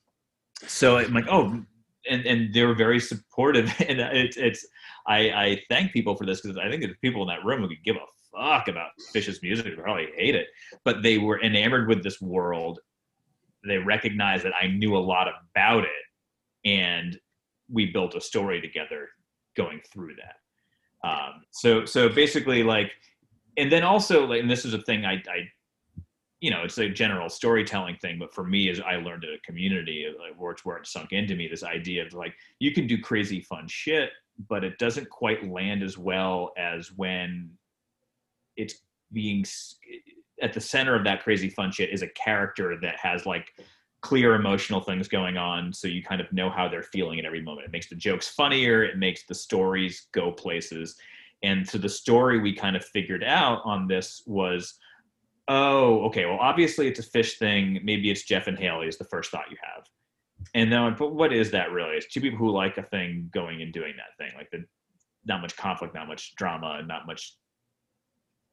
So 0.66 0.98
i'm 0.98 1.12
like 1.12 1.26
oh 1.28 1.61
and 2.08 2.26
and 2.26 2.54
they 2.54 2.64
were 2.64 2.74
very 2.74 3.00
supportive. 3.00 3.72
And 3.88 4.00
it's 4.00 4.36
it's 4.36 4.66
i 5.06 5.18
i 5.30 5.62
thank 5.68 5.92
people 5.92 6.14
for 6.14 6.26
this 6.26 6.42
because 6.42 6.58
i 6.58 6.68
think 6.68 6.82
there's 6.82 6.96
people 7.02 7.22
in 7.22 7.28
that 7.28 7.44
room 7.44 7.62
who 7.62 7.68
could 7.68 7.82
give 7.84 7.96
a 7.96 8.06
fuck 8.32 8.68
about 8.68 8.90
Phish's 9.12 9.42
music. 9.42 9.64
They 9.64 9.82
probably 9.82 10.08
hate 10.16 10.34
it, 10.34 10.48
but 10.84 11.02
they 11.02 11.18
were 11.18 11.42
enamored 11.42 11.88
with 11.88 12.02
this 12.02 12.20
world. 12.20 12.78
They 13.66 13.78
recognized 13.78 14.44
that 14.44 14.52
I 14.54 14.68
knew 14.68 14.96
a 14.96 14.98
lot 14.98 15.28
about 15.28 15.84
it, 15.84 16.68
and 16.68 17.18
we 17.68 17.86
built 17.86 18.14
a 18.14 18.20
story 18.20 18.61
together 18.61 19.08
going 19.56 19.80
through 19.92 20.14
that. 20.16 20.36
Um, 21.05 21.44
so 21.51 21.84
so 21.84 22.09
basically, 22.09 22.62
like, 22.62 22.92
and 23.57 23.70
then 23.70 23.82
also, 23.82 24.26
like, 24.26 24.40
and 24.40 24.51
this 24.51 24.64
is 24.64 24.74
a 24.74 24.82
thing 24.82 25.05
I, 25.05 25.14
I 25.14 25.48
you 26.40 26.51
know, 26.51 26.62
it's 26.62 26.78
a 26.78 26.88
general 26.88 27.28
storytelling 27.28 27.96
thing, 27.96 28.18
but 28.18 28.34
for 28.34 28.44
me, 28.44 28.70
as 28.70 28.80
I 28.80 28.96
learned 28.96 29.24
at 29.24 29.30
a 29.30 29.38
community, 29.44 30.07
like, 30.18 30.40
where 30.40 30.53
it's 30.53 30.64
where 30.64 30.78
it 30.78 30.86
sunk 30.86 31.12
into 31.12 31.36
me, 31.36 31.48
this 31.48 31.62
idea 31.62 32.07
of 32.07 32.12
like 32.14 32.34
you 32.59 32.72
can 32.72 32.86
do 32.86 33.01
crazy 33.01 33.40
fun 33.40 33.66
shit, 33.68 34.11
but 34.48 34.64
it 34.64 34.78
doesn't 34.78 35.11
quite 35.11 35.51
land 35.51 35.82
as 35.82 35.98
well 35.98 36.53
as 36.57 36.92
when 36.92 37.51
it's 38.57 38.74
being 39.12 39.44
at 40.42 40.53
the 40.53 40.61
center 40.61 40.94
of 40.94 41.05
that 41.05 41.22
crazy 41.22 41.51
fun 41.51 41.70
shit 41.70 41.90
is 41.90 42.03
a 42.03 42.09
character 42.09 42.78
that 42.80 42.96
has 42.96 43.26
like 43.26 43.53
clear 44.03 44.34
emotional 44.34 44.80
things 44.80 45.09
going 45.09 45.36
on 45.36 45.72
so 45.72 45.86
you 45.86 46.03
kind 46.03 46.20
of 46.20 46.32
know 46.32 46.48
how 46.48 46.68
they're 46.68 46.82
feeling 46.82 47.18
at 47.18 47.26
every 47.26 47.42
moment. 47.42 47.66
It 47.66 47.72
makes 47.72 47.88
the 47.88 47.94
jokes 47.94 48.28
funnier 48.28 48.82
it 48.82 48.98
makes 48.98 49.24
the 49.24 49.34
stories 49.34 50.07
go 50.12 50.32
places. 50.32 50.96
And 51.42 51.68
so 51.68 51.78
the 51.78 51.88
story 51.88 52.38
we 52.38 52.55
kind 52.55 52.76
of 52.76 52.84
figured 52.84 53.24
out 53.24 53.61
on 53.64 53.86
this 53.86 54.22
was 54.26 54.74
oh 55.48 56.05
okay 56.07 56.24
well 56.26 56.38
obviously 56.40 56.86
it's 56.86 57.01
a 57.01 57.03
Phish 57.03 57.36
thing 57.36 57.80
maybe 57.82 58.11
it's 58.11 58.22
jeff 58.22 58.46
and 58.46 58.59
haley 58.59 58.86
is 58.86 58.98
the 58.98 59.05
first 59.05 59.30
thought 59.30 59.51
you 59.51 59.57
have. 59.62 59.84
And 60.55 60.72
then 60.72 60.96
but 60.98 61.14
what 61.14 61.32
is 61.32 61.51
that 61.51 61.70
really? 61.70 61.96
It's 61.96 62.07
two 62.07 62.20
people 62.22 62.38
who 62.38 62.51
like 62.51 62.78
a 62.78 62.82
thing 62.82 63.28
going 63.34 63.61
and 63.61 63.72
doing 63.72 63.94
that 63.96 64.16
thing 64.16 64.32
like 64.36 64.51
the 64.51 64.64
not 65.26 65.42
much 65.42 65.57
conflict 65.57 65.94
not 65.94 66.09
much 66.09 66.34
drama 66.36 66.76
and 66.78 66.88
not 66.88 67.07
much. 67.07 67.36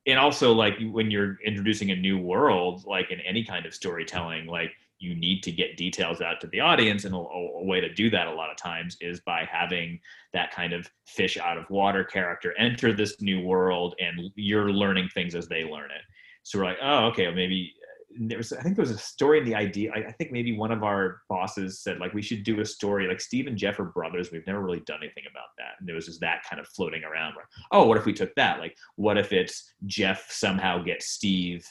And 0.06 0.20
also 0.20 0.52
like 0.54 0.76
when 0.92 1.10
you're 1.10 1.38
introducing 1.46 1.92
a 1.92 1.96
new 1.96 2.18
world 2.18 2.84
like 2.86 3.12
in 3.12 3.22
any 3.22 3.46
kind 3.46 3.66
of 3.66 3.74
storytelling 3.74 4.46
like 4.48 4.74
you 5.00 5.16
need 5.16 5.42
to 5.44 5.52
get 5.52 5.78
details 5.78 6.22
out 6.22 6.42
to 6.42 6.48
the 6.48 6.60
audience 6.60 7.06
and 7.06 7.14
a, 7.14 7.18
a, 7.18 7.64
way 7.64 7.80
to 7.80 7.94
do 7.94 8.10
that 8.10 8.28
a 8.28 8.34
lot 8.34 8.50
of 8.50 8.58
times 8.58 8.98
is 9.02 9.20
by 9.22 9.48
having 9.50 10.00
that 10.34 10.52
kind 10.52 10.74
of 10.74 10.90
fish 11.06 11.38
out 11.38 11.58
of 11.58 11.70
water 11.70 12.04
character 12.04 12.54
enter 12.58 12.94
this 12.94 13.22
new 13.22 13.42
world 13.42 13.96
and 14.00 14.32
you're 14.36 14.72
learning 14.72 15.10
things 15.14 15.36
as 15.36 15.48
they 15.48 15.64
learn 15.64 15.92
it 15.92 16.02
so 16.44 16.58
we're 16.58 16.66
like 16.66 16.78
oh 16.82 17.06
okay 17.06 17.32
maybe 17.32 17.74
there 18.20 18.38
was 18.38 18.54
I 18.54 18.62
think 18.62 18.76
there 18.76 18.84
was 18.84 18.92
a 18.92 18.98
story 18.98 19.40
in 19.40 19.46
the 19.46 19.56
idea. 19.56 19.92
I, 19.94 20.08
I, 20.08 20.12
think 20.14 20.32
maybe 20.32 20.58
one 20.58 20.72
of 20.72 20.84
our 20.84 21.22
bosses 21.30 21.82
said 21.82 22.00
like 22.00 22.14
we 22.14 22.22
should 22.22 22.44
do 22.44 22.62
a 22.62 22.66
story 22.66 23.08
like 23.08 23.22
Steve 23.22 23.48
and 23.48 23.58
Jeff 23.58 23.80
are 23.80 23.86
brothers. 23.86 24.32
We've 24.32 24.48
never 24.48 24.62
really 24.62 24.80
done 24.82 25.00
anything 25.04 25.24
about 25.30 25.50
that, 25.58 25.74
and 25.80 25.88
there 25.88 25.96
was 25.96 26.06
just 26.06 26.22
that 26.22 26.42
kind 26.50 26.60
of 26.60 26.68
floating 26.70 27.04
around. 27.04 27.36
Where 27.36 27.48
oh, 27.72 27.86
what 27.86 27.98
if 27.98 28.06
we 28.06 28.14
took 28.14 28.34
that? 28.36 28.60
Like 28.60 28.76
what 28.96 29.18
if 29.18 29.34
it's 29.34 29.74
Jeff 29.86 30.28
somehow 30.32 30.82
gets 30.82 31.08
Steve 31.08 31.68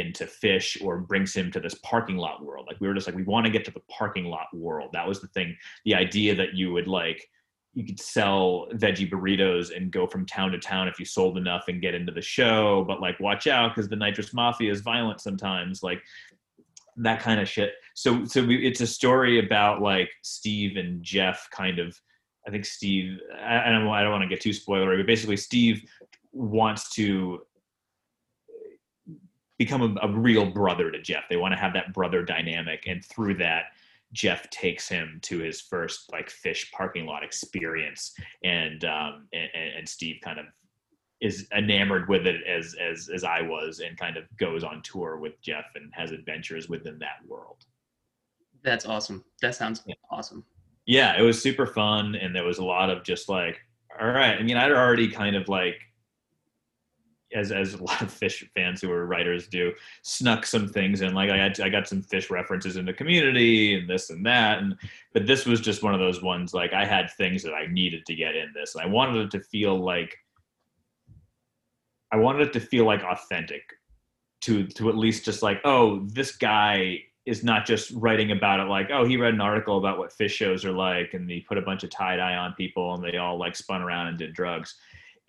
into 0.00 0.24
Phish 0.24 0.82
or 0.84 0.98
brings 0.98 1.34
him 1.34 1.50
to 1.52 1.60
this 1.60 1.74
parking 1.76 2.16
lot 2.16 2.44
world? 2.44 2.66
Like 2.68 2.80
we 2.80 2.88
were 2.88 2.94
just 2.94 3.06
like 3.06 3.16
we 3.16 3.24
want 3.24 3.46
to 3.46 3.52
get 3.52 3.64
to 3.66 3.70
the 3.70 3.82
parking 3.88 4.26
lot 4.26 4.46
world. 4.54 4.90
That 4.92 5.06
was 5.06 5.20
the 5.20 5.28
thing. 5.28 5.56
The 5.84 5.94
idea 5.94 6.34
that 6.34 6.54
you 6.54 6.72
would 6.72 6.88
like 6.88 7.28
you 7.74 7.84
could 7.84 8.00
sell 8.00 8.68
veggie 8.74 9.10
burritos 9.10 9.76
and 9.76 9.90
go 9.90 10.06
from 10.06 10.24
town 10.24 10.52
to 10.52 10.58
town 10.58 10.88
if 10.88 10.98
you 10.98 11.04
sold 11.04 11.36
enough 11.36 11.64
and 11.68 11.82
get 11.82 11.94
into 11.94 12.12
the 12.12 12.22
show 12.22 12.84
but 12.86 13.00
like 13.00 13.18
watch 13.20 13.46
out 13.46 13.74
because 13.74 13.88
the 13.88 13.96
nitrous 13.96 14.32
mafia 14.32 14.70
is 14.70 14.80
violent 14.80 15.20
sometimes 15.20 15.82
like 15.82 16.00
that 16.96 17.20
kind 17.20 17.40
of 17.40 17.48
shit 17.48 17.72
so 17.94 18.24
so 18.24 18.44
we, 18.44 18.64
it's 18.64 18.80
a 18.80 18.86
story 18.86 19.44
about 19.44 19.82
like 19.82 20.08
steve 20.22 20.76
and 20.76 21.02
jeff 21.02 21.48
kind 21.50 21.80
of 21.80 21.98
i 22.46 22.50
think 22.50 22.64
steve 22.64 23.18
i, 23.40 23.68
I 23.68 23.72
don't, 23.72 23.88
I 23.88 24.02
don't 24.02 24.12
want 24.12 24.22
to 24.22 24.28
get 24.28 24.40
too 24.40 24.50
spoilery 24.50 24.96
but 24.98 25.06
basically 25.06 25.36
steve 25.36 25.82
wants 26.32 26.94
to 26.94 27.40
become 29.58 29.82
a, 29.82 30.06
a 30.06 30.10
real 30.10 30.50
brother 30.50 30.90
to 30.90 31.00
jeff 31.00 31.24
they 31.28 31.36
want 31.36 31.52
to 31.52 31.58
have 31.58 31.72
that 31.72 31.92
brother 31.92 32.22
dynamic 32.22 32.84
and 32.86 33.04
through 33.04 33.34
that 33.34 33.66
Jeff 34.14 34.48
takes 34.50 34.88
him 34.88 35.18
to 35.22 35.40
his 35.40 35.60
first 35.60 36.10
like 36.12 36.30
Phish 36.30 36.70
parking 36.70 37.04
lot 37.04 37.24
experience, 37.24 38.14
and 38.44 38.84
um, 38.84 39.26
and, 39.32 39.50
and 39.78 39.88
Steve 39.88 40.20
kind 40.22 40.38
of 40.38 40.46
is 41.20 41.48
enamored 41.54 42.08
with 42.08 42.26
it 42.26 42.46
as 42.46 42.76
as 42.80 43.10
as 43.12 43.24
I 43.24 43.42
was, 43.42 43.80
and 43.80 43.98
kind 43.98 44.16
of 44.16 44.24
goes 44.38 44.62
on 44.62 44.82
tour 44.82 45.18
with 45.18 45.40
Jeff 45.42 45.64
and 45.74 45.92
has 45.92 46.12
adventures 46.12 46.68
within 46.68 46.98
that 47.00 47.26
world. 47.26 47.64
That's 48.62 48.86
awesome. 48.86 49.24
That 49.42 49.56
sounds 49.56 49.82
yeah. 49.84 49.96
awesome. 50.10 50.44
Yeah, 50.86 51.18
it 51.18 51.22
was 51.22 51.42
super 51.42 51.66
fun, 51.66 52.14
and 52.14 52.34
there 52.34 52.44
was 52.44 52.58
a 52.58 52.64
lot 52.64 52.90
of 52.90 53.02
just 53.02 53.28
like, 53.28 53.58
all 54.00 54.08
right. 54.08 54.38
I 54.38 54.42
mean, 54.42 54.56
I'd 54.56 54.70
already 54.70 55.08
kind 55.08 55.34
of 55.34 55.48
like 55.48 55.80
as 57.34 57.52
as 57.52 57.74
a 57.74 57.82
lot 57.82 58.00
of 58.00 58.08
Phish 58.08 58.48
fans 58.54 58.80
who 58.80 58.90
are 58.90 59.06
writers 59.06 59.48
do, 59.48 59.72
snuck 60.02 60.46
some 60.46 60.68
things 60.68 61.00
in. 61.00 61.14
Like 61.14 61.30
I 61.30 61.36
had, 61.36 61.60
I 61.60 61.68
got 61.68 61.88
some 61.88 62.02
Phish 62.02 62.30
references 62.30 62.76
in 62.76 62.86
the 62.86 62.92
community 62.92 63.74
and 63.74 63.88
this 63.88 64.10
and 64.10 64.24
that, 64.24 64.58
and 64.58 64.76
but 65.12 65.26
this 65.26 65.44
was 65.44 65.60
just 65.60 65.82
one 65.82 65.94
of 65.94 66.00
those 66.00 66.22
ones. 66.22 66.54
Like 66.54 66.72
I 66.72 66.84
had 66.84 67.10
things 67.10 67.42
that 67.42 67.54
I 67.54 67.66
needed 67.66 68.06
to 68.06 68.14
get 68.14 68.36
in 68.36 68.52
this, 68.54 68.74
and 68.74 68.84
I 68.84 68.86
wanted 68.86 69.26
it 69.26 69.30
to 69.32 69.40
feel 69.40 69.76
like 69.76 70.16
I 72.12 72.16
wanted 72.16 72.48
it 72.48 72.52
to 72.54 72.60
feel 72.60 72.86
like 72.86 73.02
authentic, 73.02 73.62
to 74.42 74.66
to 74.68 74.88
at 74.88 74.96
least 74.96 75.24
just 75.24 75.42
like 75.42 75.60
oh 75.64 76.04
this 76.06 76.36
guy 76.36 77.00
is 77.26 77.42
not 77.42 77.64
just 77.64 77.90
writing 77.92 78.32
about 78.32 78.60
it 78.60 78.64
like 78.64 78.90
oh 78.92 79.04
he 79.04 79.16
read 79.16 79.32
an 79.32 79.40
article 79.40 79.78
about 79.78 79.98
what 79.98 80.12
Phish 80.12 80.30
shows 80.30 80.64
are 80.64 80.72
like 80.72 81.14
and 81.14 81.28
he 81.30 81.40
put 81.40 81.56
a 81.56 81.62
bunch 81.62 81.82
of 81.82 81.88
tie 81.90 82.16
dye 82.16 82.36
on 82.36 82.52
people 82.52 82.94
and 82.94 83.02
they 83.02 83.16
all 83.16 83.38
like 83.38 83.56
spun 83.56 83.80
around 83.80 84.08
and 84.08 84.18
did 84.18 84.34
drugs 84.34 84.76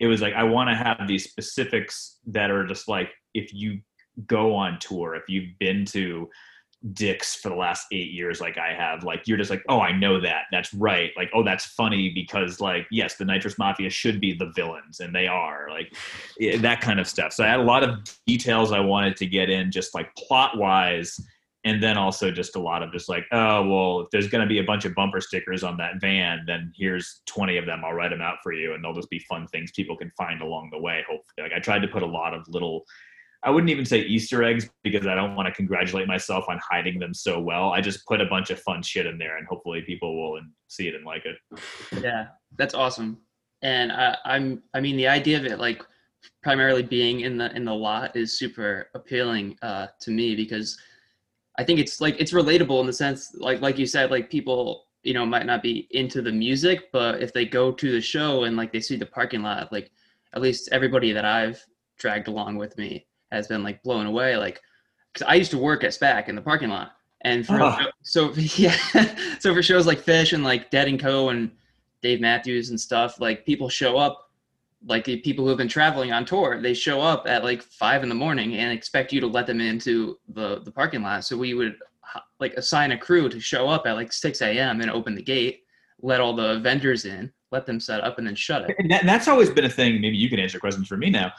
it 0.00 0.06
was 0.06 0.20
like 0.20 0.34
I 0.34 0.44
want 0.44 0.70
to 0.70 0.76
have 0.76 1.06
these 1.06 1.24
specifics 1.24 2.18
that 2.26 2.50
are 2.50 2.66
just 2.66 2.88
like 2.88 3.10
if 3.34 3.52
you 3.52 3.80
go 4.26 4.54
on 4.54 4.78
tour, 4.78 5.14
if 5.14 5.24
you've 5.28 5.58
been 5.58 5.84
to 5.86 6.28
Dick's 6.92 7.34
for 7.34 7.48
the 7.48 7.54
last 7.54 7.86
eight 7.92 8.12
years, 8.12 8.40
like 8.40 8.58
I 8.58 8.72
have, 8.72 9.02
like 9.02 9.26
you're 9.26 9.38
just 9.38 9.50
like, 9.50 9.64
oh, 9.68 9.80
I 9.80 9.92
know 9.92 10.20
that. 10.20 10.44
That's 10.52 10.72
right. 10.74 11.10
Like, 11.16 11.30
oh, 11.34 11.42
that's 11.42 11.64
funny 11.64 12.10
because, 12.10 12.60
like, 12.60 12.86
yes, 12.90 13.16
the 13.16 13.24
Nitrous 13.24 13.58
Mafia 13.58 13.90
should 13.90 14.20
be 14.20 14.34
the 14.34 14.52
villains, 14.54 15.00
and 15.00 15.14
they 15.14 15.26
are, 15.26 15.68
like, 15.70 15.94
eh, 16.40 16.58
that 16.58 16.80
kind 16.80 17.00
of 17.00 17.08
stuff. 17.08 17.32
So 17.32 17.44
I 17.44 17.48
had 17.48 17.60
a 17.60 17.64
lot 17.64 17.82
of 17.82 17.98
details 18.26 18.72
I 18.72 18.80
wanted 18.80 19.16
to 19.16 19.26
get 19.26 19.50
in, 19.50 19.72
just 19.72 19.94
like 19.94 20.14
plot 20.16 20.58
wise, 20.58 21.18
and 21.66 21.82
then 21.82 21.98
also 21.98 22.30
just 22.30 22.54
a 22.54 22.60
lot 22.60 22.80
of 22.82 22.92
just 22.92 23.08
like 23.08 23.26
oh 23.32 23.66
well 23.66 24.00
if 24.00 24.10
there's 24.10 24.28
going 24.28 24.40
to 24.40 24.46
be 24.46 24.60
a 24.60 24.64
bunch 24.64 24.84
of 24.84 24.94
bumper 24.94 25.20
stickers 25.20 25.64
on 25.64 25.76
that 25.76 26.00
van 26.00 26.44
then 26.46 26.72
here's 26.74 27.20
20 27.26 27.58
of 27.58 27.66
them. 27.66 27.82
I'll 27.84 27.92
write 27.92 28.10
them 28.10 28.22
out 28.22 28.38
for 28.42 28.52
you 28.52 28.72
and 28.72 28.82
they'll 28.82 28.94
just 28.94 29.10
be 29.10 29.18
fun 29.18 29.46
things 29.48 29.72
people 29.72 29.96
can 29.96 30.10
find 30.16 30.40
along 30.40 30.70
the 30.72 30.78
way 30.78 31.04
hopefully 31.08 31.48
like 31.48 31.52
i 31.52 31.58
tried 31.58 31.80
to 31.80 31.88
put 31.88 32.02
a 32.02 32.06
lot 32.06 32.32
of 32.32 32.46
little 32.48 32.84
i 33.42 33.50
wouldn't 33.50 33.70
even 33.70 33.84
say 33.84 34.00
easter 34.00 34.44
eggs 34.44 34.70
because 34.84 35.06
i 35.06 35.14
don't 35.14 35.34
want 35.34 35.46
to 35.46 35.52
congratulate 35.52 36.06
myself 36.06 36.44
on 36.48 36.58
hiding 36.70 36.98
them 36.98 37.12
so 37.12 37.40
well. 37.40 37.70
I 37.72 37.80
just 37.80 38.06
put 38.06 38.20
a 38.20 38.26
bunch 38.26 38.50
of 38.50 38.60
fun 38.60 38.82
shit 38.82 39.06
in 39.06 39.18
there 39.18 39.36
and 39.36 39.46
hopefully 39.46 39.82
people 39.82 40.16
will 40.16 40.40
see 40.68 40.86
it 40.88 40.94
and 40.94 41.04
like 41.04 41.24
it. 41.26 41.36
Yeah 42.02 42.28
that's 42.56 42.74
awesome. 42.74 43.18
And 43.62 43.90
I, 43.90 44.16
i'm 44.24 44.62
i 44.74 44.80
mean 44.80 44.96
the 44.96 45.08
idea 45.08 45.38
of 45.38 45.46
it 45.46 45.58
like 45.58 45.82
primarily 46.42 46.82
being 46.82 47.20
in 47.20 47.36
the 47.38 47.54
in 47.56 47.64
the 47.64 47.74
lot 47.74 48.14
is 48.16 48.38
super 48.38 48.88
appealing 48.94 49.56
uh, 49.62 49.88
to 50.00 50.10
me 50.10 50.34
because 50.34 50.78
I 51.58 51.64
think 51.64 51.80
it's 51.80 52.00
like 52.00 52.16
it's 52.18 52.32
relatable 52.32 52.80
in 52.80 52.86
the 52.86 52.92
sense 52.92 53.34
like 53.34 53.60
like 53.60 53.78
you 53.78 53.86
said 53.86 54.10
like 54.10 54.30
people 54.30 54.86
you 55.02 55.14
know 55.14 55.24
might 55.24 55.46
not 55.46 55.62
be 55.62 55.88
into 55.90 56.20
the 56.20 56.32
music 56.32 56.90
but 56.92 57.22
if 57.22 57.32
they 57.32 57.44
go 57.46 57.72
to 57.72 57.92
the 57.92 58.00
show 58.00 58.44
and 58.44 58.56
like 58.56 58.72
they 58.72 58.80
see 58.80 58.96
the 58.96 59.06
parking 59.06 59.42
lot 59.42 59.72
like 59.72 59.90
at 60.34 60.42
least 60.42 60.68
everybody 60.72 61.12
that 61.12 61.24
I've 61.24 61.64
dragged 61.96 62.28
along 62.28 62.56
with 62.56 62.76
me 62.76 63.06
has 63.32 63.46
been 63.46 63.62
like 63.62 63.82
blown 63.82 64.06
away 64.06 64.36
like 64.36 64.60
cuz 65.14 65.22
I 65.26 65.34
used 65.34 65.50
to 65.52 65.58
work 65.58 65.84
at 65.84 65.92
SPAC 65.92 66.28
in 66.28 66.34
the 66.34 66.42
parking 66.42 66.68
lot 66.68 66.92
and 67.22 67.46
for 67.46 67.60
oh. 67.62 67.78
so 68.02 68.32
yeah 68.34 68.76
so 69.38 69.54
for 69.54 69.62
shows 69.62 69.86
like 69.86 70.02
Phish 70.04 70.32
and 70.32 70.44
like 70.44 70.70
Dead 70.70 70.88
and 70.88 71.00
Co 71.00 71.30
and 71.30 71.50
Dave 72.02 72.20
Matthews 72.20 72.70
and 72.70 72.80
stuff 72.80 73.20
like 73.20 73.46
people 73.46 73.68
show 73.68 73.96
up 73.96 74.25
like 74.86 75.04
the 75.04 75.18
people 75.18 75.44
who 75.44 75.48
have 75.48 75.58
been 75.58 75.68
traveling 75.68 76.12
on 76.12 76.24
tour, 76.24 76.60
they 76.62 76.72
show 76.72 77.00
up 77.00 77.26
at 77.26 77.42
like 77.44 77.62
five 77.62 78.02
in 78.02 78.08
the 78.08 78.14
morning 78.14 78.54
and 78.54 78.72
expect 78.72 79.12
you 79.12 79.20
to 79.20 79.26
let 79.26 79.46
them 79.46 79.60
into 79.60 80.18
the 80.28 80.60
the 80.60 80.70
parking 80.70 81.02
lot. 81.02 81.24
So 81.24 81.36
we 81.36 81.54
would 81.54 81.76
like 82.38 82.54
assign 82.54 82.92
a 82.92 82.98
crew 82.98 83.28
to 83.28 83.40
show 83.40 83.68
up 83.68 83.86
at 83.86 83.94
like 83.94 84.12
6 84.12 84.40
a.m. 84.42 84.80
and 84.80 84.90
open 84.90 85.14
the 85.14 85.22
gate, 85.22 85.64
let 86.00 86.20
all 86.20 86.34
the 86.34 86.60
vendors 86.60 87.04
in, 87.04 87.32
let 87.50 87.66
them 87.66 87.80
set 87.80 88.00
up, 88.00 88.18
and 88.18 88.26
then 88.26 88.36
shut 88.36 88.70
it. 88.70 88.76
And, 88.78 88.92
and 88.92 89.08
that's 89.08 89.28
always 89.28 89.50
been 89.50 89.64
a 89.64 89.70
thing. 89.70 90.00
Maybe 90.00 90.16
you 90.16 90.30
can 90.30 90.38
answer 90.38 90.60
questions 90.60 90.86
for 90.86 90.96
me 90.96 91.10
now. 91.10 91.32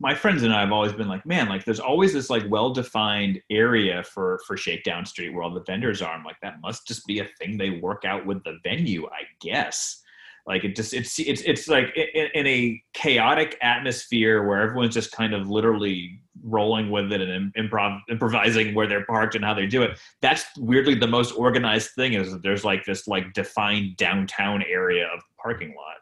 my 0.00 0.14
friends 0.14 0.42
and 0.42 0.52
I 0.52 0.60
have 0.60 0.72
always 0.72 0.94
been 0.94 1.08
like, 1.08 1.24
man, 1.26 1.48
like 1.48 1.64
there's 1.64 1.78
always 1.78 2.14
this 2.14 2.30
like 2.30 2.42
well-defined 2.48 3.40
area 3.50 4.02
for 4.02 4.40
for 4.46 4.56
Shakedown 4.56 5.04
Street 5.04 5.32
where 5.34 5.42
all 5.42 5.52
the 5.52 5.62
vendors 5.64 6.00
are. 6.00 6.12
I'm 6.12 6.24
like, 6.24 6.40
that 6.42 6.60
must 6.62 6.86
just 6.88 7.06
be 7.06 7.20
a 7.20 7.28
thing 7.38 7.58
they 7.58 7.70
work 7.70 8.04
out 8.04 8.24
with 8.26 8.42
the 8.42 8.58
venue, 8.64 9.06
I 9.06 9.24
guess. 9.40 10.02
Like 10.46 10.64
it 10.64 10.76
just 10.76 10.94
it's 10.94 11.18
it's 11.18 11.42
it's 11.42 11.68
like 11.68 11.96
in, 11.96 12.28
in 12.34 12.46
a 12.46 12.82
chaotic 12.94 13.56
atmosphere 13.62 14.46
where 14.46 14.60
everyone's 14.60 14.94
just 14.94 15.12
kind 15.12 15.34
of 15.34 15.48
literally 15.48 16.20
rolling 16.42 16.90
with 16.90 17.12
it 17.12 17.20
and 17.20 17.52
improv 17.54 18.00
improvising 18.08 18.74
where 18.74 18.86
they're 18.86 19.04
parked 19.04 19.34
and 19.34 19.44
how 19.44 19.54
they 19.54 19.66
do 19.66 19.82
it. 19.82 19.98
That's 20.22 20.44
weirdly 20.56 20.94
the 20.94 21.06
most 21.06 21.32
organized 21.32 21.90
thing 21.90 22.14
is 22.14 22.32
that 22.32 22.42
there's 22.42 22.64
like 22.64 22.84
this 22.84 23.06
like 23.06 23.32
defined 23.32 23.96
downtown 23.96 24.62
area 24.62 25.06
of 25.06 25.20
the 25.20 25.42
parking 25.42 25.74
lot. 25.76 25.96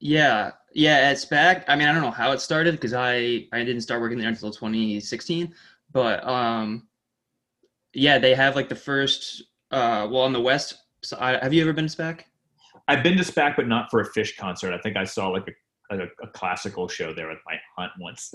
Yeah, 0.00 0.50
yeah, 0.74 0.96
at 0.96 1.16
SPAC. 1.16 1.64
I 1.68 1.76
mean, 1.76 1.88
I 1.88 1.92
don't 1.92 2.02
know 2.02 2.10
how 2.10 2.32
it 2.32 2.40
started 2.40 2.72
because 2.72 2.94
I 2.94 3.46
I 3.52 3.64
didn't 3.64 3.82
start 3.82 4.00
working 4.00 4.18
there 4.18 4.28
until 4.28 4.50
2016, 4.50 5.54
but 5.92 6.26
um, 6.26 6.88
yeah, 7.92 8.18
they 8.18 8.34
have 8.34 8.56
like 8.56 8.68
the 8.68 8.74
first 8.74 9.44
uh, 9.70 10.08
well 10.10 10.22
on 10.22 10.32
the 10.32 10.40
west. 10.40 10.74
side. 11.02 11.42
have 11.42 11.52
you 11.52 11.62
ever 11.62 11.72
been 11.72 11.88
to 11.88 11.96
SPAC? 11.96 12.20
I've 12.88 13.02
been 13.02 13.16
to 13.16 13.24
SPAC, 13.24 13.56
but 13.56 13.66
not 13.66 13.90
for 13.90 14.00
a 14.00 14.10
Phish 14.10 14.36
concert. 14.36 14.74
I 14.74 14.78
think 14.78 14.96
I 14.96 15.04
saw 15.04 15.28
like 15.28 15.48
a 15.48 15.52
a, 15.90 16.04
a 16.22 16.26
classical 16.28 16.88
show 16.88 17.12
there 17.12 17.28
with 17.28 17.38
my 17.44 17.56
aunt 17.76 17.92
once. 18.00 18.32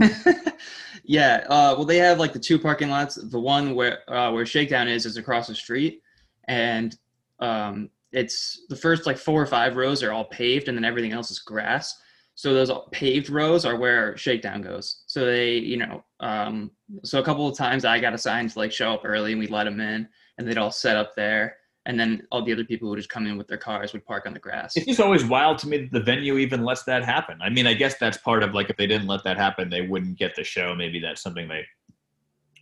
yeah, 1.04 1.44
uh, 1.48 1.72
well, 1.76 1.84
they 1.84 1.98
have 1.98 2.18
like 2.18 2.32
the 2.32 2.40
two 2.40 2.58
parking 2.58 2.90
lots. 2.90 3.14
The 3.14 3.38
one 3.38 3.76
where 3.76 3.98
uh, 4.12 4.32
where 4.32 4.44
Shakedown 4.44 4.88
is 4.88 5.06
is 5.06 5.16
across 5.16 5.46
the 5.46 5.54
street, 5.54 6.02
and 6.48 6.98
um, 7.38 7.88
it's 8.12 8.64
the 8.68 8.76
first 8.76 9.06
like 9.06 9.18
four 9.18 9.40
or 9.40 9.46
five 9.46 9.76
rows 9.76 10.02
are 10.02 10.12
all 10.12 10.24
paved 10.24 10.68
and 10.68 10.76
then 10.76 10.84
everything 10.84 11.12
else 11.12 11.30
is 11.30 11.38
grass 11.38 12.00
so 12.34 12.54
those 12.54 12.70
paved 12.92 13.28
rows 13.28 13.64
are 13.64 13.76
where 13.76 14.16
shakedown 14.16 14.62
goes 14.62 15.02
so 15.06 15.24
they 15.24 15.56
you 15.58 15.76
know 15.76 16.02
um, 16.20 16.70
so 17.04 17.18
a 17.18 17.24
couple 17.24 17.46
of 17.46 17.56
times 17.56 17.84
i 17.84 18.00
got 18.00 18.14
assigned 18.14 18.50
to 18.50 18.58
like 18.58 18.72
show 18.72 18.92
up 18.92 19.02
early 19.04 19.32
and 19.32 19.40
we 19.40 19.46
let 19.46 19.64
them 19.64 19.80
in 19.80 20.08
and 20.38 20.48
they'd 20.48 20.58
all 20.58 20.70
set 20.70 20.96
up 20.96 21.14
there 21.14 21.56
and 21.88 21.98
then 21.98 22.22
all 22.30 22.44
the 22.44 22.52
other 22.52 22.64
people 22.64 22.88
who 22.88 22.94
just 22.94 23.08
come 23.08 23.26
in 23.26 23.36
with 23.36 23.48
their 23.48 23.58
cars 23.58 23.92
would 23.92 24.04
park 24.04 24.26
on 24.26 24.32
the 24.32 24.38
grass. 24.38 24.76
It's 24.76 24.86
just 24.86 25.00
always 25.00 25.24
wild 25.24 25.58
to 25.58 25.68
me 25.68 25.78
that 25.78 25.92
the 25.92 26.00
venue 26.00 26.38
even 26.38 26.62
lets 26.62 26.84
that 26.84 27.04
happen. 27.04 27.38
I 27.42 27.48
mean 27.48 27.66
i 27.66 27.74
guess 27.74 27.98
that's 27.98 28.18
part 28.18 28.42
of 28.42 28.54
like 28.54 28.70
if 28.70 28.76
they 28.76 28.86
didn't 28.86 29.08
let 29.08 29.24
that 29.24 29.36
happen 29.36 29.68
they 29.68 29.82
wouldn't 29.82 30.18
get 30.18 30.36
the 30.36 30.44
show. 30.44 30.74
Maybe 30.74 31.00
that's 31.00 31.22
something 31.22 31.48
they 31.48 31.64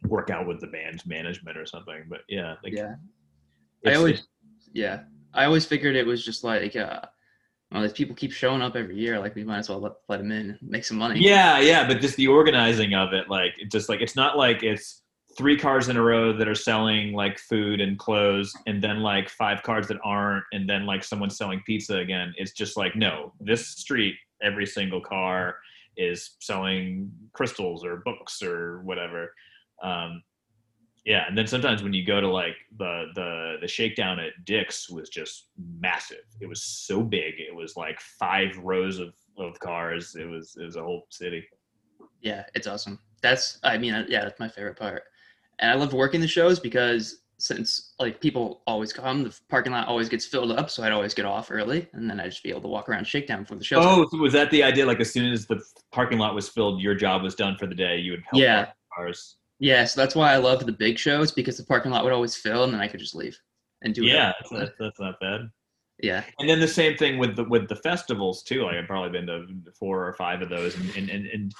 work 0.08 0.30
out 0.30 0.46
with 0.46 0.60
the 0.60 0.68
band's 0.68 1.04
management 1.04 1.56
or 1.56 1.66
something 1.66 2.04
but 2.08 2.20
yeah 2.28 2.54
like, 2.62 2.74
yeah. 2.74 2.94
I 3.84 3.94
always 3.94 4.26
yeah. 4.72 5.00
I 5.34 5.44
always 5.44 5.66
figured 5.66 5.96
it 5.96 6.06
was 6.06 6.24
just 6.24 6.44
like, 6.44 6.76
uh, 6.76 7.00
well, 7.70 7.82
if 7.82 7.94
people 7.94 8.14
keep 8.14 8.32
showing 8.32 8.62
up 8.62 8.76
every 8.76 8.96
year, 8.96 9.18
like 9.18 9.34
we 9.34 9.44
might 9.44 9.58
as 9.58 9.68
well 9.68 9.80
let, 9.80 9.92
let 10.08 10.18
them 10.18 10.32
in, 10.32 10.50
and 10.50 10.58
make 10.62 10.84
some 10.84 10.96
money. 10.96 11.20
Yeah, 11.20 11.58
yeah, 11.58 11.86
but 11.86 12.00
just 12.00 12.16
the 12.16 12.28
organizing 12.28 12.94
of 12.94 13.12
it, 13.12 13.28
like 13.28 13.52
it's 13.58 13.72
just 13.72 13.88
like 13.88 14.00
it's 14.00 14.16
not 14.16 14.38
like 14.38 14.62
it's 14.62 15.02
three 15.36 15.58
cars 15.58 15.88
in 15.88 15.96
a 15.96 16.02
row 16.02 16.32
that 16.32 16.48
are 16.48 16.54
selling 16.54 17.12
like 17.12 17.38
food 17.38 17.80
and 17.80 17.98
clothes, 17.98 18.52
and 18.66 18.82
then 18.82 19.00
like 19.00 19.28
five 19.28 19.62
cars 19.62 19.88
that 19.88 19.98
aren't, 20.04 20.44
and 20.52 20.68
then 20.68 20.86
like 20.86 21.04
someone 21.04 21.30
selling 21.30 21.62
pizza 21.66 21.96
again. 21.96 22.34
It's 22.36 22.52
just 22.52 22.76
like 22.76 22.96
no, 22.96 23.32
this 23.40 23.68
street, 23.68 24.16
every 24.42 24.66
single 24.66 25.00
car 25.00 25.56
is 25.96 26.36
selling 26.40 27.10
crystals 27.32 27.84
or 27.84 28.02
books 28.04 28.42
or 28.42 28.80
whatever. 28.82 29.32
Um, 29.82 30.22
yeah 31.06 31.24
and 31.28 31.38
then 31.38 31.46
sometimes 31.46 31.84
when 31.84 31.92
you 31.92 32.04
go 32.04 32.20
to 32.20 32.28
like 32.28 32.56
the 32.78 33.06
the 33.14 33.56
the 33.60 33.68
shakedown 33.68 34.18
at 34.18 34.32
dick's 34.44 34.90
was 34.90 35.08
just 35.08 35.48
massive. 35.80 36.24
It 36.40 36.48
was 36.48 36.62
so 36.62 37.02
big. 37.02 37.34
It 37.38 37.54
was 37.54 37.76
like 37.76 37.98
five 38.00 38.58
rows 38.58 38.98
of 38.98 39.14
of 39.38 39.58
cars. 39.60 40.16
It 40.16 40.28
was 40.28 40.56
it 40.60 40.64
was 40.64 40.76
a 40.76 40.82
whole 40.82 41.06
city. 41.10 41.46
Yeah 42.20 42.44
it's 42.54 42.66
awesome. 42.66 42.98
That's 43.22 43.58
i 43.62 43.78
mean 43.78 44.04
yeah 44.08 44.24
that's 44.24 44.38
my 44.40 44.48
favorite 44.48 44.78
part 44.78 45.04
and 45.58 45.70
i 45.70 45.74
love 45.74 45.92
working 45.92 46.20
the 46.20 46.28
shows 46.28 46.60
because 46.60 47.18
since 47.38 47.92
like 47.98 48.20
people 48.20 48.62
always 48.66 48.92
come 48.92 49.22
the 49.22 49.38
parking 49.50 49.72
lot 49.72 49.86
always 49.86 50.08
gets 50.08 50.24
filled 50.24 50.52
up 50.52 50.70
so 50.70 50.82
i'd 50.82 50.92
always 50.92 51.12
get 51.12 51.26
off 51.26 51.50
early 51.50 51.86
and 51.92 52.08
then 52.08 52.18
i'd 52.18 52.30
just 52.30 52.42
be 52.42 52.48
able 52.48 52.62
to 52.62 52.68
walk 52.68 52.88
around 52.88 53.06
shakedown 53.06 53.42
before 53.42 53.58
the 53.58 53.64
show 53.64 53.78
oh 53.78 54.06
so 54.10 54.16
was 54.16 54.32
that 54.32 54.50
the 54.50 54.62
idea 54.62 54.86
like 54.86 55.00
as 55.00 55.12
soon 55.12 55.30
as 55.30 55.46
the 55.46 55.60
parking 55.92 56.18
lot 56.18 56.34
was 56.34 56.48
filled 56.48 56.80
your 56.80 56.94
job 56.94 57.22
was 57.22 57.34
done 57.34 57.56
for 57.58 57.66
the 57.66 57.74
day 57.74 57.98
you 57.98 58.12
would 58.12 58.22
help 58.30 58.40
yeah 58.40 58.70
cars 58.94 59.36
yeah, 59.58 59.84
so 59.84 60.00
that's 60.00 60.14
why 60.14 60.32
I 60.32 60.36
loved 60.36 60.66
the 60.66 60.72
big 60.72 60.98
shows 60.98 61.32
because 61.32 61.56
the 61.56 61.64
parking 61.64 61.90
lot 61.90 62.04
would 62.04 62.12
always 62.12 62.36
fill, 62.36 62.64
and 62.64 62.72
then 62.72 62.80
I 62.80 62.88
could 62.88 63.00
just 63.00 63.14
leave 63.14 63.38
and 63.82 63.94
do. 63.94 64.04
Yeah, 64.04 64.32
that's, 64.50 64.72
that's 64.78 65.00
not 65.00 65.18
bad. 65.20 65.50
Yeah, 66.02 66.24
and 66.38 66.48
then 66.48 66.60
the 66.60 66.68
same 66.68 66.96
thing 66.96 67.16
with 67.16 67.36
the 67.36 67.44
with 67.44 67.68
the 67.68 67.76
festivals 67.76 68.42
too. 68.42 68.64
Like 68.64 68.76
I've 68.76 68.86
probably 68.86 69.18
been 69.18 69.26
to 69.26 69.46
four 69.78 70.06
or 70.06 70.12
five 70.12 70.42
of 70.42 70.50
those, 70.50 70.76
and 70.76 70.94
and, 70.96 71.08
and, 71.08 71.26
and 71.26 71.52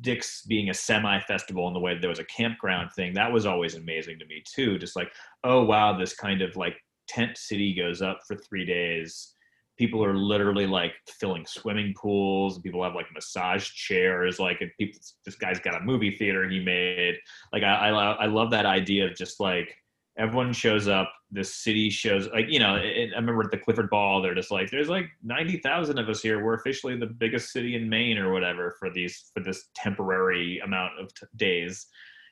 Dick's 0.00 0.42
being 0.42 0.70
a 0.70 0.74
semi 0.74 1.20
festival 1.20 1.66
in 1.68 1.74
the 1.74 1.80
way 1.80 1.98
there 1.98 2.10
was 2.10 2.18
a 2.18 2.24
campground 2.24 2.90
thing, 2.92 3.14
that 3.14 3.32
was 3.32 3.46
always 3.46 3.74
amazing 3.74 4.18
to 4.18 4.26
me 4.26 4.42
too. 4.46 4.78
Just 4.78 4.96
like, 4.96 5.12
oh 5.44 5.64
wow, 5.64 5.96
this 5.96 6.14
kind 6.14 6.42
of 6.42 6.56
like 6.56 6.76
tent 7.08 7.36
city 7.36 7.74
goes 7.74 8.02
up 8.02 8.20
for 8.26 8.36
three 8.36 8.64
days 8.64 9.34
people 9.78 10.04
are 10.04 10.16
literally 10.16 10.66
like 10.66 10.92
filling 11.08 11.46
swimming 11.46 11.94
pools 11.96 12.58
people 12.58 12.82
have 12.82 12.94
like 12.94 13.06
massage 13.14 13.70
chairs 13.70 14.38
like 14.38 14.58
people 14.78 15.00
this 15.24 15.36
guy's 15.36 15.60
got 15.60 15.80
a 15.80 15.84
movie 15.84 16.14
theater 16.16 16.48
he 16.48 16.60
made 16.60 17.14
like 17.52 17.62
I, 17.62 17.88
I, 17.88 18.12
I 18.12 18.26
love 18.26 18.50
that 18.50 18.66
idea 18.66 19.06
of 19.06 19.14
just 19.14 19.40
like 19.40 19.74
everyone 20.18 20.52
shows 20.52 20.88
up 20.88 21.12
the 21.30 21.44
city 21.44 21.90
shows 21.90 22.28
like 22.32 22.46
you 22.48 22.58
know 22.58 22.76
it, 22.76 23.10
i 23.12 23.18
remember 23.18 23.42
at 23.42 23.50
the 23.50 23.58
clifford 23.58 23.90
ball 23.90 24.20
they're 24.20 24.34
just 24.34 24.50
like 24.50 24.70
there's 24.70 24.88
like 24.88 25.06
90000 25.22 25.98
of 25.98 26.08
us 26.08 26.22
here. 26.22 26.42
We're 26.44 26.54
officially 26.54 26.96
the 26.96 27.06
biggest 27.06 27.52
city 27.52 27.76
in 27.76 27.88
maine 27.88 28.18
or 28.18 28.32
whatever 28.32 28.76
for 28.78 28.90
these 28.90 29.30
for 29.34 29.42
this 29.42 29.68
temporary 29.74 30.58
amount 30.60 30.98
of 31.00 31.12
t- 31.14 31.26
days. 31.36 31.86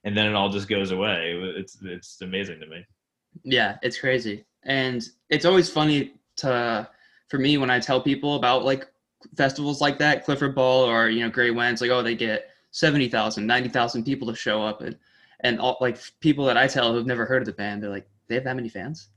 And 0.05 0.17
then 0.17 0.27
it 0.27 0.35
all 0.35 0.49
just 0.49 0.69
goes 0.69 0.93
away. 0.93 1.39
It's 1.57 1.79
it's 1.83 2.21
amazing 2.23 2.61
to 2.61 2.67
me. 2.67 2.85
Yeah 3.45 3.77
it's 3.83 3.99
crazy. 3.99 4.45
And 4.65 5.07
it's 5.31 5.45
always 5.45 5.71
funny 5.71 6.15
to 6.39 6.89
for 7.29 7.39
me 7.39 7.59
when 7.59 7.71
I 7.71 7.81
tell 7.81 8.01
people 8.01 8.37
about 8.37 8.65
like 8.65 8.89
festivals 9.37 9.81
like 9.81 9.99
that, 9.99 10.25
Clifford 10.25 10.55
Ball 10.55 10.85
or 10.85 11.09
you 11.09 11.21
know 11.21 11.31
Great 11.31 11.55
Went, 11.55 11.81
like 11.81 11.91
oh 11.91 12.03
they 12.03 12.15
get 12.15 12.51
70,000, 12.71 13.47
90,000 13.47 14.05
people 14.05 14.29
to 14.29 14.37
show 14.37 14.63
up. 14.63 14.83
And 14.83 14.97
and 15.41 15.61
all, 15.61 15.77
like 15.81 15.99
people 16.21 16.47
that 16.47 16.57
I 16.57 16.67
tell 16.67 16.93
who've 16.93 17.07
never 17.07 17.27
heard 17.27 17.43
of 17.43 17.47
the 17.47 17.53
band, 17.53 17.83
they're 17.83 17.91
like 17.91 18.09
they 18.29 18.35
have 18.37 18.45
that 18.45 18.57
many 18.57 18.69
fans. 18.69 19.09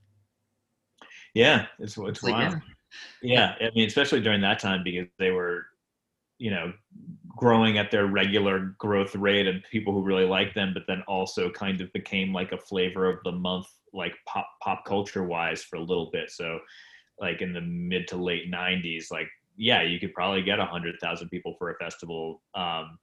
Yeah, 1.33 1.67
it's 1.79 1.97
it's, 1.97 2.23
like, 2.23 2.33
wild. 2.33 2.61
Yeah. 3.21 3.55
yeah, 3.59 3.67
I 3.67 3.71
mean 3.75 3.87
especially 3.87 4.21
during 4.21 4.41
that 4.41 4.59
time 4.59 4.83
because 4.83 5.07
they 5.17 5.31
were 5.31 5.65
you 6.39 6.49
know 6.49 6.73
growing 7.37 7.77
at 7.77 7.91
their 7.91 8.07
regular 8.07 8.75
growth 8.77 9.15
rate 9.15 9.47
and 9.47 9.63
people 9.71 9.93
who 9.93 10.01
really 10.01 10.25
liked 10.25 10.55
them 10.55 10.71
but 10.73 10.83
then 10.87 11.03
also 11.07 11.49
kind 11.51 11.79
of 11.81 11.91
became 11.93 12.33
like 12.33 12.51
a 12.51 12.57
flavor 12.57 13.09
of 13.09 13.19
the 13.23 13.31
month 13.31 13.67
like 13.93 14.13
pop 14.25 14.47
pop 14.63 14.83
culture 14.85 15.23
wise 15.23 15.61
for 15.61 15.75
a 15.75 15.81
little 15.81 16.09
bit 16.11 16.31
so 16.31 16.59
like 17.19 17.41
in 17.41 17.53
the 17.53 17.61
mid 17.61 18.07
to 18.07 18.17
late 18.17 18.51
90s 18.51 19.11
like 19.11 19.27
yeah 19.57 19.81
you 19.81 19.99
could 19.99 20.13
probably 20.13 20.41
get 20.41 20.59
a 20.59 20.65
hundred 20.65 20.95
thousand 21.01 21.29
people 21.29 21.55
for 21.57 21.71
a 21.71 21.75
festival 21.75 22.41
um, 22.55 22.97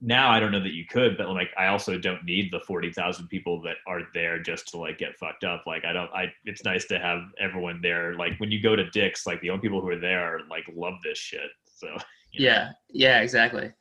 now 0.00 0.30
I 0.30 0.40
don't 0.40 0.52
know 0.52 0.62
that 0.62 0.72
you 0.72 0.86
could, 0.86 1.18
but 1.18 1.28
like 1.28 1.50
I 1.58 1.66
also 1.66 1.98
don't 1.98 2.24
need 2.24 2.50
the 2.50 2.60
forty 2.60 2.90
thousand 2.92 3.28
people 3.28 3.60
that 3.62 3.76
are 3.86 4.02
there 4.14 4.38
just 4.40 4.68
to 4.68 4.78
like 4.78 4.98
get 4.98 5.18
fucked 5.18 5.44
up. 5.44 5.64
Like 5.66 5.84
I 5.84 5.92
don't. 5.92 6.10
I 6.12 6.32
it's 6.44 6.64
nice 6.64 6.86
to 6.86 6.98
have 6.98 7.22
everyone 7.38 7.80
there. 7.82 8.14
Like 8.14 8.38
when 8.38 8.50
you 8.50 8.62
go 8.62 8.74
to 8.74 8.88
Dick's, 8.90 9.26
like 9.26 9.40
the 9.42 9.50
only 9.50 9.60
people 9.60 9.80
who 9.80 9.88
are 9.88 9.98
there 9.98 10.22
are, 10.22 10.40
like 10.48 10.64
love 10.74 10.94
this 11.04 11.18
shit. 11.18 11.50
So 11.74 11.88
you 12.32 12.46
know. 12.46 12.52
yeah, 12.52 12.70
yeah, 12.88 13.20
exactly. 13.20 13.72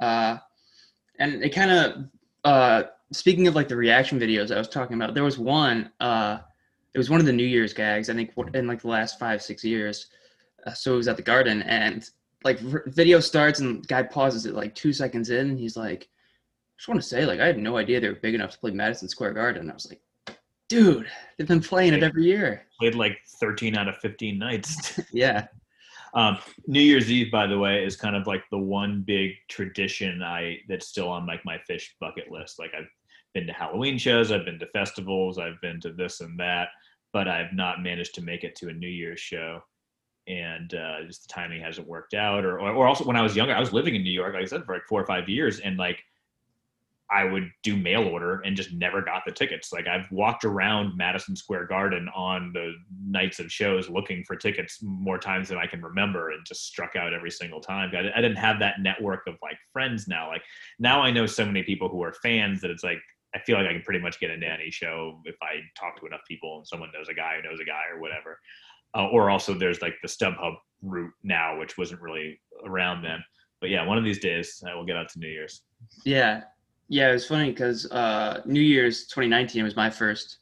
Uh, 0.00 0.38
and 1.18 1.42
it 1.42 1.54
kind 1.54 1.70
of 1.70 2.04
uh, 2.44 2.82
speaking 3.12 3.48
of 3.48 3.54
like 3.54 3.68
the 3.68 3.76
reaction 3.76 4.18
videos 4.20 4.54
I 4.54 4.58
was 4.58 4.68
talking 4.68 4.94
about, 4.94 5.14
there 5.14 5.24
was 5.24 5.38
one. 5.38 5.90
Uh, 6.00 6.38
it 6.92 6.98
was 6.98 7.10
one 7.10 7.18
of 7.18 7.26
the 7.26 7.32
New 7.32 7.46
Year's 7.46 7.72
gags. 7.72 8.08
I 8.08 8.14
think 8.14 8.32
in 8.54 8.68
like 8.68 8.82
the 8.82 8.88
last 8.88 9.18
five 9.18 9.42
six 9.42 9.64
years. 9.64 10.06
Uh, 10.66 10.72
so 10.72 10.94
it 10.94 10.96
was 10.98 11.08
at 11.08 11.16
the 11.16 11.22
Garden, 11.22 11.62
and 11.62 12.08
like 12.44 12.60
video 12.60 13.20
starts 13.20 13.60
and 13.60 13.86
guy 13.86 14.02
pauses 14.02 14.46
it 14.46 14.54
like 14.54 14.74
two 14.74 14.92
seconds 14.92 15.30
in, 15.30 15.50
and 15.50 15.58
he's 15.58 15.76
like, 15.76 16.02
"I 16.02 16.74
just 16.78 16.88
want 16.88 17.00
to 17.00 17.06
say, 17.06 17.24
like, 17.24 17.40
I 17.40 17.46
had 17.46 17.58
no 17.58 17.76
idea 17.76 18.00
they 18.00 18.08
were 18.08 18.14
big 18.14 18.34
enough 18.34 18.52
to 18.52 18.58
play 18.58 18.70
Madison 18.70 19.08
Square 19.08 19.34
Garden." 19.34 19.70
I 19.70 19.74
was 19.74 19.88
like, 19.88 20.36
"Dude, 20.68 21.08
they've 21.36 21.48
been 21.48 21.60
playing 21.60 21.94
it 21.94 22.02
every 22.02 22.24
year." 22.24 22.66
Played 22.78 22.94
like 22.94 23.18
thirteen 23.40 23.76
out 23.76 23.88
of 23.88 23.96
fifteen 23.98 24.38
nights. 24.38 25.00
yeah. 25.12 25.46
Um, 26.14 26.38
New 26.68 26.80
Year's 26.80 27.10
Eve, 27.10 27.32
by 27.32 27.48
the 27.48 27.58
way, 27.58 27.84
is 27.84 27.96
kind 27.96 28.14
of 28.14 28.26
like 28.28 28.44
the 28.50 28.58
one 28.58 29.02
big 29.04 29.32
tradition 29.48 30.22
I 30.22 30.58
that's 30.68 30.86
still 30.86 31.08
on 31.08 31.26
like 31.26 31.44
my 31.44 31.58
Phish 31.68 31.88
bucket 31.98 32.30
list. 32.30 32.60
Like 32.60 32.70
I've 32.72 32.86
been 33.32 33.48
to 33.48 33.52
Halloween 33.52 33.98
shows, 33.98 34.30
I've 34.30 34.44
been 34.44 34.60
to 34.60 34.66
festivals, 34.66 35.38
I've 35.38 35.60
been 35.60 35.80
to 35.80 35.92
this 35.92 36.20
and 36.20 36.38
that 36.38 36.68
but 37.14 37.28
I've 37.28 37.52
not 37.52 37.80
managed 37.80 38.16
to 38.16 38.22
make 38.22 38.42
it 38.42 38.56
to 38.56 38.68
a 38.68 38.72
New 38.72 38.88
Year's 38.88 39.20
show. 39.20 39.62
And 40.26 40.72
uh, 40.74 41.04
just 41.06 41.28
the 41.28 41.32
timing 41.32 41.60
hasn't 41.60 41.86
worked 41.86 42.14
out. 42.14 42.44
Or, 42.44 42.58
or, 42.60 42.86
also 42.86 43.04
when 43.04 43.16
I 43.16 43.22
was 43.22 43.36
younger, 43.36 43.54
I 43.54 43.60
was 43.60 43.74
living 43.74 43.94
in 43.94 44.02
New 44.02 44.12
York, 44.12 44.34
like 44.34 44.42
I 44.42 44.46
said, 44.46 44.64
for 44.64 44.74
like 44.74 44.86
four 44.88 45.00
or 45.00 45.06
five 45.06 45.28
years. 45.28 45.60
And 45.60 45.76
like 45.76 46.02
I 47.10 47.24
would 47.24 47.50
do 47.62 47.76
mail 47.76 48.04
order 48.04 48.40
and 48.40 48.56
just 48.56 48.72
never 48.72 49.02
got 49.02 49.22
the 49.26 49.32
tickets. 49.32 49.72
Like 49.72 49.86
I've 49.86 50.10
walked 50.10 50.44
around 50.44 50.96
Madison 50.96 51.36
Square 51.36 51.66
Garden 51.66 52.08
on 52.14 52.50
the 52.54 52.74
nights 53.06 53.38
of 53.38 53.52
shows 53.52 53.90
looking 53.90 54.24
for 54.24 54.36
tickets 54.36 54.78
more 54.82 55.18
times 55.18 55.50
than 55.50 55.58
I 55.58 55.66
can 55.66 55.82
remember 55.82 56.30
and 56.30 56.44
just 56.46 56.66
struck 56.66 56.96
out 56.96 57.12
every 57.12 57.30
single 57.30 57.60
time. 57.60 57.92
I, 57.94 58.10
I 58.16 58.20
didn't 58.22 58.38
have 58.38 58.58
that 58.60 58.80
network 58.80 59.26
of 59.26 59.36
like 59.42 59.58
friends 59.72 60.08
now. 60.08 60.28
Like 60.28 60.42
now 60.78 61.02
I 61.02 61.10
know 61.10 61.26
so 61.26 61.44
many 61.44 61.62
people 61.62 61.88
who 61.88 62.02
are 62.02 62.14
fans 62.14 62.60
that 62.62 62.70
it's 62.70 62.84
like 62.84 63.00
I 63.34 63.40
feel 63.40 63.58
like 63.58 63.66
I 63.66 63.72
can 63.72 63.82
pretty 63.82 64.00
much 64.00 64.20
get 64.20 64.30
into 64.30 64.48
any 64.48 64.70
show 64.70 65.20
if 65.24 65.36
I 65.42 65.60
talk 65.78 66.00
to 66.00 66.06
enough 66.06 66.22
people 66.26 66.58
and 66.58 66.66
someone 66.66 66.90
knows 66.94 67.08
a 67.08 67.14
guy 67.14 67.36
who 67.36 67.48
knows 67.48 67.60
a 67.60 67.64
guy 67.64 67.82
or 67.92 68.00
whatever. 68.00 68.38
Uh, 68.94 69.08
or 69.08 69.30
also 69.30 69.54
there's 69.54 69.82
like 69.82 69.94
the 70.02 70.08
StubHub 70.08 70.54
route 70.82 71.12
now, 71.22 71.58
which 71.58 71.76
wasn't 71.76 72.00
really 72.00 72.40
around 72.64 73.02
then. 73.02 73.22
But 73.60 73.70
yeah, 73.70 73.84
one 73.84 73.98
of 73.98 74.04
these 74.04 74.18
days 74.18 74.62
I 74.68 74.74
will 74.74 74.84
get 74.84 74.96
out 74.96 75.08
to 75.10 75.18
New 75.18 75.28
Year's. 75.28 75.62
Yeah, 76.04 76.42
yeah, 76.88 77.10
it 77.10 77.14
was 77.14 77.26
funny 77.26 77.50
because 77.50 77.90
uh, 77.90 78.42
New 78.44 78.60
Year's 78.60 79.06
2019 79.06 79.64
was 79.64 79.76
my 79.76 79.90
first 79.90 80.38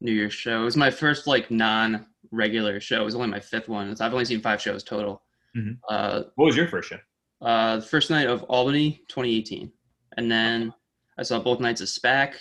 New 0.00 0.12
Year's 0.12 0.34
show. 0.34 0.60
It 0.60 0.64
was 0.64 0.76
my 0.76 0.90
first 0.90 1.26
like 1.26 1.50
non-regular 1.50 2.80
show. 2.80 3.00
It 3.00 3.04
was 3.04 3.14
only 3.14 3.28
my 3.28 3.40
fifth 3.40 3.68
one. 3.68 3.94
I've 4.00 4.12
only 4.12 4.24
seen 4.24 4.40
five 4.40 4.60
shows 4.60 4.84
total. 4.84 5.22
Mm-hmm. 5.56 5.72
Uh, 5.88 6.24
what 6.34 6.46
was 6.46 6.56
your 6.56 6.68
first 6.68 6.90
show? 6.90 6.98
Uh, 7.40 7.76
the 7.76 7.82
first 7.82 8.10
night 8.10 8.26
of 8.26 8.42
Albany 8.44 9.02
2018, 9.08 9.72
and 10.16 10.30
then 10.30 10.72
I 11.18 11.22
saw 11.22 11.38
both 11.38 11.60
nights 11.60 11.80
of 11.80 11.88
SPAC 11.88 12.32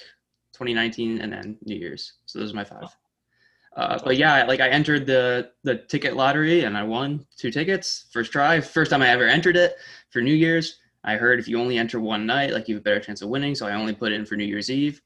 2019, 0.53 1.21
and 1.21 1.31
then 1.31 1.57
New 1.65 1.75
Year's. 1.75 2.13
So 2.25 2.39
those 2.39 2.51
are 2.51 2.55
my 2.55 2.63
five. 2.63 2.89
Uh, 3.75 3.99
but 4.03 4.15
yeah, 4.15 4.43
like 4.45 4.61
I 4.61 4.69
entered 4.69 5.05
the 5.05 5.51
the 5.63 5.75
ticket 5.75 6.15
lottery 6.15 6.63
and 6.63 6.77
I 6.77 6.83
won 6.83 7.25
two 7.35 7.51
tickets 7.51 8.05
first 8.11 8.31
try. 8.31 8.61
First 8.61 8.91
time 8.91 9.01
I 9.01 9.09
ever 9.09 9.27
entered 9.27 9.57
it 9.57 9.75
for 10.11 10.21
New 10.21 10.33
Year's. 10.33 10.79
I 11.03 11.15
heard 11.17 11.39
if 11.39 11.47
you 11.47 11.59
only 11.59 11.77
enter 11.77 11.99
one 11.99 12.25
night, 12.25 12.51
like 12.51 12.67
you 12.67 12.75
have 12.75 12.81
a 12.81 12.83
better 12.83 12.99
chance 12.99 13.21
of 13.21 13.29
winning. 13.29 13.53
So 13.53 13.67
I 13.67 13.73
only 13.73 13.93
put 13.93 14.11
in 14.11 14.25
for 14.25 14.35
New 14.35 14.45
Year's 14.45 14.71
Eve, 14.71 15.01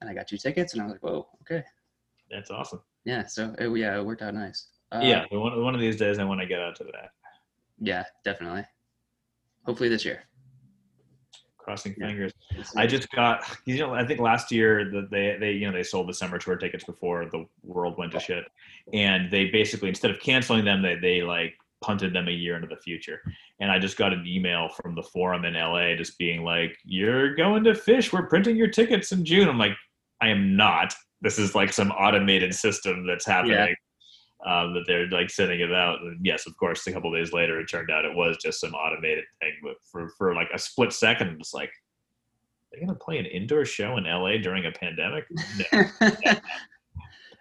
and 0.00 0.08
I 0.08 0.14
got 0.14 0.26
two 0.26 0.38
tickets, 0.38 0.72
and 0.72 0.82
I 0.82 0.84
was 0.84 0.92
like, 0.92 1.02
whoa, 1.02 1.28
okay. 1.42 1.62
That's 2.30 2.50
awesome. 2.50 2.80
Yeah. 3.04 3.26
So 3.26 3.54
it, 3.58 3.68
yeah, 3.76 3.98
it 3.98 4.04
worked 4.04 4.22
out 4.22 4.34
nice. 4.34 4.68
Uh, 4.90 5.00
yeah. 5.02 5.24
One 5.30 5.62
one 5.62 5.74
of 5.74 5.80
these 5.80 5.96
days, 5.96 6.18
I 6.18 6.24
want 6.24 6.40
to 6.40 6.46
get 6.46 6.60
out 6.60 6.76
to 6.76 6.84
that. 6.84 7.10
Yeah, 7.78 8.04
definitely. 8.24 8.64
Hopefully 9.66 9.88
this 9.88 10.04
year. 10.04 10.24
Crossing 11.64 11.94
fingers. 11.94 12.32
I 12.76 12.86
just 12.86 13.10
got 13.10 13.42
you 13.64 13.78
know 13.78 13.94
I 13.94 14.06
think 14.06 14.20
last 14.20 14.52
year 14.52 14.90
that 14.90 15.10
they 15.10 15.36
they 15.40 15.52
you 15.52 15.66
know 15.66 15.72
they 15.72 15.82
sold 15.82 16.08
the 16.08 16.14
summer 16.14 16.38
tour 16.38 16.56
tickets 16.56 16.84
before 16.84 17.24
the 17.26 17.46
world 17.62 17.96
went 17.96 18.12
to 18.12 18.20
shit, 18.20 18.44
and 18.92 19.30
they 19.30 19.46
basically 19.46 19.88
instead 19.88 20.10
of 20.10 20.20
canceling 20.20 20.64
them 20.64 20.82
they 20.82 20.96
they 20.96 21.22
like 21.22 21.54
punted 21.84 22.14
them 22.14 22.28
a 22.28 22.32
year 22.32 22.56
into 22.56 22.66
the 22.66 22.76
future. 22.76 23.20
And 23.60 23.70
I 23.70 23.78
just 23.78 23.98
got 23.98 24.12
an 24.12 24.26
email 24.26 24.68
from 24.70 24.94
the 24.94 25.02
forum 25.02 25.44
in 25.44 25.54
LA 25.54 25.94
just 25.96 26.18
being 26.18 26.42
like, 26.42 26.76
You're 26.84 27.34
going 27.34 27.62
to 27.64 27.72
Phish. 27.72 28.12
We're 28.12 28.26
printing 28.26 28.56
your 28.56 28.68
tickets 28.68 29.12
in 29.12 29.24
June. 29.24 29.48
I'm 29.48 29.58
like, 29.58 29.76
I 30.20 30.28
am 30.28 30.56
not. 30.56 30.94
This 31.20 31.38
is 31.38 31.54
like 31.54 31.72
some 31.72 31.90
automated 31.92 32.54
system 32.54 33.06
that's 33.06 33.26
happening. 33.26 33.56
Yeah. 33.56 33.74
Um, 34.46 34.74
that 34.74 34.84
they're 34.86 35.08
like 35.08 35.30
sending 35.30 35.60
it 35.60 35.72
out. 35.72 36.02
And 36.02 36.18
yes, 36.22 36.46
of 36.46 36.54
course, 36.58 36.86
a 36.86 36.92
couple 36.92 37.10
days 37.14 37.32
later, 37.32 37.58
it 37.60 37.66
turned 37.66 37.90
out 37.90 38.04
it 38.04 38.14
was 38.14 38.36
just 38.42 38.60
some 38.60 38.74
automated 38.74 39.24
thing. 39.40 39.52
But 39.62 39.76
for, 39.90 40.10
for 40.18 40.34
like 40.34 40.48
a 40.52 40.58
split 40.58 40.92
second, 40.92 41.28
I'm 41.28 41.38
just 41.38 41.54
like, 41.54 41.70
they're 42.70 42.84
going 42.84 42.94
to 42.94 43.04
play 43.04 43.18
an 43.18 43.24
indoor 43.24 43.64
show 43.64 43.96
in 43.96 44.04
LA 44.04 44.36
during 44.36 44.66
a 44.66 44.70
pandemic? 44.72 45.24
No. 45.72 45.84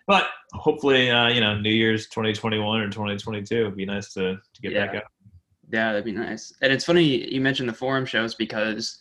but 0.08 0.28
hopefully, 0.54 1.12
uh, 1.12 1.28
you 1.28 1.42
know, 1.42 1.60
New 1.60 1.72
Year's 1.72 2.08
2021 2.08 2.80
or 2.80 2.86
2022 2.86 3.66
would 3.66 3.76
be 3.76 3.86
nice 3.86 4.14
to, 4.14 4.36
to 4.36 4.62
get 4.62 4.72
yeah. 4.72 4.86
back 4.86 4.96
out. 4.96 5.04
Yeah, 5.72 5.92
that'd 5.92 6.06
be 6.06 6.12
nice. 6.12 6.54
And 6.62 6.72
it's 6.72 6.86
funny 6.86 7.34
you 7.34 7.42
mentioned 7.42 7.68
the 7.68 7.74
forum 7.74 8.06
shows 8.06 8.36
because 8.36 9.00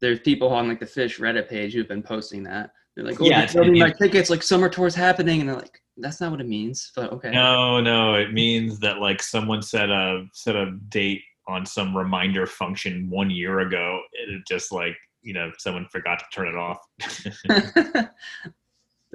there's 0.00 0.20
people 0.20 0.48
on 0.48 0.68
like 0.68 0.80
the 0.80 0.86
Phish 0.86 1.20
Reddit 1.20 1.48
page 1.48 1.72
who've 1.72 1.88
been 1.88 2.02
posting 2.02 2.42
that. 2.44 2.72
They're 2.96 3.04
like, 3.04 3.20
"Oh, 3.20 3.26
yeah, 3.26 3.46
me 3.54 3.78
my 3.78 3.92
tickets. 3.92 4.30
Like 4.30 4.42
summer 4.42 4.68
tour's 4.68 4.94
happening," 4.94 5.40
and 5.40 5.48
they're 5.48 5.56
like, 5.56 5.80
"That's 5.96 6.20
not 6.20 6.30
what 6.30 6.40
it 6.40 6.48
means." 6.48 6.92
But 6.94 7.12
okay. 7.12 7.30
No, 7.30 7.80
no, 7.80 8.14
it 8.14 8.32
means 8.32 8.78
that 8.80 8.98
like 8.98 9.22
someone 9.22 9.62
set 9.62 9.90
a 9.90 10.26
set 10.32 10.56
a 10.56 10.72
date 10.88 11.22
on 11.48 11.66
some 11.66 11.96
reminder 11.96 12.46
function 12.46 13.08
one 13.10 13.30
year 13.30 13.60
ago. 13.60 14.00
It 14.12 14.42
just 14.48 14.72
like 14.72 14.96
you 15.22 15.34
know 15.34 15.50
someone 15.58 15.86
forgot 15.90 16.18
to 16.18 16.24
turn 16.32 16.48
it 16.48 16.56
off. 16.56 16.78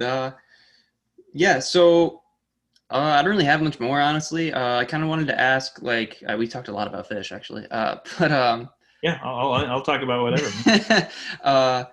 uh, 0.00 0.30
yeah, 1.32 1.58
so 1.58 2.22
uh, 2.90 2.98
I 2.98 3.22
don't 3.22 3.30
really 3.30 3.44
have 3.44 3.62
much 3.62 3.80
more, 3.80 4.00
honestly. 4.00 4.52
Uh, 4.52 4.76
I 4.76 4.84
kind 4.84 5.02
of 5.02 5.08
wanted 5.08 5.26
to 5.26 5.40
ask, 5.40 5.82
like, 5.82 6.22
uh, 6.28 6.36
we 6.38 6.46
talked 6.46 6.68
a 6.68 6.72
lot 6.72 6.86
about 6.86 7.08
Phish, 7.08 7.32
actually, 7.32 7.66
uh, 7.70 7.96
but 8.18 8.30
um, 8.30 8.70
yeah, 9.02 9.18
I'll, 9.22 9.52
I'll 9.52 9.82
talk 9.82 10.02
about 10.02 10.22
whatever. 10.22 11.08
uh, 11.44 11.84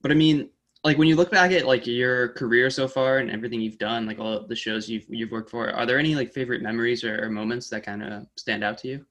but 0.00 0.10
I 0.10 0.14
mean, 0.14 0.50
like, 0.84 0.96
when 0.96 1.08
you 1.08 1.16
look 1.16 1.30
back 1.30 1.50
at 1.52 1.66
like 1.66 1.86
your 1.86 2.28
career 2.30 2.70
so 2.70 2.86
far 2.86 3.18
and 3.18 3.30
everything 3.30 3.60
you've 3.60 3.78
done, 3.78 4.06
like 4.06 4.18
all 4.18 4.46
the 4.46 4.56
shows 4.56 4.88
you've 4.88 5.06
you've 5.08 5.30
worked 5.32 5.50
for, 5.50 5.70
are 5.70 5.86
there 5.86 5.98
any 5.98 6.14
like 6.14 6.32
favorite 6.32 6.62
memories 6.62 7.04
or, 7.04 7.24
or 7.24 7.30
moments 7.30 7.68
that 7.70 7.84
kind 7.84 8.02
of 8.02 8.26
stand 8.36 8.62
out 8.62 8.78
to 8.78 8.88
you? 8.88 9.04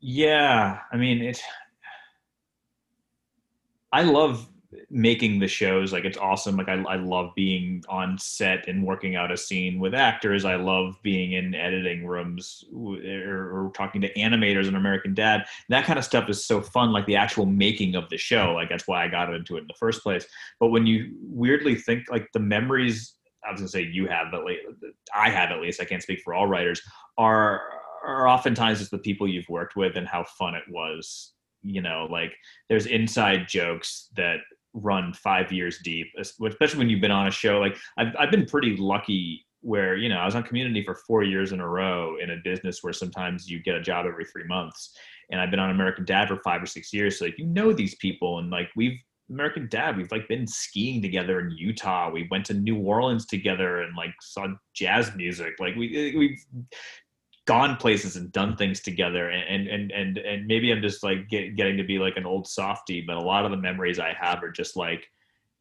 Yeah, 0.00 0.80
I 0.90 0.96
mean, 0.96 1.22
it. 1.22 1.40
I 3.92 4.02
love 4.02 4.48
making 4.90 5.38
the 5.38 5.48
shows 5.48 5.92
like 5.92 6.04
it's 6.04 6.18
awesome. 6.18 6.56
Like 6.56 6.68
I, 6.68 6.82
I 6.82 6.96
love 6.96 7.34
being 7.34 7.84
on 7.88 8.18
set 8.18 8.68
and 8.68 8.84
working 8.84 9.16
out 9.16 9.32
a 9.32 9.36
scene 9.36 9.78
with 9.78 9.94
actors. 9.94 10.44
I 10.44 10.56
love 10.56 10.98
being 11.02 11.32
in 11.32 11.54
editing 11.54 12.06
rooms 12.06 12.64
or, 12.74 12.96
or, 12.96 13.72
talking 13.74 14.00
to 14.02 14.12
animators 14.14 14.66
and 14.66 14.76
american 14.76 15.14
dad. 15.14 15.44
That 15.68 15.84
kind 15.84 15.98
of 15.98 16.04
stuff 16.04 16.28
is 16.28 16.44
so 16.44 16.60
fun 16.60 16.92
like 16.92 17.06
the 17.06 17.16
actual 17.16 17.46
making 17.46 17.94
of 17.94 18.08
the 18.08 18.18
show. 18.18 18.52
Like 18.54 18.68
that's 18.68 18.86
why 18.86 19.04
i 19.04 19.08
got 19.08 19.32
into 19.32 19.56
it 19.56 19.62
in 19.62 19.66
the 19.66 19.74
first 19.78 20.02
place. 20.02 20.26
But 20.60 20.68
when 20.68 20.86
you 20.86 21.12
weirdly 21.22 21.74
think 21.74 22.04
like 22.10 22.28
the 22.32 22.40
memories 22.40 23.14
i 23.44 23.50
was 23.50 23.60
going 23.60 23.66
to 23.66 23.72
say 23.72 23.82
you 23.82 24.06
have 24.06 24.28
but 24.30 24.44
like 24.44 24.58
i 25.12 25.28
have 25.28 25.50
at 25.50 25.60
least 25.60 25.80
i 25.80 25.84
can't 25.84 26.00
speak 26.00 26.20
for 26.22 26.32
all 26.32 26.46
writers 26.46 26.80
are 27.18 27.60
are 28.04 28.28
oftentimes 28.28 28.78
just 28.78 28.90
the 28.90 28.98
people 28.98 29.28
you've 29.28 29.48
worked 29.48 29.76
with 29.76 29.96
and 29.96 30.06
how 30.08 30.24
fun 30.24 30.54
it 30.54 30.64
was. 30.68 31.32
You 31.64 31.80
know 31.80 32.08
like 32.10 32.32
there's 32.68 32.86
inside 32.86 33.46
jokes 33.46 34.08
that 34.16 34.38
run 34.74 35.12
five 35.12 35.52
years 35.52 35.78
deep, 35.82 36.08
especially 36.18 36.78
when 36.78 36.88
you've 36.88 37.00
been 37.00 37.10
on 37.10 37.26
a 37.26 37.30
show. 37.30 37.58
Like 37.58 37.76
I've, 37.98 38.14
I've 38.18 38.30
been 38.30 38.46
pretty 38.46 38.76
lucky 38.76 39.46
where, 39.60 39.96
you 39.96 40.08
know, 40.08 40.16
I 40.16 40.24
was 40.24 40.34
on 40.34 40.42
community 40.42 40.84
for 40.84 40.94
four 40.94 41.22
years 41.22 41.52
in 41.52 41.60
a 41.60 41.68
row 41.68 42.16
in 42.20 42.30
a 42.30 42.36
business 42.42 42.82
where 42.82 42.92
sometimes 42.92 43.48
you 43.48 43.62
get 43.62 43.76
a 43.76 43.80
job 43.80 44.06
every 44.06 44.24
three 44.24 44.44
months. 44.44 44.96
And 45.30 45.40
I've 45.40 45.50
been 45.50 45.60
on 45.60 45.70
American 45.70 46.04
Dad 46.04 46.28
for 46.28 46.38
five 46.38 46.62
or 46.62 46.66
six 46.66 46.92
years. 46.92 47.18
So 47.18 47.26
like, 47.26 47.38
you 47.38 47.46
know, 47.46 47.72
these 47.72 47.94
people 47.96 48.38
and 48.38 48.50
like, 48.50 48.68
we've, 48.76 48.98
American 49.30 49.68
Dad, 49.68 49.96
we've 49.96 50.10
like 50.12 50.28
been 50.28 50.46
skiing 50.46 51.00
together 51.00 51.40
in 51.40 51.50
Utah. 51.52 52.10
We 52.10 52.28
went 52.30 52.44
to 52.46 52.54
New 52.54 52.76
Orleans 52.78 53.24
together 53.24 53.80
and 53.80 53.96
like 53.96 54.12
saw 54.20 54.48
jazz 54.74 55.14
music. 55.16 55.54
Like 55.58 55.74
we 55.74 56.10
eh, 56.10 56.18
we've 56.18 56.44
gone 57.46 57.76
places 57.76 58.16
and 58.16 58.30
done 58.32 58.56
things 58.56 58.80
together. 58.80 59.30
And 59.30 59.68
and 59.68 59.90
and 59.90 60.18
and 60.18 60.46
maybe 60.46 60.70
i'm 60.70 60.82
just 60.82 61.02
like 61.02 61.28
get, 61.28 61.56
getting 61.56 61.76
to 61.76 61.84
be 61.84 61.98
like 61.98 62.16
an 62.16 62.26
old 62.26 62.46
softy 62.46 63.00
but 63.00 63.16
a 63.16 63.20
lot 63.20 63.44
of 63.44 63.50
the 63.50 63.56
memories 63.56 63.98
i 63.98 64.12
have 64.18 64.42
are 64.42 64.50
just 64.50 64.76
like 64.76 65.06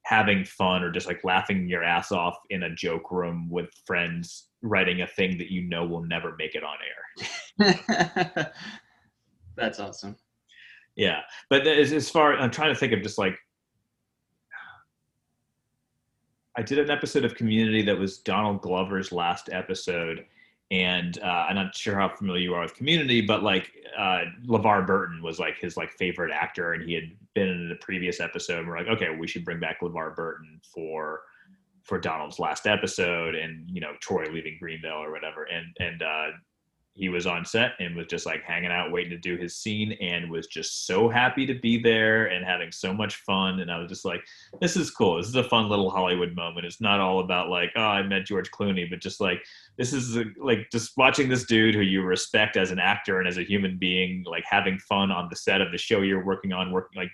having 0.03 0.43
fun 0.43 0.83
or 0.83 0.91
just 0.91 1.07
like 1.07 1.23
laughing 1.23 1.67
your 1.67 1.83
ass 1.83 2.11
off 2.11 2.35
in 2.49 2.63
a 2.63 2.75
joke 2.75 3.11
room 3.11 3.47
with 3.49 3.69
friends 3.85 4.47
writing 4.61 5.01
a 5.01 5.07
thing 5.07 5.37
that 5.37 5.51
you 5.51 5.61
know 5.61 5.85
will 5.85 6.03
never 6.03 6.35
make 6.37 6.55
it 6.55 6.63
on 6.63 6.77
air. 7.59 8.51
That's 9.55 9.79
awesome. 9.79 10.15
Yeah. 10.95 11.19
But 11.49 11.67
as, 11.67 11.93
as 11.93 12.09
far 12.09 12.35
i'm 12.35 12.51
trying 12.51 12.73
to 12.73 12.79
think 12.79 12.93
of 12.93 13.01
just 13.01 13.17
like 13.17 13.37
i 16.57 16.61
did 16.61 16.79
an 16.79 16.89
episode 16.89 17.23
of 17.23 17.35
community 17.35 17.81
that 17.83 17.97
was 17.97 18.17
donald 18.17 18.61
glover's 18.61 19.11
last 19.11 19.49
episode 19.51 20.25
and 20.71 21.19
uh, 21.21 21.45
I'm 21.49 21.55
not 21.55 21.75
sure 21.75 21.99
how 21.99 22.07
familiar 22.07 22.41
you 22.41 22.53
are 22.53 22.61
with 22.61 22.75
Community, 22.75 23.19
but 23.19 23.43
like 23.43 23.71
uh, 23.97 24.21
LeVar 24.45 24.87
Burton 24.87 25.21
was 25.21 25.37
like 25.37 25.57
his 25.59 25.75
like 25.75 25.91
favorite 25.91 26.31
actor, 26.31 26.71
and 26.73 26.81
he 26.81 26.93
had 26.93 27.11
been 27.35 27.49
in 27.49 27.69
the 27.69 27.75
previous 27.75 28.21
episode. 28.21 28.59
And 28.59 28.67
we're 28.69 28.77
like, 28.77 28.87
okay, 28.87 29.13
we 29.13 29.27
should 29.27 29.43
bring 29.43 29.59
back 29.59 29.81
LeVar 29.81 30.15
Burton 30.15 30.61
for 30.73 31.21
for 31.83 31.99
Donald's 31.99 32.39
last 32.39 32.67
episode, 32.67 33.35
and 33.35 33.69
you 33.69 33.81
know 33.81 33.91
Troy 33.99 34.23
leaving 34.31 34.57
Greendale 34.59 35.03
or 35.03 35.11
whatever, 35.11 35.43
and 35.43 35.65
and 35.79 36.01
uh, 36.01 36.27
he 37.01 37.09
was 37.09 37.25
on 37.25 37.43
set 37.43 37.71
and 37.79 37.95
was 37.95 38.05
just 38.05 38.27
like 38.27 38.43
hanging 38.43 38.69
out 38.69 38.91
waiting 38.91 39.09
to 39.09 39.17
do 39.17 39.35
his 39.35 39.55
scene 39.57 39.93
and 39.93 40.29
was 40.29 40.45
just 40.45 40.85
so 40.85 41.09
happy 41.09 41.47
to 41.47 41.55
be 41.55 41.81
there 41.81 42.27
and 42.27 42.45
having 42.45 42.71
so 42.71 42.93
much 42.93 43.15
fun. 43.15 43.59
And 43.59 43.71
i 43.71 43.79
was 43.79 43.89
just 43.89 44.05
like 44.05 44.23
this 44.61 44.77
is 44.77 44.91
cool. 44.91 45.17
This 45.17 45.27
is 45.27 45.35
a 45.35 45.43
fun 45.43 45.67
little 45.67 45.89
hollywood 45.89 46.35
moment. 46.35 46.67
It's 46.67 46.79
not 46.79 46.99
all 46.99 47.19
about 47.19 47.49
like 47.49 47.71
oh 47.75 47.81
i 47.81 48.03
met 48.03 48.27
george 48.27 48.51
clooney 48.51 48.87
but 48.87 49.01
just 49.01 49.19
like 49.19 49.43
this 49.79 49.93
is 49.93 50.15
a, 50.15 50.25
like 50.37 50.69
just 50.71 50.95
watching 50.95 51.27
this 51.27 51.45
dude 51.45 51.73
who 51.73 51.81
you 51.81 52.03
respect 52.03 52.55
as 52.55 52.69
an 52.69 52.77
actor 52.77 53.17
and 53.17 53.27
as 53.27 53.39
a 53.39 53.43
human 53.43 53.77
being 53.79 54.23
like 54.27 54.43
having 54.47 54.77
fun 54.77 55.11
on 55.11 55.27
the 55.31 55.35
set 55.35 55.59
of 55.59 55.71
the 55.71 55.79
show 55.79 56.01
you're 56.01 56.23
working 56.23 56.53
on 56.53 56.71
working 56.71 57.01
like 57.01 57.11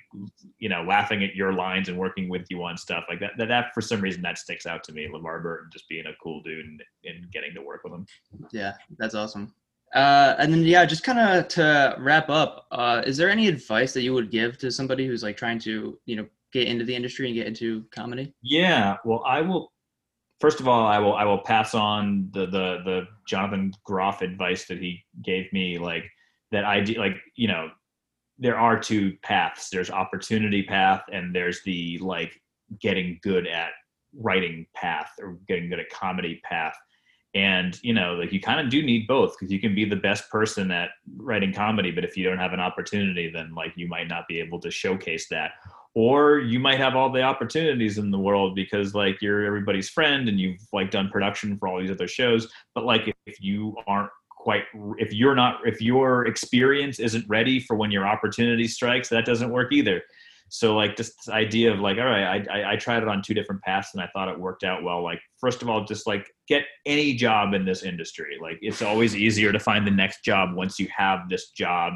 you 0.60 0.68
know 0.68 0.84
laughing 0.84 1.24
at 1.24 1.34
your 1.34 1.54
lines 1.54 1.88
and 1.88 1.98
working 1.98 2.28
with 2.28 2.46
you 2.50 2.62
on 2.62 2.76
stuff. 2.76 3.06
Like 3.08 3.22
that 3.22 3.38
that, 3.38 3.48
that 3.48 3.74
for 3.74 3.80
some 3.80 4.02
reason 4.02 4.22
that 4.24 4.38
sticks 4.38 4.66
out 4.66 4.84
to 4.84 4.92
me 4.92 5.08
levar 5.08 5.42
burton 5.42 5.70
just 5.72 5.88
being 5.88 6.08
a 6.08 6.14
cool 6.22 6.42
dude 6.42 6.66
and, 6.66 6.84
and 7.06 7.32
getting 7.32 7.54
to 7.54 7.62
work 7.62 7.86
with 7.86 7.94
him. 7.94 8.06
Yeah 8.52 8.74
that's 8.98 9.16
awesome 9.16 9.54
Uh, 9.94 10.36
and 10.38 10.52
then 10.52 10.64
yeah, 10.64 10.86
just 10.86 11.04
kind 11.04 11.20
of 11.20 11.48
to 11.48 11.96
wrap 12.00 12.30
up, 12.30 12.68
uh, 12.72 13.02
is 13.06 13.16
there 13.18 13.30
any 13.30 13.48
advice 13.48 13.94
that 13.94 14.02
you 14.02 14.14
would 14.14 14.30
give 14.30 14.58
to 14.58 14.72
somebody 14.72 15.08
who's 15.08 15.24
like 15.24 15.38
trying 15.38 15.60
to 15.60 15.98
you 16.06 16.16
know 16.16 16.26
get 16.52 16.68
into 16.68 16.84
the 16.84 16.96
industry 16.96 17.28
and 17.28 17.36
get 17.36 17.48
into 17.48 17.86
comedy? 17.92 18.34
Yeah, 18.42 18.98
well, 19.06 19.24
I 19.26 19.42
will. 19.42 19.72
First 20.40 20.60
of 20.60 20.68
all, 20.68 20.86
I 20.86 21.00
will 21.00 21.16
I 21.16 21.24
will 21.24 21.40
pass 21.40 21.74
on 21.74 22.30
the 22.34 22.46
the 22.48 22.80
the 22.84 23.08
Jonathan 23.28 23.72
Groff 23.86 24.22
advice 24.22 24.66
that 24.66 24.80
he 24.80 25.04
gave 25.24 25.52
me, 25.54 25.78
like 25.78 26.04
that 26.52 26.66
idea, 26.66 27.00
like 27.00 27.16
you 27.36 27.48
know, 27.48 27.70
there 28.38 28.58
are 28.58 28.78
two 28.78 29.18
paths. 29.24 29.70
There's 29.70 29.90
opportunity 29.90 30.64
path, 30.64 31.04
and 31.12 31.34
there's 31.34 31.64
the 31.64 31.98
like 32.00 32.40
getting 32.82 33.20
good 33.24 33.48
at 33.48 33.70
writing 34.14 34.66
path 34.76 35.12
or 35.22 35.38
getting 35.48 35.70
good 35.70 35.80
at 35.80 35.90
comedy 35.90 36.42
path 36.44 36.76
and 37.38 37.78
you 37.84 37.94
know 37.94 38.16
like 38.16 38.34
you 38.34 38.42
kind 38.42 38.60
of 38.60 38.72
do 38.72 38.82
need 38.82 39.06
both 39.06 39.38
because 39.38 39.52
you 39.52 39.60
can 39.60 39.76
be 39.76 39.86
the 39.86 39.96
best 39.96 40.28
person 40.32 40.72
at 40.72 40.90
writing 41.18 41.54
comedy 41.54 41.92
but 41.92 42.04
if 42.04 42.18
you 42.18 42.24
don't 42.24 42.40
have 42.40 42.52
an 42.52 42.60
opportunity 42.60 43.30
then 43.30 43.54
like 43.54 43.72
you 43.76 43.88
might 43.88 44.08
not 44.08 44.28
be 44.28 44.40
able 44.40 44.60
to 44.60 44.72
showcase 44.72 45.28
that. 45.30 45.52
Or 45.94 46.38
you 46.38 46.60
might 46.60 46.78
have 46.78 46.96
all 46.96 47.12
the 47.12 47.24
opportunities 47.24 47.98
in 47.98 48.12
the 48.12 48.20
world 48.20 48.54
because 48.54 48.94
like 48.94 49.20
you're 49.22 49.46
everybody's 49.46 49.90
friend 49.90 50.30
and 50.30 50.40
you've 50.40 50.62
like 50.72 50.92
done 50.92 51.10
production 51.10 51.58
for 51.58 51.68
all 51.68 51.80
these 51.80 51.92
other 51.92 52.08
shows. 52.08 52.52
But 52.76 52.86
like 52.86 53.14
if 53.26 53.42
you 53.42 53.76
aren't 53.88 54.12
quite 54.30 54.64
if 54.98 55.12
you're 55.14 55.36
not 55.36 55.60
if 55.66 55.82
your 55.82 56.28
experience 56.28 57.00
isn't 57.00 57.26
ready 57.28 57.60
for 57.60 57.76
when 57.76 57.92
your 57.92 58.08
opportunity 58.08 58.68
strikes 58.68 59.10
that 59.10 59.26
doesn't 59.26 59.52
work 59.52 59.72
either. 59.72 60.02
So 60.50 60.76
like 60.76 60.96
just 60.96 61.14
this 61.18 61.34
idea 61.34 61.74
of 61.74 61.80
like 61.80 61.98
all 61.98 62.06
right 62.06 62.46
I, 62.48 62.60
I, 62.60 62.74
I 62.74 62.76
tried 62.76 63.02
it 63.02 63.10
on 63.10 63.24
two 63.24 63.34
different 63.34 63.62
paths 63.64 63.90
and 63.94 64.02
i 64.02 64.08
thought 64.14 64.30
it 64.30 64.40
worked 64.40 64.64
out 64.64 64.84
well. 64.84 65.04
Like 65.04 65.22
first 65.40 65.62
of 65.64 65.70
all 65.70 65.84
just 65.84 66.06
like 66.06 66.28
get 66.48 66.64
any 66.86 67.14
job 67.14 67.54
in 67.54 67.66
this 67.66 67.84
industry. 67.84 68.38
Like 68.42 68.60
it's 68.62 68.82
always 68.82 69.16
easier 69.16 69.52
to 69.52 69.60
find 69.60 69.86
the 69.86 69.92
next 69.92 70.24
job 70.24 70.56
once 70.56 70.80
you 70.80 70.88
have 70.96 71.30
this 71.30 71.50
job 71.50 71.96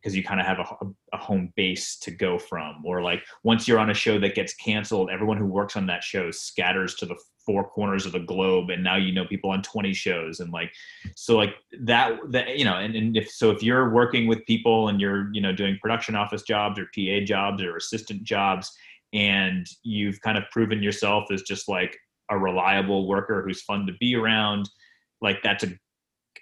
because 0.00 0.14
you 0.14 0.22
kind 0.22 0.40
of 0.40 0.46
have 0.46 0.58
a, 0.60 0.86
a, 1.12 1.16
home 1.16 1.52
base 1.56 1.98
to 1.98 2.10
go 2.12 2.38
from. 2.38 2.82
Or 2.84 3.02
like 3.02 3.24
once 3.42 3.66
you're 3.66 3.78
on 3.78 3.90
a 3.90 3.94
show 3.94 4.18
that 4.20 4.34
gets 4.34 4.54
canceled 4.54 5.10
everyone 5.10 5.36
who 5.36 5.46
works 5.46 5.76
on 5.76 5.86
that 5.86 6.04
show 6.04 6.30
scatters 6.30 6.94
to 6.96 7.06
the 7.06 7.16
four 7.44 7.68
corners 7.68 8.06
of 8.06 8.12
the 8.12 8.18
globe 8.18 8.70
and 8.70 8.82
now 8.82 8.96
you 8.96 9.12
know 9.12 9.24
people 9.24 9.50
on 9.50 9.62
20 9.62 9.92
shows 9.94 10.40
and 10.40 10.52
like 10.52 10.72
so 11.14 11.36
like 11.36 11.54
that 11.80 12.18
that 12.30 12.58
you 12.58 12.64
know 12.64 12.74
and, 12.74 12.96
and 12.96 13.16
if 13.16 13.30
so 13.30 13.52
if 13.52 13.62
you're 13.62 13.90
working 13.90 14.26
with 14.26 14.44
people 14.46 14.88
and 14.88 15.00
you're 15.00 15.32
you 15.32 15.40
know 15.40 15.52
doing 15.52 15.78
production 15.80 16.16
office 16.16 16.42
jobs 16.42 16.76
or 16.76 16.86
pa 16.92 17.24
jobs 17.24 17.62
or 17.62 17.76
assistant 17.76 18.24
jobs 18.24 18.76
and 19.12 19.68
you've 19.84 20.20
kind 20.22 20.36
of 20.36 20.42
proven 20.50 20.82
yourself 20.82 21.30
as 21.30 21.42
just 21.42 21.68
like 21.68 21.96
a 22.30 22.38
reliable 22.38 23.06
worker 23.06 23.42
who's 23.42 23.62
fun 23.62 23.86
to 23.86 23.92
be 24.00 24.14
around 24.14 24.68
like 25.20 25.42
that's 25.42 25.64
a 25.64 25.68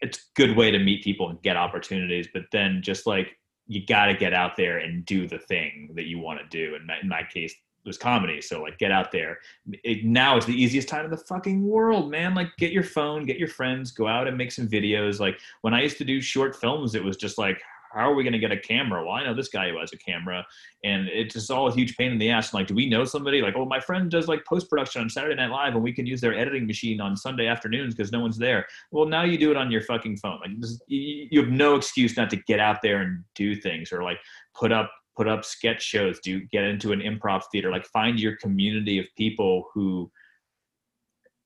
it's 0.03 0.19
a 0.19 0.23
good 0.35 0.57
way 0.57 0.71
to 0.71 0.79
meet 0.79 1.05
people 1.05 1.29
and 1.29 1.41
get 1.43 1.57
opportunities 1.57 2.29
but 2.33 2.43
then 2.53 2.81
just 2.83 3.07
like 3.07 3.39
you 3.67 3.85
got 3.87 4.07
to 4.07 4.15
get 4.15 4.35
out 4.35 4.57
there 4.57 4.79
and 4.79 5.07
do 5.07 5.27
the 5.27 5.39
thing 5.39 5.91
that 5.95 6.05
you 6.05 6.19
want 6.19 6.39
to 6.39 6.47
do 6.49 6.75
and 6.75 6.91
in 7.03 7.09
my 7.09 7.23
case 7.33 7.55
was 7.85 7.99
comedy. 7.99 8.41
So 8.41 8.63
like 8.63 8.79
get 8.79 8.91
out 8.91 9.13
there. 9.13 9.39
It, 9.83 10.05
now 10.05 10.37
it's 10.37 10.47
the 10.47 10.61
easiest 10.61 10.89
time 10.89 11.05
in 11.05 11.11
the 11.11 11.17
fucking 11.17 11.67
world, 11.67 12.11
man. 12.11 12.35
Like 12.35 12.57
get 12.57 12.73
your 12.73 12.83
phone, 12.83 13.25
get 13.25 13.39
your 13.39 13.49
friends, 13.49 13.91
go 13.91 14.07
out 14.07 14.27
and 14.27 14.37
make 14.37 14.53
some 14.53 14.69
videos. 14.69 15.21
Like 15.21 15.39
when 15.63 15.75
I 15.75 15.83
used 15.83 15.99
to 15.99 16.05
do 16.05 16.21
short 16.21 16.57
films, 16.57 16.95
it 16.95 17.05
was 17.05 17.17
just 17.17 17.39
like 17.39 17.61
how 17.95 18.11
are 18.11 18.15
we 18.15 18.25
going 18.25 18.33
to 18.33 18.39
get 18.39 18.51
a 18.51 18.59
camera? 18.59 19.05
Well, 19.05 19.15
I 19.15 19.25
know 19.25 19.35
this 19.35 19.49
guy 19.49 19.71
who 19.71 19.79
has 19.79 19.93
a 19.93 19.99
camera, 19.99 20.45
and 20.83 21.09
it's 21.09 21.35
just 21.35 21.51
all 21.51 21.69
a 21.69 21.73
huge 21.73 21.97
pain 21.97 22.13
in 22.13 22.19
the 22.19 22.31
ass. 22.31 22.53
like, 22.53 22.67
do 22.67 22.75
we 22.75 22.89
know 22.89 23.05
somebody? 23.05 23.41
Like, 23.41 23.55
oh, 23.57 23.65
my 23.65 23.81
friend 23.81 24.11
does 24.11 24.29
like 24.29 24.45
post 24.45 24.69
production 24.69 25.03
on 25.03 25.09
Saturday 25.09 25.37
Night 25.37 25.51
Live, 25.51 25.75
and 25.75 25.83
we 25.83 25.93
can 25.93 26.07
use 26.07 26.21
their 26.21 26.37
editing 26.37 26.67
machine 26.67 27.01
on 27.01 27.17
Sunday 27.17 27.47
afternoons 27.47 27.95
because 27.95 28.13
no 28.13 28.21
one's 28.21 28.39
there. 28.39 28.67
Well, 28.91 29.07
now 29.07 29.23
you 29.23 29.39
do 29.39 29.51
it 29.51 29.57
on 29.57 29.71
your 29.71 29.83
fucking 29.83 30.17
phone. 30.19 30.41
Like, 30.41 30.61
this, 30.61 30.81
you 30.89 31.41
have 31.41 31.51
no 31.51 31.77
excuse 31.77 32.17
not 32.17 32.31
to 32.31 32.37
get 32.37 32.61
out 32.61 32.83
there 32.83 33.03
and 33.03 33.23
do 33.35 33.55
things, 33.55 33.93
or 33.93 34.03
like 34.03 34.19
put 34.55 34.73
up 34.73 34.91
put 35.17 35.29
up 35.29 35.45
sketch 35.45 35.83
shows. 35.83 36.19
Do 36.21 36.41
get 36.53 36.65
into 36.65 36.93
an 36.93 37.01
improv 37.01 37.43
theater? 37.53 37.71
Like, 37.71 37.87
find 37.87 38.19
your 38.19 38.37
community 38.37 38.99
of 38.99 39.07
people 39.17 39.71
who 39.73 40.11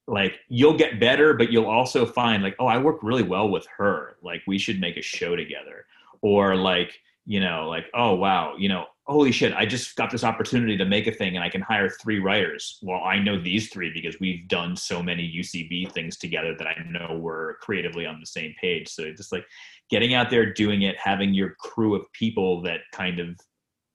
like 0.08 0.38
you'll 0.48 0.76
get 0.76 0.98
better 0.98 1.34
but 1.34 1.52
you'll 1.52 1.66
also 1.66 2.06
find 2.06 2.42
like 2.42 2.56
oh 2.58 2.66
i 2.66 2.78
work 2.78 2.98
really 3.02 3.22
well 3.22 3.48
with 3.48 3.66
her 3.76 4.16
like 4.22 4.40
we 4.46 4.58
should 4.58 4.80
make 4.80 4.96
a 4.96 5.02
show 5.02 5.36
together 5.36 5.84
or 6.22 6.56
like 6.56 6.92
you 7.26 7.40
know 7.40 7.68
like 7.68 7.86
oh 7.94 8.14
wow 8.14 8.54
you 8.56 8.68
know 8.68 8.86
holy 9.06 9.32
shit 9.32 9.52
i 9.54 9.64
just 9.64 9.96
got 9.96 10.10
this 10.10 10.24
opportunity 10.24 10.76
to 10.76 10.84
make 10.84 11.06
a 11.06 11.12
thing 11.12 11.36
and 11.36 11.44
i 11.44 11.48
can 11.48 11.60
hire 11.60 11.88
three 11.88 12.18
writers. 12.18 12.78
Well 12.82 13.02
i 13.04 13.18
know 13.18 13.40
these 13.40 13.68
three 13.68 13.90
because 13.92 14.18
we've 14.20 14.48
done 14.48 14.76
so 14.76 15.02
many 15.02 15.32
ucb 15.38 15.92
things 15.92 16.16
together 16.16 16.54
that 16.58 16.66
i 16.66 16.74
know 16.88 17.18
we're 17.18 17.56
creatively 17.56 18.06
on 18.06 18.20
the 18.20 18.26
same 18.26 18.54
page. 18.60 18.88
So 18.88 19.12
just 19.12 19.32
like 19.32 19.44
getting 19.90 20.14
out 20.14 20.30
there 20.30 20.52
doing 20.52 20.82
it 20.82 20.96
having 20.98 21.34
your 21.34 21.54
crew 21.60 21.94
of 21.94 22.10
people 22.12 22.62
that 22.62 22.80
kind 22.92 23.20
of 23.20 23.38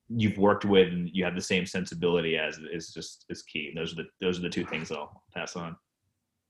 you've 0.10 0.38
worked 0.38 0.66
with 0.66 0.90
and 0.90 1.10
you 1.12 1.24
have 1.24 1.36
the 1.36 1.42
same 1.42 1.66
sensibility 1.66 2.38
as 2.38 2.60
is 2.72 2.90
just 2.94 3.26
is 3.30 3.42
key. 3.44 3.72
Those 3.76 3.94
are 3.94 4.04
the 4.04 4.06
those 4.22 4.40
are 4.40 4.44
the 4.44 4.50
two 4.50 4.66
things 4.66 4.92
i'll 4.92 5.24
pass 5.34 5.56
on 5.56 5.76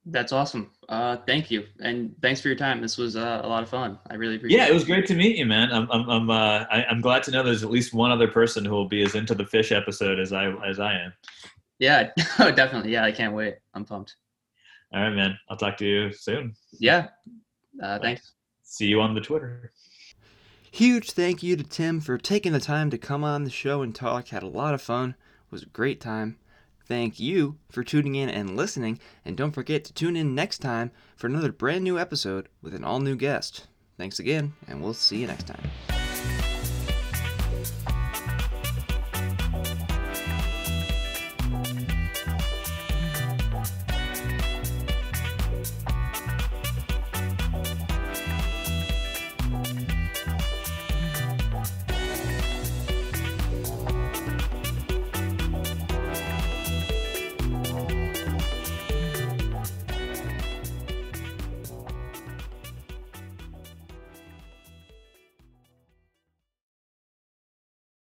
that's 0.06 0.32
awesome. 0.32 0.72
Uh, 0.90 1.18
thank 1.26 1.50
you, 1.50 1.66
and 1.80 2.14
thanks 2.22 2.42
for 2.42 2.50
your 2.50 2.58
time. 2.58 2.82
This 2.82 2.98
was 2.98 3.16
uh, 3.16 3.42
a 3.44 3.48
lot 3.48 3.64
of 3.64 3.70
fun. 3.70 3.98
I 4.10 4.16
really 4.16 4.36
appreciate. 4.36 4.58
Yeah, 4.58 4.68
it 4.68 4.74
was 4.74 4.84
great 4.84 5.06
to 5.08 5.16
meet 5.16 5.38
you, 5.38 5.46
man. 5.46 5.72
I'm 5.72 5.90
I'm 5.92 6.10
I'm, 6.10 6.30
uh, 6.30 6.66
I, 6.70 6.86
am 6.90 7.02
glad 7.02 7.24
to 7.24 7.32
know 7.32 7.44
there's 7.44 7.64
at 7.64 7.72
least 7.72 7.94
one 7.94 8.12
other 8.12 8.28
person 8.28 8.66
who 8.66 8.72
will 8.72 8.88
be 8.88 9.02
as 9.04 9.16
into 9.16 9.34
the 9.34 9.46
Phish 9.46 9.76
episode 9.76 10.20
as 10.20 10.34
I 10.34 10.52
as 10.66 10.80
I 10.80 10.94
am. 10.94 11.14
Yeah, 11.80 12.12
definitely. 12.38 12.92
Yeah, 12.92 13.06
I 13.06 13.12
can't 13.12 13.34
wait. 13.34 13.56
I'm 13.74 13.86
pumped. 13.86 14.16
All 14.94 15.02
right, 15.02 15.10
man. 15.10 15.38
I'll 15.50 15.58
talk 15.58 15.78
to 15.78 15.86
you 15.86 16.14
soon. 16.14 16.54
Yeah. 16.80 17.08
Uh, 17.82 17.98
thanks. 18.00 18.34
See 18.64 18.86
you 18.86 19.02
on 19.02 19.16
the 19.16 19.22
Twitter. 19.22 19.72
Huge 20.72 21.12
thank 21.12 21.44
you 21.44 21.56
to 21.56 21.64
Tim 21.64 22.00
for 22.00 22.18
taking 22.18 22.52
the 22.52 22.60
time 22.60 22.90
to 22.90 22.98
come 22.98 23.24
on 23.24 23.44
the 23.44 23.50
show 23.50 23.82
and 23.82 23.94
talk. 23.94 24.30
Had 24.30 24.44
a 24.44 24.48
lot 24.48 24.74
of 24.74 24.82
fun. 24.82 25.12
It 25.12 25.52
was 25.52 25.64
a 25.64 25.68
great 25.68 26.00
time. 26.02 26.38
Thank 26.86 27.20
you 27.20 27.58
for 27.70 27.84
tuning 27.84 28.16
in 28.16 28.30
and 28.30 28.58
listening, 28.58 29.00
and 29.24 29.38
don't 29.38 29.52
forget 29.52 29.84
to 29.86 29.94
tune 29.94 30.18
in 30.18 30.36
next 30.36 30.60
time 30.60 30.92
for 31.16 31.28
another 31.28 31.52
brand 31.52 31.84
new 31.84 31.98
episode 31.98 32.50
with 32.62 32.76
an 32.76 32.84
all 32.84 33.00
new 33.00 33.16
guest. 33.16 33.68
Thanks 33.98 34.20
again, 34.20 34.54
and 34.68 34.82
we'll 34.82 34.94
see 34.94 35.22
you 35.22 35.28
next 35.28 35.48
time. 35.48 36.03